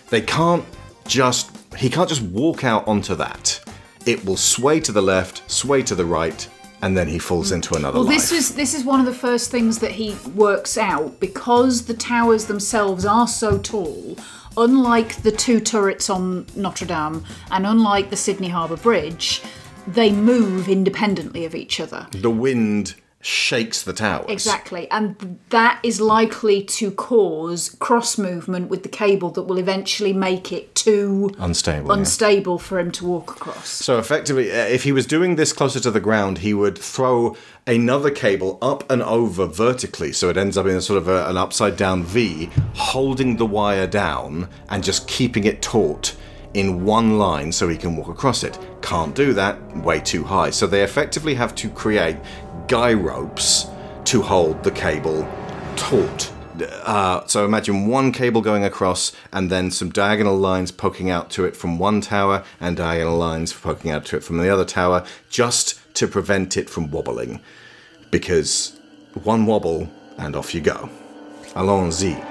they 0.09 0.23
can't 0.23 0.65
just 1.07 1.51
he 1.77 1.89
can't 1.91 2.09
just 2.09 2.23
walk 2.23 2.65
out 2.65 2.89
onto 2.89 3.15
that. 3.17 3.61
It 4.07 4.25
will 4.25 4.39
sway 4.39 4.81
to 4.81 4.93
the 4.93 5.03
left, 5.03 5.49
sway 5.51 5.83
to 5.83 5.95
the 5.95 6.07
right, 6.07 6.49
and 6.83 6.97
then 6.97 7.07
he 7.07 7.19
falls 7.19 7.53
into 7.53 7.75
another 7.75 7.99
Well, 7.99 8.07
life. 8.09 8.15
this 8.17 8.33
is 8.33 8.55
this 8.55 8.73
is 8.75 8.83
one 8.83 8.99
of 8.99 9.07
the 9.07 9.15
first 9.15 9.51
things 9.51 9.79
that 9.81 9.93
he 9.93 10.17
works 10.35 10.79
out 10.79 11.21
because 11.21 11.85
the 11.85 11.95
towers 11.95 12.47
themselves 12.47 13.05
are 13.05 13.29
so 13.29 13.59
tall. 13.59 14.17
Unlike 14.57 15.23
the 15.23 15.33
two 15.33 15.61
turrets 15.61 16.11
on 16.11 16.47
Notre 16.57 16.87
Dame 16.87 17.25
and 17.51 17.67
unlike 17.67 18.11
the 18.11 18.17
Sydney 18.17 18.49
Harbour 18.49 18.77
Bridge, 18.77 19.43
they 19.87 20.13
move 20.13 20.69
independently 20.69 21.45
of 21.45 21.55
each 21.55 21.81
other. 21.81 22.07
the 22.13 22.31
wind 22.31 22.95
shakes 23.23 23.83
the 23.83 23.93
towers. 23.93 24.25
Exactly, 24.31 24.91
and 24.91 25.39
that 25.51 25.79
is 25.83 26.01
likely 26.01 26.63
to 26.63 26.91
cause 26.91 27.77
cross 27.79 28.17
movement 28.17 28.71
with 28.71 28.83
the 28.83 28.89
cable 28.89 29.31
that 29.31 29.43
will 29.43 29.59
eventually 29.59 30.13
make 30.15 30.53
it 30.53 30.75
too 30.75 31.31
Unstable. 31.39 31.89
yeah. 31.89 31.95
unstable 31.99 32.59
for 32.59 32.79
him 32.79 32.91
to 32.93 33.05
walk 33.05 33.31
across. 33.31 33.69
So 33.69 33.99
effectively, 33.99 34.51
uh, 34.51 34.65
if 34.65 34.85
he 34.85 34.93
was 34.93 35.05
doing 35.07 35.37
this 35.37 35.53
closer 35.53 35.81
to 35.81 35.91
the 35.91 36.01
ground, 36.01 36.39
he 36.39 36.55
would 36.55 36.79
throw 36.79 37.37
another 37.67 38.11
cable 38.11 38.59
up 38.63 38.91
and 38.91 39.03
over 39.03 39.45
vertically, 39.47 40.13
so 40.13 40.31
it 40.31 40.39
ends 40.39 40.57
up 40.57 40.65
in 40.67 40.75
a 40.77 40.81
sort 40.81 40.97
of 40.97 41.07
a, 41.07 41.29
an 41.29 41.37
upside 41.37 41.77
down 41.77 42.03
V, 42.05 42.49
holding 42.75 43.37
the 43.37 43.47
wire 43.47 43.87
down 43.87 44.49
and 44.71 44.83
just 44.83 45.07
keeping 45.07 45.45
it 45.45 45.61
taut 45.61 46.17
in 46.55 46.85
one 46.85 47.17
line 47.17 47.53
so 47.53 47.69
he 47.69 47.77
can 47.77 47.95
walk 47.95 48.09
across 48.09 48.43
it. 48.43 48.59
Can't 48.83 49.15
do 49.15 49.33
that, 49.35 49.77
way 49.77 50.01
too 50.01 50.25
high. 50.25 50.51
So 50.51 50.67
they 50.67 50.83
effectively 50.83 51.35
have 51.35 51.55
to 51.57 51.69
create 51.71 52.17
guy 52.71 52.93
ropes 52.93 53.67
to 54.05 54.23
hold 54.23 54.63
the 54.63 54.71
cable 54.71 55.29
taut. 55.75 56.33
Uh, 56.85 57.27
so 57.27 57.45
imagine 57.45 57.89
one 57.89 58.13
cable 58.13 58.41
going 58.41 58.63
across 58.63 59.11
and 59.33 59.51
then 59.51 59.73
some 59.73 59.91
diagonal 59.91 60.39
lines 60.39 60.71
poking 60.71 61.11
out 61.11 61.31
to 61.31 61.45
it 61.45 61.57
from 61.57 61.81
one 61.81 62.01
tower 62.01 62.45
and 62.61 62.77
diagonal 62.77 63.19
lines 63.19 63.53
poking 63.53 63.91
out 63.91 64.05
to 64.05 64.17
it 64.17 64.23
from 64.23 64.37
the 64.37 64.49
other 64.49 64.65
tower 64.65 65.05
just 65.29 65.81
to 65.95 66.07
prevent 66.07 66.57
it 66.57 66.71
from 66.71 66.93
wobbling. 66.93 67.41
Because 68.13 68.79
one 69.25 69.47
wobble 69.47 69.91
and 70.17 70.37
off 70.37 70.55
you 70.55 70.61
go. 70.61 70.89
Allons-y. 71.57 72.25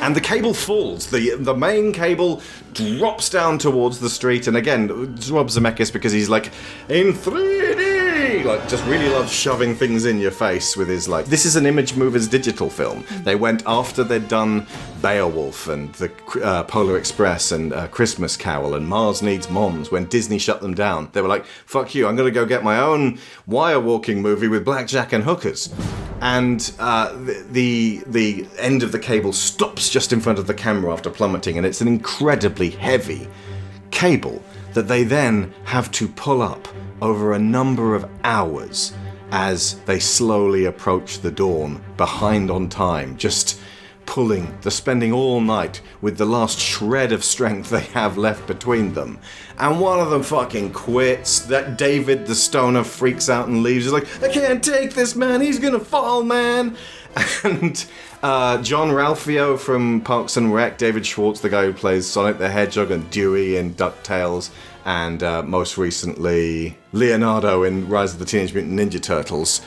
And 0.00 0.14
the 0.14 0.20
cable 0.20 0.54
falls. 0.54 1.08
The 1.10 1.34
the 1.34 1.54
main 1.54 1.92
cable 1.92 2.40
drops 2.72 3.28
down 3.28 3.58
towards 3.58 3.98
the 4.00 4.08
street, 4.08 4.46
and 4.46 4.56
again, 4.56 4.88
Rob 4.88 5.48
Zemeckis 5.48 5.92
because 5.92 6.12
he's 6.12 6.30
like 6.30 6.46
in 6.88 7.12
3D, 7.12 7.99
like 8.20 8.68
just 8.68 8.84
really 8.84 9.08
loves 9.08 9.32
shoving 9.32 9.74
things 9.74 10.04
in 10.04 10.18
your 10.18 10.30
face 10.30 10.76
with 10.76 10.88
his 10.88 11.08
like. 11.08 11.26
This 11.26 11.46
is 11.46 11.56
an 11.56 11.66
Image 11.66 11.96
Movers 11.96 12.28
digital 12.28 12.68
film. 12.68 13.04
They 13.22 13.34
went 13.34 13.62
after 13.66 14.04
they'd 14.04 14.28
done 14.28 14.66
Beowulf 15.00 15.68
and 15.68 15.92
the 15.94 16.12
uh, 16.42 16.64
Polar 16.64 16.98
Express 16.98 17.52
and 17.52 17.72
uh, 17.72 17.88
Christmas 17.88 18.36
Carol 18.36 18.74
and 18.74 18.86
Mars 18.86 19.22
Needs 19.22 19.48
Moms. 19.48 19.90
When 19.90 20.04
Disney 20.06 20.38
shut 20.38 20.60
them 20.60 20.74
down, 20.74 21.08
they 21.12 21.22
were 21.22 21.28
like, 21.28 21.46
"Fuck 21.46 21.94
you! 21.94 22.06
I'm 22.06 22.16
gonna 22.16 22.30
go 22.30 22.44
get 22.44 22.62
my 22.62 22.78
own 22.80 23.18
wire 23.46 23.80
walking 23.80 24.20
movie 24.20 24.48
with 24.48 24.64
blackjack 24.64 25.12
and 25.12 25.24
hookers." 25.24 25.72
and 26.22 26.72
uh, 26.78 27.12
the, 27.24 27.46
the 27.50 28.02
the 28.06 28.46
end 28.58 28.82
of 28.82 28.92
the 28.92 28.98
cable 28.98 29.32
stops 29.32 29.88
just 29.88 30.12
in 30.12 30.20
front 30.20 30.38
of 30.38 30.46
the 30.46 30.54
camera 30.54 30.92
after 30.92 31.08
plummeting, 31.08 31.56
and 31.56 31.66
it's 31.66 31.80
an 31.80 31.88
incredibly 31.88 32.70
heavy 32.70 33.26
cable 34.00 34.42
that 34.72 34.88
they 34.88 35.04
then 35.04 35.52
have 35.62 35.90
to 35.90 36.08
pull 36.08 36.40
up 36.40 36.66
over 37.02 37.34
a 37.34 37.38
number 37.38 37.94
of 37.94 38.08
hours 38.24 38.94
as 39.30 39.78
they 39.80 40.00
slowly 40.00 40.64
approach 40.64 41.18
the 41.18 41.30
dawn, 41.30 41.78
behind 41.98 42.50
on 42.50 42.66
time, 42.66 43.14
just 43.18 43.60
pulling, 44.06 44.58
they're 44.62 44.70
spending 44.70 45.12
all 45.12 45.40
night 45.42 45.82
with 46.00 46.16
the 46.16 46.24
last 46.24 46.58
shred 46.58 47.12
of 47.12 47.22
strength 47.22 47.68
they 47.68 47.80
have 47.80 48.16
left 48.16 48.46
between 48.46 48.94
them. 48.94 49.18
And 49.58 49.78
one 49.78 50.00
of 50.00 50.08
them 50.08 50.22
fucking 50.22 50.72
quits. 50.72 51.40
That 51.40 51.76
David 51.76 52.26
the 52.26 52.34
stoner 52.34 52.82
freaks 52.82 53.28
out 53.28 53.48
and 53.48 53.62
leaves. 53.62 53.84
He's 53.84 53.92
like, 53.92 54.08
I 54.22 54.28
can't 54.28 54.64
take 54.64 54.94
this, 54.94 55.14
man. 55.14 55.42
He's 55.42 55.58
gonna 55.58 55.78
fall, 55.78 56.22
man. 56.22 56.76
And 57.44 57.84
uh, 58.22 58.62
Jean-Ralphio 58.62 59.58
from 59.58 60.00
Parks 60.02 60.36
and 60.36 60.52
Rec, 60.54 60.78
David 60.78 61.06
Schwartz, 61.06 61.40
the 61.40 61.48
guy 61.48 61.64
who 61.64 61.72
plays 61.72 62.06
Sonic 62.06 62.38
the 62.38 62.50
Hedgehog 62.50 62.90
and 62.90 63.08
Dewey 63.10 63.56
in 63.56 63.74
DuckTales, 63.74 64.50
and 64.84 65.22
uh, 65.22 65.42
most 65.42 65.78
recently 65.78 66.76
Leonardo 66.92 67.62
in 67.62 67.88
Rise 67.88 68.12
of 68.12 68.18
the 68.18 68.24
Teenage 68.26 68.52
Mutant 68.54 68.78
Ninja 68.78 69.02
Turtles, 69.02 69.60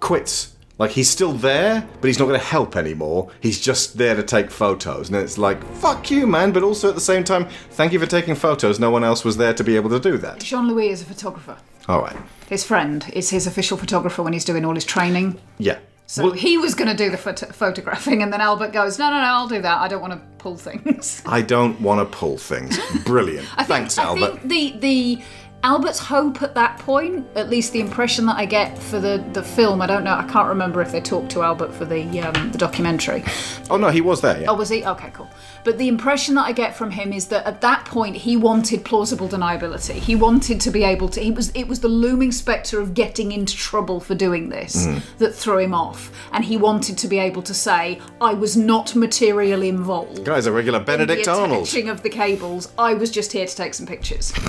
quits. 0.00 0.54
Like 0.78 0.92
he's 0.92 1.10
still 1.10 1.32
there, 1.32 1.84
but 2.00 2.06
he's 2.06 2.20
not 2.20 2.26
going 2.26 2.38
to 2.38 2.46
help 2.46 2.76
anymore. 2.76 3.30
He's 3.40 3.60
just 3.60 3.98
there 3.98 4.14
to 4.14 4.22
take 4.22 4.48
photos, 4.48 5.08
and 5.08 5.16
it's 5.16 5.36
like 5.36 5.60
fuck 5.74 6.08
you, 6.08 6.24
man. 6.24 6.52
But 6.52 6.62
also 6.62 6.88
at 6.90 6.94
the 6.94 7.00
same 7.00 7.24
time, 7.24 7.48
thank 7.70 7.92
you 7.92 7.98
for 7.98 8.06
taking 8.06 8.36
photos. 8.36 8.78
No 8.78 8.90
one 8.92 9.02
else 9.02 9.24
was 9.24 9.36
there 9.38 9.52
to 9.54 9.64
be 9.64 9.74
able 9.74 9.90
to 9.90 9.98
do 9.98 10.16
that. 10.18 10.38
Jean 10.38 10.68
Louis 10.68 10.90
is 10.90 11.02
a 11.02 11.04
photographer. 11.04 11.56
All 11.88 12.00
right, 12.02 12.16
His 12.48 12.62
friend 12.64 13.04
is 13.12 13.30
his 13.30 13.46
official 13.48 13.76
photographer 13.78 14.22
when 14.22 14.34
he's 14.34 14.44
doing 14.44 14.64
all 14.64 14.74
his 14.74 14.84
training. 14.84 15.40
yeah. 15.58 15.78
So 16.10 16.24
Well- 16.24 16.32
he 16.32 16.56
was 16.56 16.74
going 16.74 16.88
to 16.88 16.94
do 16.96 17.10
the 17.10 17.18
photo- 17.18 17.52
photographing, 17.52 18.22
and 18.22 18.32
then 18.32 18.40
Albert 18.40 18.72
goes, 18.72 18.98
"No, 18.98 19.10
no, 19.10 19.18
no, 19.20 19.26
I'll 19.26 19.46
do 19.46 19.60
that. 19.60 19.78
I 19.82 19.88
don't 19.88 20.00
want 20.00 20.14
to 20.14 20.20
pull 20.38 20.56
things." 20.56 21.22
I 21.26 21.42
don't 21.42 21.78
want 21.82 22.00
to 22.00 22.16
pull 22.18 22.38
things. 22.38 22.78
Brilliant. 23.04 23.46
I 23.56 23.64
think, 23.64 23.68
Thanks, 23.68 23.98
I 23.98 24.04
Albert. 24.04 24.40
think 24.40 24.48
the 24.48 24.74
the 24.80 25.22
Albert's 25.64 25.98
hope 25.98 26.40
at 26.40 26.54
that 26.54 26.78
point, 26.78 27.26
at 27.34 27.50
least 27.50 27.72
the 27.72 27.80
impression 27.80 28.26
that 28.26 28.36
I 28.36 28.44
get 28.44 28.78
for 28.78 29.00
the 29.00 29.24
the 29.32 29.42
film, 29.42 29.82
I 29.82 29.86
don't 29.88 30.04
know, 30.04 30.14
I 30.14 30.22
can't 30.24 30.48
remember 30.48 30.80
if 30.80 30.92
they 30.92 31.00
talked 31.00 31.30
to 31.32 31.42
Albert 31.42 31.74
for 31.74 31.84
the 31.84 32.02
um, 32.20 32.52
the 32.52 32.58
documentary. 32.58 33.24
Oh 33.68 33.76
no, 33.76 33.88
he 33.90 34.00
was 34.00 34.20
there. 34.20 34.40
Yeah. 34.40 34.46
Oh, 34.50 34.54
was 34.54 34.68
he? 34.68 34.84
Okay, 34.84 35.10
cool. 35.12 35.28
But 35.64 35.76
the 35.76 35.88
impression 35.88 36.36
that 36.36 36.44
I 36.46 36.52
get 36.52 36.76
from 36.76 36.92
him 36.92 37.12
is 37.12 37.26
that 37.26 37.44
at 37.44 37.60
that 37.62 37.84
point 37.86 38.14
he 38.14 38.36
wanted 38.36 38.84
plausible 38.84 39.28
deniability. 39.28 39.94
He 39.94 40.14
wanted 40.14 40.60
to 40.60 40.70
be 40.70 40.84
able 40.84 41.08
to. 41.10 41.20
He 41.20 41.32
was. 41.32 41.50
It 41.56 41.66
was 41.66 41.80
the 41.80 41.88
looming 41.88 42.30
spectre 42.30 42.80
of 42.80 42.94
getting 42.94 43.32
into 43.32 43.56
trouble 43.56 43.98
for 43.98 44.14
doing 44.14 44.48
this 44.50 44.86
Mm. 44.86 45.02
that 45.18 45.34
threw 45.34 45.58
him 45.58 45.74
off, 45.74 46.12
and 46.32 46.44
he 46.44 46.56
wanted 46.56 46.96
to 46.98 47.08
be 47.08 47.18
able 47.18 47.42
to 47.42 47.52
say, 47.52 47.98
"I 48.20 48.32
was 48.32 48.56
not 48.56 48.94
materially 48.94 49.68
involved." 49.68 50.24
Guy's 50.24 50.46
a 50.46 50.52
regular 50.52 50.78
Benedict 50.78 51.26
in 51.26 51.32
the 51.34 51.40
Arnold. 51.40 51.74
of 51.88 52.02
the 52.04 52.10
cables. 52.10 52.68
I 52.78 52.94
was 52.94 53.10
just 53.10 53.32
here 53.32 53.46
to 53.46 53.56
take 53.56 53.74
some 53.74 53.86
pictures. 53.86 54.32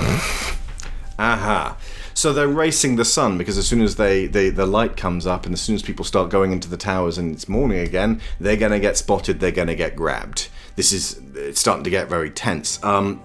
Aha. 1.20 1.78
So 2.14 2.32
they're 2.32 2.48
racing 2.48 2.96
the 2.96 3.06
sun 3.06 3.38
because 3.38 3.58
as 3.58 3.68
soon 3.68 3.82
as 3.82 3.98
they, 3.98 4.26
they 4.26 4.50
the 4.50 4.66
light 4.66 4.96
comes 4.96 5.28
up 5.28 5.46
and 5.46 5.54
as 5.54 5.62
soon 5.62 5.76
as 5.76 5.84
people 5.84 6.06
start 6.06 6.30
going 6.30 6.54
into 6.54 6.70
the 6.70 6.78
towers 6.78 7.18
and 7.18 7.34
it's 7.34 7.50
morning 7.50 7.80
again, 7.80 8.22
they're 8.40 8.58
going 8.58 8.72
to 8.72 8.80
get 8.80 8.98
spotted. 8.98 9.40
They're 9.40 9.52
going 9.52 9.68
to 9.68 9.76
get 9.76 9.96
grabbed. 9.96 10.48
This 10.78 10.94
is 10.94 11.22
it's 11.36 11.60
starting 11.60 11.84
to 11.84 11.90
get 11.90 12.08
very 12.08 12.30
tense. 12.30 12.82
Um, 12.84 13.22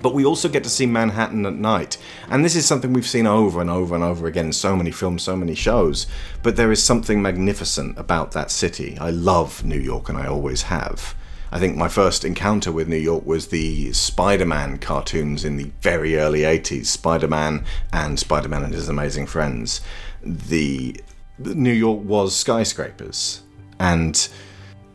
but 0.00 0.14
we 0.14 0.24
also 0.24 0.48
get 0.48 0.64
to 0.64 0.70
see 0.70 0.86
Manhattan 0.86 1.44
at 1.44 1.54
night, 1.54 1.98
and 2.30 2.44
this 2.44 2.54
is 2.54 2.64
something 2.64 2.92
we've 2.92 3.06
seen 3.06 3.26
over 3.26 3.60
and 3.60 3.68
over 3.68 3.94
and 3.94 4.04
over 4.04 4.26
again 4.26 4.46
in 4.46 4.52
so 4.52 4.76
many 4.76 4.92
films, 4.92 5.24
so 5.24 5.34
many 5.34 5.54
shows. 5.54 6.06
But 6.42 6.56
there 6.56 6.70
is 6.70 6.82
something 6.82 7.20
magnificent 7.20 7.98
about 7.98 8.30
that 8.32 8.52
city. 8.52 8.96
I 9.00 9.10
love 9.10 9.64
New 9.64 9.78
York, 9.78 10.08
and 10.08 10.16
I 10.16 10.26
always 10.26 10.62
have. 10.62 11.16
I 11.50 11.58
think 11.58 11.76
my 11.76 11.88
first 11.88 12.24
encounter 12.24 12.70
with 12.70 12.88
New 12.88 12.96
York 12.96 13.24
was 13.24 13.48
the 13.48 13.92
Spider 13.92 14.44
Man 14.44 14.78
cartoons 14.78 15.44
in 15.44 15.56
the 15.56 15.70
very 15.80 16.16
early 16.16 16.40
80s 16.40 16.86
Spider 16.86 17.28
Man 17.28 17.64
and 17.92 18.18
Spider 18.18 18.48
Man 18.48 18.64
and 18.64 18.74
His 18.74 18.88
Amazing 18.88 19.26
Friends. 19.26 19.80
The 20.22 21.00
New 21.38 21.72
York 21.72 22.00
was 22.04 22.36
skyscrapers. 22.36 23.42
And 23.80 24.28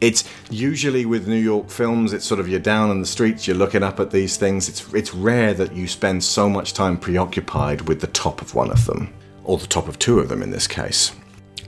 it's 0.02 0.26
usually 0.50 1.06
with 1.06 1.28
New 1.28 1.36
York 1.36 1.70
films, 1.70 2.14
it's 2.14 2.26
sort 2.26 2.40
of 2.40 2.50
you're 2.50 2.60
down 2.60 2.92
in 2.92 3.00
the 3.00 3.08
streets, 3.08 3.48
you're 3.48 3.56
looking 3.56 3.84
up 3.84 4.00
at 4.00 4.12
these 4.12 4.38
things. 4.38 4.68
It's, 4.68 4.94
it's 4.94 5.14
rare 5.14 5.54
that 5.54 5.74
you 5.74 5.88
spend 5.88 6.24
so 6.24 6.50
much 6.50 6.74
time 6.74 6.98
preoccupied 6.98 7.82
with 7.88 8.02
the 8.02 8.08
top 8.08 8.42
of 8.42 8.54
one 8.54 8.70
of 8.70 8.86
them, 8.86 9.14
or 9.46 9.58
the 9.58 9.68
top 9.68 9.88
of 9.88 9.98
two 10.00 10.20
of 10.20 10.30
them 10.30 10.44
in 10.44 10.52
this 10.52 10.68
case. 10.68 11.14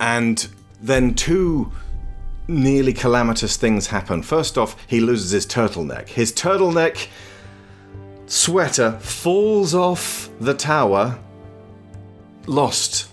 And 0.02 0.46
then 0.82 1.16
two 1.16 1.72
nearly 2.48 2.94
calamitous 2.94 3.58
things 3.58 3.88
happen. 3.88 4.22
First 4.22 4.58
off, 4.58 4.76
he 4.88 5.00
loses 5.00 5.32
his 5.32 5.46
turtleneck. 5.46 6.10
His 6.10 6.32
turtleneck 6.32 7.08
sweater 8.28 8.94
falls 9.00 9.74
off 9.74 10.30
the 10.40 10.54
tower, 10.54 11.18
lost 12.48 13.10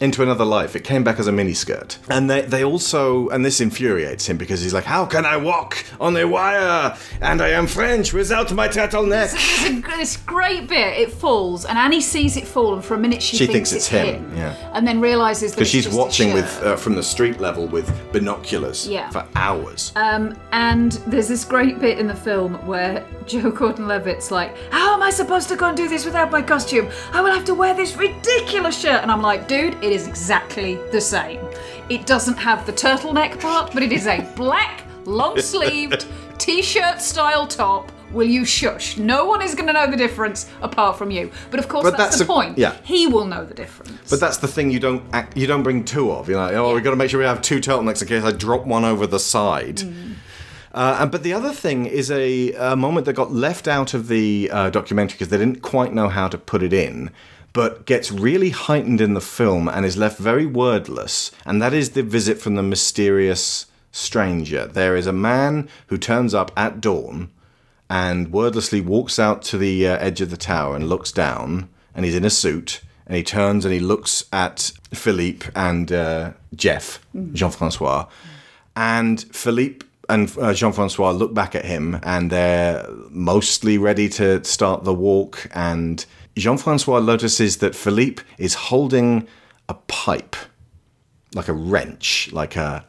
into 0.00 0.22
another 0.22 0.44
life. 0.44 0.74
It 0.74 0.82
came 0.84 1.04
back 1.04 1.18
as 1.18 1.28
a 1.28 1.32
miniskirt. 1.32 1.98
And 2.08 2.28
they, 2.28 2.42
they 2.42 2.64
also, 2.64 3.28
and 3.28 3.44
this 3.44 3.60
infuriates 3.60 4.26
him 4.26 4.36
because 4.36 4.60
he's 4.60 4.74
like, 4.74 4.84
How 4.84 5.06
can 5.06 5.24
I 5.24 5.36
walk 5.36 5.84
on 6.00 6.16
a 6.16 6.24
wire? 6.24 6.96
And 7.20 7.40
I 7.40 7.48
am 7.50 7.66
French 7.66 8.12
without 8.12 8.52
my 8.52 8.68
turtleneck. 8.68 9.32
It's 9.34 9.68
a, 9.68 9.96
this 9.96 10.16
great 10.16 10.68
bit. 10.68 10.98
It 10.98 11.12
falls, 11.12 11.64
and 11.64 11.78
Annie 11.78 12.00
sees 12.00 12.36
it 12.36 12.46
fall, 12.46 12.74
and 12.74 12.84
for 12.84 12.94
a 12.94 12.98
minute 12.98 13.22
she, 13.22 13.36
She 13.36 13.46
thinks 13.46 13.72
it's 13.72 13.86
him, 13.86 14.30
yeah. 14.36 14.54
and 14.74 14.86
then 14.86 15.00
realizes 15.00 15.52
that 15.52 15.58
Because 15.58 15.68
she's 15.70 15.84
just 15.84 15.96
a 15.96 15.98
watching 15.98 16.32
with 16.34 16.62
uh, 16.62 16.76
from 16.76 16.94
the 16.96 17.02
street 17.02 17.40
level 17.40 17.66
with 17.68 17.88
binoculars 18.12 18.88
Yeah. 18.88 19.08
for 19.10 19.24
hours. 19.36 19.92
Um, 19.96 20.36
and 20.52 20.92
there's 21.06 21.28
this 21.28 21.44
great 21.44 21.78
bit 21.78 21.98
in 21.98 22.06
the 22.06 22.14
film 22.16 22.54
where 22.66 23.06
Joe 23.26 23.50
Gordon-Levitt's 23.50 24.30
like, 24.30 24.56
"How 24.70 24.94
am 24.94 25.02
I 25.02 25.10
supposed 25.10 25.48
to 25.48 25.56
go 25.56 25.66
and 25.68 25.76
do 25.76 25.88
this 25.88 26.04
without 26.04 26.30
my 26.30 26.42
costume? 26.42 26.88
I 27.12 27.20
will 27.20 27.32
have 27.32 27.44
to 27.46 27.54
wear 27.54 27.74
this 27.74 27.96
ridiculous 27.96 28.78
shirt." 28.78 29.00
And 29.02 29.10
I'm 29.10 29.22
like, 29.22 29.46
"Dude, 29.48 29.76
it 29.84 29.92
is 29.92 30.08
exactly 30.08 30.76
the 30.92 31.00
same. 31.00 31.40
It 31.88 32.06
doesn't 32.06 32.36
have 32.38 32.64
the 32.66 32.72
turtleneck 32.72 33.40
part, 33.40 33.72
but 33.72 33.82
it 33.82 33.92
is 33.92 34.06
a 34.06 34.20
black, 34.36 34.84
long-sleeved 35.04 36.06
t-shirt 36.38 37.00
style 37.00 37.46
top." 37.46 37.90
Will 38.12 38.28
you 38.28 38.44
shush? 38.44 38.96
No 38.96 39.24
one 39.24 39.42
is 39.42 39.56
going 39.56 39.66
to 39.66 39.72
know 39.72 39.90
the 39.90 39.96
difference 39.96 40.48
apart 40.62 40.96
from 40.96 41.10
you. 41.10 41.32
But 41.50 41.58
of 41.58 41.66
course, 41.66 41.82
But 41.82 41.96
that's, 41.96 42.16
that's 42.16 42.18
the 42.18 42.24
a- 42.24 42.26
point. 42.28 42.56
yeah. 42.56 42.76
He 42.84 43.08
will 43.08 43.24
know 43.24 43.44
the 43.44 43.54
difference. 43.54 44.08
But 44.08 44.20
that's 44.20 44.36
the 44.36 44.46
thing 44.46 44.70
you 44.70 44.78
don't 44.78 45.02
act, 45.12 45.36
you 45.36 45.48
don't 45.48 45.64
bring 45.64 45.84
two 45.84 46.12
of. 46.12 46.28
You're 46.28 46.38
like, 46.38 46.54
oh, 46.54 46.72
we've 46.74 46.84
got 46.84 46.90
to 46.90 46.96
make 46.96 47.10
sure 47.10 47.18
we 47.18 47.26
have 47.26 47.42
two 47.42 47.58
turtlenecks 47.58 48.02
in 48.02 48.06
case 48.08 48.22
I 48.22 48.30
drop 48.30 48.66
one 48.66 48.84
over 48.84 49.04
the 49.08 49.18
side. 49.18 49.82
Uh, 50.72 50.98
and, 51.00 51.10
but 51.10 51.24
the 51.24 51.32
other 51.32 51.50
thing 51.50 51.86
is 51.86 52.08
a, 52.12 52.52
a 52.52 52.76
moment 52.76 53.06
that 53.06 53.14
got 53.14 53.32
left 53.32 53.66
out 53.66 53.94
of 53.94 54.06
the 54.06 54.48
uh, 54.52 54.70
documentary 54.70 55.14
because 55.14 55.30
they 55.30 55.38
didn't 55.38 55.62
quite 55.62 55.92
know 55.92 56.08
how 56.08 56.28
to 56.28 56.38
put 56.38 56.62
it 56.62 56.72
in, 56.72 57.10
but 57.54 57.86
gets 57.86 58.12
really 58.12 58.50
heightened 58.50 59.00
in 59.00 59.14
the 59.14 59.20
film 59.22 59.68
and 59.68 59.86
is 59.86 59.96
left 59.96 60.18
very 60.18 60.44
wordless. 60.44 61.30
And 61.46 61.62
that 61.62 61.72
is 61.72 61.90
the 61.90 62.02
visit 62.02 62.38
from 62.38 62.56
the 62.56 62.62
mysterious 62.62 63.66
stranger. 63.92 64.66
There 64.66 64.96
is 64.96 65.06
a 65.06 65.12
man 65.12 65.68
who 65.86 65.96
turns 65.96 66.34
up 66.34 66.50
at 66.56 66.80
dawn 66.82 67.30
and 67.88 68.32
wordlessly 68.32 68.80
walks 68.82 69.18
out 69.18 69.40
to 69.42 69.56
the 69.56 69.86
uh, 69.88 69.96
edge 69.98 70.20
of 70.20 70.30
the 70.30 70.36
tower 70.36 70.74
and 70.74 70.88
looks 70.88 71.12
down, 71.12 71.68
and 71.94 72.04
he's 72.04 72.16
in 72.16 72.24
a 72.24 72.30
suit, 72.30 72.80
and 73.06 73.16
he 73.16 73.22
turns 73.22 73.64
and 73.64 73.72
he 73.72 73.78
looks 73.80 74.24
at 74.32 74.72
Philippe 74.92 75.46
and 75.54 75.92
uh, 75.92 76.32
Jeff, 76.56 76.98
Mhm. 77.14 77.34
Jean 77.34 77.50
Francois, 77.50 78.06
and 78.74 79.22
Philippe 79.32 79.86
and 80.08 80.30
uh, 80.38 80.52
Jean 80.52 80.72
Francois 80.72 81.12
look 81.12 81.32
back 81.32 81.54
at 81.54 81.64
him, 81.64 81.98
and 82.02 82.30
they're 82.30 82.84
mostly 83.10 83.78
ready 83.78 84.08
to 84.08 84.42
start 84.44 84.82
the 84.84 84.92
walk, 84.94 85.48
and 85.54 86.04
Jean 86.36 86.58
Francois 86.58 87.00
notices 87.00 87.58
that 87.58 87.74
Philippe 87.74 88.22
is 88.38 88.54
holding 88.54 89.28
a 89.68 89.74
pipe, 89.74 90.36
like 91.34 91.48
a 91.48 91.52
wrench, 91.52 92.30
like 92.32 92.56
a 92.56 92.84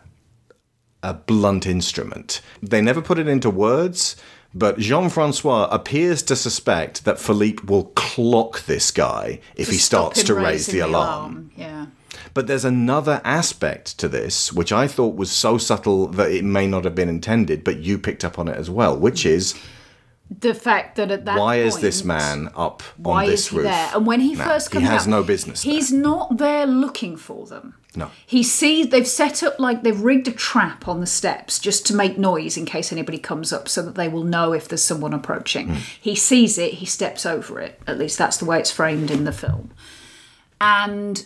a 1.03 1.13
blunt 1.13 1.67
instrument. 1.67 2.41
They 2.63 2.81
never 2.81 2.99
put 2.99 3.19
it 3.19 3.27
into 3.27 3.49
words, 3.51 4.15
but 4.55 4.79
Jean 4.79 5.09
Francois 5.09 5.67
appears 5.69 6.23
to 6.23 6.35
suspect 6.35 7.05
that 7.05 7.19
Philippe 7.19 7.63
will 7.67 7.85
clock 7.95 8.65
this 8.65 8.89
guy 8.89 9.39
if 9.55 9.67
To 9.67 9.73
he 9.73 9.77
starts 9.77 10.23
to 10.23 10.33
raise 10.33 10.45
raising 10.45 10.73
the 10.73 10.79
alarm. 10.79 11.51
Yeah. 11.55 11.85
But 12.33 12.47
there's 12.47 12.65
another 12.65 13.21
aspect 13.23 13.99
to 13.99 14.07
this, 14.07 14.51
which 14.51 14.71
I 14.71 14.87
thought 14.87 15.15
was 15.15 15.31
so 15.31 15.57
subtle 15.59 16.07
that 16.07 16.31
it 16.31 16.43
may 16.43 16.65
not 16.65 16.85
have 16.85 16.95
been 16.95 17.09
intended, 17.09 17.63
but 17.63 17.77
you 17.77 17.99
picked 17.99 18.25
up 18.25 18.39
on 18.39 18.47
it 18.47 18.57
as 18.57 18.69
well, 18.69 18.97
which 18.97 19.25
is 19.27 19.53
The 20.29 20.55
fact 20.55 20.95
that 20.95 21.11
at 21.11 21.25
that 21.25 21.37
why 21.37 21.57
is 21.57 21.77
this 21.77 22.03
man 22.03 22.49
up 22.55 22.81
why 22.97 23.25
on 23.25 23.29
this 23.29 23.53
roof? 23.53 23.63
there? 23.63 23.91
And 23.93 24.07
when 24.07 24.19
he 24.19 24.33
now? 24.33 24.45
first 24.45 24.71
comes 24.71 24.83
he 24.83 24.91
has 24.91 25.03
out, 25.03 25.09
no 25.09 25.23
business. 25.23 25.61
He's 25.61 25.91
not 25.91 26.37
there 26.37 26.65
looking 26.65 27.15
for 27.15 27.45
them. 27.45 27.75
No. 27.95 28.09
He 28.25 28.41
sees 28.41 28.89
they've 28.89 29.07
set 29.07 29.43
up 29.43 29.59
like 29.59 29.83
they've 29.83 29.99
rigged 29.99 30.27
a 30.27 30.31
trap 30.31 30.87
on 30.87 30.99
the 30.99 31.05
steps 31.05 31.59
just 31.59 31.85
to 31.87 31.95
make 31.95 32.17
noise 32.17 32.57
in 32.57 32.65
case 32.65 32.91
anybody 32.91 33.19
comes 33.19 33.53
up 33.53 33.69
so 33.69 33.81
that 33.83 33.95
they 33.95 34.07
will 34.07 34.23
know 34.23 34.51
if 34.51 34.67
there's 34.67 34.83
someone 34.83 35.13
approaching. 35.13 35.69
Hmm. 35.69 35.79
He 36.01 36.15
sees 36.15 36.57
it, 36.57 36.73
he 36.75 36.85
steps 36.85 37.25
over 37.25 37.59
it. 37.59 37.79
At 37.85 37.99
least 37.99 38.17
that's 38.17 38.37
the 38.37 38.45
way 38.45 38.59
it's 38.59 38.71
framed 38.71 39.11
in 39.11 39.25
the 39.25 39.31
film. 39.31 39.71
And 40.59 41.23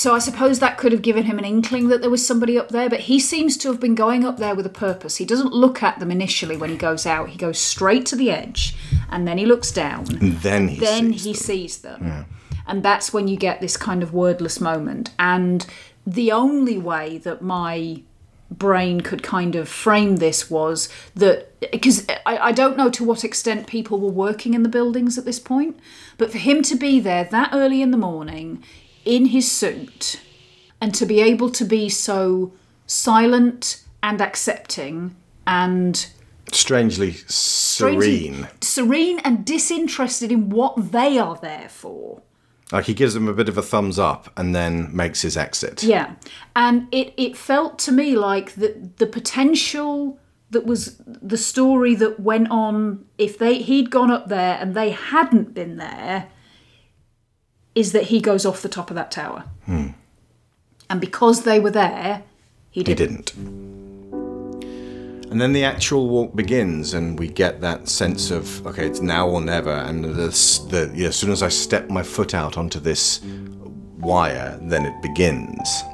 so 0.00 0.14
I 0.14 0.18
suppose 0.18 0.60
that 0.60 0.78
could 0.78 0.92
have 0.92 1.02
given 1.02 1.24
him 1.24 1.38
an 1.38 1.44
inkling 1.44 1.88
that 1.88 2.00
there 2.00 2.08
was 2.08 2.26
somebody 2.26 2.58
up 2.58 2.70
there, 2.70 2.88
but 2.88 3.00
he 3.00 3.20
seems 3.20 3.58
to 3.58 3.68
have 3.68 3.78
been 3.78 3.94
going 3.94 4.24
up 4.24 4.38
there 4.38 4.54
with 4.54 4.64
a 4.64 4.70
purpose. 4.70 5.16
He 5.16 5.26
doesn't 5.26 5.52
look 5.52 5.82
at 5.82 5.98
them 5.98 6.10
initially 6.10 6.56
when 6.56 6.70
he 6.70 6.76
goes 6.78 7.04
out. 7.04 7.28
He 7.28 7.36
goes 7.36 7.58
straight 7.58 8.06
to 8.06 8.16
the 8.16 8.30
edge 8.30 8.74
and 9.10 9.28
then 9.28 9.36
he 9.36 9.44
looks 9.44 9.70
down. 9.70 10.06
And 10.16 10.38
then 10.38 10.68
he 10.68 10.80
then 10.80 11.12
sees 11.12 11.24
he 11.24 11.32
them. 11.32 11.40
sees 11.42 11.78
them. 11.82 12.02
Yeah. 12.02 12.24
And 12.66 12.82
that's 12.82 13.12
when 13.12 13.28
you 13.28 13.36
get 13.36 13.60
this 13.60 13.76
kind 13.76 14.02
of 14.02 14.14
wordless 14.14 14.58
moment. 14.58 15.10
And 15.18 15.66
the 16.06 16.32
only 16.32 16.78
way 16.78 17.18
that 17.18 17.42
my 17.42 18.00
brain 18.50 19.02
could 19.02 19.22
kind 19.22 19.54
of 19.54 19.68
frame 19.68 20.16
this 20.16 20.50
was 20.50 20.88
that 21.14 21.52
because 21.70 22.06
I, 22.24 22.38
I 22.38 22.52
don't 22.52 22.78
know 22.78 22.88
to 22.88 23.04
what 23.04 23.22
extent 23.22 23.66
people 23.66 24.00
were 24.00 24.10
working 24.10 24.54
in 24.54 24.62
the 24.62 24.70
buildings 24.70 25.18
at 25.18 25.26
this 25.26 25.38
point, 25.38 25.78
but 26.16 26.32
for 26.32 26.38
him 26.38 26.62
to 26.62 26.74
be 26.74 27.00
there 27.00 27.24
that 27.24 27.50
early 27.52 27.82
in 27.82 27.90
the 27.90 27.98
morning 27.98 28.64
in 29.04 29.26
his 29.26 29.50
suit 29.50 30.20
and 30.80 30.94
to 30.94 31.06
be 31.06 31.20
able 31.20 31.50
to 31.50 31.64
be 31.64 31.88
so 31.88 32.52
silent 32.86 33.84
and 34.02 34.20
accepting 34.20 35.14
and 35.46 36.06
Strangely 36.52 37.12
serene. 37.28 38.48
serene 38.60 39.20
and 39.20 39.44
disinterested 39.44 40.32
in 40.32 40.50
what 40.50 40.92
they 40.92 41.18
are 41.18 41.36
there 41.36 41.68
for. 41.68 42.22
Like 42.72 42.86
he 42.86 42.94
gives 42.94 43.14
them 43.14 43.28
a 43.28 43.32
bit 43.32 43.48
of 43.48 43.58
a 43.58 43.62
thumbs 43.62 43.98
up 43.98 44.32
and 44.36 44.54
then 44.54 44.94
makes 44.94 45.22
his 45.22 45.36
exit. 45.36 45.82
Yeah. 45.82 46.14
And 46.54 46.88
it, 46.92 47.12
it 47.16 47.36
felt 47.36 47.78
to 47.80 47.92
me 47.92 48.16
like 48.16 48.54
the 48.54 48.90
the 48.96 49.06
potential 49.06 50.18
that 50.50 50.66
was 50.66 50.96
the 51.06 51.36
story 51.36 51.94
that 51.96 52.20
went 52.20 52.50
on 52.50 53.04
if 53.18 53.38
they 53.38 53.58
he'd 53.58 53.90
gone 53.90 54.10
up 54.10 54.28
there 54.28 54.58
and 54.60 54.74
they 54.74 54.90
hadn't 54.90 55.54
been 55.54 55.76
there 55.76 56.28
is 57.74 57.92
that 57.92 58.04
he 58.04 58.20
goes 58.20 58.44
off 58.44 58.62
the 58.62 58.68
top 58.68 58.90
of 58.90 58.96
that 58.96 59.10
tower. 59.10 59.44
Hmm. 59.66 59.88
And 60.88 61.00
because 61.00 61.44
they 61.44 61.60
were 61.60 61.70
there, 61.70 62.22
he 62.70 62.82
didn't. 62.82 63.30
He 63.30 63.44
didn't. 63.44 63.80
And 65.30 65.40
then 65.40 65.52
the 65.52 65.62
actual 65.62 66.08
walk 66.08 66.34
begins, 66.34 66.92
and 66.92 67.16
we 67.16 67.28
get 67.28 67.60
that 67.60 67.88
sense 67.88 68.32
of 68.32 68.66
okay, 68.66 68.84
it's 68.84 69.00
now 69.00 69.28
or 69.28 69.40
never. 69.40 69.70
And 69.70 70.04
the, 70.04 70.90
know, 71.02 71.08
as 71.08 71.16
soon 71.16 71.30
as 71.30 71.42
I 71.44 71.48
step 71.48 71.88
my 71.88 72.02
foot 72.02 72.34
out 72.34 72.58
onto 72.58 72.80
this 72.80 73.20
wire, 73.98 74.58
then 74.62 74.84
it 74.84 75.00
begins. 75.02 75.84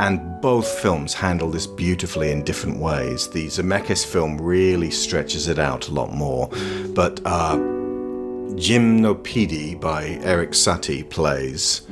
And 0.00 0.40
both 0.42 0.66
films 0.66 1.14
handle 1.14 1.50
this 1.50 1.66
beautifully 1.66 2.30
in 2.30 2.42
different 2.44 2.78
ways. 2.78 3.30
The 3.30 3.46
Zemeckis 3.46 4.04
film 4.04 4.38
really 4.38 4.90
stretches 4.90 5.48
it 5.48 5.58
out 5.58 5.88
a 5.88 5.92
lot 5.92 6.12
more, 6.12 6.50
but 6.94 7.20
uh, 7.24 7.56
Gymnopedie 8.56 9.78
by 9.80 10.18
Erik 10.22 10.50
Satie 10.50 11.08
plays 11.08 11.82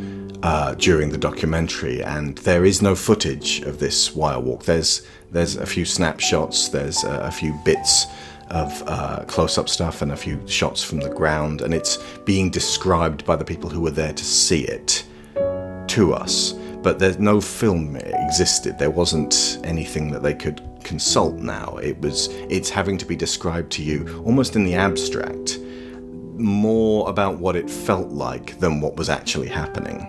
uh, 0.43 0.75
during 0.75 1.11
the 1.11 1.19
documentary, 1.19 2.03
and 2.03 2.39
there 2.39 2.65
is 2.65 2.81
no 2.81 2.95
footage 2.95 3.61
of 3.63 3.79
this 3.79 4.15
wire 4.15 4.41
walk. 4.41 4.65
There's 4.65 5.03
there's 5.33 5.57
a 5.57 5.67
few 5.67 5.85
snapshots, 5.85 6.69
there's 6.69 7.05
a, 7.05 7.21
a 7.21 7.31
few 7.31 7.53
bits 7.65 8.07
of 8.51 8.83
uh, 8.87 9.25
close-up 9.27 9.69
stuff, 9.69 10.03
and 10.03 10.13
a 10.13 10.17
few 10.17 10.41
shots 10.47 10.83
from 10.83 11.01
the 11.01 11.11
ground, 11.11 11.63
and 11.63 11.75
it's 11.75 11.99
being 12.25 12.51
described 12.51 13.25
by 13.25 13.35
the 13.35 13.45
people 13.45 13.69
who 13.69 13.81
were 13.81 13.91
there 13.91 14.13
to 14.13 14.25
see 14.25 14.63
it 14.63 15.05
to 15.89 16.15
us. 16.15 16.53
But 16.83 16.99
there's 16.99 17.19
no 17.19 17.41
film 17.41 17.97
existed. 17.97 18.79
There 18.79 18.91
wasn't 18.91 19.59
anything 19.65 20.11
that 20.13 20.23
they 20.23 20.35
could 20.35 20.61
consult 20.85 21.35
now. 21.37 21.77
It 21.83 22.01
was 22.01 22.29
it's 22.49 22.71
having 22.71 22.99
to 22.99 23.07
be 23.07 23.17
described 23.17 23.73
to 23.73 23.83
you 23.83 24.23
almost 24.25 24.55
in 24.55 24.65
the 24.65 24.75
abstract 24.75 25.59
more 26.39 27.09
about 27.09 27.39
what 27.39 27.57
it 27.57 27.71
felt 27.71 28.09
like 28.09 28.59
than 28.59 28.81
what 28.81 28.97
was 28.97 29.09
actually 29.09 29.49
happening. 29.49 30.07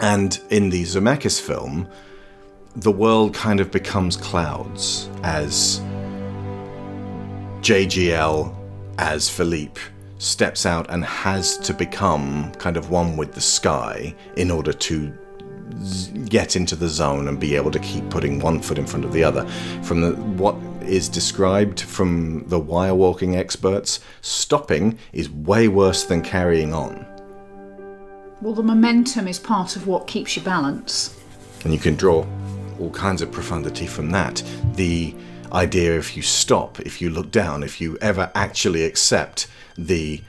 And 0.00 0.38
in 0.50 0.70
the 0.70 0.82
Zemeckis 0.82 1.40
film, 1.40 1.88
the 2.76 2.90
world 2.90 3.34
kind 3.34 3.60
of 3.60 3.70
becomes 3.70 4.16
clouds 4.16 5.10
as 5.22 5.80
JGL, 7.60 8.54
as 8.98 9.28
Philippe, 9.28 9.80
steps 10.18 10.66
out 10.66 10.88
and 10.90 11.04
has 11.04 11.58
to 11.58 11.74
become 11.74 12.52
kind 12.52 12.76
of 12.76 12.90
one 12.90 13.16
with 13.16 13.32
the 13.32 13.40
sky 13.40 14.14
in 14.36 14.50
order 14.50 14.72
to 14.72 15.12
get 16.28 16.56
into 16.56 16.76
the 16.76 16.88
zone 16.88 17.28
and 17.28 17.38
be 17.40 17.56
able 17.56 17.70
to 17.70 17.78
keep 17.80 18.08
putting 18.08 18.38
one 18.38 18.60
foot 18.60 18.78
in 18.78 18.86
front 18.86 19.04
of 19.04 19.12
the 19.12 19.22
other. 19.22 19.46
From 19.82 20.00
the, 20.00 20.12
what 20.12 20.54
is 20.86 21.08
described 21.08 21.80
from 21.80 22.44
the 22.48 22.58
wire 22.58 22.94
walking 22.94 23.36
experts, 23.36 24.00
stopping 24.20 24.98
is 25.12 25.30
way 25.30 25.68
worse 25.68 26.04
than 26.04 26.22
carrying 26.22 26.72
on. 26.74 27.06
Well, 28.40 28.54
the 28.54 28.62
momentum 28.62 29.28
is 29.28 29.38
part 29.38 29.76
of 29.76 29.86
what 29.86 30.06
keeps 30.06 30.36
you 30.36 30.42
balance. 30.42 31.18
And 31.64 31.72
you 31.72 31.78
can 31.78 31.94
draw 31.94 32.26
all 32.80 32.90
kinds 32.90 33.22
of 33.22 33.30
profundity 33.30 33.86
from 33.86 34.10
that. 34.10 34.42
The 34.74 35.14
idea 35.52 35.96
if 35.96 36.16
you 36.16 36.22
stop, 36.22 36.80
if 36.80 37.00
you 37.00 37.10
look 37.10 37.30
down, 37.30 37.62
if 37.62 37.80
you 37.80 37.98
ever 38.00 38.30
actually 38.34 38.84
accept 38.84 39.46
the 39.78 40.20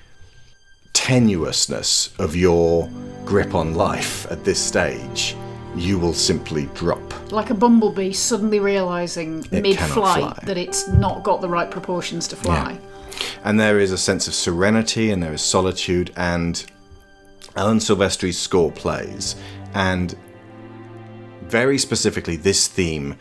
tenuousness 0.93 2.17
of 2.19 2.35
your 2.35 2.89
grip 3.25 3.55
on 3.55 3.73
life 3.73 4.29
at 4.31 4.43
this 4.43 4.59
stage, 4.59 5.35
you 5.75 5.97
will 5.97 6.13
simply 6.13 6.67
drop. 6.73 7.31
Like 7.31 7.49
a 7.49 7.53
bumblebee 7.53 8.13
suddenly 8.13 8.59
realizing 8.59 9.45
It 9.51 9.61
mid 9.61 9.79
flight 9.79 10.35
that 10.43 10.57
it's 10.57 10.87
not 10.87 11.23
got 11.23 11.41
the 11.41 11.49
right 11.49 11.69
proportions 11.69 12.27
to 12.29 12.35
fly. 12.35 12.79
And 13.43 13.59
there 13.59 13.79
is 13.79 13.91
a 13.91 13.97
sense 13.97 14.27
of 14.27 14.33
serenity 14.33 15.11
and 15.11 15.21
there 15.21 15.33
is 15.33 15.41
solitude, 15.41 16.11
and 16.15 16.63
Alan 17.55 17.79
Silvestri's 17.79 18.37
score 18.37 18.71
plays. 18.71 19.35
And 19.73 20.15
very 21.43 21.77
specifically, 21.77 22.35
this 22.35 22.67
theme 22.67 23.15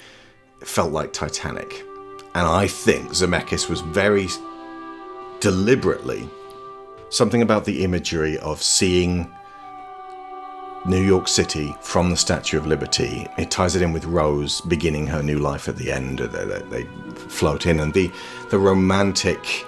felt 0.65 0.93
like 0.93 1.12
Titanic. 1.12 1.85
And 2.35 2.47
I 2.47 2.66
think 2.66 3.11
Zemeckis 3.11 3.69
was 3.69 3.81
very 3.81 4.29
deliberately 5.41 6.29
something 7.11 7.43
about 7.43 7.65
the 7.66 7.85
imagery 7.85 8.39
of 8.39 8.62
seeing 8.62 9.31
New 10.85 11.01
York 11.01 11.29
City 11.29 11.75
from 11.81 12.11
the 12.11 12.17
Statue 12.17 12.59
of 12.59 12.67
Liberty. 12.67 13.29
It 13.39 13.51
ties 13.53 13.77
it 13.77 13.83
in 13.83 13.93
with 13.93 14.05
Rose 14.05 14.61
beginning 14.63 15.07
her 15.07 15.23
new 15.23 15.39
life 15.39 15.69
at 15.69 15.77
the 15.77 15.93
end. 15.93 16.19
They, 16.19 16.45
they, 16.71 16.85
float 17.29 17.67
in, 17.67 17.81
and 17.81 17.95
the 17.95 18.11
the 18.51 18.59
romantic 18.59 19.65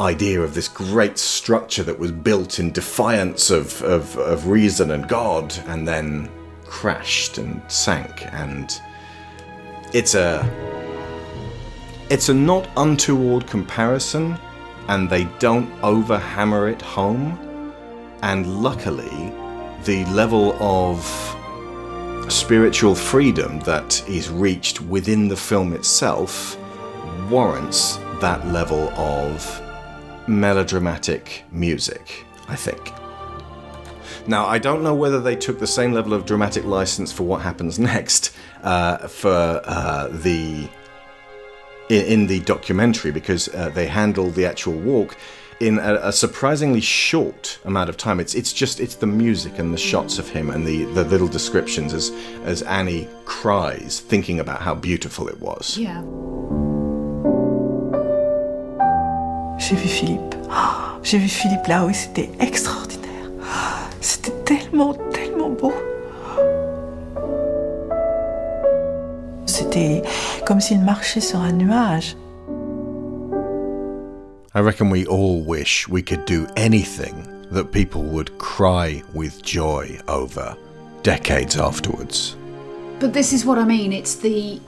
idea 0.00 0.40
of 0.40 0.54
this 0.54 0.66
great 0.66 1.16
structure 1.16 1.82
that 1.84 1.98
was 1.98 2.10
built 2.10 2.58
in 2.58 2.72
defiance 2.72 3.50
of, 3.50 3.82
of, 3.82 4.16
of 4.16 4.48
reason 4.48 4.90
and 4.90 5.06
God, 5.08 5.56
and 5.66 5.86
then 5.86 6.28
crashed 6.64 7.38
and 7.38 7.62
sank. 7.70 8.26
And 8.32 8.80
it's 9.92 10.14
a 10.14 10.44
it's 12.10 12.28
a 12.28 12.34
not 12.34 12.68
untoward 12.76 13.46
comparison, 13.46 14.36
and 14.88 15.08
they 15.08 15.24
don't 15.38 15.70
overhammer 15.82 16.68
it 16.68 16.82
home. 16.82 17.46
And 18.22 18.62
luckily, 18.62 19.32
the 19.84 20.04
level 20.06 20.52
of 20.62 21.04
spiritual 22.28 22.94
freedom 22.94 23.60
that 23.60 24.06
is 24.08 24.30
reached 24.30 24.80
within 24.82 25.28
the 25.28 25.36
film 25.36 25.72
itself 25.72 26.56
warrants 27.28 27.96
that 28.20 28.46
level 28.48 28.90
of 28.90 29.62
melodramatic 30.28 31.44
music, 31.50 32.24
I 32.48 32.56
think. 32.56 32.92
Now, 34.26 34.46
I 34.46 34.58
don't 34.58 34.82
know 34.82 34.94
whether 34.94 35.20
they 35.20 35.34
took 35.34 35.58
the 35.58 35.66
same 35.66 35.92
level 35.92 36.12
of 36.12 36.26
dramatic 36.26 36.64
license 36.64 37.10
for 37.10 37.24
what 37.24 37.40
happens 37.40 37.78
next 37.94 38.34
uh, 38.62 39.08
for 39.08 39.62
uh, 39.64 40.08
the 40.08 40.68
in, 41.88 42.04
in 42.06 42.26
the 42.26 42.40
documentary 42.40 43.10
because 43.10 43.48
uh, 43.48 43.70
they 43.70 43.86
handle 43.86 44.30
the 44.30 44.44
actual 44.46 44.74
walk 44.74 45.16
in 45.60 45.78
a, 45.78 46.00
a 46.02 46.12
surprisingly 46.12 46.80
short 46.80 47.58
amount 47.64 47.90
of 47.90 47.96
time. 47.96 48.18
It's 48.18 48.34
it's 48.34 48.52
just 48.52 48.80
it's 48.80 48.96
the 48.96 49.06
music 49.06 49.58
and 49.58 49.72
the 49.72 49.78
shots 49.78 50.18
of 50.18 50.28
him 50.28 50.50
and 50.50 50.66
the, 50.66 50.84
the 50.94 51.04
little 51.04 51.28
descriptions 51.28 51.92
as 51.92 52.10
as 52.44 52.62
Annie 52.62 53.08
cries, 53.26 54.00
thinking 54.00 54.40
about 54.40 54.62
how 54.62 54.74
beautiful 54.74 55.28
it 55.28 55.38
was. 55.40 55.76
Yeah. 55.76 56.02
J'ai 59.58 59.76
vu 59.76 59.88
Philippe. 59.88 60.34
Oh, 60.50 60.98
J'ai 61.02 61.18
vu 61.18 61.28
Philippe 61.28 61.66
là-haut 61.66 61.92
c'était 61.92 62.30
extraordinaire. 62.40 63.30
C'était 64.00 64.32
tellement, 64.44 64.94
tellement 65.12 65.50
beau. 65.50 65.72
C'était 69.44 70.02
comme 70.46 70.60
s'il 70.60 70.80
marchait 70.80 71.20
sur 71.20 71.40
un 71.40 71.52
nuage. 71.52 72.16
I 74.52 74.60
reckon 74.60 74.90
we 74.90 75.06
all 75.06 75.42
wish 75.42 75.86
we 75.86 76.02
could 76.02 76.24
do 76.24 76.48
anything 76.56 77.46
that 77.50 77.70
people 77.70 78.02
would 78.02 78.36
cry 78.38 79.00
with 79.14 79.42
joy 79.42 80.00
over 80.08 80.56
decades 81.04 81.56
afterwards. 81.56 82.36
But 82.98 83.12
this 83.12 83.32
is 83.32 83.44
what 83.44 83.58
I 83.58 83.64
mean. 83.64 83.92
It's 83.92 84.16
the 84.16 84.60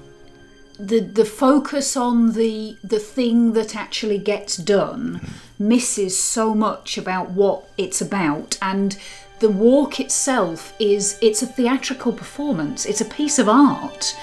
the 0.78 1.00
the 1.00 1.24
focus 1.24 1.96
on 1.96 2.32
the 2.32 2.76
the 2.84 3.00
thing 3.00 3.54
that 3.54 3.74
actually 3.74 4.18
gets 4.18 4.56
done 4.56 5.20
misses 5.58 6.16
so 6.16 6.54
much 6.54 6.96
about 6.96 7.30
what 7.30 7.68
it's 7.76 8.00
about 8.00 8.58
and 8.62 8.96
the 9.40 9.50
walk 9.50 10.00
itself 10.00 10.72
is 10.78 11.18
it's 11.20 11.42
a 11.42 11.46
theatrical 11.46 12.12
performance 12.12 12.86
it's 12.86 13.02
a 13.02 13.04
piece 13.04 13.38
of 13.38 13.48
art 13.48 14.16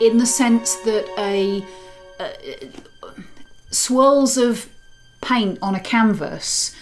in 0.00 0.16
the 0.16 0.24
sense 0.26 0.76
that 0.76 1.06
a, 1.18 1.64
uh 2.20 2.30
swirls 3.70 4.38
of 4.38 4.68
paint 5.26 5.58
on 5.60 5.74
a 5.74 5.80
canvas 5.80 6.76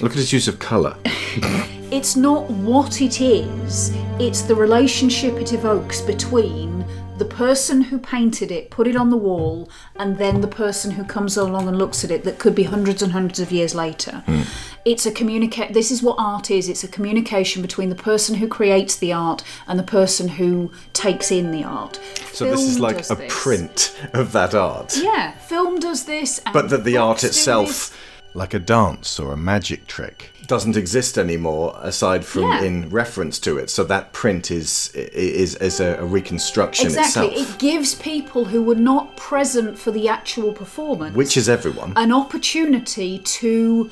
Look 0.00 0.12
at 0.12 0.18
his 0.18 0.32
use 0.32 0.48
of 0.48 0.58
colour. 0.58 0.96
it's 1.04 2.16
not 2.16 2.50
what 2.50 3.02
it 3.02 3.20
is, 3.20 3.92
it's 4.18 4.42
the 4.42 4.54
relationship 4.54 5.34
it 5.34 5.52
evokes 5.52 6.00
between 6.00 6.84
the 7.22 7.36
person 7.36 7.82
who 7.82 8.00
painted 8.00 8.50
it, 8.50 8.68
put 8.68 8.88
it 8.88 8.96
on 8.96 9.10
the 9.10 9.16
wall, 9.16 9.70
and 9.94 10.18
then 10.18 10.40
the 10.40 10.48
person 10.48 10.90
who 10.90 11.04
comes 11.04 11.36
along 11.36 11.68
and 11.68 11.78
looks 11.78 12.02
at 12.02 12.10
it 12.10 12.24
that 12.24 12.40
could 12.40 12.52
be 12.52 12.64
hundreds 12.64 13.00
and 13.00 13.12
hundreds 13.12 13.38
of 13.38 13.52
years 13.52 13.76
later. 13.76 14.24
Hmm. 14.26 14.42
It's 14.84 15.06
a 15.06 15.12
communicate 15.12 15.72
this 15.72 15.92
is 15.92 16.02
what 16.02 16.16
art 16.18 16.50
is, 16.50 16.68
it's 16.68 16.82
a 16.82 16.88
communication 16.88 17.62
between 17.62 17.90
the 17.90 17.94
person 17.94 18.34
who 18.34 18.48
creates 18.48 18.96
the 18.96 19.12
art 19.12 19.44
and 19.68 19.78
the 19.78 19.84
person 19.84 20.26
who 20.26 20.72
takes 20.94 21.30
in 21.30 21.52
the 21.52 21.62
art. 21.62 22.00
So 22.32 22.50
this 22.50 22.62
is 22.62 22.80
like 22.80 23.08
a 23.08 23.14
this. 23.14 23.32
print 23.32 23.96
of 24.14 24.32
that 24.32 24.52
art. 24.52 24.96
Yeah, 24.96 25.30
film 25.32 25.78
does 25.78 26.06
this 26.06 26.40
and 26.40 26.52
But 26.52 26.70
that 26.70 26.82
the 26.82 26.96
art 26.96 27.22
itself, 27.22 27.96
like 28.34 28.52
a 28.52 28.58
dance 28.58 29.20
or 29.20 29.32
a 29.32 29.36
magic 29.36 29.86
trick, 29.86 30.31
doesn't 30.52 30.76
exist 30.76 31.16
anymore 31.16 31.66
aside 31.92 32.22
from 32.32 32.42
Yeah. 32.42 32.62
in 32.68 32.74
reference 32.90 33.38
to 33.46 33.56
it. 33.62 33.70
So 33.70 33.82
that 33.84 34.04
print 34.12 34.50
is 34.50 34.90
is 34.94 35.54
is 35.68 35.80
a, 35.80 35.90
a 36.04 36.06
reconstruction 36.18 36.86
Exactly. 36.88 37.28
itself, 37.28 37.32
It 37.54 37.58
gives 37.58 37.94
people 37.94 38.42
who 38.52 38.60
were 38.62 38.82
not 38.92 39.04
present 39.16 39.78
for 39.82 39.90
the 39.98 40.06
actual 40.18 40.52
performance 40.62 41.14
which 41.16 41.34
is 41.40 41.48
everyone. 41.48 41.90
an 41.96 42.12
opportunity 42.22 43.12
to 43.40 43.90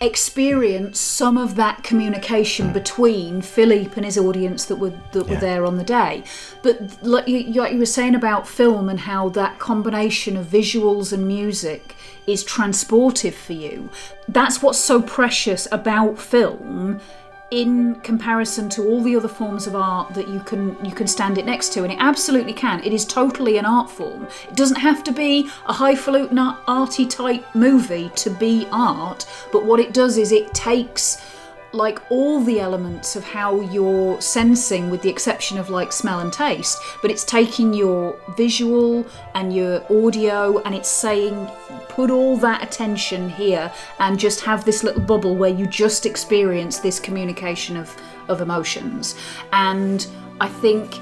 experience 0.00 0.98
some 1.00 1.36
of 1.38 1.54
that 1.54 1.76
communication 1.84 2.72
between 2.72 3.40
Philippe 3.40 3.92
and 3.96 4.04
his 4.04 4.18
audience 4.18 4.64
that 4.66 4.76
were 4.76 4.92
that 5.12 5.24
were 5.28 5.34
Yeah. 5.34 5.48
there 5.48 5.64
on 5.64 5.76
the 5.78 5.84
day. 6.00 6.24
But 6.64 6.74
like 7.14 7.26
you- 7.28 7.52
like 7.60 7.72
you 7.72 7.78
were 7.78 7.94
saying 7.98 8.14
about 8.22 8.48
film 8.48 8.88
and 8.92 9.00
how 9.00 9.22
that 9.40 9.58
combination 9.58 10.36
of 10.36 10.44
visuals 10.46 11.12
and 11.14 11.22
music 11.26 11.84
is 12.26 12.44
transportive 12.44 13.34
for 13.34 13.52
you. 13.52 13.90
That's 14.28 14.62
what's 14.62 14.78
so 14.78 15.02
precious 15.02 15.66
about 15.72 16.18
film 16.18 17.00
in 17.52 17.94
comparison 17.96 18.66
to 18.70 18.82
all 18.88 19.02
the 19.02 19.14
other 19.14 19.28
forms 19.28 19.66
of 19.66 19.76
art 19.76 20.14
that 20.14 20.26
you 20.26 20.40
can 20.40 20.74
you 20.82 20.90
can 20.90 21.06
stand 21.06 21.36
it 21.36 21.44
next 21.44 21.70
to 21.70 21.82
and 21.82 21.92
it 21.92 21.98
absolutely 22.00 22.54
can 22.54 22.82
it 22.82 22.94
is 22.94 23.04
totally 23.04 23.58
an 23.58 23.66
art 23.66 23.90
form 23.90 24.26
it 24.48 24.56
doesn't 24.56 24.78
have 24.78 25.04
to 25.04 25.12
be 25.12 25.46
a 25.66 25.72
highfalutin 25.74 26.38
art- 26.38 26.58
arty 26.66 27.04
type 27.04 27.44
movie 27.54 28.10
to 28.16 28.30
be 28.30 28.66
art 28.72 29.26
but 29.52 29.66
what 29.66 29.78
it 29.78 29.92
does 29.92 30.16
is 30.16 30.32
it 30.32 30.54
takes 30.54 31.20
like 31.72 32.00
all 32.10 32.42
the 32.42 32.60
elements 32.60 33.16
of 33.16 33.24
how 33.24 33.60
you're 33.60 34.20
sensing 34.20 34.90
with 34.90 35.00
the 35.02 35.08
exception 35.08 35.56
of 35.58 35.70
like 35.70 35.92
smell 35.92 36.20
and 36.20 36.32
taste 36.32 36.78
but 37.00 37.10
it's 37.10 37.24
taking 37.24 37.72
your 37.72 38.18
visual 38.36 39.06
and 39.34 39.54
your 39.54 39.82
audio 39.90 40.58
and 40.62 40.74
it's 40.74 40.88
saying 40.88 41.48
put 41.88 42.10
all 42.10 42.36
that 42.36 42.62
attention 42.62 43.28
here 43.28 43.72
and 44.00 44.18
just 44.18 44.40
have 44.40 44.64
this 44.64 44.82
little 44.82 45.02
bubble 45.02 45.36
where 45.36 45.50
you 45.50 45.66
just 45.66 46.06
experience 46.06 46.78
this 46.78 46.98
communication 46.98 47.76
of 47.76 47.94
of 48.28 48.40
emotions. 48.40 49.16
And 49.52 50.06
i 50.40 50.48
think 50.48 50.94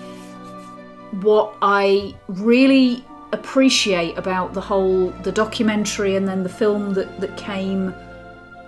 what 1.23 1.55
I 1.61 2.15
really 2.29 3.05
appreciate 3.33 4.17
about 4.19 4.55
the 4.55 4.61
whole 4.61 5.11
the 5.23 5.33
documentary 5.33 6.17
and 6.17 6.27
then 6.27 6.43
the 6.43 6.49
film 6.49 6.95
that 6.95 7.21
that 7.21 7.37
came 7.37 7.95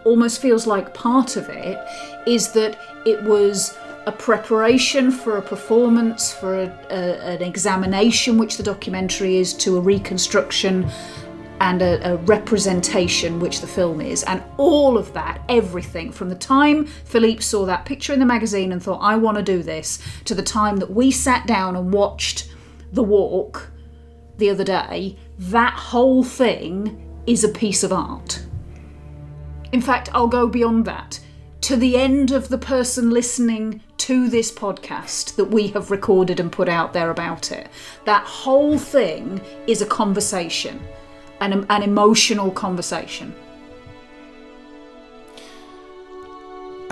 almost 0.04 0.40
feels 0.40 0.66
like 0.66 0.94
part 0.94 1.36
of 1.36 1.48
it 1.48 1.78
is 2.26 2.52
that 2.52 2.78
it 3.04 3.22
was 3.22 3.76
a 4.06 4.12
preparation 4.12 5.10
for 5.10 5.38
a 5.38 5.42
performance 5.42 6.32
for 6.32 6.62
a, 6.62 6.66
a, 6.90 7.34
an 7.34 7.42
examination 7.42 8.36
which 8.36 8.56
the 8.56 8.62
documentary 8.62 9.36
is 9.36 9.54
to 9.54 9.76
a 9.76 9.80
reconstruction 9.80 10.90
and 11.60 11.80
a, 11.80 12.14
a 12.14 12.16
representation 12.16 13.38
which 13.38 13.60
the 13.60 13.66
film 13.66 14.00
is. 14.00 14.24
And 14.24 14.42
all 14.56 14.98
of 14.98 15.12
that 15.12 15.40
everything 15.48 16.10
from 16.10 16.28
the 16.28 16.34
time 16.34 16.84
philippe 16.84 17.40
saw 17.42 17.64
that 17.66 17.84
picture 17.84 18.12
in 18.12 18.18
the 18.18 18.26
magazine 18.26 18.72
and 18.72 18.82
thought 18.82 19.00
i 19.00 19.16
want 19.16 19.36
to 19.36 19.42
do 19.42 19.62
this 19.62 19.98
to 20.24 20.34
the 20.34 20.42
time 20.42 20.76
that 20.78 20.90
we 20.90 21.10
sat 21.10 21.46
down 21.46 21.76
and 21.76 21.92
watched 21.92 22.52
the 22.92 23.02
walk 23.02 23.70
the 24.38 24.48
other 24.50 24.64
day 24.64 25.16
that 25.38 25.74
whole 25.74 26.24
thing 26.24 27.22
is 27.26 27.44
a 27.44 27.48
piece 27.48 27.82
of 27.82 27.92
art 27.92 28.44
in 29.72 29.80
fact 29.80 30.08
i'll 30.12 30.28
go 30.28 30.46
beyond 30.46 30.84
that. 30.84 31.20
To 31.62 31.76
the 31.76 31.96
end 31.96 32.32
of 32.32 32.48
the 32.48 32.58
person 32.58 33.10
listening 33.10 33.82
to 33.98 34.28
this 34.28 34.50
podcast 34.50 35.36
that 35.36 35.44
we 35.44 35.68
have 35.68 35.92
recorded 35.92 36.40
and 36.40 36.50
put 36.50 36.68
out 36.68 36.92
there 36.92 37.10
about 37.10 37.52
it. 37.52 37.68
That 38.04 38.24
whole 38.26 38.76
thing 38.76 39.40
is 39.68 39.80
a 39.80 39.86
conversation 39.86 40.82
an, 41.42 41.66
an 41.68 41.82
emotional 41.82 42.50
conversation 42.50 43.34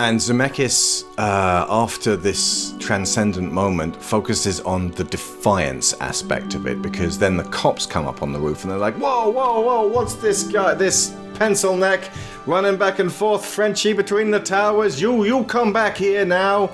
And 0.02 0.18
Zemeckis, 0.18 1.04
uh, 1.18 1.66
after 1.68 2.16
this 2.16 2.72
transcendent 2.78 3.52
moment, 3.52 3.94
focuses 4.02 4.58
on 4.62 4.92
the 4.92 5.04
defiance 5.04 5.92
aspect 6.00 6.54
of 6.54 6.66
it 6.66 6.80
because 6.80 7.18
then 7.18 7.36
the 7.36 7.44
cops 7.44 7.84
come 7.84 8.06
up 8.06 8.22
on 8.22 8.32
the 8.32 8.38
roof 8.38 8.62
and 8.62 8.72
they're 8.72 8.78
like, 8.78 8.94
"Whoa, 8.94 9.28
whoa, 9.28 9.60
whoa! 9.60 9.86
What's 9.86 10.14
this 10.14 10.44
guy? 10.44 10.72
This 10.72 11.14
pencil 11.34 11.76
neck 11.76 12.08
running 12.46 12.78
back 12.78 12.98
and 12.98 13.12
forth, 13.12 13.44
Frenchy 13.44 13.92
between 13.92 14.30
the 14.30 14.40
towers? 14.40 14.98
You, 14.98 15.24
you 15.24 15.44
come 15.44 15.70
back 15.70 15.98
here 15.98 16.24
now!" 16.24 16.70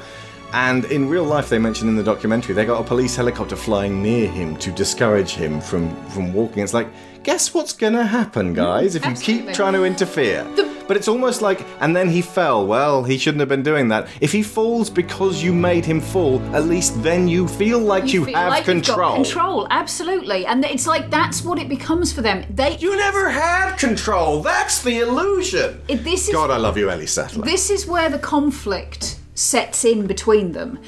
And 0.53 0.85
in 0.85 1.09
real 1.09 1.25
life, 1.25 1.49
they 1.49 1.59
mention 1.59 1.89
in 1.89 1.97
the 1.97 2.05
documentary 2.05 2.55
they 2.55 2.65
got 2.65 2.81
a 2.81 2.85
police 2.85 3.17
helicopter 3.17 3.57
flying 3.57 4.05
near 4.05 4.29
him 4.29 4.57
to 4.59 4.71
discourage 4.71 5.33
him 5.33 5.61
from 5.61 5.97
from 6.11 6.33
walking. 6.33 6.63
It's 6.63 6.75
like, 6.75 6.87
guess 7.27 7.53
what's 7.53 7.73
gonna 7.73 8.07
happen, 8.07 8.55
guys, 8.55 8.95
if 8.95 9.05
you 9.05 9.11
mm, 9.11 9.21
keep 9.21 9.53
trying 9.53 9.73
to 9.73 9.83
interfere? 9.83 10.47
But 10.87 10.97
it's 10.97 11.09
almost 11.09 11.43
like, 11.43 11.67
and 11.81 11.97
then 11.97 12.09
he 12.09 12.23
fell. 12.23 12.65
Well, 12.65 13.03
he 13.03 13.19
shouldn't 13.19 13.41
have 13.41 13.49
been 13.49 13.65
doing 13.65 13.89
that. 13.89 14.07
If 14.21 14.31
he 14.31 14.45
falls 14.45 14.89
because 14.89 15.43
you 15.43 15.53
made 15.53 15.85
him 15.85 16.01
fall, 16.01 16.41
at 16.55 16.67
least 16.67 17.03
then 17.03 17.27
you 17.27 17.49
feel 17.49 17.81
like 17.81 18.13
you, 18.13 18.27
feel 18.27 18.37
have 18.37 18.51
like 18.51 18.65
control. 18.65 19.17
control 19.17 19.67
absolutely 19.71 20.47
and 20.47 20.65
it's 20.65 20.87
like 20.87 21.11
that's 21.11 21.43
what 21.43 21.59
it 21.59 21.69
becomes 21.69 22.13
for 22.13 22.23
them 22.23 22.45
they 22.49 22.77
You 22.79 22.97
never 22.97 23.29
had 23.29 23.77
control. 23.77 24.41
That's 24.43 24.81
the 24.83 25.01
illusion. 25.01 25.83
It- 25.89 26.05
this 26.05 26.29
is 26.29 26.33
God, 26.35 26.53
I 26.53 26.59
love 26.59 26.79
you, 26.79 26.89
Ellie 26.89 27.07
Sattler. 27.07 27.45
This 27.45 27.71
is 27.71 27.89
where 27.89 28.09
the 28.09 28.21
conflict 28.21 29.19
sets 29.35 29.85
in 29.85 30.07
between 30.07 30.53
them. 30.53 30.79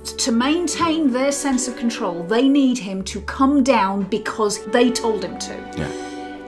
To 0.00 0.32
maintain 0.32 1.10
their 1.12 1.32
sense 1.32 1.68
of 1.68 1.76
control, 1.76 2.22
they 2.24 2.48
need 2.48 2.78
him 2.78 3.02
to 3.04 3.20
come 3.22 3.62
down 3.62 4.04
because 4.04 4.64
they 4.66 4.90
told 4.90 5.24
him 5.24 5.38
to. 5.38 5.54
yeah. 5.76 5.90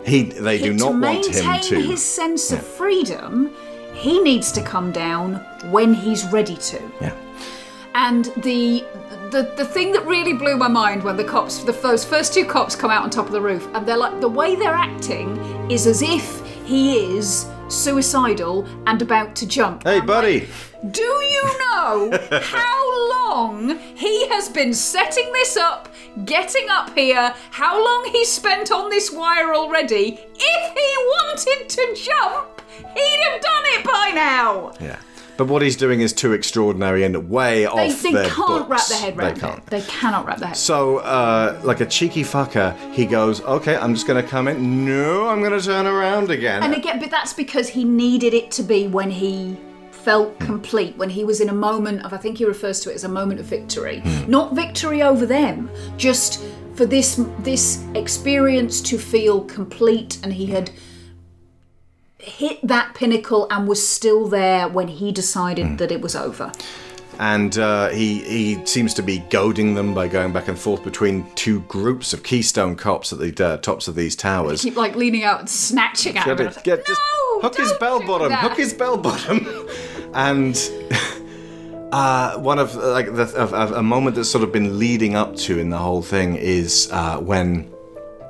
He, 0.04 0.24
they 0.24 0.58
do 0.58 0.74
not 0.74 0.92
want 0.92 1.26
him 1.26 1.32
to. 1.32 1.44
Maintain 1.44 1.82
his 1.84 2.02
sense 2.02 2.52
of 2.52 2.64
freedom, 2.64 3.54
he 3.94 4.20
needs 4.20 4.52
to 4.52 4.62
come 4.62 4.92
down 4.92 5.36
when 5.70 5.94
he's 5.94 6.30
ready 6.30 6.56
to. 6.56 6.82
Yeah. 7.00 7.14
And 7.94 8.26
the 8.42 8.84
the 9.30 9.52
the 9.56 9.64
thing 9.64 9.92
that 9.92 10.04
really 10.06 10.34
blew 10.34 10.56
my 10.56 10.68
mind 10.68 11.02
when 11.02 11.16
the 11.16 11.24
cops, 11.24 11.58
the 11.64 11.72
those 11.72 12.04
first 12.04 12.34
two 12.34 12.44
cops 12.44 12.76
come 12.76 12.90
out 12.90 13.02
on 13.02 13.08
top 13.10 13.26
of 13.26 13.32
the 13.32 13.40
roof, 13.40 13.66
and 13.74 13.86
they're 13.86 13.96
like 13.96 14.20
the 14.20 14.28
way 14.28 14.56
they're 14.56 14.74
acting 14.74 15.38
is 15.70 15.86
as 15.86 16.02
if 16.02 16.44
he 16.66 17.16
is 17.16 17.46
suicidal 17.68 18.66
and 18.86 19.00
about 19.00 19.34
to 19.36 19.46
jump. 19.46 19.84
Hey, 19.84 20.00
buddy. 20.00 20.48
Do 20.90 21.02
you 21.02 21.42
know 21.58 22.10
how 22.42 23.10
long 23.10 23.78
he 23.94 24.28
has 24.28 24.48
been 24.48 24.74
setting 24.74 25.32
this 25.32 25.56
up, 25.56 25.88
getting 26.24 26.66
up 26.68 26.94
here, 26.96 27.34
how 27.50 27.82
long 27.82 28.10
he's 28.12 28.30
spent 28.30 28.70
on 28.70 28.90
this 28.90 29.10
wire 29.10 29.54
already? 29.54 30.18
If 30.36 30.72
he 30.74 30.96
wanted 31.06 31.68
to 31.70 31.94
jump, 31.96 32.60
he'd 32.94 33.20
have 33.30 33.40
done 33.40 33.62
it 33.66 33.84
by 33.84 34.10
now. 34.14 34.72
Yeah. 34.80 34.98
But 35.36 35.48
what 35.48 35.62
he's 35.62 35.74
doing 35.76 36.00
is 36.00 36.12
too 36.12 36.32
extraordinary 36.32 37.02
and 37.02 37.28
way 37.28 37.60
They, 37.62 37.66
off 37.66 38.02
they 38.02 38.12
their 38.12 38.28
can't 38.30 38.68
wrap 38.68 38.78
books. 38.80 38.88
their 38.90 38.98
head 39.00 39.16
They 39.16 39.40
can't. 39.40 39.58
it. 39.58 39.66
They 39.66 39.80
cannot 39.82 40.26
wrap 40.26 40.38
their 40.38 40.48
head. 40.48 40.56
So, 40.56 40.98
uh, 40.98 41.60
like 41.64 41.80
a 41.80 41.86
cheeky 41.86 42.22
fucker, 42.22 42.76
he 42.92 43.04
goes, 43.04 43.40
"Okay, 43.40 43.74
I'm 43.74 43.94
just 43.94 44.06
gonna 44.06 44.22
come 44.22 44.46
in. 44.46 44.84
No, 44.84 45.28
I'm 45.28 45.42
gonna 45.42 45.60
turn 45.60 45.86
around 45.88 46.30
again." 46.30 46.62
And 46.62 46.72
again, 46.74 47.00
but 47.00 47.10
that's 47.10 47.32
because 47.32 47.70
he 47.70 47.82
needed 47.82 48.32
it 48.32 48.52
to 48.52 48.62
be 48.62 48.86
when 48.86 49.10
he 49.10 49.56
felt 50.04 50.38
complete, 50.38 50.96
when 50.96 51.10
he 51.10 51.24
was 51.24 51.40
in 51.40 51.48
a 51.48 51.54
moment 51.54 52.04
of, 52.04 52.12
I 52.12 52.18
think 52.18 52.38
he 52.38 52.44
refers 52.44 52.80
to 52.80 52.90
it 52.90 52.94
as 52.94 53.04
a 53.04 53.08
moment 53.08 53.40
of 53.40 53.46
victory. 53.46 54.02
Not 54.28 54.54
victory 54.54 55.02
over 55.02 55.26
them, 55.26 55.70
just 55.96 56.44
for 56.74 56.86
this 56.86 57.20
this 57.40 57.84
experience 57.94 58.80
to 58.82 58.98
feel 58.98 59.44
complete, 59.44 60.18
and 60.22 60.32
he 60.34 60.46
had 60.46 60.70
hit 62.18 62.58
that 62.66 62.94
pinnacle 62.94 63.46
and 63.50 63.68
was 63.68 63.86
still 63.86 64.26
there 64.28 64.68
when 64.68 64.88
he 64.88 65.12
decided 65.12 65.78
that 65.78 65.90
it 65.92 66.00
was 66.00 66.16
over. 66.16 66.50
and 67.18 67.58
uh, 67.58 67.88
he 67.90 68.18
he 68.24 68.66
seems 68.66 68.92
to 68.94 69.02
be 69.02 69.18
goading 69.30 69.74
them 69.74 69.94
by 69.94 70.08
going 70.08 70.32
back 70.32 70.48
and 70.48 70.58
forth 70.58 70.82
between 70.82 71.24
two 71.34 71.60
groups 71.62 72.12
of 72.12 72.22
Keystone 72.22 72.76
cops 72.76 73.12
at 73.12 73.18
the 73.18 73.46
uh, 73.46 73.56
tops 73.58 73.88
of 73.88 73.94
these 73.94 74.16
towers. 74.16 74.62
Keep 74.62 74.76
like 74.76 74.96
leaning 74.96 75.22
out 75.24 75.40
and 75.40 75.48
snatching 75.48 76.16
at 76.18 76.26
him. 76.26 76.46
it, 76.46 76.58
get, 76.64 76.84
just 76.86 77.00
hook 77.40 77.56
his 77.56 77.72
bell 77.74 78.00
bottom, 78.04 78.32
hook 78.32 78.56
his 78.56 78.72
bell 78.72 78.96
bottom, 78.96 79.46
and 80.14 80.56
uh, 81.92 82.38
one 82.38 82.58
of 82.58 82.74
like 82.74 83.14
the, 83.14 83.22
of, 83.36 83.52
of 83.52 83.72
a 83.72 83.82
moment 83.82 84.16
that's 84.16 84.30
sort 84.30 84.44
of 84.44 84.52
been 84.52 84.78
leading 84.78 85.14
up 85.14 85.36
to 85.36 85.58
in 85.58 85.70
the 85.70 85.78
whole 85.78 86.02
thing 86.02 86.36
is 86.36 86.88
uh, 86.92 87.18
when 87.18 87.72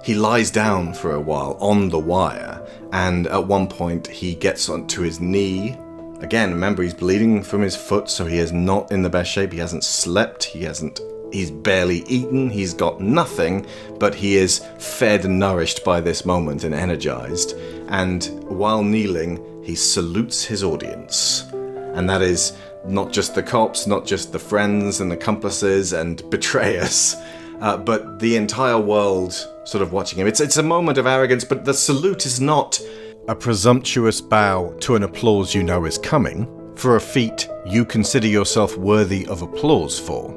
he 0.05 0.15
lies 0.15 0.51
down 0.51 0.93
for 0.93 1.15
a 1.15 1.21
while 1.21 1.57
on 1.61 1.89
the 1.89 1.99
wire, 1.99 2.61
and 2.93 3.27
at 3.29 3.47
one 3.47 3.67
point 3.67 4.07
he 4.07 4.35
gets 4.35 4.69
onto 4.69 5.01
his 5.01 5.19
knee. 5.19 5.79
Again, 6.21 6.51
remember 6.51 6.83
he's 6.83 6.93
bleeding 6.93 7.43
from 7.43 7.63
his 7.63 7.75
foot, 7.75 8.11
so 8.11 8.27
he 8.27 8.37
is 8.37 8.53
not 8.53 8.93
in 8.93 9.03
the 9.03 9.09
best 9.09 9.31
shape. 9.31 9.51
He 9.51 9.59
hasn't 9.59 9.83
slept. 9.83 10.45
He 10.45 10.63
hasn't. 10.65 11.01
He's 11.33 11.51
barely 11.51 12.01
eaten. 12.01 12.51
He's 12.51 12.75
got 12.75 13.01
nothing, 13.01 13.67
but 13.99 14.15
he 14.15 14.37
is 14.37 14.59
fed 14.79 15.25
and 15.25 15.39
nourished 15.39 15.85
by 15.85 16.03
this 16.03 16.27
moment 16.27 16.65
and 16.65 16.75
energized. 16.75 17.55
And 17.89 18.25
while 18.45 18.85
kneeling, 18.85 19.43
he 19.65 19.75
salutes 19.75 20.45
his 20.45 20.63
audience, 20.63 21.45
and 21.95 22.09
that 22.09 22.23
is 22.23 22.57
not 22.87 23.13
just 23.13 23.35
the 23.35 23.43
cops, 23.43 23.87
not 23.87 24.05
just 24.05 24.33
the 24.33 24.39
friends 24.39 25.01
and 25.01 25.13
accomplices 25.13 25.93
and 25.93 26.29
betrayers, 26.31 27.17
uh, 27.61 27.77
but 27.77 28.19
the 28.19 28.37
entire 28.37 28.79
world 28.79 29.33
sort 29.65 29.83
of 29.83 29.93
watching 29.93 30.19
him. 30.19 30.27
It's 30.27 30.41
it's 30.41 30.57
a 30.59 30.63
moment 30.63 30.99
of 30.99 31.07
arrogance, 31.07 31.45
but 31.45 31.65
the 31.65 31.75
salute 31.75 32.27
is 32.27 32.41
not 32.41 32.81
a 33.29 33.35
presumptuous 33.35 34.21
bow 34.21 34.75
to 34.81 34.97
an 34.97 35.03
applause 35.03 35.55
you 35.55 35.63
know 35.63 35.87
is 35.87 35.97
coming 35.97 36.47
for 36.77 36.97
a 36.97 37.01
feat 37.01 37.49
you 37.65 37.85
consider 37.85 38.27
yourself 38.27 38.77
worthy 38.77 39.27
of 39.27 39.43
applause 39.43 39.99
for. 39.99 40.31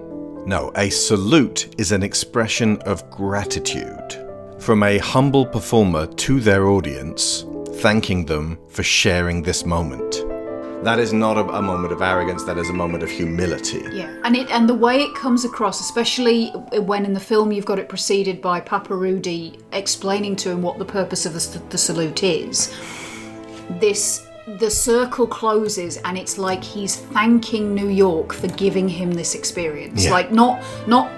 No, 0.46 0.72
a 0.76 0.90
salute 0.90 1.76
is 1.78 1.92
an 1.92 2.04
expression 2.04 2.78
of 2.84 3.10
gratitude 3.10 4.24
from 4.60 4.84
a 4.84 4.98
humble 5.00 5.46
performer 5.46 6.08
to 6.08 6.40
their 6.40 6.68
audience. 6.68 7.44
thanking 7.82 8.26
them 8.26 8.58
for 8.70 8.82
sharing 8.82 9.44
this 9.44 9.64
moment. 9.64 10.27
That 10.88 11.00
is 11.00 11.12
not 11.12 11.36
a, 11.36 11.46
a 11.50 11.62
moment 11.62 11.92
of 11.92 12.02
arrogance, 12.02 12.46
that 12.46 12.58
is 12.58 12.70
a 12.70 12.74
moment 12.74 13.04
of 13.04 13.10
humility. 13.10 13.84
Yeah, 13.92 14.10
and 14.24 14.38
it 14.38 14.50
and 14.50 14.70
the 14.70 14.74
way 14.74 15.02
it 15.02 15.14
comes 15.16 15.44
across, 15.44 15.82
especially 15.82 16.48
when 16.92 17.04
in 17.04 17.12
the 17.12 17.20
film 17.20 17.52
you've 17.52 17.66
got 17.66 17.78
it 17.78 17.90
preceded 17.90 18.42
by 18.42 18.62
Papa 18.62 18.96
Rudy 18.96 19.60
explaining 19.74 20.38
to 20.38 20.50
him 20.50 20.62
what 20.62 20.78
the 20.78 20.86
purpose 20.86 21.26
of 21.26 21.34
the, 21.34 21.62
the 21.72 21.78
salute 21.78 22.24
is. 22.24 22.74
This 23.82 24.26
the 24.60 24.72
circle 24.72 25.28
closes 25.28 25.98
and 26.06 26.18
it's 26.18 26.38
like 26.38 26.64
he's 26.64 26.96
thanking 26.96 27.76
New 27.76 27.90
York 27.90 28.32
for 28.32 28.48
giving 28.48 28.88
him 28.88 29.12
this 29.12 29.36
experience. 29.36 30.06
Yeah. 30.06 30.12
Like 30.12 30.32
not 30.32 30.64
not 30.88 31.12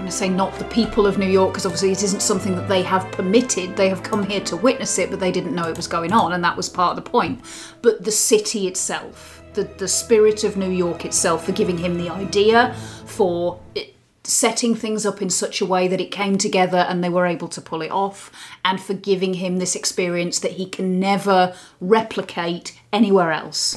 I'm 0.00 0.04
going 0.04 0.12
to 0.12 0.16
say 0.16 0.30
not 0.30 0.54
the 0.54 0.64
people 0.64 1.06
of 1.06 1.18
New 1.18 1.28
York 1.28 1.52
because 1.52 1.66
obviously 1.66 1.92
it 1.92 2.02
isn't 2.02 2.22
something 2.22 2.56
that 2.56 2.70
they 2.70 2.80
have 2.80 3.12
permitted. 3.12 3.76
They 3.76 3.90
have 3.90 4.02
come 4.02 4.24
here 4.24 4.40
to 4.40 4.56
witness 4.56 4.98
it, 4.98 5.10
but 5.10 5.20
they 5.20 5.30
didn't 5.30 5.54
know 5.54 5.68
it 5.68 5.76
was 5.76 5.86
going 5.86 6.10
on, 6.10 6.32
and 6.32 6.42
that 6.42 6.56
was 6.56 6.70
part 6.70 6.96
of 6.96 7.04
the 7.04 7.10
point. 7.10 7.42
But 7.82 8.02
the 8.02 8.10
city 8.10 8.66
itself, 8.66 9.42
the 9.52 9.64
the 9.64 9.86
spirit 9.86 10.42
of 10.42 10.56
New 10.56 10.70
York 10.70 11.04
itself, 11.04 11.44
for 11.44 11.52
giving 11.52 11.76
him 11.76 11.98
the 11.98 12.08
idea, 12.08 12.74
for 13.04 13.60
it, 13.74 13.94
setting 14.24 14.74
things 14.74 15.04
up 15.04 15.20
in 15.20 15.28
such 15.28 15.60
a 15.60 15.66
way 15.66 15.86
that 15.86 16.00
it 16.00 16.10
came 16.10 16.38
together 16.38 16.78
and 16.88 17.04
they 17.04 17.10
were 17.10 17.26
able 17.26 17.48
to 17.48 17.60
pull 17.60 17.82
it 17.82 17.90
off, 17.90 18.32
and 18.64 18.80
for 18.80 18.94
giving 18.94 19.34
him 19.34 19.58
this 19.58 19.76
experience 19.76 20.38
that 20.38 20.52
he 20.52 20.64
can 20.64 20.98
never 20.98 21.54
replicate 21.78 22.80
anywhere 22.90 23.32
else. 23.32 23.76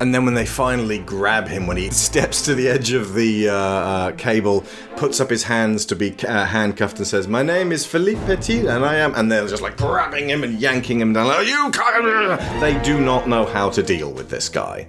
And 0.00 0.14
then 0.14 0.24
when 0.24 0.34
they 0.34 0.46
finally 0.46 0.98
grab 0.98 1.48
him, 1.48 1.66
when 1.66 1.76
he 1.76 1.90
steps 2.08 2.42
to 2.42 2.54
the 2.54 2.68
edge 2.68 2.92
of 2.92 3.14
the 3.14 3.48
uh, 3.48 3.54
uh, 3.54 4.12
cable, 4.12 4.64
puts 4.96 5.20
up 5.20 5.28
his 5.30 5.44
hands 5.44 5.84
to 5.86 5.96
be 5.96 6.14
uh, 6.26 6.44
handcuffed, 6.44 6.98
and 6.98 7.06
says, 7.06 7.26
"My 7.26 7.42
name 7.42 7.72
is 7.72 7.84
Philippe 7.84 8.24
Petit, 8.26 8.66
and 8.66 8.84
I 8.84 8.96
am," 8.96 9.14
and 9.14 9.30
they're 9.30 9.46
just 9.48 9.62
like 9.62 9.76
grabbing 9.76 10.28
him 10.30 10.44
and 10.44 10.60
yanking 10.60 11.00
him 11.00 11.12
down. 11.12 11.26
Like, 11.26 11.48
you 11.48 11.70
can't. 11.72 12.40
They 12.60 12.80
do 12.82 13.00
not 13.00 13.28
know 13.28 13.44
how 13.44 13.70
to 13.70 13.82
deal 13.82 14.12
with 14.12 14.30
this 14.30 14.48
guy. 14.48 14.86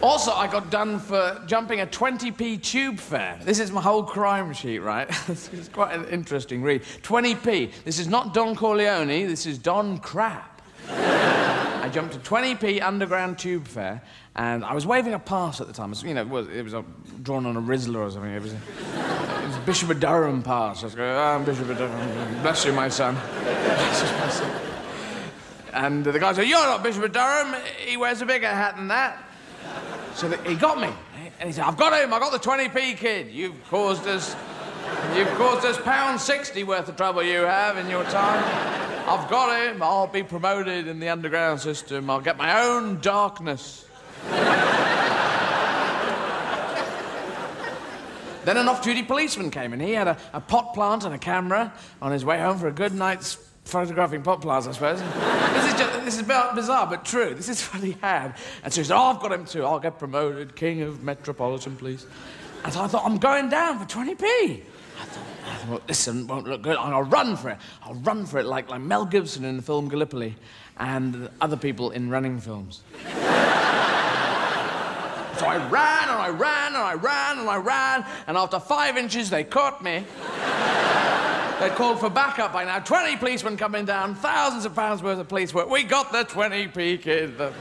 Also, 0.00 0.30
I 0.30 0.46
got 0.46 0.70
done 0.70 1.00
for 1.00 1.42
jumping 1.46 1.80
a 1.80 1.86
20p 1.86 2.62
tube 2.62 3.00
fare. 3.00 3.36
This 3.42 3.58
is 3.58 3.72
my 3.72 3.80
whole 3.80 4.04
crime 4.04 4.52
sheet, 4.52 4.78
right? 4.78 5.08
it's 5.28 5.68
quite 5.72 5.92
an 5.92 6.04
interesting 6.06 6.62
read. 6.62 6.82
20p. 7.02 7.72
This 7.84 7.98
is 7.98 8.06
not 8.06 8.32
Don 8.32 8.54
Corleone, 8.54 9.26
this 9.26 9.44
is 9.44 9.58
Don 9.58 9.98
Crap. 9.98 10.57
I 10.90 11.90
jumped 11.92 12.14
a 12.14 12.18
20p 12.18 12.82
underground 12.82 13.38
tube 13.38 13.66
fare, 13.66 14.02
and 14.36 14.64
I 14.64 14.74
was 14.74 14.86
waving 14.86 15.14
a 15.14 15.18
pass 15.18 15.60
at 15.60 15.66
the 15.66 15.72
time. 15.72 15.88
It 15.88 15.90
was, 15.90 16.02
you 16.02 16.14
know, 16.14 16.20
it 16.22 16.28
was, 16.28 16.48
it 16.48 16.62
was 16.62 16.74
a, 16.74 16.84
drawn 17.22 17.46
on 17.46 17.56
a 17.56 17.62
Rizla 17.62 17.96
or 17.96 18.10
something. 18.10 18.30
It 18.30 18.42
was, 18.42 18.52
a, 18.52 18.56
it 18.56 19.46
was 19.46 19.56
Bishop 19.64 19.90
of 19.90 20.00
Durham 20.00 20.42
pass. 20.42 20.82
I 20.82 20.86
was 20.86 20.94
going, 20.94 21.10
oh, 21.10 21.18
ah, 21.18 21.34
I'm 21.34 21.44
Bishop 21.44 21.68
of 21.68 21.78
Durham. 21.78 22.42
Bless 22.42 22.64
you, 22.64 22.72
my 22.72 22.88
son. 22.88 23.16
Bless 23.42 24.02
you, 24.02 24.18
my 24.18 24.28
son. 24.28 24.60
And 25.72 26.04
the 26.04 26.18
guy 26.18 26.32
said, 26.32 26.46
You're 26.46 26.64
not 26.64 26.82
Bishop 26.82 27.04
of 27.04 27.12
Durham. 27.12 27.54
He 27.86 27.96
wears 27.96 28.20
a 28.20 28.26
bigger 28.26 28.48
hat 28.48 28.76
than 28.76 28.88
that. 28.88 29.22
So 30.14 30.28
the, 30.28 30.36
he 30.48 30.56
got 30.56 30.80
me. 30.80 30.88
And 31.38 31.48
he 31.48 31.52
said, 31.52 31.64
I've 31.64 31.76
got 31.76 31.92
him. 32.02 32.12
I've 32.12 32.20
got 32.20 32.32
the 32.32 32.38
20p 32.38 32.96
kid. 32.96 33.30
You've 33.30 33.54
caused 33.70 34.06
us. 34.06 34.34
You've 35.16 35.34
caused 35.36 35.64
us 35.64 35.80
pound 35.80 36.20
60 36.20 36.64
worth 36.64 36.88
of 36.88 36.96
trouble 36.96 37.22
you 37.22 37.40
have 37.40 37.76
in 37.76 37.88
your 37.88 38.04
time. 38.04 38.44
I've 39.08 39.28
got 39.30 39.66
him. 39.66 39.82
I'll 39.82 40.06
be 40.06 40.22
promoted 40.22 40.86
in 40.86 41.00
the 41.00 41.08
underground 41.08 41.60
system. 41.60 42.10
I'll 42.10 42.20
get 42.20 42.36
my 42.36 42.62
own 42.62 43.00
darkness. 43.00 43.86
then 48.44 48.56
an 48.56 48.68
off-duty 48.68 49.02
policeman 49.02 49.50
came 49.50 49.72
and 49.72 49.82
he 49.82 49.92
had 49.92 50.08
a, 50.08 50.16
a 50.32 50.40
pot 50.40 50.74
plant 50.74 51.04
and 51.04 51.14
a 51.14 51.18
camera 51.18 51.72
on 52.00 52.12
his 52.12 52.24
way 52.24 52.38
home 52.38 52.58
for 52.58 52.68
a 52.68 52.72
good 52.72 52.94
night's 52.94 53.36
photographing 53.64 54.22
pot 54.22 54.40
plants, 54.40 54.66
I 54.66 54.72
suppose. 54.72 55.00
this 55.00 55.72
is 55.72 55.78
just, 55.78 56.04
this 56.04 56.16
is 56.16 56.22
bi- 56.22 56.54
bizarre 56.54 56.86
but 56.86 57.04
true. 57.04 57.34
This 57.34 57.48
is 57.48 57.62
what 57.66 57.82
he 57.82 57.92
had. 58.00 58.34
And 58.62 58.72
so 58.72 58.80
he 58.80 58.86
said, 58.86 58.96
"Oh, 58.96 59.02
I've 59.04 59.20
got 59.20 59.32
him 59.32 59.44
too. 59.44 59.64
I'll 59.64 59.80
get 59.80 59.98
promoted, 59.98 60.56
king 60.56 60.82
of 60.82 61.02
Metropolitan 61.02 61.76
Police." 61.76 62.06
And 62.64 62.72
so 62.72 62.82
I 62.82 62.86
thought, 62.88 63.04
I'm 63.04 63.18
going 63.18 63.48
down 63.48 63.78
for 63.78 63.84
20p. 63.84 64.62
I 65.00 65.04
thought, 65.04 65.24
I 65.46 65.54
thought 65.66 65.82
listen, 65.88 66.26
won't 66.26 66.46
look 66.48 66.62
good. 66.62 66.76
I'll 66.76 67.02
run 67.02 67.36
for 67.36 67.50
it. 67.50 67.58
I'll 67.82 67.94
run 67.94 68.26
for 68.26 68.38
it 68.38 68.46
like, 68.46 68.68
like 68.70 68.80
Mel 68.80 69.04
Gibson 69.04 69.44
in 69.44 69.56
the 69.56 69.62
film 69.62 69.88
Gallipoli 69.88 70.34
and 70.78 71.28
other 71.40 71.56
people 71.56 71.90
in 71.90 72.10
running 72.10 72.40
films. 72.40 72.82
So 75.38 75.46
I 75.46 75.56
ran 75.70 76.08
and 76.08 76.18
I 76.18 76.30
ran 76.30 76.74
and 76.74 76.82
I 76.82 76.94
ran 76.94 77.38
and 77.38 77.48
I 77.48 77.56
ran, 77.58 78.04
and 78.26 78.36
after 78.36 78.58
five 78.58 78.96
inches, 78.96 79.30
they 79.30 79.44
caught 79.44 79.84
me. 79.84 80.04
They 81.60 81.70
called 81.70 82.00
for 82.00 82.10
backup 82.10 82.52
by 82.52 82.64
now. 82.64 82.80
20 82.80 83.16
policemen 83.16 83.56
coming 83.56 83.84
down, 83.84 84.16
thousands 84.16 84.64
of 84.64 84.74
pounds 84.74 85.02
worth 85.02 85.18
of 85.18 85.28
police 85.28 85.54
work. 85.54 85.70
We 85.70 85.84
got 85.84 86.10
the 86.10 86.24
20p 86.24 87.02
kid. 87.02 87.38
The 87.38 87.52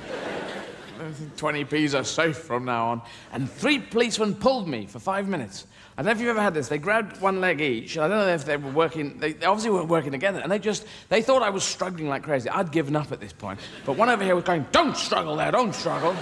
20p's 1.35 1.93
are 1.93 2.03
safe 2.03 2.37
from 2.37 2.65
now 2.65 2.87
on. 2.87 3.01
And 3.31 3.49
three 3.49 3.79
policemen 3.79 4.35
pulled 4.35 4.67
me 4.67 4.87
for 4.87 4.99
five 4.99 5.27
minutes. 5.27 5.67
I 5.99 6.03
don't 6.03 6.05
know 6.05 6.11
if 6.11 6.19
you've 6.19 6.29
ever 6.29 6.41
had 6.43 6.53
this. 6.53 6.67
They 6.67 6.77
grabbed 6.77 7.19
one 7.21 7.41
leg 7.41 7.59
each, 7.59 7.95
and 7.95 8.05
I 8.05 8.07
don't 8.07 8.19
know 8.19 8.27
if 8.27 8.45
they 8.45 8.55
were 8.55 8.69
working. 8.69 9.17
They, 9.17 9.33
they 9.33 9.47
obviously 9.47 9.71
weren't 9.71 9.89
working 9.89 10.11
together, 10.11 10.37
and 10.37 10.51
they 10.51 10.59
just 10.59 10.85
they 11.09 11.23
thought 11.23 11.41
I 11.41 11.49
was 11.49 11.63
struggling 11.63 12.07
like 12.07 12.21
crazy. 12.21 12.49
I'd 12.49 12.71
given 12.71 12.95
up 12.95 13.11
at 13.11 13.19
this 13.19 13.33
point, 13.33 13.59
but 13.83 13.97
one 13.97 14.07
over 14.07 14.23
here 14.23 14.35
was 14.35 14.43
going, 14.43 14.67
"Don't 14.71 14.95
struggle 14.95 15.35
there, 15.35 15.51
don't 15.51 15.73
struggle." 15.73 16.15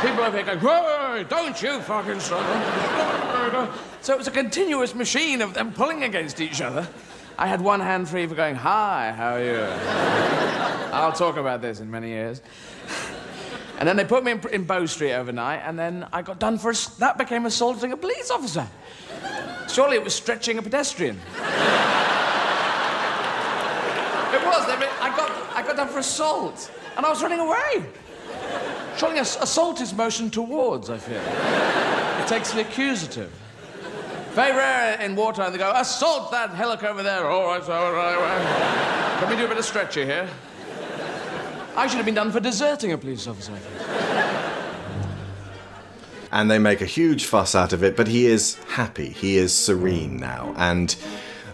People 0.00 0.22
over 0.22 0.36
here 0.36 0.46
going, 0.46 0.60
"Hey, 0.60 1.26
don't 1.28 1.60
you 1.60 1.80
fucking 1.80 2.20
struggle!" 2.20 3.68
So 4.00 4.12
it 4.12 4.18
was 4.18 4.28
a 4.28 4.30
continuous 4.30 4.94
machine 4.94 5.42
of 5.42 5.54
them 5.54 5.72
pulling 5.72 6.04
against 6.04 6.40
each 6.40 6.60
other. 6.60 6.86
I 7.36 7.48
had 7.48 7.60
one 7.60 7.80
hand 7.80 8.08
free 8.08 8.28
for 8.28 8.36
going, 8.36 8.54
"Hi, 8.54 9.12
how 9.16 9.34
are 9.34 9.42
you?" 9.42 9.58
I'll 10.92 11.12
talk 11.12 11.36
about 11.36 11.60
this 11.60 11.80
in 11.80 11.90
many 11.90 12.10
years. 12.10 12.40
And 13.78 13.86
then 13.88 13.96
they 13.96 14.04
put 14.04 14.24
me 14.24 14.32
in, 14.32 14.40
in 14.50 14.64
Bow 14.64 14.86
Street 14.86 15.12
overnight, 15.12 15.60
and 15.64 15.78
then 15.78 16.06
I 16.12 16.22
got 16.22 16.38
done 16.38 16.56
for 16.58 16.70
ass- 16.70 16.96
that 16.96 17.18
became 17.18 17.44
assaulting 17.44 17.92
a 17.92 17.96
police 17.96 18.30
officer. 18.30 18.66
Surely 19.68 19.96
it 19.96 20.04
was 20.04 20.14
stretching 20.14 20.56
a 20.58 20.62
pedestrian. 20.62 21.16
it 21.16 21.20
was. 24.44 24.68
I, 24.68 24.76
mean, 24.80 24.88
I 25.00 25.12
got 25.16 25.30
I 25.56 25.62
got 25.62 25.76
done 25.76 25.88
for 25.88 25.98
assault, 25.98 26.70
and 26.96 27.04
I 27.04 27.10
was 27.10 27.22
running 27.22 27.40
away. 27.40 27.84
Surely 28.96 29.18
ass- 29.18 29.36
assault 29.42 29.80
is 29.82 29.92
motion 29.92 30.30
towards. 30.30 30.88
I 30.88 30.96
feel 30.96 31.20
it 31.20 32.28
takes 32.28 32.52
the 32.52 32.62
accusative. 32.62 33.30
Very 34.30 34.56
rare 34.56 35.00
in 35.00 35.16
wartime 35.16 35.52
they 35.52 35.58
go 35.58 35.72
assault 35.74 36.30
that 36.30 36.54
hillock 36.54 36.82
over 36.82 37.02
there. 37.02 37.28
All 37.28 37.46
right, 37.48 37.62
all 37.62 37.92
right, 37.92 38.14
all 38.14 38.20
right. 38.22 39.16
Can 39.20 39.30
we 39.30 39.36
do 39.36 39.44
a 39.44 39.48
bit 39.48 39.58
of 39.58 39.64
stretcher 39.64 40.04
here? 40.04 40.28
I 41.76 41.86
should 41.86 41.96
have 41.96 42.06
been 42.06 42.14
done 42.14 42.32
for 42.32 42.40
deserting 42.40 42.92
a 42.92 42.98
police 42.98 43.26
officer. 43.26 43.52
And 46.32 46.50
they 46.50 46.58
make 46.58 46.80
a 46.80 46.86
huge 46.86 47.26
fuss 47.26 47.54
out 47.54 47.72
of 47.72 47.84
it, 47.84 47.96
but 47.96 48.08
he 48.08 48.26
is 48.26 48.54
happy. 48.68 49.10
He 49.10 49.36
is 49.36 49.54
serene 49.54 50.16
now. 50.16 50.54
And 50.56 50.96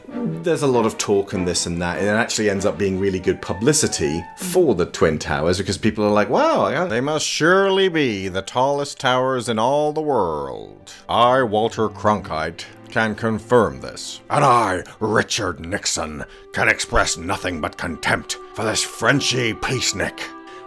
there's 0.09 0.63
a 0.63 0.67
lot 0.67 0.87
of 0.87 0.99
talk 0.99 1.33
and 1.33 1.47
this 1.47 1.67
and 1.67 1.81
that, 1.81 1.99
and 1.99 2.07
it 2.07 2.11
actually 2.11 2.51
ends 2.51 2.67
up 2.67 2.79
being 2.79 2.99
really 2.99 3.19
good 3.19 3.41
publicity 3.41 4.23
for 4.37 4.75
the 4.75 4.87
Twin 4.87 5.19
Towers 5.19 5.59
because 5.59 5.79
people 5.79 6.05
are 6.05 6.11
like, 6.11 6.29
wow, 6.29 6.87
they 6.87 7.01
must 7.01 7.27
surely 7.27 7.89
be 7.89 8.29
the 8.29 8.43
tallest 8.43 9.01
towers 9.01 9.49
in 9.49 9.59
all 9.59 9.93
the 9.93 10.03
world. 10.03 10.93
I, 11.09 11.43
Walter 11.43 11.89
Cronkite, 11.89 12.65
can 12.93 13.15
confirm 13.15 13.81
this. 13.81 14.21
And 14.31 14.45
I, 14.45 14.85
Richard 15.01 15.59
Nixon, 15.59 16.25
can 16.53 16.69
express 16.69 17.17
nothing 17.17 17.61
but 17.61 17.79
contempt 17.79 18.37
for 18.55 18.65
this 18.65 18.85
Frenchy 18.85 19.55
peacenik. 19.55 20.21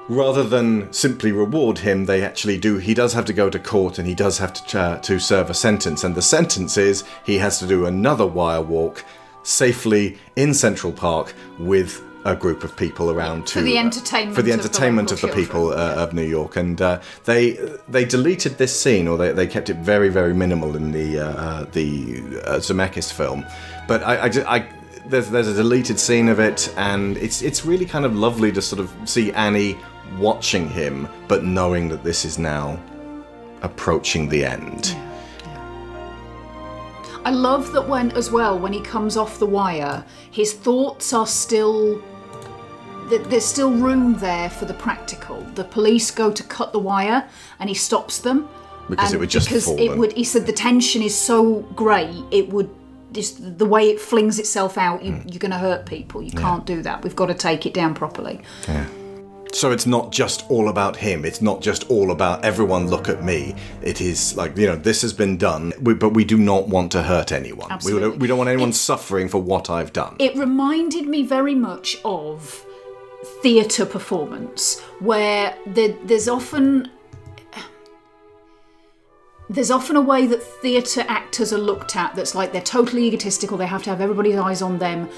Rather 0.09 0.43
than 0.43 0.91
simply 0.91 1.31
reward 1.31 1.77
him, 1.77 2.05
they 2.05 2.23
actually 2.23 2.57
do. 2.57 2.77
He 2.77 2.93
does 2.93 3.13
have 3.13 3.25
to 3.25 3.33
go 3.33 3.49
to 3.49 3.59
court 3.59 3.99
and 3.99 4.07
he 4.07 4.15
does 4.15 4.37
have 4.39 4.53
to 4.53 4.79
uh, 4.79 4.99
to 4.99 5.19
serve 5.19 5.49
a 5.49 5.53
sentence. 5.53 6.03
And 6.03 6.13
the 6.13 6.21
sentence 6.21 6.77
is 6.77 7.03
he 7.25 7.37
has 7.37 7.59
to 7.59 7.67
do 7.67 7.85
another 7.85 8.25
wire 8.25 8.61
walk 8.61 9.05
safely 9.43 10.17
in 10.35 10.53
Central 10.53 10.91
Park 10.91 11.33
with 11.59 12.03
a 12.25 12.35
group 12.35 12.63
of 12.63 12.75
people 12.75 13.11
around 13.11 13.45
to 13.47 13.53
For 13.53 13.61
the 13.61 13.77
entertainment 13.77 14.35
for 14.35 14.41
the 14.41 14.51
of 14.51 14.57
the 14.57 14.63
entertainment 14.63 15.11
of 15.11 15.21
the, 15.21 15.27
people 15.27 15.69
uh, 15.69 15.95
of 15.95 16.13
New 16.13 16.23
York. 16.23 16.55
And 16.55 16.81
uh, 16.81 16.99
they 17.23 17.51
they 17.87 18.03
deleted 18.03 18.57
this 18.57 18.77
scene, 18.77 19.07
or 19.07 19.17
they, 19.17 19.31
they 19.31 19.47
kept 19.47 19.69
it 19.69 19.77
very 19.77 20.09
very 20.09 20.33
minimal 20.33 20.75
in 20.75 20.91
the 20.91 21.19
uh, 21.19 21.25
uh, 21.25 21.65
the 21.71 22.41
uh, 22.43 22.57
Zemeckis 22.57 23.13
film. 23.13 23.45
But 23.87 24.03
I, 24.03 24.15
I, 24.15 24.55
I 24.55 24.69
there's 25.05 25.29
there's 25.29 25.47
a 25.47 25.53
deleted 25.53 25.99
scene 25.99 26.27
of 26.27 26.39
it, 26.39 26.73
and 26.77 27.15
it's 27.17 27.41
it's 27.43 27.63
really 27.63 27.85
kind 27.85 28.05
of 28.05 28.15
lovely 28.15 28.51
to 28.53 28.61
sort 28.61 28.79
of 28.79 28.91
see 29.05 29.31
Annie 29.33 29.77
watching 30.17 30.67
him, 30.67 31.07
but 31.27 31.43
knowing 31.43 31.89
that 31.89 32.03
this 32.03 32.25
is 32.25 32.39
now 32.39 32.79
approaching 33.61 34.29
the 34.29 34.45
end. 34.45 34.95
I 37.23 37.31
love 37.31 37.71
that 37.71 37.87
when, 37.87 38.11
as 38.11 38.31
well, 38.31 38.59
when 38.59 38.71
he 38.71 38.81
comes 38.81 39.17
off 39.17 39.39
the 39.39 39.47
wire, 39.47 40.05
his 40.31 40.53
thoughts 40.53 41.13
are 41.13 41.27
still. 41.27 42.01
Th- 43.09 43.23
There's 43.23 43.45
still 43.45 43.71
room 43.71 44.15
there 44.15 44.49
for 44.49 44.65
the 44.65 44.73
practical. 44.73 45.41
The 45.55 45.63
police 45.63 46.11
go 46.11 46.31
to 46.31 46.43
cut 46.43 46.73
the 46.73 46.79
wire, 46.79 47.27
and 47.59 47.69
he 47.69 47.75
stops 47.75 48.19
them 48.19 48.47
Because 48.89 49.13
it 49.13 49.19
would 49.19 49.29
just 49.29 49.47
because 49.47 49.65
fall 49.65 49.79
it 49.79 49.89
them. 49.89 49.99
would. 49.99 50.13
He 50.13 50.23
said 50.23 50.45
the 50.45 50.53
tension 50.53 51.01
is 51.01 51.17
so 51.17 51.61
great, 51.75 52.15
it 52.31 52.49
would 52.49 52.69
just 53.11 53.57
the 53.57 53.65
way 53.65 53.89
it 53.89 53.99
flings 53.99 54.39
itself 54.39 54.77
out, 54.77 55.03
you, 55.03 55.13
hmm. 55.13 55.27
you're 55.29 55.39
going 55.39 55.51
to 55.51 55.57
hurt 55.57 55.85
people. 55.85 56.21
You 56.21 56.31
can't 56.31 56.65
do 56.65 56.81
that. 56.81 57.01
We've 57.01 57.15
got 57.15 57.27
to 57.27 57.33
take 57.33 57.65
it 57.65 57.73
down 57.73 57.95
properly. 57.95 58.41
Yeah. 58.67 58.85
So 59.53 59.71
it's 59.71 59.85
not 59.85 60.11
just 60.11 60.43
all 60.51 60.67
about 60.67 60.97
him. 60.97 61.23
It's 61.23 61.41
not 61.41 61.61
just 61.61 61.89
all 61.89 62.11
about 62.11 62.43
everyone 62.43 62.89
look 62.89 63.07
at 63.07 63.23
me. 63.23 63.55
It 63.81 64.01
is 64.01 64.35
like 64.35 64.57
you 64.57 64.67
know 64.67 64.75
this 64.75 65.01
has 65.01 65.13
been 65.13 65.37
done, 65.37 65.71
we, 65.79 65.93
but 65.93 66.09
we 66.09 66.25
do 66.25 66.37
not 66.37 66.67
want 66.67 66.91
to 66.91 67.03
hurt 67.03 67.31
anyone. 67.31 67.69
We, 67.69 67.73
Absolutely. 67.73 68.09
don't- 68.09 68.19
we 68.19 68.27
don't 68.27 68.37
want 68.37 68.49
anyone 68.49 68.73
suffering 68.73 69.29
for 69.29 69.41
what 69.41 69.69
I've 69.69 69.93
done. 69.93 70.17
It 70.19 70.35
reminded 70.35 71.07
me 71.07 71.23
very 71.23 71.55
much 71.55 71.97
of 72.03 72.64
theatre 73.41 73.85
performance, 73.85 74.79
where 74.99 75.57
there, 75.65 75.95
there's 76.03 76.27
often 76.27 76.91
there's 79.49 79.69
often 79.69 79.95
a 79.95 80.01
way 80.01 80.25
that 80.25 80.41
theatre 80.41 81.05
actors 81.07 81.53
are 81.53 81.59
looked 81.59 81.95
at 81.95 82.15
that's 82.15 82.33
like 82.33 82.51
they're 82.51 82.61
totally 82.61 83.05
egotistical. 83.05 83.57
They 83.57 83.67
have 83.67 83.83
to 83.83 83.89
have 83.91 84.01
everybody's 84.01 84.37
eyes 84.37 84.61
on 84.61 84.79
them. 84.79 85.09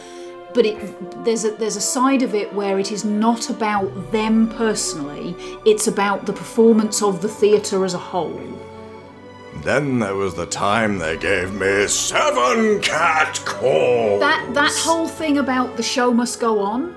But 0.53 0.65
it, 0.65 1.23
there's 1.23 1.45
a 1.45 1.51
there's 1.51 1.75
a 1.75 1.81
side 1.81 2.23
of 2.23 2.34
it 2.34 2.53
where 2.53 2.79
it 2.79 2.91
is 2.91 3.05
not 3.05 3.49
about 3.49 4.11
them 4.11 4.49
personally. 4.49 5.35
It's 5.65 5.88
about 5.88 6.25
the 6.25 6.34
performance 6.34 7.01
of 7.01 7.21
the 7.21 7.29
theatre 7.29 7.85
as 7.85 7.93
a 7.93 7.99
whole. 7.99 8.41
Then 9.63 9.99
there 9.99 10.15
was 10.15 10.35
the 10.35 10.45
time 10.45 10.99
they 10.99 11.17
gave 11.17 11.53
me 11.53 11.88
seven 11.88 12.79
cat 12.81 13.41
calls. 13.45 14.19
That 14.19 14.49
that 14.53 14.73
whole 14.73 15.07
thing 15.07 15.38
about 15.38 15.77
the 15.77 15.84
show 15.84 16.13
must 16.13 16.39
go 16.39 16.59
on, 16.59 16.95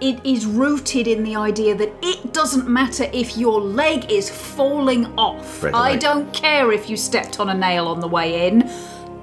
it 0.00 0.24
is 0.24 0.46
rooted 0.46 1.06
in 1.06 1.22
the 1.22 1.36
idea 1.36 1.74
that 1.74 1.92
it 2.02 2.32
doesn't 2.32 2.68
matter 2.68 3.06
if 3.12 3.36
your 3.36 3.60
leg 3.60 4.10
is 4.10 4.30
falling 4.30 5.06
off. 5.18 5.62
Right, 5.62 5.74
I 5.74 5.90
right. 5.90 6.00
don't 6.00 6.32
care 6.32 6.72
if 6.72 6.88
you 6.88 6.96
stepped 6.96 7.40
on 7.40 7.48
a 7.48 7.54
nail 7.54 7.86
on 7.86 8.00
the 8.00 8.08
way 8.08 8.48
in. 8.48 8.70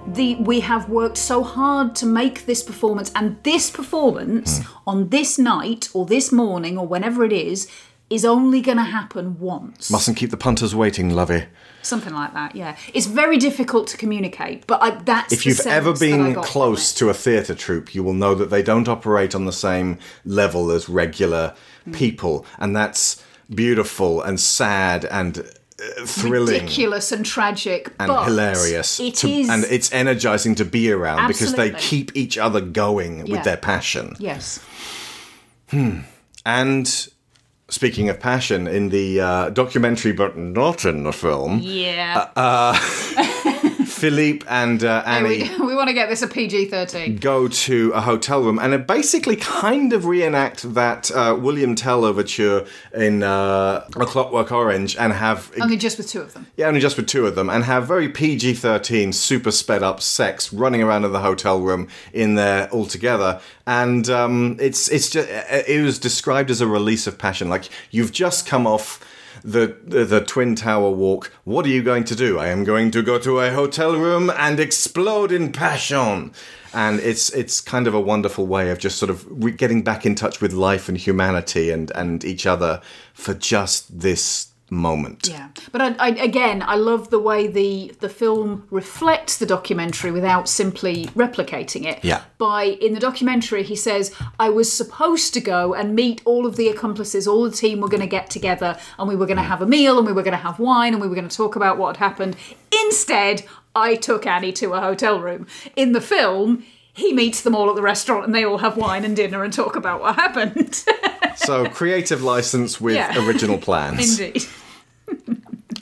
The 0.08 0.36
we 0.36 0.62
have 0.62 0.88
worked 0.90 1.18
so 1.18 1.44
hard 1.44 1.96
to 1.98 2.06
make 2.06 2.46
this 2.46 2.64
performance 2.64 3.12
and 3.14 3.38
this 3.44 3.70
performance 3.70 4.60
hmm. 4.60 4.78
on 4.88 5.10
this 5.10 5.38
night 5.38 5.90
or 5.94 6.06
this 6.06 6.32
morning 6.32 6.78
or 6.78 6.88
whenever 6.88 7.26
it 7.26 7.34
is 7.34 7.70
is 8.10 8.24
only 8.24 8.62
going 8.62 8.78
to 8.78 8.84
happen 8.84 9.38
once. 9.38 9.92
Mustn't 9.92 10.16
keep 10.16 10.32
the 10.32 10.38
punters 10.38 10.74
waiting, 10.74 11.10
lovey. 11.10 11.48
Something 11.88 12.14
like 12.14 12.34
that, 12.34 12.56
yeah. 12.56 12.76
It's 12.94 13.06
very 13.08 13.38
difficult 13.38 13.88
to 13.88 13.98
communicate, 13.98 14.68
but 14.68 14.82
I, 14.84 14.90
that's 14.92 15.32
If 15.34 15.46
you've 15.46 15.66
ever 15.66 15.94
been 15.94 16.36
close 16.36 16.94
to 16.96 17.10
a 17.10 17.14
theatre 17.14 17.56
troupe, 17.56 17.96
you 17.96 18.04
will 18.04 18.14
know 18.14 18.36
that 18.36 18.50
they 18.50 18.62
don't 18.62 18.88
operate 18.88 19.34
on 19.34 19.46
the 19.46 19.54
same 19.54 19.98
level 20.26 20.70
as 20.72 20.88
regular 20.90 21.54
Mm. 21.88 21.94
people, 21.96 22.46
and 22.60 22.76
that's 22.76 23.24
beautiful 23.56 24.22
and 24.22 24.38
sad 24.42 25.06
and 25.06 25.40
uh, 25.40 26.06
thrilling. 26.06 26.56
ridiculous 26.62 27.14
and 27.14 27.26
tragic 27.26 27.94
and 28.00 28.10
but 28.10 28.26
hilarious. 28.26 29.00
It 29.00 29.16
to- 29.22 29.30
is- 29.30 29.50
and 29.50 29.64
it's 29.70 29.90
energizing 29.94 30.54
to 30.56 30.66
be 30.66 30.92
around 30.92 31.28
because 31.28 31.54
they 31.54 31.72
keep 31.72 32.12
each 32.14 32.38
other 32.38 32.60
going 32.60 33.26
Yeah. 33.26 33.32
with 33.36 33.44
their 33.46 33.56
passion. 33.58 34.16
yes. 34.20 34.60
Hmm. 35.70 36.00
And 36.46 37.08
speaking 37.70 38.10
of 38.10 38.20
passion, 38.20 38.68
in 38.68 38.90
the 38.90 39.20
uh, 39.20 39.50
documentary, 39.50 40.12
but 40.14 40.38
not 40.38 40.86
in 40.86 41.04
the 41.04 41.12
film, 41.14 41.60
Yeah. 41.62 42.30
uh, 42.36 42.74
Philippe 43.98 44.46
and 44.48 44.84
uh, 44.84 45.04
Annie. 45.06 45.50
we, 45.60 45.68
we 45.68 45.76
want 45.76 45.88
to 45.88 45.94
get 45.94 46.10
this 46.10 46.22
a 46.22 46.28
PG 46.28 46.66
thirteen. 46.66 47.18
Go 47.18 47.48
to 47.48 47.92
a 47.94 48.02
hotel 48.02 48.44
room 48.44 48.60
and 48.60 48.74
it 48.74 48.86
basically 48.86 49.36
kind 49.36 49.92
of 49.94 50.06
reenact 50.06 50.74
that 50.74 51.12
uh, 51.12 51.38
William 51.40 51.76
Tell 51.76 52.06
overture 52.06 52.66
in 52.94 53.24
uh, 53.24 53.88
A 53.96 54.06
Clockwork 54.06 54.52
Orange 54.52 54.96
and 54.98 55.14
have 55.14 55.52
Only 55.60 55.78
just 55.78 55.98
with 55.98 56.08
two 56.08 56.22
of 56.22 56.34
them. 56.34 56.48
Yeah, 56.56 56.68
only 56.68 56.80
just 56.80 56.98
with 56.98 57.08
two 57.08 57.26
of 57.26 57.36
them, 57.36 57.50
and 57.50 57.64
have 57.64 57.88
very 57.88 58.10
PG 58.10 58.56
13, 58.56 59.14
super 59.14 59.52
sped 59.52 59.84
up 59.84 60.02
sex 60.02 60.54
running 60.54 60.82
around 60.82 61.06
in 61.06 61.12
the 61.12 61.22
hotel 61.22 61.60
room 61.60 61.88
in 62.14 62.36
there 62.36 62.70
all 62.70 62.86
together. 62.86 63.42
And 63.66 64.10
um, 64.10 64.58
it's, 64.60 64.90
it's 64.90 65.10
just, 65.10 65.28
it 65.30 65.82
was 65.84 66.00
described 66.00 66.50
as 66.50 66.62
a 66.62 66.68
release 66.68 67.08
of 67.08 67.18
passion. 67.18 67.50
Like, 67.50 67.66
you've 67.92 68.12
just 68.12 68.46
come 68.46 68.66
off. 68.68 69.04
The, 69.48 69.78
the 69.86 70.20
twin 70.20 70.56
tower 70.56 70.92
walk. 70.92 71.32
What 71.46 71.66
are 71.66 71.70
you 71.70 71.82
going 71.82 72.04
to 72.04 72.16
do? 72.16 72.38
I 72.38 72.48
am 72.48 72.66
going 72.66 72.92
to 72.92 73.02
go 73.02 73.18
to 73.20 73.40
a 73.40 73.52
hotel 73.52 73.96
room 73.96 74.30
and 74.30 74.60
explode 74.60 75.32
in 75.32 75.54
passion. 75.54 76.34
And 76.74 77.00
it's 77.00 77.30
it's 77.30 77.62
kind 77.62 77.88
of 77.88 77.94
a 77.94 78.00
wonderful 78.02 78.46
way 78.46 78.70
of 78.72 78.78
just 78.78 78.98
sort 78.98 79.10
of 79.10 79.26
re- 79.30 79.54
getting 79.54 79.84
back 79.84 80.06
in 80.06 80.16
touch 80.16 80.42
with 80.42 80.52
life 80.52 80.90
and 80.90 80.98
humanity 80.98 81.70
and 81.70 81.92
and 81.92 82.26
each 82.26 82.46
other 82.46 82.82
for 83.14 83.34
just 83.34 84.02
this 84.02 84.50
moment. 84.70 85.28
Yeah, 85.30 85.50
but 85.72 85.82
I, 85.82 85.96
I, 86.00 86.10
again, 86.10 86.62
I 86.66 86.76
love 86.76 87.10
the 87.10 87.20
way 87.20 87.48
the 87.48 87.96
the 88.00 88.10
film 88.10 88.68
reflects 88.70 89.38
the 89.38 89.46
documentary 89.46 90.12
without 90.12 90.50
simply 90.50 91.06
replicating 91.08 91.86
it. 91.86 92.04
Yeah. 92.04 92.24
By 92.38 92.64
in 92.64 92.94
the 92.94 93.00
documentary, 93.00 93.64
he 93.64 93.76
says, 93.76 94.14
"I 94.40 94.50
was 94.50 94.72
supposed 94.72 95.34
to 95.36 95.42
go 95.42 95.74
and 95.74 95.96
meet 95.96 96.22
all 96.26 96.46
of 96.46 96.56
the 96.56 96.68
accomplices. 96.68 97.28
All 97.28 97.44
the 97.44 97.52
team 97.52 97.80
were 97.80 97.88
going 97.88 98.02
to 98.02 98.08
get 98.08 98.30
together, 98.30 98.78
and 99.00 99.08
we 99.08 99.16
were 99.16 99.26
going 99.26 99.38
to 99.38 99.44
mm. 99.44 99.48
have 99.48 99.62
a 99.62 99.68
meal, 99.68 99.98
and 99.98 100.06
we 100.06 100.14
were 100.14 100.24
going 100.24 100.32
to 100.32 100.38
have 100.38 100.60
wine, 100.60 100.94
and 100.94 101.02
we 101.02 101.08
were 101.08 101.16
going 101.16 101.30
to 101.30 101.38
talk 101.38 101.56
about 101.56 101.78
what 101.78 101.98
had 101.98 102.06
happened. 102.06 102.36
Instead, 102.86 103.44
I 103.76 103.96
took 103.96 104.26
Annie 104.26 104.54
to 104.54 104.74
a 104.74 104.82
hotel 104.82 105.20
room. 105.20 105.48
In 105.76 105.94
the 105.94 106.02
film." 106.02 106.66
He 106.94 107.14
meets 107.14 107.44
them 107.44 107.54
all 107.54 107.70
at 107.70 107.76
the 107.76 107.84
restaurant 107.84 108.26
and 108.26 108.34
they 108.34 108.44
all 108.44 108.58
have 108.58 108.76
wine 108.76 109.06
and 109.06 109.16
dinner 109.16 109.44
and 109.44 109.54
talk 109.54 109.76
about 109.76 110.02
what 110.02 110.16
happened. 110.16 110.84
So 111.38 111.66
creative 111.70 112.22
license 112.24 112.82
with 112.82 112.96
Yeah. 112.96 113.26
original 113.26 113.58
plans. 113.58 114.20
Indeed. 114.20 114.46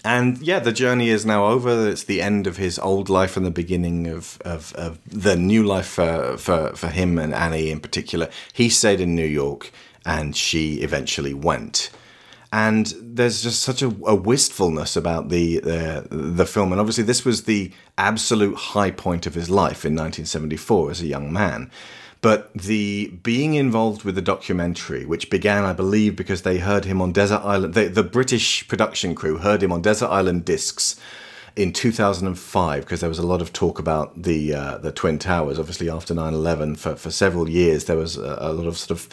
And 0.04 0.38
yeah, 0.40 0.60
the 0.60 0.72
journey 0.72 1.10
is 1.10 1.26
now 1.26 1.48
over. 1.48 1.90
It's 1.90 2.04
the 2.04 2.22
end 2.22 2.46
of 2.46 2.58
his 2.58 2.78
old 2.78 3.10
life 3.10 3.36
and 3.36 3.44
the 3.46 3.50
beginning 3.52 4.06
of, 4.06 4.38
of, 4.46 4.72
of 4.76 5.00
the 5.10 5.36
new 5.36 5.64
life 5.64 5.88
for, 5.88 6.38
for, 6.38 6.76
for 6.76 6.90
him 6.90 7.18
and 7.18 7.34
Annie 7.34 7.72
in 7.72 7.80
particular. 7.80 8.30
He 8.54 8.70
stayed 8.70 9.02
in 9.02 9.16
New 9.16 9.26
York 9.26 9.72
and 10.06 10.36
she 10.36 10.76
eventually 10.82 11.34
went. 11.34 11.90
And 12.54 12.94
there's 13.02 13.42
just 13.42 13.62
such 13.64 13.82
a, 13.82 13.88
a 14.06 14.14
wistfulness 14.16 14.96
about 14.96 15.30
the, 15.30 15.60
the 15.60 16.08
the 16.10 16.46
film, 16.46 16.72
and 16.72 16.80
obviously 16.80 17.04
this 17.04 17.26
was 17.26 17.44
the 17.44 17.74
absolute 17.98 18.56
high 18.56 18.92
point 18.92 19.26
of 19.26 19.34
his 19.34 19.50
life 19.50 19.84
in 19.84 19.94
1974 19.94 20.92
as 20.92 21.02
a 21.02 21.08
young 21.08 21.34
man. 21.34 21.70
But 22.26 22.52
the 22.56 23.10
being 23.22 23.54
involved 23.54 24.04
with 24.04 24.16
the 24.16 24.22
documentary, 24.24 25.06
which 25.06 25.30
began, 25.30 25.64
I 25.64 25.74
believe, 25.74 26.16
because 26.16 26.42
they 26.42 26.58
heard 26.58 26.84
him 26.84 27.00
on 27.00 27.12
Desert 27.12 27.42
Island, 27.44 27.76
the, 27.76 27.88
the 27.88 28.02
British 28.02 28.68
production 28.68 29.14
crew 29.14 29.38
heard 29.38 29.62
him 29.62 29.72
on 29.72 29.84
Desert 29.84 30.08
Island 30.08 30.44
discs 30.44 31.00
in 31.56 31.72
2005 31.72 32.82
because 32.82 33.02
there 33.02 33.10
was 33.10 33.20
a 33.20 33.28
lot 33.28 33.44
of 33.44 33.54
talk 33.54 33.78
about 33.78 34.24
the 34.24 34.56
uh, 34.56 34.80
the 34.80 34.92
twin 34.92 35.20
towers. 35.20 35.60
Obviously, 35.60 35.88
after 35.88 36.16
9/11, 36.16 36.80
for 36.80 36.96
for 36.96 37.12
several 37.12 37.48
years 37.48 37.86
there 37.86 37.98
was 37.98 38.18
a, 38.18 38.38
a 38.42 38.54
lot 38.54 38.66
of 38.66 38.76
sort 38.76 39.00
of 39.00 39.08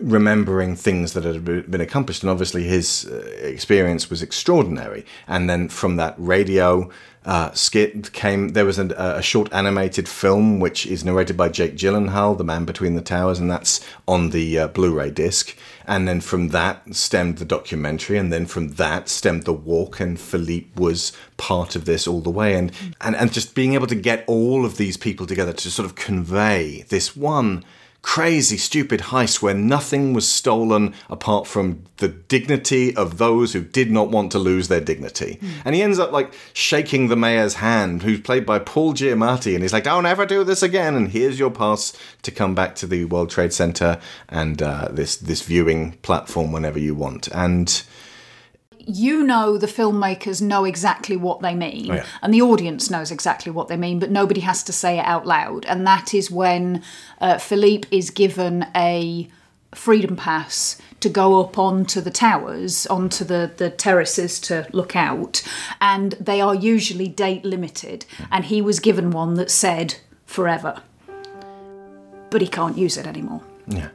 remembering 0.00 0.76
things 0.76 1.14
that 1.14 1.24
had 1.24 1.44
been 1.44 1.80
accomplished, 1.80 2.22
and 2.22 2.30
obviously 2.30 2.62
his 2.62 3.06
uh, 3.06 3.16
experience 3.42 4.08
was 4.08 4.22
extraordinary. 4.22 5.04
And 5.26 5.50
then 5.50 5.68
from 5.68 5.96
that 5.96 6.14
radio 6.16 6.90
uh, 7.24 7.52
skit 7.52 8.12
came 8.12 8.50
there 8.50 8.64
was 8.64 8.78
an, 8.78 8.92
a 8.92 9.20
short 9.20 9.52
animated 9.52 10.08
film 10.08 10.58
which 10.58 10.86
is 10.86 11.04
narrated 11.04 11.36
by 11.36 11.50
Jake 11.50 11.76
Gyllenhaal, 11.76 12.38
The 12.38 12.44
Man 12.44 12.64
Between 12.64 12.94
the 12.94 13.02
Towers, 13.02 13.38
and 13.38 13.50
that's 13.50 13.84
on 14.08 14.30
the 14.30 14.58
uh, 14.58 14.68
Blu-ray 14.68 15.10
disc. 15.10 15.54
And 15.86 16.08
then 16.08 16.20
from 16.20 16.48
that 16.48 16.94
stemmed 16.94 17.38
the 17.38 17.44
documentary, 17.44 18.16
and 18.16 18.32
then 18.32 18.46
from 18.46 18.70
that 18.74 19.08
stemmed 19.08 19.42
the 19.42 19.52
walk, 19.52 20.00
and 20.00 20.18
Philippe 20.18 20.70
was 20.76 21.12
part 21.36 21.76
of 21.76 21.84
this 21.84 22.06
all 22.06 22.20
the 22.20 22.30
way. 22.30 22.54
And 22.54 22.72
and 23.00 23.14
and 23.14 23.32
just 23.32 23.54
being 23.54 23.74
able 23.74 23.88
to 23.88 23.94
get 23.94 24.24
all 24.26 24.64
of 24.64 24.78
these 24.78 24.96
people 24.96 25.26
together 25.26 25.52
to 25.52 25.70
sort 25.70 25.86
of 25.86 25.96
convey 25.96 26.84
this 26.88 27.14
one 27.14 27.64
crazy, 28.02 28.56
stupid 28.56 29.00
heist 29.00 29.42
where 29.42 29.54
nothing 29.54 30.12
was 30.12 30.26
stolen 30.26 30.94
apart 31.08 31.46
from 31.46 31.84
the 31.98 32.08
dignity 32.08 32.96
of 32.96 33.18
those 33.18 33.52
who 33.52 33.62
did 33.62 33.90
not 33.90 34.08
want 34.08 34.32
to 34.32 34.38
lose 34.38 34.68
their 34.68 34.80
dignity. 34.80 35.38
And 35.64 35.74
he 35.74 35.82
ends 35.82 35.98
up 35.98 36.10
like 36.10 36.32
shaking 36.52 37.08
the 37.08 37.16
mayor's 37.16 37.54
hand, 37.54 38.02
who's 38.02 38.20
played 38.20 38.46
by 38.46 38.58
Paul 38.58 38.94
Giamatti, 38.94 39.54
and 39.54 39.62
he's 39.62 39.72
like, 39.72 39.84
"Don't 39.84 40.06
ever 40.06 40.24
do 40.24 40.44
this 40.44 40.62
again." 40.62 40.94
And 40.94 41.08
here's 41.08 41.38
your 41.38 41.50
pass 41.50 41.92
to 42.22 42.30
come 42.30 42.54
back 42.54 42.74
to 42.76 42.86
the 42.86 43.04
World 43.04 43.30
Trade 43.30 43.52
Center 43.52 44.00
and 44.28 44.62
uh, 44.62 44.88
this 44.90 45.16
this 45.16 45.42
viewing 45.42 45.92
platform 46.02 46.52
whenever 46.52 46.78
you 46.78 46.94
want. 46.94 47.28
And 47.28 47.82
you 48.90 49.22
know 49.22 49.56
the 49.58 49.66
filmmakers 49.66 50.42
know 50.42 50.64
exactly 50.64 51.16
what 51.16 51.40
they 51.40 51.54
mean 51.54 51.90
Oh, 51.90 51.94
yeah. 51.94 52.06
and 52.22 52.32
the 52.34 52.42
audience 52.42 52.90
knows 52.90 53.10
exactly 53.10 53.52
what 53.52 53.68
they 53.68 53.76
mean 53.76 53.98
but 53.98 54.10
nobody 54.10 54.40
has 54.40 54.62
to 54.64 54.72
say 54.72 54.98
it 54.98 55.04
out 55.04 55.26
loud 55.26 55.64
and 55.66 55.86
that 55.86 56.12
is 56.14 56.30
when 56.30 56.82
uh, 57.20 57.38
philippe 57.38 57.88
is 57.90 58.10
given 58.10 58.66
a 58.74 59.28
freedom 59.72 60.16
pass 60.16 60.76
to 60.98 61.08
go 61.08 61.40
up 61.40 61.56
onto 61.58 62.00
the 62.00 62.10
towers 62.10 62.86
onto 62.88 63.24
the, 63.24 63.50
the 63.56 63.70
terraces 63.70 64.40
to 64.40 64.66
look 64.72 64.96
out 64.96 65.42
and 65.80 66.12
they 66.20 66.40
are 66.40 66.54
usually 66.54 67.06
date 67.08 67.44
limited 67.44 68.04
and 68.32 68.46
he 68.46 68.60
was 68.60 68.80
given 68.80 69.10
one 69.12 69.34
that 69.34 69.50
said 69.50 69.94
forever 70.26 70.82
but 72.30 72.40
he 72.40 72.48
can't 72.48 72.76
use 72.78 72.96
it 72.96 73.06
anymore 73.06 73.42
Yeah. 73.66 73.88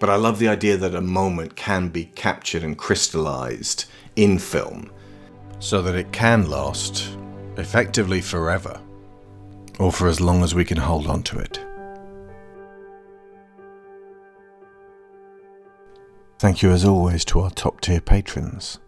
But 0.00 0.10
I 0.10 0.16
love 0.16 0.38
the 0.38 0.48
idea 0.48 0.76
that 0.76 0.94
a 0.94 1.00
moment 1.00 1.56
can 1.56 1.88
be 1.88 2.06
captured 2.14 2.62
and 2.62 2.78
crystallized 2.78 3.86
in 4.16 4.38
film 4.38 4.90
so 5.58 5.82
that 5.82 5.94
it 5.96 6.12
can 6.12 6.48
last 6.48 7.16
effectively 7.56 8.20
forever. 8.20 8.80
or 9.78 9.92
for 9.92 10.08
as 10.08 10.20
long 10.20 10.42
as 10.42 10.54
we 10.56 10.64
can 10.64 10.76
hold 10.76 11.06
on 11.06 11.22
to 11.22 11.38
it. 11.38 11.64
Thank 16.38 16.62
you 16.62 16.70
as 16.70 16.84
always 16.84 17.24
to 17.26 17.40
our 17.40 17.50
top 17.50 17.80
tier 17.80 18.00
patrons 18.00 18.78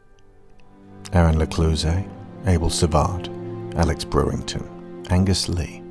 Aaron 1.12 1.38
Lecluse, 1.38 2.06
Abel 2.46 2.70
Savard, 2.70 3.28
Alex 3.76 4.04
Brewington, 4.04 4.64
Angus 5.10 5.48
Lee, 5.48 5.82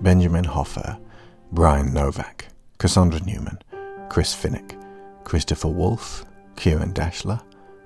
Benjamin 0.00 0.44
Hoffer, 0.44 0.98
Brian 1.52 1.92
Novak, 1.92 2.46
Cassandra 2.78 3.20
Newman, 3.24 3.58
Chris 4.08 4.34
Finnick, 4.34 4.82
Christopher 5.24 5.68
Wolfe, 5.68 6.24
Kieran 6.56 6.92
Dashler, 6.92 7.40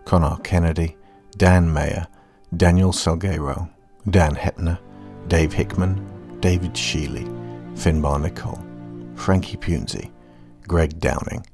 Connor 0.04 0.36
Kennedy, 0.42 0.96
Dan 1.36 1.72
Mayer, 1.72 2.06
Daniel 2.56 2.92
Salguero, 2.92 3.68
Dan 4.10 4.34
Hetner, 4.34 4.78
Dave 5.28 5.52
Hickman, 5.52 6.04
David 6.40 6.74
Sheely, 6.74 7.26
Finbar 7.74 8.20
Nicole, 8.20 8.62
Frankie 9.14 9.56
Punzi, 9.56 10.10
Greg 10.66 10.98
Downing, 11.00 11.44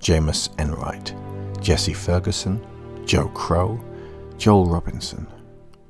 Jameis 0.00 0.48
Enright, 0.58 1.14
Jesse 1.60 1.92
Ferguson, 1.92 2.64
Joe 3.04 3.28
Crow, 3.28 3.80
Joel 4.38 4.66
Robinson, 4.66 5.26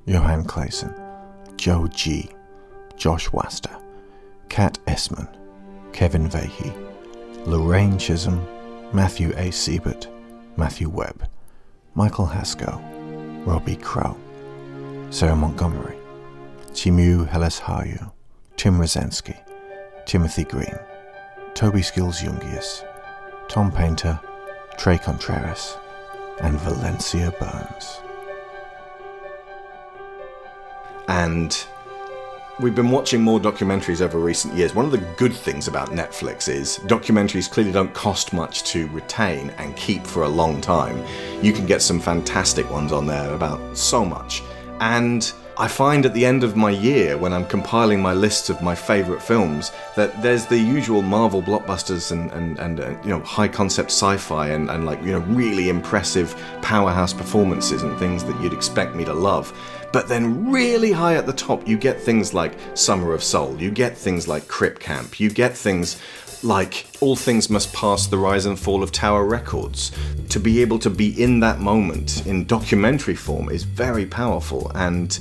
Johan 0.07 0.45
Clayson, 0.45 0.95
Joe 1.57 1.87
G, 1.89 2.31
Josh 2.97 3.31
Waster, 3.33 3.77
Kat 4.49 4.79
Essman, 4.87 5.29
Kevin 5.93 6.29
Vahey, 6.29 6.75
Lorraine 7.47 7.97
Chisholm, 7.97 8.45
Matthew 8.93 9.33
A. 9.37 9.53
Siebert, 9.53 10.09
Matthew 10.57 10.89
Webb, 10.89 11.29
Michael 11.95 12.27
Haskell, 12.27 12.81
Robbie 13.47 13.77
Crow, 13.77 14.17
Sarah 15.11 15.37
Montgomery, 15.37 15.97
Timu 16.73 17.29
Heleshayu, 17.29 18.11
Tim 18.57 18.79
Rosansky, 18.79 19.39
Timothy 20.07 20.43
Green, 20.43 20.77
Toby 21.55 21.83
Skills 21.83 22.21
Jungius, 22.21 22.85
Tom 23.49 23.71
Painter, 23.71 24.19
Trey 24.77 24.99
Contreras, 24.99 25.77
and 26.41 26.59
Valencia 26.61 27.33
Burns. 27.39 28.01
And 31.07 31.65
we've 32.59 32.75
been 32.75 32.91
watching 32.91 33.21
more 33.21 33.39
documentaries 33.39 34.01
over 34.01 34.19
recent 34.19 34.55
years. 34.55 34.75
One 34.75 34.87
of 34.87 34.91
the 34.91 35.05
good 35.19 35.33
things 35.33 35.69
about 35.69 35.91
Netflix 35.91 36.49
is 36.49 36.79
documentaries 36.85 37.51
clearly 37.51 37.73
don't 37.73 37.93
cost 37.93 38.33
much 38.33 38.65
to 38.65 38.89
retain 38.89 39.51
and 39.59 39.77
keep 39.77 40.07
for 40.07 40.23
a 40.23 40.29
long 40.29 40.61
time. 40.61 41.05
You 41.43 41.53
can 41.53 41.67
get 41.67 41.83
some 41.83 42.01
fantastic 42.01 42.71
ones 42.71 42.93
on 42.93 43.07
there 43.07 43.35
about 43.35 43.77
so 43.77 44.05
much. 44.05 44.43
And 44.81 45.31
I 45.59 45.69
find 45.69 46.05
at 46.05 46.13
the 46.13 46.25
end 46.25 46.45
of 46.45 46.55
my 46.55 46.71
year, 46.71 47.17
when 47.17 47.33
I'm 47.33 47.47
compiling 47.47 48.01
my 48.01 48.13
lists 48.13 48.51
of 48.51 48.61
my 48.61 48.75
favourite 48.75 49.23
films, 49.23 49.73
that 49.95 50.21
there's 50.23 50.45
the 50.45 50.59
usual 50.59 51.01
Marvel 51.01 51.43
blockbusters 51.43 52.13
and, 52.13 52.31
and, 52.33 52.59
and 52.59 52.81
uh, 52.81 52.91
you 53.03 53.09
know 53.09 53.21
high 53.21 53.49
concept 53.49 53.91
sci-fi 53.91 54.49
and, 54.49 54.71
and 54.71 54.85
like 54.85 55.03
you 55.03 55.13
know 55.13 55.21
really 55.21 55.71
impressive 55.71 56.39
powerhouse 56.61 57.15
performances 57.15 57.83
and 57.83 57.99
things 57.99 58.23
that 58.25 58.39
you'd 58.43 58.53
expect 58.53 58.95
me 58.95 59.05
to 59.07 59.15
love. 59.15 59.51
But 59.93 60.09
then 60.09 60.51
really 60.51 60.93
high 60.93 61.15
at 61.15 61.27
the 61.27 61.33
top, 61.33 61.67
you 61.67 61.79
get 61.79 62.01
things 62.01 62.35
like 62.35 62.53
Summer 62.75 63.13
of 63.13 63.23
Soul, 63.23 63.61
you 63.61 63.71
get 63.71 63.97
things 63.97 64.29
like 64.29 64.49
Crip 64.49 64.79
Camp, 64.79 65.21
you 65.21 65.31
get 65.31 65.57
things 65.57 66.01
like 66.43 66.87
All 67.01 67.17
Things 67.17 67.49
Must 67.51 67.73
Pass 67.73 68.07
the 68.07 68.19
Rise 68.19 68.47
and 68.47 68.59
Fall 68.59 68.83
of 68.83 68.93
Tower 68.93 69.25
Records. 69.25 69.93
To 70.31 70.41
be 70.41 70.61
able 70.61 70.79
to 70.81 70.91
be 70.91 71.21
in 71.23 71.41
that 71.41 71.61
moment 71.61 72.27
in 72.27 72.45
documentary 72.45 73.15
form 73.15 73.49
is 73.49 73.65
very 73.65 74.07
powerful 74.07 74.71
and 74.75 75.19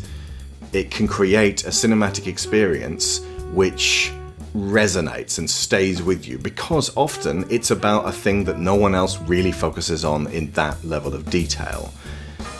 it 0.74 0.92
can 0.92 1.08
create 1.08 1.66
a 1.66 1.70
cinematic 1.70 2.28
experience 2.28 3.22
which 3.54 4.12
resonates 4.56 5.38
and 5.38 5.50
stays 5.50 6.02
with 6.02 6.28
you 6.28 6.38
because 6.38 6.96
often 6.96 7.46
it's 7.50 7.72
about 7.72 8.08
a 8.08 8.12
thing 8.12 8.46
that 8.46 8.58
no 8.58 8.76
one 8.76 8.96
else 8.96 9.20
really 9.22 9.52
focuses 9.52 10.06
on 10.06 10.28
in 10.28 10.52
that 10.52 10.84
level 10.84 11.14
of 11.14 11.30
detail. 11.30 11.94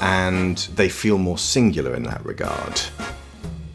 And 0.02 0.58
they 0.76 0.90
feel 0.90 1.18
more 1.18 1.38
singular 1.38 1.96
in 1.96 2.04
that 2.04 2.24
regard. 2.26 2.82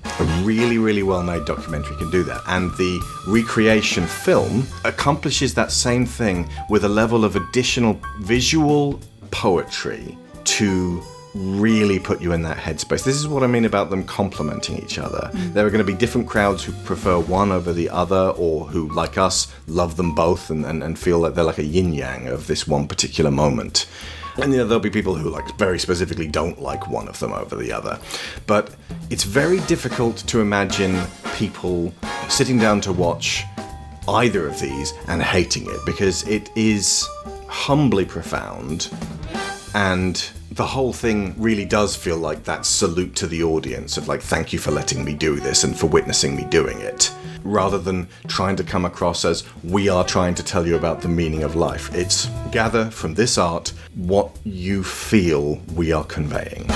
A 0.04 0.24
really, 0.42 0.78
really 0.78 1.02
well 1.02 1.22
made 1.22 1.44
documentary 1.46 1.96
can 1.96 2.10
do 2.10 2.22
that. 2.24 2.42
And 2.46 2.70
the 2.72 3.00
recreation 3.26 4.06
film 4.06 4.66
accomplishes 4.84 5.54
that 5.54 5.72
same 5.72 6.04
thing 6.04 6.48
with 6.68 6.84
a 6.84 6.88
level 6.88 7.24
of 7.24 7.36
additional 7.36 8.00
visual 8.20 9.00
poetry 9.30 10.18
to 10.44 11.02
really 11.34 11.98
put 11.98 12.20
you 12.20 12.32
in 12.32 12.42
that 12.42 12.56
headspace. 12.56 13.04
This 13.04 13.16
is 13.16 13.28
what 13.28 13.42
I 13.42 13.46
mean 13.46 13.64
about 13.64 13.88
them 13.90 14.04
complementing 14.04 14.78
each 14.78 14.98
other. 14.98 15.30
Mm. 15.32 15.52
There 15.52 15.66
are 15.66 15.70
going 15.70 15.84
to 15.84 15.90
be 15.90 15.96
different 15.96 16.28
crowds 16.28 16.64
who 16.64 16.72
prefer 16.84 17.18
one 17.18 17.52
over 17.52 17.72
the 17.72 17.88
other, 17.88 18.34
or 18.36 18.66
who, 18.66 18.88
like 18.88 19.16
us, 19.16 19.52
love 19.66 19.96
them 19.96 20.14
both 20.14 20.50
and, 20.50 20.64
and, 20.66 20.82
and 20.82 20.98
feel 20.98 21.20
that 21.22 21.34
they're 21.34 21.44
like 21.44 21.58
a 21.58 21.64
yin 21.64 21.92
yang 21.92 22.26
of 22.28 22.46
this 22.46 22.66
one 22.66 22.88
particular 22.88 23.30
moment. 23.30 23.86
And 24.36 24.52
you 24.52 24.58
know, 24.58 24.66
there'll 24.66 24.80
be 24.80 24.90
people 24.90 25.14
who 25.14 25.28
like 25.30 25.56
very 25.56 25.78
specifically 25.78 26.28
don't 26.28 26.60
like 26.60 26.88
one 26.88 27.08
of 27.08 27.18
them 27.18 27.32
over 27.32 27.56
the 27.56 27.72
other. 27.72 27.98
But 28.46 28.74
it's 29.10 29.24
very 29.24 29.60
difficult 29.60 30.18
to 30.28 30.40
imagine 30.40 31.00
people 31.34 31.92
sitting 32.28 32.58
down 32.58 32.80
to 32.82 32.92
watch 32.92 33.44
either 34.08 34.46
of 34.46 34.58
these 34.60 34.92
and 35.08 35.22
hating 35.22 35.66
it 35.66 35.80
because 35.84 36.26
it 36.26 36.50
is 36.56 37.06
humbly 37.48 38.04
profound 38.04 38.90
and 39.74 40.30
the 40.52 40.66
whole 40.66 40.92
thing 40.92 41.34
really 41.40 41.64
does 41.64 41.94
feel 41.94 42.16
like 42.16 42.42
that 42.44 42.66
salute 42.66 43.14
to 43.16 43.26
the 43.26 43.42
audience 43.42 43.96
of 43.96 44.08
like 44.08 44.20
thank 44.20 44.52
you 44.52 44.58
for 44.58 44.70
letting 44.70 45.04
me 45.04 45.14
do 45.14 45.38
this 45.38 45.64
and 45.64 45.78
for 45.78 45.86
witnessing 45.86 46.34
me 46.34 46.44
doing 46.44 46.78
it 46.80 47.12
rather 47.44 47.78
than 47.78 48.08
trying 48.28 48.56
to 48.56 48.64
come 48.64 48.84
across 48.84 49.24
as 49.24 49.44
we 49.64 49.88
are 49.88 50.04
trying 50.04 50.34
to 50.34 50.42
tell 50.42 50.66
you 50.66 50.76
about 50.76 51.00
the 51.00 51.08
meaning 51.08 51.42
of 51.42 51.56
life. 51.56 51.94
It's 51.94 52.26
gather 52.50 52.90
from 52.90 53.14
this 53.14 53.38
art 53.38 53.72
what 53.94 54.30
you 54.44 54.82
feel 54.82 55.56
we 55.74 55.92
are 55.92 56.04
conveying. 56.04 56.66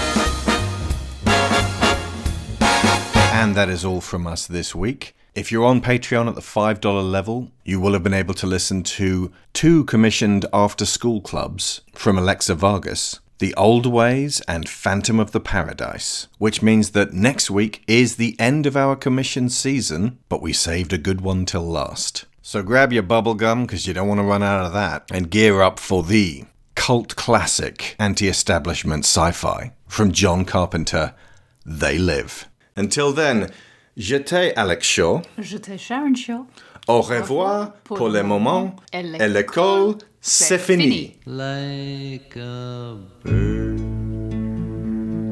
And 3.33 3.55
that 3.57 3.69
is 3.69 3.85
all 3.85 4.01
from 4.01 4.27
us 4.27 4.47
this 4.47 4.75
week. 4.75 5.15
If 5.35 5.51
you're 5.51 5.65
on 5.65 5.81
Patreon 5.81 6.29
at 6.29 6.37
the 6.37 6.41
$5 6.41 7.11
level, 7.11 7.51
you 7.65 7.81
will 7.81 7.93
have 7.93 8.05
been 8.05 8.15
able 8.15 8.35
to 8.35 8.47
listen 8.47 8.85
to 8.85 9.33
two 9.53 9.85
commissioned 9.85 10.47
after 10.53 10.87
school 10.87 11.21
clubs 11.21 11.81
from 11.93 12.17
Alexa 12.17 12.55
Vargas 12.55 13.19
The 13.39 13.55
Old 13.55 13.87
Ways 13.87 14.41
and 14.47 14.69
Phantom 14.69 15.19
of 15.19 15.33
the 15.33 15.41
Paradise, 15.41 16.29
which 16.39 16.63
means 16.63 16.91
that 16.91 17.13
next 17.13 17.51
week 17.51 17.83
is 17.89 18.17
the 18.17 18.37
end 18.39 18.65
of 18.65 18.77
our 18.77 18.95
commission 18.95 19.49
season, 19.49 20.19
but 20.29 20.41
we 20.41 20.53
saved 20.53 20.93
a 20.93 20.99
good 20.99 21.21
one 21.21 21.45
till 21.45 21.67
last. 21.67 22.27
So 22.43 22.63
grab 22.63 22.93
your 22.93 23.03
bubblegum 23.03 23.67
because 23.67 23.87
you 23.87 23.95
don't 23.95 24.09
want 24.09 24.21
to 24.21 24.25
run 24.25 24.43
out 24.43 24.65
of 24.65 24.73
that 24.73 25.05
and 25.11 25.31
gear 25.31 25.63
up 25.63 25.81
for 25.81 26.03
the 26.03 26.45
cult 26.75 27.17
classic 27.17 27.97
anti 27.99 28.29
establishment 28.29 29.05
sci 29.05 29.33
fi 29.33 29.73
from 29.89 30.13
John 30.13 30.45
Carpenter, 30.45 31.15
They 31.67 31.99
Live. 31.99 32.47
Until 32.77 33.13
then, 33.13 33.51
J'étais 33.97 34.53
Alex 34.57 34.87
Shaw. 34.87 35.23
J'étais 35.39 35.79
Sharon 35.79 36.15
Shaw. 36.15 36.47
Au 36.89 37.01
revoir 37.01 37.73
pour 37.85 38.09
le 38.09 38.23
moment. 38.23 38.77
Et 38.93 39.29
l'école, 39.29 39.97
c'est. 40.27 41.13
Like 41.27 42.35
a 42.37 42.97
bird 43.23 43.79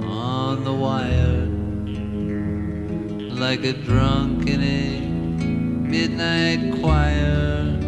on 0.05 0.65
the 0.65 0.73
wire, 0.73 1.47
like 3.31 3.65
a 3.65 3.73
drunk 3.73 4.47
in 4.51 4.63
a 4.63 5.01
midnight 5.89 6.79
choir. 6.83 7.79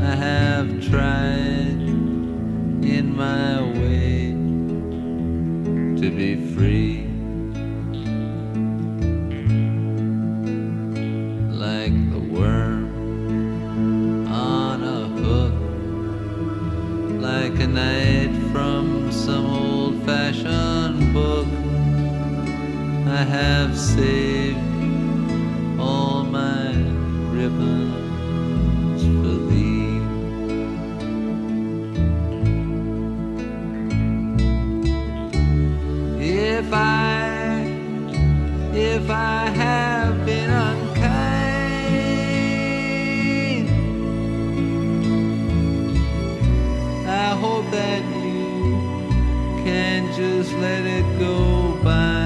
I 0.00 0.14
have 0.14 0.80
tried 0.88 1.82
in 2.84 3.16
my 3.16 3.62
way 3.62 4.30
to 6.00 6.10
be 6.10 6.36
free. 6.54 7.05
I 23.16 23.22
have 23.22 23.74
saved 23.74 24.58
all 25.80 26.22
my 26.22 26.68
ribbons 27.30 29.02
for 29.02 29.36
thee. 29.48 30.02
If 36.20 36.70
I, 36.74 37.64
if 38.74 39.08
I 39.08 39.48
have 39.48 40.26
been 40.26 40.50
unkind, 40.50 41.06
I 47.08 47.28
hope 47.40 47.64
that 47.70 48.04
you 48.22 48.76
can 49.64 50.12
just 50.12 50.52
let 50.58 50.84
it 50.84 51.18
go 51.18 51.78
by. 51.82 52.25